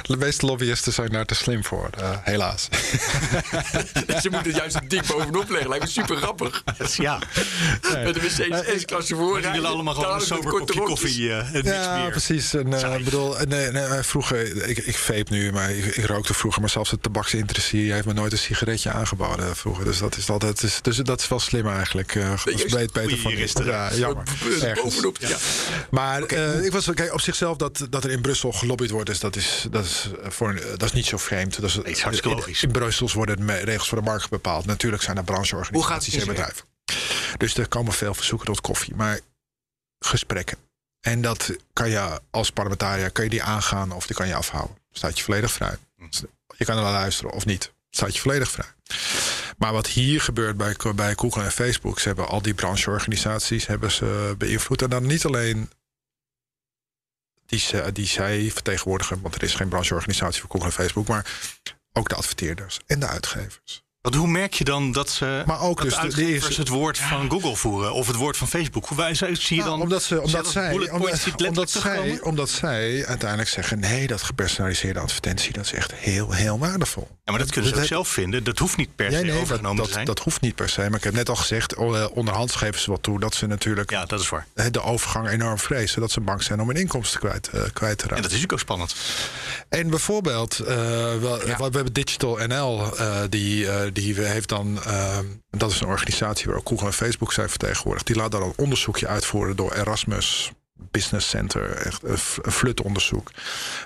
De 0.01 0.17
meeste 0.17 0.45
lobbyisten 0.45 0.93
zijn 0.93 1.09
daar 1.09 1.25
te 1.25 1.35
slim 1.35 1.63
voor, 1.63 1.89
eh, 1.97 2.09
helaas. 2.21 2.67
Ze 4.21 4.29
moeten 4.29 4.51
het 4.51 4.55
juist 4.55 4.89
dik 4.89 5.05
bovenop 5.05 5.49
leggen. 5.49 5.69
Lijkt 5.69 5.83
me 5.85 5.89
super 5.91 6.15
grappig. 6.17 6.63
Ja, 6.97 7.19
Met 8.03 8.13
de 8.13 8.21
Mercedes 8.21 8.81
S-klasse 8.81 9.15
voor. 9.15 9.41
die 9.41 9.51
willen 9.51 9.69
allemaal 9.69 9.93
gewoon 9.93 10.13
een 10.15 10.21
sober 10.21 10.51
kopje 10.51 10.81
koffie 10.81 11.29
eh, 11.29 11.37
en 11.37 11.51
niks 11.53 11.67
Ja, 11.67 11.97
meer. 12.01 12.09
precies. 12.11 12.53
En, 12.53 12.73
eh, 12.73 12.95
ik 12.97 13.03
bedoel, 13.03 13.39
en, 13.39 13.47
nee, 13.47 13.71
nee, 13.71 14.01
vroeger, 14.03 14.67
ik, 14.69 14.77
ik 14.77 14.97
vape 14.97 15.33
nu, 15.33 15.51
maar 15.51 15.71
ik, 15.71 15.85
ik 15.85 16.05
rookte 16.05 16.33
vroeger, 16.33 16.61
maar 16.61 16.69
zelfs 16.69 16.89
de 16.89 16.99
tabaksindustrie 16.99 17.91
heeft 17.93 18.05
me 18.05 18.13
nooit 18.13 18.31
een 18.31 18.37
sigaretje 18.37 18.91
aangeboden 18.91 19.55
vroeger. 19.55 19.85
Dus 19.85 19.97
dat 19.97 20.17
is 20.17 20.29
altijd, 20.29 20.61
dus, 20.61 20.79
dus 20.81 20.97
dat 20.97 21.19
is 21.21 21.27
wel 21.27 21.39
slim 21.39 21.67
eigenlijk. 21.67 22.15
eh 22.15 22.33
gespreid 22.37 22.91
beter 22.91 23.17
van. 23.17 23.65
Ja, 23.65 23.93
jammer. 23.93 24.23
Bovenop, 24.83 25.17
ja. 25.19 25.37
Maar 25.89 26.21
eh, 26.23 26.65
ik 26.65 26.71
was, 26.71 26.89
kijk, 26.93 27.13
op 27.13 27.21
zichzelf 27.21 27.57
dat, 27.57 27.87
dat 27.89 28.03
er 28.03 28.09
in 28.13 28.21
Brussel 28.21 28.51
gelobbyd 28.51 28.89
wordt, 28.89 29.09
is 29.09 29.19
dat, 29.19 29.35
is, 29.35 29.67
dat, 29.71 29.85
is 29.85 30.09
voor, 30.21 30.61
dat 30.77 30.83
is 30.83 30.91
niet 30.91 31.05
zo 31.05 31.17
vreemd. 31.17 31.61
Dat 31.61 31.69
is, 31.69 31.77
is 31.77 32.01
hartstikke 32.01 32.35
logisch. 32.35 32.61
In, 32.61 32.67
in 32.67 32.73
Brussels 32.73 33.13
worden 33.13 33.47
de 33.47 33.53
regels 33.53 33.87
voor 33.87 33.97
de 33.97 34.03
markt 34.03 34.29
bepaald. 34.29 34.65
Natuurlijk 34.65 35.03
zijn 35.03 35.17
er 35.17 35.23
brancheorganisaties 35.23 36.15
en 36.15 36.27
bedrijven. 36.27 36.65
Dus 37.37 37.55
er 37.57 37.67
komen 37.67 37.93
veel 37.93 38.13
verzoeken 38.13 38.47
tot 38.47 38.61
koffie. 38.61 38.95
Maar 38.95 39.19
gesprekken. 39.99 40.57
En 41.01 41.21
dat 41.21 41.55
kan 41.73 41.89
je 41.89 42.21
als 42.29 42.51
parlementariër 42.51 43.11
kan 43.11 43.23
je 43.23 43.29
die 43.29 43.43
aangaan 43.43 43.91
of 43.91 44.07
die 44.07 44.15
kan 44.15 44.27
je 44.27 44.35
afhouden. 44.35 44.77
Staat 44.91 45.17
je 45.17 45.23
volledig 45.23 45.51
vrij. 45.51 45.75
Je 46.57 46.65
kan 46.65 46.77
er 46.77 46.83
naar 46.83 46.91
luisteren 46.91 47.31
of 47.31 47.45
niet. 47.45 47.73
Staat 47.89 48.15
je 48.15 48.21
volledig 48.21 48.51
vrij. 48.51 48.67
Maar 49.57 49.73
wat 49.73 49.87
hier 49.87 50.21
gebeurt 50.21 50.57
bij, 50.57 50.75
bij 50.95 51.13
Google 51.15 51.43
en 51.43 51.51
Facebook, 51.51 51.99
ze 51.99 52.07
hebben 52.07 52.27
al 52.27 52.41
die 52.41 52.53
brancheorganisaties 52.53 53.67
hebben 53.67 53.91
ze 53.91 54.35
beïnvloed. 54.37 54.81
En 54.81 54.89
dan 54.89 55.05
niet 55.05 55.25
alleen 55.25 55.69
die, 57.45 57.91
die 57.91 58.07
zij 58.07 58.51
vertegenwoordigen, 58.51 59.21
want 59.21 59.35
er 59.35 59.43
is 59.43 59.55
geen 59.55 59.69
brancheorganisatie 59.69 60.41
voor 60.41 60.49
Google 60.49 60.67
en 60.67 60.73
Facebook, 60.73 61.07
maar 61.07 61.25
ook 61.93 62.09
de 62.09 62.15
adverteerders 62.15 62.79
en 62.85 62.99
de 62.99 63.07
uitgevers. 63.07 63.82
Want 64.03 64.15
hoe 64.15 64.27
merk 64.27 64.53
je 64.53 64.63
dan 64.63 64.91
dat 64.91 65.09
ze 65.09 65.43
maar 65.45 65.61
ook 65.61 65.89
dat 65.89 66.01
dus 66.01 66.15
de 66.15 66.25
eerste 66.25 66.59
het 66.59 66.69
woord 66.69 66.97
van 66.97 67.29
Google 67.29 67.55
voeren 67.55 67.93
of 67.93 68.07
het 68.07 68.15
woord 68.15 68.37
van 68.37 68.47
Facebook? 68.47 68.85
Hoe 68.85 68.97
wij 68.97 69.13
zie 69.13 69.29
je 69.49 69.55
nou, 69.55 69.69
dan 69.69 69.81
omdat 69.81 70.03
ze 70.03 70.21
omdat 70.21 70.47
zij 70.47 70.71
omdat, 70.73 70.91
omdat 71.47 71.69
zij 71.69 72.21
omdat 72.21 72.49
zij 72.49 73.05
uiteindelijk 73.05 73.49
zeggen 73.49 73.79
nee 73.79 74.07
dat 74.07 74.21
gepersonaliseerde 74.21 74.99
advertentie 74.99 75.53
dat 75.53 75.65
is 75.65 75.73
echt 75.73 75.93
heel 75.93 76.31
heel 76.31 76.59
waardevol. 76.59 77.07
Ja, 77.25 77.31
maar 77.31 77.41
dat 77.41 77.51
kunnen 77.51 77.71
ze 77.71 77.77
ook 77.77 77.85
zelf 77.85 78.07
vinden. 78.07 78.43
Dat 78.43 78.59
hoeft 78.59 78.77
niet 78.77 78.95
per 78.95 79.11
se 79.11 79.17
nee, 79.17 79.39
overgenomen 79.39 79.77
dat, 79.77 79.85
te 79.85 79.93
zijn. 79.93 80.05
Dat, 80.05 80.19
hoeft 80.19 80.41
niet 80.41 80.55
per 80.55 80.69
se. 80.69 80.81
Maar 80.81 80.97
ik 80.97 81.03
heb 81.03 81.13
net 81.13 81.29
al 81.29 81.35
gezegd, 81.35 81.75
onderhand 82.13 82.55
geven 82.55 82.79
ze 82.79 82.91
wat 82.91 83.03
toe 83.03 83.19
dat 83.19 83.35
ze 83.35 83.47
natuurlijk 83.47 83.91
ja, 83.91 84.05
dat 84.05 84.19
is 84.19 84.29
waar. 84.29 84.45
de 84.71 84.81
overgang 84.81 85.29
enorm 85.29 85.57
vrezen. 85.57 86.01
Dat 86.01 86.11
ze 86.11 86.19
bang 86.19 86.43
zijn 86.43 86.61
om 86.61 86.67
hun 86.67 86.77
inkomsten 86.77 87.19
kwijt, 87.19 87.49
uh, 87.53 87.61
kwijt 87.73 87.97
te 87.97 88.03
raken. 88.03 88.15
En 88.15 88.21
dat 88.21 88.31
is 88.31 88.41
natuurlijk 88.41 88.51
ook 88.51 88.59
spannend. 88.59 88.95
En 89.69 89.89
bijvoorbeeld, 89.89 90.59
uh, 90.61 90.67
wel, 90.67 91.47
ja. 91.47 91.57
we 91.57 91.63
hebben 91.63 91.93
Digital 91.93 92.37
NL, 92.47 92.99
uh, 92.99 93.21
die, 93.29 93.91
die 93.93 94.21
heeft 94.21 94.49
dan, 94.49 94.79
dat 95.49 95.71
is 95.71 95.79
een 95.79 95.87
organisatie 95.87 96.47
waar 96.47 96.57
ook 96.57 96.67
Google 96.67 96.87
en 96.87 96.93
Facebook 96.93 97.33
zijn 97.33 97.49
vertegenwoordigd. 97.49 98.07
Die 98.07 98.15
laat 98.15 98.31
daar 98.31 98.41
een 98.41 98.53
onderzoekje 98.55 99.07
uitvoeren 99.07 99.55
door 99.55 99.73
Erasmus 99.73 100.51
Business 100.91 101.29
Center, 101.29 101.71
echt 101.71 102.03
een 102.03 102.51
flutonderzoek. 102.51 103.31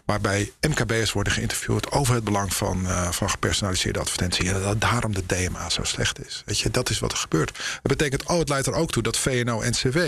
Waarbij 0.05 0.51
MKB'ers 0.61 1.11
worden 1.11 1.33
geïnterviewd 1.33 1.91
over 1.91 2.15
het 2.15 2.23
belang 2.23 2.53
van, 2.53 2.85
uh, 2.85 3.11
van 3.11 3.29
gepersonaliseerde 3.29 3.99
advertentie. 3.99 4.53
En 4.53 4.61
dat 4.61 4.81
daarom 4.81 5.13
de 5.13 5.25
DMA 5.25 5.69
zo 5.69 5.83
slecht 5.83 6.25
is. 6.25 6.43
Weet 6.45 6.59
je, 6.59 6.71
dat 6.71 6.89
is 6.89 6.99
wat 6.99 7.11
er 7.11 7.17
gebeurt. 7.17 7.57
Dat 7.57 7.97
betekent, 7.97 8.23
oh, 8.25 8.39
het 8.39 8.49
leidt 8.49 8.67
er 8.67 8.73
ook 8.73 8.91
toe 8.91 9.03
dat 9.03 9.17
VNO-NCW, 9.17 9.99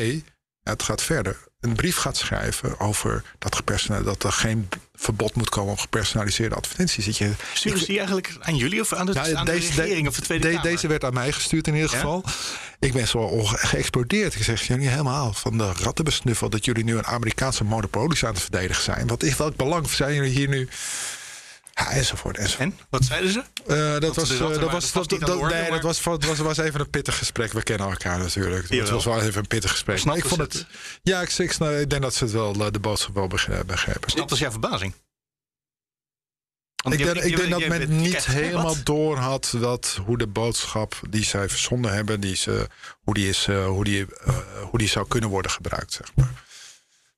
het 0.63 0.83
gaat 0.83 1.01
verder, 1.01 1.37
een 1.59 1.75
brief 1.75 1.95
gaat 1.95 2.17
schrijven 2.17 2.79
over 2.79 3.23
dat, 3.39 3.61
dat 4.03 4.23
er 4.23 4.31
geen 4.31 4.69
verbod 4.95 5.35
moet 5.35 5.49
komen 5.49 5.71
op 5.71 5.79
gepersonaliseerde 5.79 6.55
advertenties. 6.55 7.05
Dat 7.05 7.17
je, 7.17 7.31
Sturen 7.53 7.79
ze 7.79 7.85
die 7.85 7.97
eigenlijk 7.97 8.35
aan 8.39 8.55
jullie 8.55 8.81
of 8.81 8.93
aan 8.93 9.05
de, 9.05 9.13
nou, 9.13 9.33
aan 9.33 9.45
deze, 9.45 9.75
de 9.75 9.81
regering 9.81 10.07
of 10.07 10.15
de 10.15 10.21
Tweede 10.21 10.47
de, 10.47 10.53
Kamer? 10.53 10.69
Deze 10.69 10.87
werd 10.87 11.03
aan 11.03 11.13
mij 11.13 11.31
gestuurd 11.31 11.67
in 11.67 11.73
ieder 11.73 11.89
geval. 11.89 12.23
Ik 12.79 12.93
ben 12.93 13.07
zo 13.07 13.43
geëxplodeerd. 13.43 14.35
Ik 14.35 14.43
zeg 14.43 14.67
jullie 14.67 14.87
helemaal 14.87 15.33
van 15.33 15.57
de 15.57 15.71
rattenbesnuffel 15.73 16.49
dat 16.49 16.65
jullie 16.65 16.83
nu 16.83 16.97
een 16.97 17.05
Amerikaanse 17.05 17.63
monopolie 17.63 18.25
aan 18.25 18.33
het 18.33 18.41
verdedigen 18.41 18.83
zijn. 18.83 19.07
Wat 19.07 19.23
is 19.23 19.37
welk 19.37 19.55
belang 19.55 19.89
zijn 19.89 20.13
jullie 20.13 20.31
hier 20.31 20.47
nu? 20.47 20.69
Ja, 21.79 21.91
enzovoort, 21.91 22.37
enzovoort. 22.37 22.71
En? 22.71 22.79
Wat 22.89 23.05
zeiden 23.05 23.31
ze? 23.31 23.43
Uh, 23.67 23.99
dat, 23.99 24.15
was, 24.15 24.31
uh, 24.31 24.39
dat, 24.39 24.71
was, 24.71 24.91
dat, 24.91 25.09
dat, 25.09 25.49
nee, 25.49 25.69
dat 25.69 25.81
was, 25.81 26.03
was, 26.03 26.37
was 26.37 26.57
even 26.57 26.79
een 26.79 26.89
pittig 26.89 27.17
gesprek. 27.17 27.51
We 27.51 27.63
kennen 27.63 27.89
elkaar 27.89 28.19
natuurlijk. 28.19 28.69
Het 28.69 28.89
was 28.89 29.05
wel 29.05 29.21
even 29.21 29.39
een 29.39 29.47
pittig 29.47 29.71
gesprek. 29.71 30.03
Maar 30.03 30.17
ik 30.17 30.25
vond 30.25 30.41
het. 30.41 30.65
Ja, 31.03 31.21
ik, 31.21 31.31
ik, 31.31 31.51
ik 31.59 31.89
denk 31.89 32.01
dat 32.01 32.15
ze 32.15 32.23
het 32.23 32.33
wel, 32.33 32.71
de 32.71 32.79
boodschap 32.79 33.15
wel 33.15 33.27
begrepen. 33.27 34.11
Snap 34.11 34.29
als 34.29 34.39
jouw 34.39 34.51
verbazing? 34.51 34.93
Want 36.83 36.95
ik, 36.95 37.03
denk, 37.03 37.17
ik 37.17 37.35
denk 37.35 37.49
dat 37.49 37.67
men 37.67 38.01
niet 38.01 38.25
helemaal 38.25 38.83
door 38.83 39.17
had 39.17 39.53
dat 39.59 39.99
hoe 40.05 40.17
de 40.17 40.27
boodschap 40.27 41.01
die 41.09 41.23
zij 41.23 41.49
verzonden 41.49 41.93
hebben, 41.93 42.19
die 42.19 42.35
ze, 42.35 42.67
hoe, 43.01 43.13
die 43.13 43.29
is, 43.29 43.47
uh, 43.47 43.65
hoe, 43.65 43.83
die, 43.83 44.05
uh, 44.27 44.37
hoe 44.69 44.79
die 44.79 44.87
zou 44.87 45.07
kunnen 45.07 45.29
worden 45.29 45.51
gebruikt. 45.51 45.93
Zeg 45.93 46.11
maar. 46.15 46.43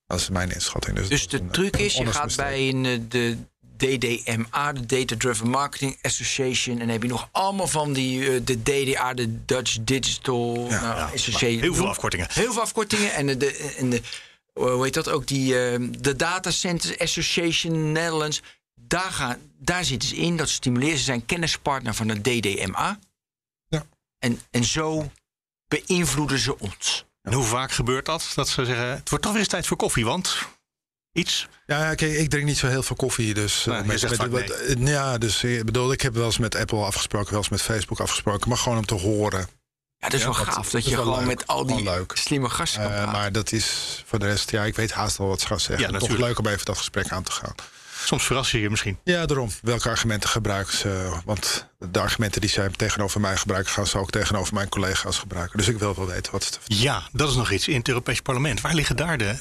Dat 0.07 0.19
is 0.19 0.29
mijn 0.29 0.51
inschatting. 0.51 0.95
Dus, 0.95 1.09
dus 1.09 1.27
de 1.27 1.39
een, 1.39 1.51
truc 1.51 1.77
is, 1.77 1.95
je 1.95 2.05
gaat 2.05 2.35
bij 2.35 2.69
een, 2.69 3.09
de 3.09 3.37
DDMA, 3.81 4.73
de 4.73 4.85
Data 4.85 5.15
Driven 5.17 5.49
Marketing 5.49 5.97
Association. 6.01 6.73
En 6.73 6.79
dan 6.79 6.89
heb 6.89 7.01
je 7.01 7.09
nog 7.09 7.29
allemaal 7.31 7.67
van 7.67 7.93
die, 7.93 8.19
uh, 8.19 8.39
de 8.43 8.61
DDA, 8.61 9.13
de 9.13 9.45
Dutch 9.45 9.77
Digital 9.81 10.67
ja, 10.69 10.81
nou, 10.81 10.95
ja, 10.95 11.05
Association. 11.13 11.61
Heel 11.61 11.73
veel 11.73 11.87
afkortingen. 11.87 12.27
Heel 12.31 12.53
veel 12.53 12.61
afkortingen. 12.61 13.13
En 13.13 13.37
de, 13.37 13.73
en 13.77 13.89
de 13.89 14.01
hoe 14.53 14.83
heet 14.83 14.93
dat 14.93 15.09
ook, 15.09 15.27
die, 15.27 15.53
uh, 15.53 15.87
de 15.99 16.15
Data 16.15 16.51
Centers 16.51 16.97
Association 16.97 17.91
Netherlands. 17.91 18.41
Daar, 18.75 19.11
gaan, 19.11 19.37
daar 19.57 19.85
zitten 19.85 20.09
ze 20.09 20.15
in. 20.15 20.37
Dat 20.37 20.49
stimuleren 20.49 20.97
ze 20.97 21.03
zijn 21.03 21.25
kennispartner 21.25 21.93
van 21.93 22.07
de 22.07 22.21
DDMA. 22.21 22.99
Ja. 23.67 23.85
En, 24.19 24.41
en 24.51 24.63
zo 24.63 25.11
beïnvloeden 25.67 26.39
ze 26.39 26.59
ons. 26.59 27.05
En 27.21 27.33
hoe 27.33 27.43
vaak 27.43 27.71
gebeurt 27.71 28.05
dat? 28.05 28.31
Dat 28.35 28.49
ze 28.49 28.65
zeggen, 28.65 28.89
het 28.89 29.09
wordt 29.09 29.23
toch 29.23 29.33
weer 29.33 29.41
eens 29.41 29.51
tijd 29.51 29.67
voor 29.67 29.77
koffie, 29.77 30.05
want 30.05 30.37
iets. 31.11 31.47
Ja, 31.65 31.95
kijk, 31.95 32.11
ik 32.13 32.29
drink 32.29 32.45
niet 32.45 32.57
zo 32.57 32.67
heel 32.67 32.83
veel 32.83 32.95
koffie. 32.95 33.33
Dus, 33.33 33.65
nee, 33.65 33.83
met, 33.83 34.17
met, 34.17 34.31
met, 34.31 34.79
nee. 34.79 34.93
ja, 34.93 35.17
dus 35.17 35.43
ik 35.43 35.65
bedoel, 35.65 35.91
ik 35.91 36.01
heb 36.01 36.13
wel 36.13 36.25
eens 36.25 36.37
met 36.37 36.55
Apple 36.55 36.83
afgesproken, 36.85 37.29
wel 37.29 37.37
eens 37.39 37.49
met 37.49 37.61
Facebook 37.61 37.99
afgesproken, 37.99 38.49
maar 38.49 38.57
gewoon 38.57 38.77
om 38.77 38.85
te 38.85 38.93
horen. 38.95 39.47
Ja, 39.97 40.09
dat 40.09 40.19
is 40.19 40.25
wel 40.25 40.33
Ja, 40.37 40.43
gaaf. 40.43 40.69
dat 40.69 40.85
je 40.85 40.95
gewoon 40.95 41.17
leuk. 41.17 41.27
met 41.27 41.47
al 41.47 41.65
die 41.65 41.89
slimme 42.13 42.49
gasten 42.49 42.81
kan 42.81 42.89
Uh, 42.91 42.95
praten. 42.97 43.11
maar 43.19 43.31
dat 43.31 43.51
is 43.51 44.03
voor 44.05 44.19
de 44.19 44.25
rest, 44.25 44.51
ja, 44.51 44.63
ik 44.63 44.75
weet 44.75 44.91
haast 44.91 45.19
al 45.19 45.27
wat 45.27 45.41
ze 45.41 45.47
gaan 45.47 45.59
zeggen. 45.59 45.77
Ja, 45.85 45.91
Toch 45.91 45.93
natuurlijk. 46.01 46.27
leuk 46.27 46.39
om 46.39 46.47
even 46.47 46.65
dat 46.65 46.77
gesprek 46.77 47.09
aan 47.09 47.23
te 47.23 47.31
gaan. 47.31 47.55
Soms 48.05 48.23
verras 48.25 48.51
je 48.51 48.59
je 48.59 48.69
misschien. 48.69 48.99
Ja, 49.03 49.25
daarom. 49.25 49.49
Welke 49.61 49.89
argumenten 49.89 50.29
gebruiken 50.29 50.77
ze? 50.77 51.19
Want 51.25 51.67
de 51.79 51.99
argumenten 51.99 52.41
die 52.41 52.49
zij 52.49 52.69
tegenover 52.69 53.21
mij 53.21 53.37
gebruiken, 53.37 53.71
gaan 53.71 53.87
ze 53.87 53.97
ook 53.97 54.11
tegenover 54.11 54.53
mijn 54.53 54.69
collega's 54.69 55.17
gebruiken. 55.17 55.57
Dus 55.57 55.67
ik 55.67 55.79
wil 55.79 55.95
wel 55.95 56.07
weten 56.07 56.31
wat 56.31 56.43
ze 56.43 56.51
te 56.51 56.59
Ja, 56.65 57.03
dat 57.11 57.29
is 57.29 57.35
nog 57.35 57.51
iets 57.51 57.67
in 57.67 57.77
het 57.77 57.87
Europees 57.87 58.21
Parlement. 58.21 58.61
Waar 58.61 58.73
liggen 58.73 58.95
daar 58.95 59.17
de, 59.17 59.35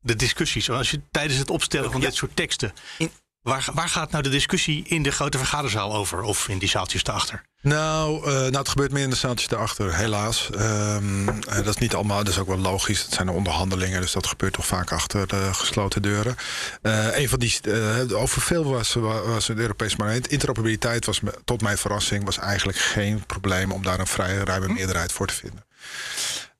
de 0.00 0.16
discussies? 0.16 0.70
Als 0.70 0.90
je 0.90 1.00
tijdens 1.10 1.38
het 1.38 1.50
opstellen 1.50 1.90
van 1.92 2.00
Ja. 2.00 2.06
dit 2.06 2.16
soort 2.16 2.36
teksten. 2.36 2.72
In- 2.98 3.10
Waar, 3.42 3.68
waar 3.74 3.88
gaat 3.88 4.10
nou 4.10 4.22
de 4.22 4.28
discussie 4.28 4.84
in 4.86 5.02
de 5.02 5.10
grote 5.10 5.38
vergaderzaal 5.38 5.94
over? 5.94 6.22
Of 6.22 6.48
in 6.48 6.58
die 6.58 6.68
zaaltjes 6.68 7.02
daarachter? 7.02 7.42
Nou, 7.62 8.24
eh, 8.26 8.32
nou, 8.32 8.56
het 8.56 8.68
gebeurt 8.68 8.92
meer 8.92 9.02
in 9.02 9.10
de 9.10 9.16
zaaltjes 9.16 9.48
daarachter, 9.48 9.94
helaas. 9.94 10.50
Ehm, 10.50 11.28
eh, 11.28 11.54
dat 11.56 11.66
is 11.66 11.76
niet 11.76 11.94
allemaal, 11.94 12.18
dat 12.18 12.28
is 12.28 12.38
ook 12.38 12.46
wel 12.46 12.58
logisch. 12.58 13.02
Het 13.02 13.12
zijn 13.12 13.26
de 13.26 13.32
onderhandelingen, 13.32 14.00
dus 14.00 14.12
dat 14.12 14.26
gebeurt 14.26 14.52
toch 14.52 14.66
vaak 14.66 14.92
achter 14.92 15.26
de 15.28 15.48
gesloten 15.52 16.02
deuren. 16.02 16.36
Eh, 16.82 17.18
een 17.18 17.28
van 17.28 17.38
die, 17.38 17.60
eh, 17.62 18.20
over 18.20 18.42
veel 18.42 18.64
was, 18.64 18.94
was 18.94 19.48
het 19.48 19.58
Europees 19.58 19.94
Parlement. 19.94 20.26
Interoperabiliteit 20.28 21.04
was 21.06 21.20
me- 21.20 21.38
tot 21.44 21.60
mijn 21.62 21.78
verrassing 21.78 22.24
was 22.24 22.38
eigenlijk 22.38 22.78
geen 22.78 23.26
probleem 23.26 23.72
om 23.72 23.82
daar 23.82 24.00
een 24.00 24.06
vrij 24.06 24.36
ruime 24.36 24.68
meerderheid 24.68 25.12
voor 25.12 25.26
te 25.26 25.34
vinden. 25.34 25.64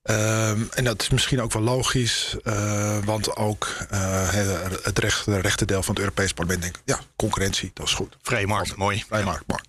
Ehm, 0.09 0.63
en 0.71 0.85
dat 0.85 1.03
is 1.03 1.09
misschien 1.09 1.41
ook 1.41 1.53
wel 1.53 1.63
logisch, 1.63 2.37
eh, 2.45 2.99
want 3.05 3.37
ook 3.37 3.77
eh, 3.91 4.31
het 4.83 4.99
recht, 4.99 5.25
de 5.25 5.41
rechterdeel 5.41 5.83
van 5.83 5.95
het 5.95 6.03
Europees 6.03 6.33
Parlement 6.33 6.63
denkt: 6.63 6.81
ja, 6.85 7.01
concurrentie, 7.17 7.71
dat 7.75 7.87
is 7.87 7.95
goed. 7.95 8.17
Vrije 8.23 8.47
markt, 8.47 8.77
mooi. 8.77 9.05
Vrij 9.09 9.25
marktmarkt. 9.25 9.69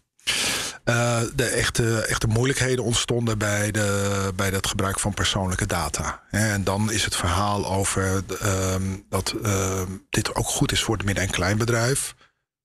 Eh, 0.84 1.22
de 1.36 1.46
echte, 1.46 2.00
echte 2.02 2.28
moeilijkheden 2.28 2.84
ontstonden 2.84 3.38
bij, 3.38 3.72
de, 3.72 4.32
bij 4.36 4.50
het 4.50 4.68
gebruik 4.68 5.00
van 5.00 5.14
persoonlijke 5.14 5.66
data. 5.66 6.22
En 6.30 6.64
dan 6.64 6.92
is 6.92 7.06
het 7.06 7.16
verhaal 7.16 7.68
over 7.68 8.24
ehm, 8.40 8.84
dat 9.10 9.36
ehm, 9.44 9.92
dit 10.10 10.36
ook 10.36 10.48
goed 10.48 10.72
is 10.72 10.84
voor 10.84 10.96
het 10.96 11.06
midden- 11.06 11.24
en 11.24 11.32
kleinbedrijf. 11.32 12.16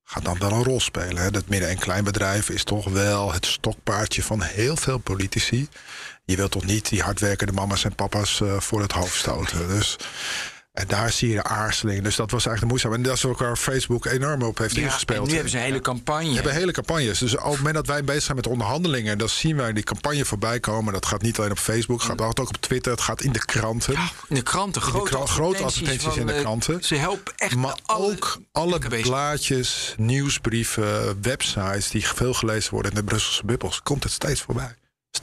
Gaat 0.05 0.25
dan 0.25 0.39
wel 0.39 0.53
een 0.53 0.65
rol 0.65 0.81
spelen. 0.81 1.17
Hè. 1.17 1.25
Het 1.25 1.49
midden- 1.49 1.69
en 1.69 1.79
kleinbedrijf 1.79 2.49
is 2.49 2.65
toch 2.65 2.89
wel 2.89 3.33
het 3.33 3.47
stokpaardje 3.47 4.23
van 4.23 4.43
heel 4.43 4.77
veel 4.77 4.99
politici. 4.99 5.69
Je 6.25 6.37
wilt 6.37 6.51
toch 6.51 6.65
niet 6.65 6.89
die 6.89 7.03
hardwerkende 7.03 7.53
mama's 7.53 7.85
en 7.85 7.95
papa's 7.95 8.41
eh, 8.41 8.61
voor 8.61 8.81
het 8.81 8.93
hoofd 8.93 9.15
stoten. 9.17 9.69
Dus 9.69 9.97
en 10.73 10.87
daar 10.87 11.13
zie 11.13 11.29
je 11.29 11.35
de 11.35 11.43
aarzeling. 11.43 12.03
Dus 12.03 12.17
dat 12.17 12.31
was 12.31 12.47
eigenlijk 12.47 12.67
moeizaam. 12.67 12.93
En 12.95 13.09
dat 13.09 13.17
is 13.17 13.25
ook 13.25 13.39
waar 13.39 13.57
Facebook 13.57 14.05
enorm 14.07 14.43
op 14.43 14.59
heeft 14.59 14.75
Ja, 14.75 14.83
ingespeeld. 14.83 15.19
en 15.21 15.27
nu 15.27 15.33
hebben 15.33 15.51
ze 15.51 15.57
een 15.57 15.63
hele 15.63 15.81
campagne. 15.81 16.29
We 16.29 16.35
hebben 16.35 16.53
hele 16.53 16.73
campagnes. 16.73 17.19
Dus 17.19 17.37
op 17.37 17.45
het 17.45 17.57
moment 17.57 17.75
dat 17.75 17.87
wij 17.87 18.05
bezig 18.05 18.23
zijn 18.23 18.37
met 18.37 18.47
onderhandelingen, 18.47 19.19
dan 19.19 19.29
zien 19.29 19.57
wij 19.57 19.73
die 19.73 19.83
campagne 19.85 20.25
voorbij 20.25 20.61
komen. 20.61 20.93
Dat 20.93 21.07
gaat 21.07 21.23
niet 21.23 21.39
alleen 21.39 21.51
op 21.51 21.59
Facebook, 21.59 22.03
het 22.03 22.21
gaat 22.21 22.41
ook 22.41 22.49
op 22.49 22.57
Twitter, 22.57 22.93
het 22.93 23.01
gaat 23.01 23.23
in 23.23 23.33
de 23.33 23.45
kranten. 23.45 23.93
Ja, 23.93 24.09
in 24.29 24.35
de 24.35 24.43
kranten, 24.43 24.83
grote, 24.83 25.11
kra- 25.11 25.27
grote 25.27 25.63
advertenties, 25.63 26.03
van, 26.09 26.19
in 26.19 26.27
de 26.27 26.41
kranten. 26.41 26.83
Ze 26.85 26.95
helpen 26.95 27.33
echt 27.37 27.55
Maar 27.57 27.79
alle 27.85 28.13
ook 28.13 28.39
alle 28.53 28.79
blaadjes, 29.03 29.95
nieuwsbrieven, 29.97 31.23
websites 31.23 31.89
die 31.91 32.07
veel 32.09 32.35
gelezen 32.35 32.71
worden 32.73 32.91
in 32.93 32.97
de 32.99 33.05
Brusselse 33.05 33.45
bubbels, 33.45 33.83
komt 33.83 34.03
het 34.03 34.13
steeds 34.13 34.41
voorbij. 34.43 34.75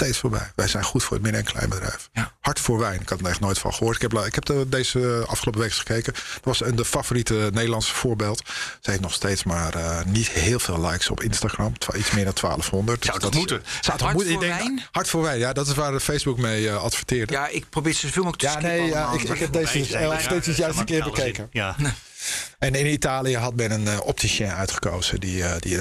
Steeds 0.01 0.17
voorbij. 0.17 0.51
Wij 0.55 0.67
zijn 0.67 0.83
goed 0.83 1.03
voor 1.03 1.13
het 1.13 1.21
midden- 1.21 1.45
en 1.45 1.51
kleinbedrijf. 1.51 2.09
Ja. 2.13 2.31
Hart 2.39 2.59
voor 2.59 2.79
wijn. 2.79 3.01
Ik 3.01 3.09
had 3.09 3.19
er 3.19 3.25
echt 3.25 3.39
nooit 3.39 3.57
van 3.59 3.73
gehoord. 3.73 3.95
Ik 3.95 4.01
heb, 4.01 4.25
ik 4.25 4.35
heb 4.35 4.45
de- 4.45 4.65
deze 4.69 5.23
afgelopen 5.27 5.61
week 5.61 5.69
eens 5.69 5.79
gekeken. 5.79 6.13
Dat 6.13 6.43
was 6.43 6.63
een 6.63 6.75
de 6.75 6.85
favoriete 6.85 7.49
Nederlandse 7.53 7.93
voorbeeld. 7.93 8.41
Ze 8.79 8.89
heeft 8.89 9.01
nog 9.01 9.13
steeds 9.13 9.43
maar 9.43 9.75
eh, 9.75 10.05
niet 10.05 10.29
heel 10.29 10.59
veel 10.59 10.81
likes 10.81 11.09
op 11.09 11.21
Instagram. 11.23 11.77
Twa- 11.77 11.95
Iets 11.95 12.11
meer 12.11 12.23
dan 12.25 12.33
1200. 12.33 13.05
Zou 13.05 13.19
Dus 13.19 13.29
dat 13.29 13.33
moeten? 13.39 13.63
Zou 13.81 13.97
toch 13.97 14.07
Hart 14.07 14.13
moeten? 14.13 14.33
Ik 14.33 14.39
voor 14.39 14.47
denk, 14.47 14.59
wijn? 14.59 14.81
Hart 14.91 15.07
voor 15.09 15.21
wijn. 15.21 15.39
Ja, 15.39 15.53
dat 15.53 15.67
is 15.67 15.73
waar 15.73 15.99
Facebook 15.99 16.37
mee 16.37 16.69
eh, 16.69 16.83
adverteerde. 16.83 17.33
Ja, 17.33 17.47
ik 17.47 17.69
probeer 17.69 17.93
ze 17.93 17.99
zoveel 18.07 18.23
mogelijk 18.23 18.53
te 18.53 18.59
Ja, 18.67 18.67
nee, 18.73 18.89
ja, 18.89 19.11
ik, 19.11 19.21
ik 19.21 19.39
heb 19.39 19.53
deze 19.53 20.07
advertenties 20.07 20.57
juist 20.57 20.79
een 20.79 20.85
keer 20.85 21.03
bekeken. 21.03 21.47
Ja, 21.51 21.75
En 22.59 22.75
in 22.75 22.85
Italië 22.85 23.37
had 23.37 23.55
men 23.55 23.71
een 23.71 23.85
uh, 23.85 23.99
opticien 24.03 24.51
uitgekozen 24.51 25.19
die, 25.19 25.37
uh, 25.37 25.51
die 25.59 25.77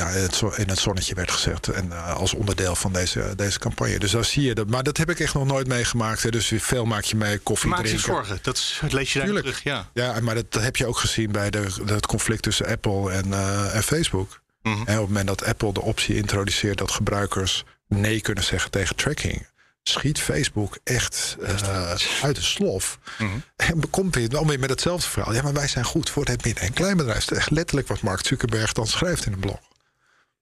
in, 0.56 0.68
het 0.68 0.78
zonnetje 0.78 1.14
werd 1.14 1.30
gezet. 1.30 1.68
En 1.68 1.86
uh, 1.86 2.16
als 2.16 2.34
onderdeel 2.34 2.76
van 2.76 2.92
deze, 2.92 3.32
deze 3.36 3.58
campagne. 3.58 3.98
Dus 3.98 4.10
daar 4.10 4.24
zie 4.24 4.42
je 4.42 4.54
dat. 4.54 4.68
Maar 4.68 4.82
dat 4.82 4.96
heb 4.96 5.10
ik 5.10 5.20
echt 5.20 5.34
nog 5.34 5.46
nooit 5.46 5.66
meegemaakt. 5.66 6.22
Hè. 6.22 6.30
Dus 6.30 6.52
veel 6.56 6.84
maak 6.84 7.04
je 7.04 7.16
mee 7.16 7.38
koffie 7.38 7.70
maak 7.70 7.84
drinken. 7.84 8.12
Maak 8.12 8.20
je 8.20 8.26
zorgen. 8.26 8.38
Dat, 8.42 8.92
lees 8.92 9.12
je 9.12 9.18
daar 9.18 9.28
terug. 9.28 9.62
Ja. 9.62 9.88
ja, 9.92 10.20
maar 10.20 10.34
dat, 10.34 10.52
dat, 10.52 10.62
heb 10.62 10.76
je 10.76 10.86
ook 10.86 10.98
gezien 10.98 11.32
bij 11.32 11.50
de, 11.50 11.66
het 11.86 12.06
conflict 12.06 12.42
tussen 12.42 12.66
Apple 12.66 13.10
en, 13.10 13.32
en 13.72 13.82
Facebook. 13.82 14.40
Mm 14.62 14.72
-hmm. 14.72 14.86
En 14.86 14.94
op 14.94 15.00
het 15.00 15.08
moment 15.08 15.26
dat 15.26 15.44
Apple 15.44 15.72
de 15.72 15.82
optie 15.82 16.16
introduceert 16.16 16.78
dat 16.78 16.90
gebruikers 16.90 17.64
nee 17.88 18.20
kunnen 18.20 18.44
zeggen 18.44 18.70
tegen 18.70 18.96
tracking 18.96 19.46
schiet 19.90 20.20
Facebook 20.20 20.78
echt 20.84 21.36
uh, 21.40 21.90
uit 22.22 22.36
de 22.36 22.42
slof. 22.42 22.98
Mhm. 23.02 23.24
Mm 23.24 23.30
-hmm. 23.30 23.42
En 23.56 23.90
komt 23.90 24.14
weer, 24.14 24.28
dan 24.28 24.46
weer 24.46 24.58
met 24.58 24.70
hetzelfde 24.70 25.08
verhaal. 25.08 25.34
Ja, 25.34 25.42
maar 25.42 25.52
wij 25.52 25.68
zijn 25.68 25.84
goed 25.84 26.10
voor 26.10 26.24
het 26.24 26.44
midden- 26.44 26.64
en 26.64 26.72
kleinbedrijf. 26.72 27.24
Dat 27.24 27.30
is 27.30 27.38
echt 27.38 27.50
letterlijk 27.50 27.88
wat 27.88 28.00
Mark 28.00 28.26
Zuckerberg 28.26 28.72
dan 28.72 28.86
schrijft 28.86 29.26
in 29.26 29.32
een 29.32 29.40
blog. 29.40 29.58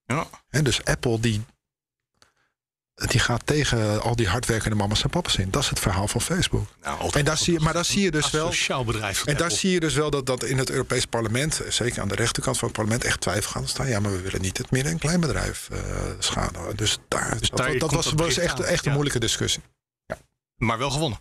Ja. 0.07 0.27
En 0.51 0.65
dus 0.65 0.85
Apple 0.85 1.21
die, 1.21 1.45
die 3.07 3.21
gaat 3.21 3.47
tegen 3.47 4.03
al 4.03 4.17
die 4.17 4.29
hardwerkende 4.29 4.77
mama's 4.77 5.03
en 5.03 5.11
papa's 5.11 5.37
in. 5.37 5.51
Dat 5.51 5.63
is 5.63 5.69
het 5.69 5.79
verhaal 5.79 6.09
van 6.09 6.21
Facebook. 6.21 6.67
Nou, 6.83 7.11
en 7.13 7.25
daar 7.25 7.39
zie 7.39 7.53
je, 7.53 7.61
maar 7.61 7.73
daar 7.73 7.85
zie 7.85 8.03
je 8.03 8.11
dus 8.11 8.31
wel. 8.31 8.47
Sociaal 8.47 8.85
bedrijf. 8.85 9.25
En 9.25 9.37
daar 9.37 9.51
zie 9.51 9.71
je 9.71 9.81
dus 9.81 9.95
wel 9.95 10.11
dat, 10.11 10.27
dat 10.27 10.45
in 10.45 10.59
het 10.59 10.71
Europees 10.71 11.05
parlement, 11.05 11.61
zeker 11.69 12.03
aan 12.03 12.09
de 12.09 12.15
rechterkant 12.15 12.59
van 12.59 12.69
het 12.69 12.77
parlement, 12.77 13.05
echt 13.05 13.21
twijfel 13.21 13.51
gaan 13.51 13.69
staan. 13.69 13.89
Ja, 13.89 14.01
maar 14.01 14.13
we 14.13 14.21
willen 14.21 14.41
niet 14.41 14.59
het 14.59 14.71
midden- 14.71 14.93
en 14.93 14.99
kleinbedrijf 14.99 15.69
uh, 15.73 15.79
schaden. 16.19 16.77
Dus 16.77 16.99
daar, 17.09 17.39
Dus 17.39 17.51
dat, 17.51 17.59
daar 17.59 17.71
dat, 17.79 17.79
komt 17.79 17.93
was, 17.93 18.13
was 18.13 18.39
echt, 18.39 18.61
echt 18.61 18.79
een 18.79 18.85
ja. 18.85 18.91
moeilijke 18.93 19.21
discussie. 19.21 19.63
Maar 20.57 20.79
wel 20.79 20.91
gewonnen. 20.91 21.19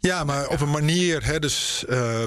Ja, 0.00 0.24
maar 0.24 0.48
op 0.48 0.60
een 0.60 0.70
manier, 0.70 1.24
hè, 1.24 1.38
dus 1.38 1.84
uh, 1.88 2.22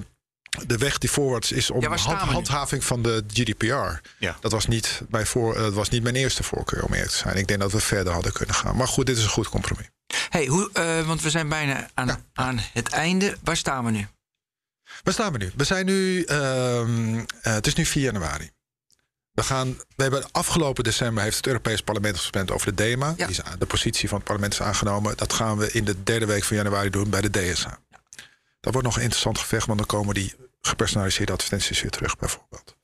de 0.65 0.77
weg 0.77 0.97
die 0.97 1.11
voorwaarts 1.11 1.51
is 1.51 1.69
om 1.69 1.81
Ja, 1.81 1.95
hand, 1.95 2.31
handhaving 2.31 2.83
van 2.83 3.01
de 3.01 3.23
GDPR. 3.33 3.99
Ja. 4.19 4.37
Dat 4.39 4.51
was 4.51 4.67
niet, 4.67 5.01
bij 5.09 5.25
voor, 5.25 5.53
dat 5.55 5.73
was 5.73 5.89
niet 5.89 6.03
mijn 6.03 6.15
eerste 6.15 6.43
voorkeur 6.43 6.83
om 6.83 6.93
eerlijk 6.93 7.11
te 7.11 7.17
zijn. 7.17 7.37
Ik 7.37 7.47
denk 7.47 7.59
dat 7.59 7.71
we 7.71 7.79
verder 7.79 8.13
hadden 8.13 8.33
kunnen 8.33 8.55
gaan. 8.55 8.75
Maar 8.75 8.87
goed, 8.87 9.05
dit 9.05 9.17
is 9.17 9.23
een 9.23 9.29
goed 9.29 9.49
compromis. 9.49 9.89
Hey, 10.29 10.45
hoe, 10.45 10.69
uh, 10.73 11.07
want 11.07 11.21
we 11.21 11.29
zijn 11.29 11.49
bijna 11.49 11.89
aan, 11.93 12.07
Ja. 12.07 12.19
aan 12.33 12.59
het 12.73 12.89
einde. 12.89 13.37
Waar 13.43 13.57
staan 13.57 13.85
we 13.85 13.91
nu? 13.91 14.07
Waar 15.03 15.13
staan 15.13 15.31
we 15.31 15.37
nu? 15.37 15.51
We 15.55 15.63
zijn 15.63 15.85
nu, 15.85 16.23
ehm, 16.23 17.15
uh, 17.15 17.23
het 17.41 17.67
is 17.67 17.75
nu 17.75 17.85
4 17.85 18.03
januari. 18.03 18.51
We, 19.31 19.43
gaan, 19.43 19.77
we 19.95 20.03
hebben 20.03 20.31
afgelopen 20.31 20.83
december 20.83 21.23
heeft 21.23 21.37
het 21.37 21.47
Europees 21.47 21.81
Parlement 21.81 22.17
gestemd 22.17 22.51
over 22.51 22.67
de 22.67 22.83
DEMA. 22.83 23.13
Ja. 23.17 23.27
Die 23.27 23.35
is, 23.35 23.41
de 23.59 23.65
positie 23.65 24.07
van 24.09 24.17
het 24.17 24.27
parlement 24.27 24.53
is 24.53 24.61
aangenomen. 24.61 25.17
Dat 25.17 25.33
gaan 25.33 25.57
we 25.57 25.71
in 25.71 25.83
de 25.85 26.03
derde 26.03 26.25
week 26.25 26.43
van 26.43 26.55
januari 26.57 26.89
doen 26.89 27.09
bij 27.09 27.21
de 27.21 27.29
DSA. 27.29 27.79
Dat 28.61 28.73
wordt 28.73 28.87
nog 28.87 28.95
een 28.95 29.03
interessant 29.03 29.39
gevecht, 29.39 29.65
want 29.65 29.77
dan 29.77 29.87
komen 29.87 30.13
die 30.13 30.35
gepersonaliseerde 30.61 31.31
advertenties 31.31 31.81
weer 31.81 31.91
terug, 31.91 32.17
bijvoorbeeld. 32.17 32.75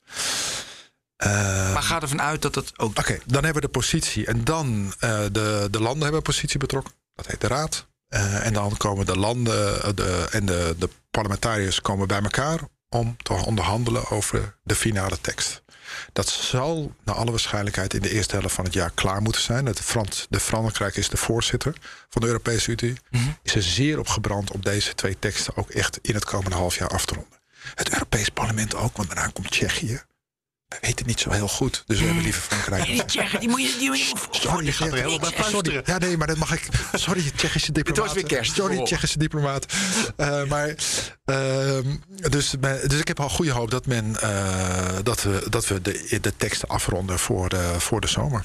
Eh, 1.16 1.72
Maar 1.72 1.82
ga 1.82 2.00
ervan 2.00 2.22
uit 2.22 2.42
dat 2.42 2.54
het 2.54 2.78
ook. 2.78 2.98
Oké, 2.98 3.18
dan 3.26 3.44
hebben 3.44 3.62
we 3.62 3.68
de 3.68 3.78
positie. 3.78 4.26
En 4.26 4.44
dan 4.44 4.86
uh, 5.00 5.20
de, 5.32 5.68
de 5.70 5.80
landen 5.80 6.02
hebben 6.02 6.22
positie 6.22 6.58
betrokken. 6.58 6.92
Dat 7.14 7.26
heet 7.26 7.40
de 7.40 7.46
Raad. 7.46 7.86
Uh, 8.08 8.46
en 8.46 8.52
dan 8.52 8.76
komen 8.76 9.06
de 9.06 9.16
landen 9.16 9.76
uh, 9.76 9.88
de, 9.94 10.28
en 10.30 10.46
de, 10.46 10.74
de 10.78 10.88
parlementariërs 11.10 11.80
komen 11.80 12.08
bij 12.08 12.20
elkaar 12.22 12.60
om 12.88 13.16
te 13.22 13.32
onderhandelen 13.32 14.08
over 14.08 14.58
de 14.62 14.74
finale 14.74 15.20
tekst. 15.20 15.62
Dat 16.12 16.28
zal 16.28 16.94
naar 17.04 17.14
alle 17.14 17.30
waarschijnlijkheid 17.30 17.94
in 17.94 18.02
de 18.02 18.10
eerste 18.10 18.36
helft 18.36 18.54
van 18.54 18.64
het 18.64 18.74
jaar 18.74 18.90
klaar 18.94 19.22
moeten 19.22 19.42
zijn. 19.42 19.66
Het 19.66 19.80
Frans, 19.80 20.26
de 20.30 20.40
Frankrijk 20.40 20.96
is 20.96 21.08
de 21.08 21.16
voorzitter 21.16 21.76
van 22.08 22.20
de 22.22 22.26
Europese 22.26 22.70
Unie. 22.70 22.98
Mhm. 23.10 23.22
Is 23.42 23.54
er 23.54 23.62
zeer 23.62 23.98
op 23.98 24.08
gebrand 24.08 24.50
om 24.50 24.62
deze 24.62 24.94
twee 24.94 25.18
teksten 25.18 25.56
ook 25.56 25.70
echt 25.70 25.98
in 26.02 26.14
het 26.14 26.24
komende 26.24 26.56
half 26.56 26.76
jaar 26.76 26.88
af 26.88 27.06
te 27.06 27.14
ronden. 27.14 27.38
Het 27.74 27.92
Europees 27.92 28.28
Parlement 28.28 28.74
ook, 28.74 28.96
want 28.96 29.08
daarna 29.08 29.30
komt 29.32 29.50
Tsjechië. 29.50 30.00
We 30.68 30.76
weten 30.80 31.06
niet 31.06 31.20
zo 31.20 31.30
heel 31.30 31.48
goed, 31.48 31.82
dus 31.86 31.98
we 31.98 32.04
hebben 32.04 32.22
liever 32.22 32.42
Frankrijk. 32.42 32.86
Nee, 32.86 32.94
die 32.94 33.04
Tsjechen, 33.04 33.40
die 33.40 33.48
moet 33.48 33.72
je. 33.72 33.78
Die 33.78 33.88
moet 33.88 33.98
je 33.98 34.14
Sorry, 34.30 34.64
je 34.64 34.72
gaat 34.72 34.88
er 34.88 34.94
helemaal 34.94 35.18
bij 35.18 35.42
sorry. 35.42 35.82
Ja, 35.84 35.98
nee, 35.98 36.16
maar 36.16 36.26
dat 36.26 36.36
mag 36.36 36.52
ik. 36.52 36.68
Sorry, 36.92 37.30
Tsjechische 37.36 37.72
diplomaat. 37.72 38.04
was 38.04 38.14
weer 38.14 38.26
kerst. 38.26 38.54
Sorry. 38.54 38.84
Tsjechische 38.84 39.18
diplomaat. 39.18 39.66
Uh, 40.16 40.44
maar, 40.44 40.68
uh, 40.68 41.78
dus, 42.28 42.50
dus 42.86 43.00
ik 43.00 43.08
heb 43.08 43.20
al 43.20 43.28
goede 43.28 43.50
hoop 43.50 43.70
dat, 43.70 43.86
men, 43.86 44.16
uh, 44.22 44.98
dat 45.02 45.22
we, 45.22 45.46
dat 45.48 45.66
we 45.66 45.80
de, 45.80 46.18
de 46.20 46.36
teksten 46.36 46.68
afronden 46.68 47.18
voor 47.18 47.48
de, 47.48 47.74
voor 47.78 48.00
de 48.00 48.06
zomer. 48.06 48.44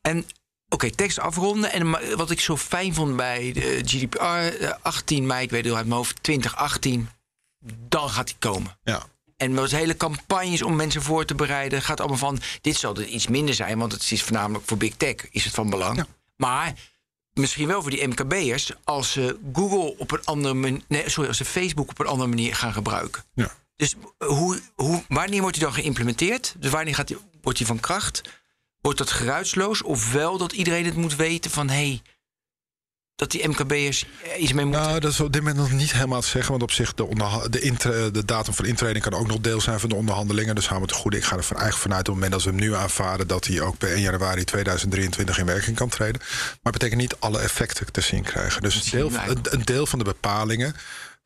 En 0.00 0.18
oké, 0.18 0.26
okay, 0.68 0.90
tekst 0.90 1.18
afronden. 1.18 1.72
En 1.72 2.16
wat 2.16 2.30
ik 2.30 2.40
zo 2.40 2.56
fijn 2.56 2.94
vond 2.94 3.16
bij 3.16 3.52
de 3.52 3.80
GDPR, 3.84 4.74
18 4.82 5.26
mei, 5.26 5.42
ik 5.42 5.50
weet 5.50 5.64
het 5.64 5.74
uit 5.74 5.86
mijn 5.86 5.96
hoofd, 5.96 6.22
2018, 6.22 7.08
dan 7.88 8.10
gaat 8.10 8.26
die 8.26 8.36
komen. 8.38 8.78
Ja. 8.82 9.02
En 9.40 9.54
met 9.54 9.70
hele 9.70 9.96
campagnes 9.96 10.62
om 10.62 10.76
mensen 10.76 11.02
voor 11.02 11.24
te 11.24 11.34
bereiden. 11.34 11.82
gaat 11.82 12.00
allemaal 12.00 12.18
van. 12.18 12.40
Dit 12.60 12.76
zal 12.76 12.96
er 12.96 13.04
iets 13.04 13.26
minder 13.26 13.54
zijn, 13.54 13.78
want 13.78 13.92
het 13.92 14.10
is 14.10 14.22
voornamelijk 14.22 14.64
voor 14.66 14.76
Big 14.76 14.94
Tech 14.96 15.14
is 15.30 15.44
het 15.44 15.54
van 15.54 15.70
belang. 15.70 15.96
Ja. 15.96 16.06
Maar 16.36 16.74
misschien 17.32 17.66
wel 17.66 17.82
voor 17.82 17.90
die 17.90 18.08
MKB'ers. 18.08 18.72
als 18.84 19.12
ze 19.12 19.38
Google 19.52 19.98
op 19.98 20.10
een 20.10 20.24
andere 20.24 20.54
manier. 20.54 20.80
Nee, 20.88 21.08
sorry, 21.08 21.28
als 21.28 21.36
ze 21.36 21.44
Facebook 21.44 21.90
op 21.90 21.98
een 21.98 22.06
andere 22.06 22.28
manier 22.28 22.54
gaan 22.54 22.72
gebruiken. 22.72 23.24
Ja. 23.34 23.54
Dus 23.76 23.94
hoe, 24.18 24.60
hoe, 24.74 25.04
wanneer 25.08 25.40
wordt 25.40 25.56
die 25.56 25.64
dan 25.64 25.74
geïmplementeerd? 25.74 26.54
Dus 26.58 26.70
wanneer 26.70 26.94
gaat 26.94 27.08
die, 27.08 27.18
wordt 27.42 27.58
die 27.58 27.66
van 27.66 27.80
kracht? 27.80 28.22
Wordt 28.80 28.98
dat 28.98 29.10
geruisloos? 29.10 29.82
Of 29.82 30.12
wel 30.12 30.38
dat 30.38 30.52
iedereen 30.52 30.84
het 30.84 30.96
moet 30.96 31.16
weten 31.16 31.50
van 31.50 31.68
hé. 31.68 31.74
Hey, 31.74 32.02
dat 33.20 33.30
die 33.30 33.48
MKB'ers 33.48 34.04
iets 34.38 34.52
mee 34.52 34.64
moeten. 34.64 34.82
Nou, 34.82 35.00
dat 35.00 35.12
is 35.12 35.20
op 35.20 35.32
dit 35.32 35.42
moment 35.42 35.60
nog 35.60 35.72
niet 35.72 35.92
helemaal 35.92 36.20
te 36.20 36.26
zeggen. 36.26 36.50
Want 36.50 36.62
op 36.62 36.70
zich, 36.70 36.94
de, 36.94 37.06
de, 37.50 38.08
de 38.12 38.24
datum 38.24 38.54
van 38.54 38.64
intreding 38.64 39.04
kan 39.04 39.14
ook 39.14 39.26
nog 39.26 39.40
deel 39.40 39.60
zijn 39.60 39.80
van 39.80 39.88
de 39.88 39.94
onderhandelingen. 39.94 40.54
Dus 40.54 40.66
gaan 40.66 40.76
we 40.76 40.82
het 40.82 40.92
goed. 40.92 41.14
Ik 41.14 41.24
ga 41.24 41.36
er 41.36 41.44
van 41.44 41.56
eigenlijk 41.56 41.86
vanuit 41.86 42.08
op 42.08 42.14
het 42.14 42.14
moment 42.14 42.32
dat 42.32 42.42
we 42.42 42.58
hem 42.58 42.68
nu 42.68 42.74
aanvaarden. 42.76 43.26
dat 43.26 43.46
hij 43.46 43.60
ook 43.60 43.78
bij 43.78 43.92
1 43.92 44.00
januari 44.00 44.44
2023 44.44 45.38
in 45.38 45.46
werking 45.46 45.76
kan 45.76 45.88
treden. 45.88 46.20
Maar 46.20 46.58
het 46.62 46.72
betekent 46.72 47.00
niet 47.00 47.16
alle 47.18 47.38
effecten 47.38 47.92
te 47.92 48.00
zien 48.00 48.22
krijgen. 48.22 48.62
Dus 48.62 48.82
deel, 48.82 49.10
een, 49.26 49.38
een 49.42 49.64
deel 49.64 49.86
van 49.86 49.98
de 49.98 50.04
bepalingen 50.04 50.74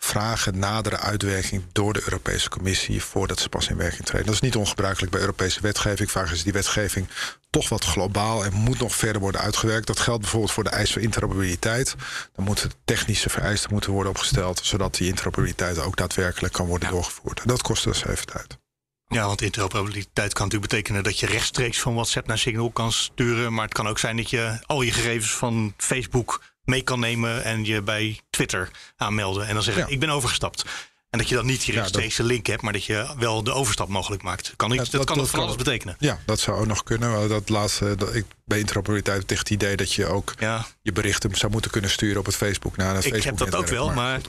vragen 0.05 0.59
nadere 0.59 0.97
uitwerking 0.97 1.63
door 1.73 1.93
de 1.93 2.03
Europese 2.05 2.49
Commissie 2.49 3.03
voordat 3.03 3.39
ze 3.39 3.49
pas 3.49 3.69
in 3.69 3.77
werking 3.77 4.05
treden. 4.05 4.27
Dat 4.27 4.35
is 4.35 4.41
niet 4.41 4.57
ongebruikelijk 4.57 5.13
bij 5.13 5.21
Europese 5.21 5.61
wetgeving. 5.61 6.11
Vaak 6.11 6.31
is 6.31 6.43
die 6.43 6.53
wetgeving 6.53 7.09
toch 7.51 7.69
wat 7.69 7.85
globaal 7.85 8.45
en 8.45 8.53
moet 8.53 8.79
nog 8.79 8.95
verder 8.97 9.21
worden 9.21 9.41
uitgewerkt. 9.41 9.87
Dat 9.87 10.01
geldt 10.01 10.21
bijvoorbeeld 10.21 10.53
voor 10.53 10.65
de 10.65 10.71
eis 10.71 10.93
voor 10.93 11.03
interoperabiliteit. 11.03 11.95
Dan 12.35 12.45
moeten 12.45 12.71
technische 12.85 13.31
vereisten 13.31 13.73
moeten 13.73 13.93
worden 13.93 14.13
opgesteld, 14.13 14.61
zodat 14.63 14.95
die 14.95 15.09
interoperabiliteit 15.09 15.79
ook 15.79 15.97
daadwerkelijk 15.97 16.53
kan 16.53 16.67
worden 16.67 16.89
ja. 16.89 16.95
doorgevoerd. 16.95 17.41
En 17.41 17.49
dat 17.49 17.63
kost 17.63 17.85
dus 17.85 18.07
even 18.07 18.27
tijd. 18.27 18.59
Ja, 19.07 19.27
want 19.27 19.43
interoperabiliteit 19.43 20.33
kan 20.33 20.45
natuurlijk 20.45 20.71
betekenen 20.71 21.03
dat 21.03 21.19
je 21.19 21.27
rechtstreeks 21.27 21.81
van 21.81 21.95
WhatsApp 21.95 22.27
naar 22.27 22.39
Signal 22.39 22.71
kan 22.71 22.93
sturen. 22.93 23.55
Maar 23.55 23.65
het 23.65 23.75
kan 23.75 23.89
ook 23.89 23.99
zijn 23.99 24.17
dat 24.17 24.31
je 24.31 24.59
al 24.67 24.83
je 24.83 24.93
gegevens 24.93 25.35
van 25.35 25.75
Facebook 25.77 26.54
mee 26.65 26.83
kan 26.83 27.01
nemen 27.01 27.45
en 27.45 27.65
je 27.65 27.83
bij 27.83 28.21
Twitter 28.31 28.71
aanmelden. 28.97 29.47
En 29.47 29.55
dan 29.55 29.63
zeggen, 29.63 29.83
ja. 29.83 29.89
ik 29.89 30.01
ben 30.01 30.11
overgestapt. 30.11 30.65
En 31.11 31.21
dat 31.21 31.29
je 31.29 31.35
dan 31.35 31.47
niet 31.47 31.65
die 31.65 31.75
rechtstreekse 31.75 32.23
ja, 32.23 32.29
link 32.29 32.47
hebt, 32.47 32.63
maar 32.63 32.73
dat 32.73 32.85
je 32.85 33.15
wel 33.19 33.43
de 33.43 33.53
overstap 33.53 33.89
mogelijk 33.89 34.23
maakt. 34.23 34.53
Kan 34.57 34.73
iets, 34.73 34.77
ja, 34.77 34.83
dat, 34.85 34.93
dat, 34.93 35.05
kan 35.05 35.19
dat 35.19 35.31
van 35.31 35.41
alles 35.41 35.57
betekenen. 35.57 35.97
Ja, 35.99 36.19
dat 36.27 36.41
zou 36.41 36.61
ook 36.61 36.67
nog 36.67 36.83
kunnen. 36.83 37.29
Dat 37.29 37.49
laatste, 37.49 37.95
dat 37.97 38.15
ik 38.15 38.25
bij 38.45 38.59
interoperabiliteit 38.59 39.29
tegen 39.29 39.43
het 39.43 39.53
idee 39.53 39.77
dat 39.77 39.93
je 39.93 40.07
ook 40.07 40.35
ja. 40.39 40.67
je 40.83 40.93
berichten 40.93 41.35
zou 41.35 41.53
moeten 41.53 41.71
kunnen 41.71 41.91
sturen 41.91 42.19
op 42.19 42.27
het 42.27 42.37
Facebook 42.37 42.77
naar 42.77 42.91
een 42.91 42.97
Ik 42.97 43.03
Facebook 43.03 43.39
heb 43.39 43.51
dat 43.51 43.61
ook 43.61 43.69
wel, 43.69 43.87
maar. 43.87 43.95
Maar 43.95 44.21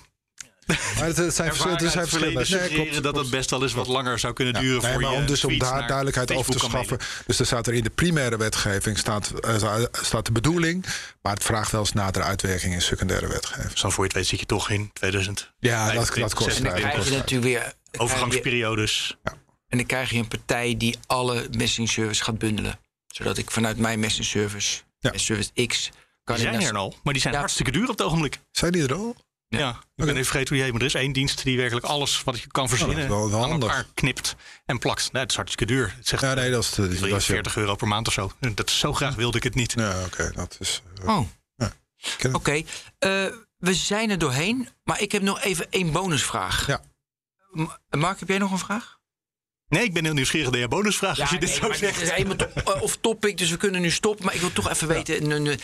het, 0.65 1.17
het 1.17 1.35
zijn 1.35 1.49
verschillende. 1.49 1.89
Zijn 1.89 2.07
verschillende. 2.07 2.45
Nee, 2.49 2.69
klopt, 2.69 3.03
dat 3.03 3.15
het 3.15 3.29
best 3.29 3.49
wel 3.49 3.61
eens 3.61 3.73
wat 3.73 3.87
langer 3.87 4.19
zou 4.19 4.33
kunnen 4.33 4.53
duren 4.53 4.81
ja, 4.81 4.91
voor 4.91 5.01
maar 5.01 5.11
je 5.11 5.17
om 5.17 5.25
dus 5.25 5.43
om 5.43 5.57
daar 5.57 5.87
duidelijkheid 5.87 6.33
over 6.33 6.51
te 6.51 6.59
schaffen. 6.59 6.97
Dus 7.25 7.39
er 7.39 7.45
staat 7.45 7.67
er 7.67 7.73
in 7.73 7.83
de 7.83 7.89
primaire 7.89 8.37
wetgeving 8.37 8.97
staat, 8.97 9.31
uh, 9.45 9.83
staat 9.91 10.25
de 10.25 10.31
bedoeling, 10.31 10.85
maar 11.21 11.33
het 11.33 11.43
vraagt 11.43 11.71
wel 11.71 11.81
eens 11.81 11.91
nadere 11.93 12.25
uitwerking 12.25 12.73
in 12.73 12.81
secundaire 12.81 13.27
wetgeving. 13.27 13.77
Zo 13.77 13.89
voor 13.89 14.03
je 14.03 14.09
het 14.09 14.17
weet 14.17 14.27
zit 14.27 14.39
je 14.39 14.45
toch 14.45 14.69
in 14.69 14.89
2000. 14.93 15.53
Ja, 15.59 15.93
dat, 15.93 16.13
dat 16.15 16.33
kost. 16.33 16.57
En 16.57 16.63
dan 16.63 16.73
krijg 16.73 17.05
je 17.05 17.15
natuurlijk 17.15 17.43
weer 17.43 17.73
overgangsperiodes. 17.97 19.17
Ja. 19.23 19.31
En 19.67 19.77
dan 19.77 19.85
krijg 19.85 20.09
je 20.09 20.17
een 20.17 20.27
partij 20.27 20.75
die 20.77 20.97
alle 21.05 21.47
messaging 21.51 21.89
service 21.89 22.23
gaat 22.23 22.37
bundelen, 22.37 22.79
zodat 23.07 23.37
ik 23.37 23.51
vanuit 23.51 23.77
mijn 23.77 23.99
messaging 23.99 24.27
service, 24.27 24.81
ja. 24.99 25.11
service 25.15 25.65
X, 25.67 25.91
kan 26.23 26.35
die 26.35 26.45
zijn 26.45 26.61
er 26.61 26.75
al, 26.75 26.95
maar 27.03 27.13
die 27.13 27.21
zijn 27.21 27.33
ja. 27.33 27.39
hartstikke 27.39 27.71
duur 27.71 27.83
op 27.83 27.97
het 27.97 28.01
ogenblik. 28.01 28.39
Zijn 28.51 28.71
die 28.71 28.83
er 28.83 28.93
al? 28.93 29.15
Ja, 29.47 29.59
ja. 29.59 29.69
ik 29.69 30.05
ben 30.05 30.09
even 30.09 30.25
vergeten 30.25 30.47
hoe 30.47 30.55
die 30.57 30.63
heet, 30.63 30.71
maar 30.71 30.81
er 30.81 30.87
is 30.87 30.93
één 30.93 31.11
dienst 31.11 31.43
die 31.43 31.57
werkelijk 31.57 31.85
alles 31.85 32.23
wat 32.23 32.39
je 32.39 32.47
kan 32.47 32.69
verzinnen 32.69 33.03
oh, 33.03 33.09
wel, 33.09 33.29
wel 33.29 33.43
aan 33.43 33.61
elkaar 33.61 33.85
knipt 33.93 34.35
en 34.65 34.79
plakt. 34.79 35.11
Nee, 35.11 35.21
het 35.21 35.31
is 35.31 35.37
hartstikke 35.37 35.73
duur. 35.73 35.93
Het 35.97 36.07
zegt, 36.07 36.21
ja, 36.21 36.33
nee, 36.33 36.51
dat 36.51 36.63
is, 36.63 36.69
dat 36.99 37.09
is 37.09 37.25
40 37.25 37.57
euro 37.57 37.75
per 37.75 37.87
maand 37.87 38.07
of 38.07 38.13
zo. 38.13 38.31
Dat 38.39 38.69
zo 38.69 38.93
graag 38.93 39.15
wilde 39.15 39.37
ik 39.37 39.43
het 39.43 39.55
niet. 39.55 39.73
Ja, 39.75 39.89
oké, 39.89 40.05
okay, 40.05 40.31
dat 40.31 40.57
is. 40.59 40.81
Uh, 41.03 41.09
oh, 41.09 41.27
ja. 41.55 41.71
oké. 42.27 42.35
Okay. 42.35 42.65
Uh, 42.99 43.33
we 43.57 43.73
zijn 43.73 44.09
er 44.09 44.17
doorheen, 44.17 44.69
maar 44.83 45.01
ik 45.01 45.11
heb 45.11 45.21
nog 45.21 45.41
even 45.41 45.67
één 45.69 45.91
bonusvraag. 45.91 46.67
Ja. 46.67 46.81
Mark, 47.89 48.19
heb 48.19 48.27
jij 48.27 48.37
nog 48.37 48.51
een 48.51 48.57
vraag? 48.57 48.99
Nee, 49.67 49.83
ik 49.83 49.93
ben 49.93 50.03
heel 50.03 50.13
nieuwsgierig 50.13 50.51
naar 50.51 50.59
je 50.59 50.67
bonusvraag 50.67 51.15
ja, 51.15 51.21
als 51.21 51.31
je 51.31 51.37
nee, 51.37 51.47
dit 51.47 51.57
zo 51.57 51.73
zegt. 51.73 51.95
Het 51.95 52.03
is 52.03 52.11
helemaal 52.11 52.35
to 52.35 52.79
of 52.85 52.95
topic, 52.95 53.37
dus 53.37 53.49
we 53.49 53.57
kunnen 53.57 53.81
nu 53.81 53.91
stoppen. 53.91 54.25
Maar 54.25 54.33
ik 54.33 54.41
wil 54.41 54.53
toch 54.53 54.69
even 54.69 54.87
weten, 54.87 55.43
ja. 55.43 55.55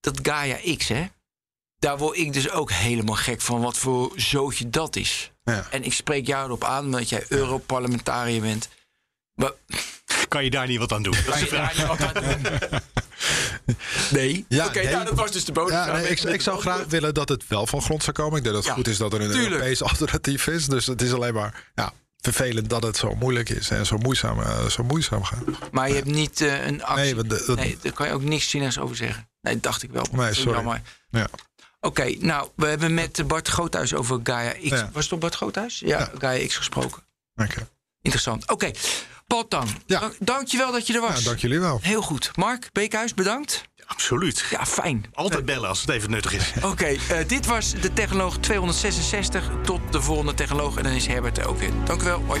dat 0.00 0.18
Gaia 0.22 0.76
X, 0.76 0.88
hè? 0.88 1.06
Daar 1.84 1.98
word 1.98 2.16
ik 2.16 2.32
dus 2.32 2.50
ook 2.50 2.70
helemaal 2.70 3.14
gek 3.14 3.40
van 3.40 3.60
wat 3.60 3.76
voor 3.78 4.12
zootje 4.16 4.70
dat 4.70 4.96
is. 4.96 5.32
Ja. 5.44 5.66
En 5.70 5.84
ik 5.84 5.92
spreek 5.92 6.26
jou 6.26 6.44
erop 6.46 6.64
aan 6.64 6.90
dat 6.90 7.08
jij 7.08 7.24
Europarlementariër 7.28 8.40
bent. 8.40 8.68
Maar 9.34 9.52
Kan 10.28 10.44
je 10.44 10.50
daar 10.50 10.66
niet 10.66 10.78
wat 10.78 10.92
aan 10.92 11.02
doen? 11.02 11.14
Dat 11.26 11.34
is 11.34 11.40
de 11.40 11.46
kan 11.46 11.58
je 11.60 11.70
vraag. 11.70 11.74
daar 11.76 11.88
niet 11.88 11.98
wat 11.98 12.16
aan 12.16 12.22
doen? 12.22 12.80
Nee? 14.10 14.44
Ja, 14.48 14.66
Oké, 14.66 14.82
nee. 14.82 14.92
nou, 14.92 15.04
dat 15.04 15.14
was 15.14 15.30
dus 15.32 15.44
de 15.44 15.52
boodschap. 15.52 15.86
Ja, 15.86 15.92
nee, 15.92 16.08
ik, 16.08 16.20
ik 16.20 16.40
zou 16.40 16.60
graag 16.60 16.84
willen 16.88 17.14
dat 17.14 17.28
het 17.28 17.48
wel 17.48 17.66
van 17.66 17.82
grond 17.82 18.02
zou 18.02 18.16
komen. 18.16 18.36
Ik 18.38 18.42
denk 18.42 18.54
dat 18.54 18.64
het 18.64 18.72
Ja, 18.72 18.78
goed 18.78 18.88
is 18.88 18.98
dat 18.98 19.12
er 19.12 19.20
een 19.20 19.30
tuurlijk. 19.30 19.50
Europees 19.52 19.82
alternatief 19.90 20.46
is. 20.46 20.66
Dus 20.66 20.86
het 20.86 21.02
is 21.02 21.12
alleen 21.12 21.34
maar 21.34 21.70
ja, 21.74 21.92
vervelend 22.16 22.70
dat 22.70 22.82
het 22.82 22.96
zo 22.96 23.14
moeilijk 23.14 23.48
is 23.48 23.70
en 23.70 23.86
zo 23.86 23.96
moeizaam, 23.98 24.40
eh, 24.40 24.66
zo 24.66 24.82
moeizaam 24.82 25.24
gaat. 25.24 25.42
Maar 25.72 25.88
je 25.88 25.94
hebt 25.94 26.06
niet 26.06 26.40
eh, 26.40 26.66
een 26.66 26.82
actie. 26.84 27.04
Nee, 27.04 27.16
want 27.16 27.30
de- 27.30 27.44
dat- 27.46 27.56
nee, 27.56 27.78
daar 27.82 27.92
kan 27.92 28.06
je 28.06 28.12
ook 28.12 28.22
niks 28.22 28.50
zinnigs 28.50 28.78
over 28.78 28.96
zeggen. 28.96 29.28
Nee, 29.40 29.54
dat 29.54 29.62
dacht 29.62 29.82
ik 29.82 29.90
wel. 29.90 30.06
Nee, 30.12 30.34
sorry. 30.34 30.52
Jammer. 30.52 30.82
Ja. 31.10 31.26
Oké, 31.84 32.14
nou, 32.18 32.48
we 32.56 32.66
hebben 32.66 32.94
met 32.94 33.22
Bart 33.26 33.48
Groothuis 33.48 33.94
over 33.94 34.20
Gaia 34.22 34.50
X. 34.52 34.58
Ja. 34.62 34.90
Was 34.92 35.04
het 35.04 35.12
op 35.12 35.20
Bart 35.20 35.34
Groothuis? 35.34 35.78
Ja, 35.78 35.98
Ja. 35.98 36.10
Gaia 36.18 36.46
X 36.46 36.56
gesproken. 36.56 37.02
Oké. 37.36 37.68
Interessant. 38.02 38.50
Oké, 38.50 38.70
Paul 39.26 39.48
Tang. 39.48 39.68
Ja. 39.86 39.98
Dank, 40.00 40.14
dankjewel 40.18 40.72
dat 40.72 40.86
je 40.86 40.94
er 40.94 41.00
was. 41.00 41.18
Ja, 41.18 41.24
dank 41.24 41.38
jullie 41.38 41.60
wel. 41.60 41.78
Heel 41.82 42.02
goed. 42.02 42.30
Mark 42.36 42.68
Beekhuis, 42.72 43.14
bedankt. 43.14 43.62
Absoluut. 43.86 44.44
Ja, 44.50 44.66
fijn. 44.66 45.04
Altijd 45.12 45.44
bellen 45.44 45.68
als 45.68 45.80
het 45.80 45.90
even 45.90 46.10
nuttig 46.10 46.32
is. 46.32 46.52
Oké, 46.72 46.84
eh, 46.86 47.28
dit 47.28 47.46
was 47.46 47.70
de 47.72 47.92
Technoloog 47.92 48.38
266. 48.38 49.50
Tot 49.62 49.80
de 49.90 50.02
volgende 50.02 50.34
Technoloog. 50.34 50.76
En 50.76 50.82
dan 50.82 50.92
is 50.92 51.06
Herbert 51.06 51.38
er 51.38 51.46
ook 51.48 51.58
weer. 51.58 51.70
Dank 51.84 52.00
u 52.02 52.04
wel. 52.04 52.22
Hoi. 52.26 52.40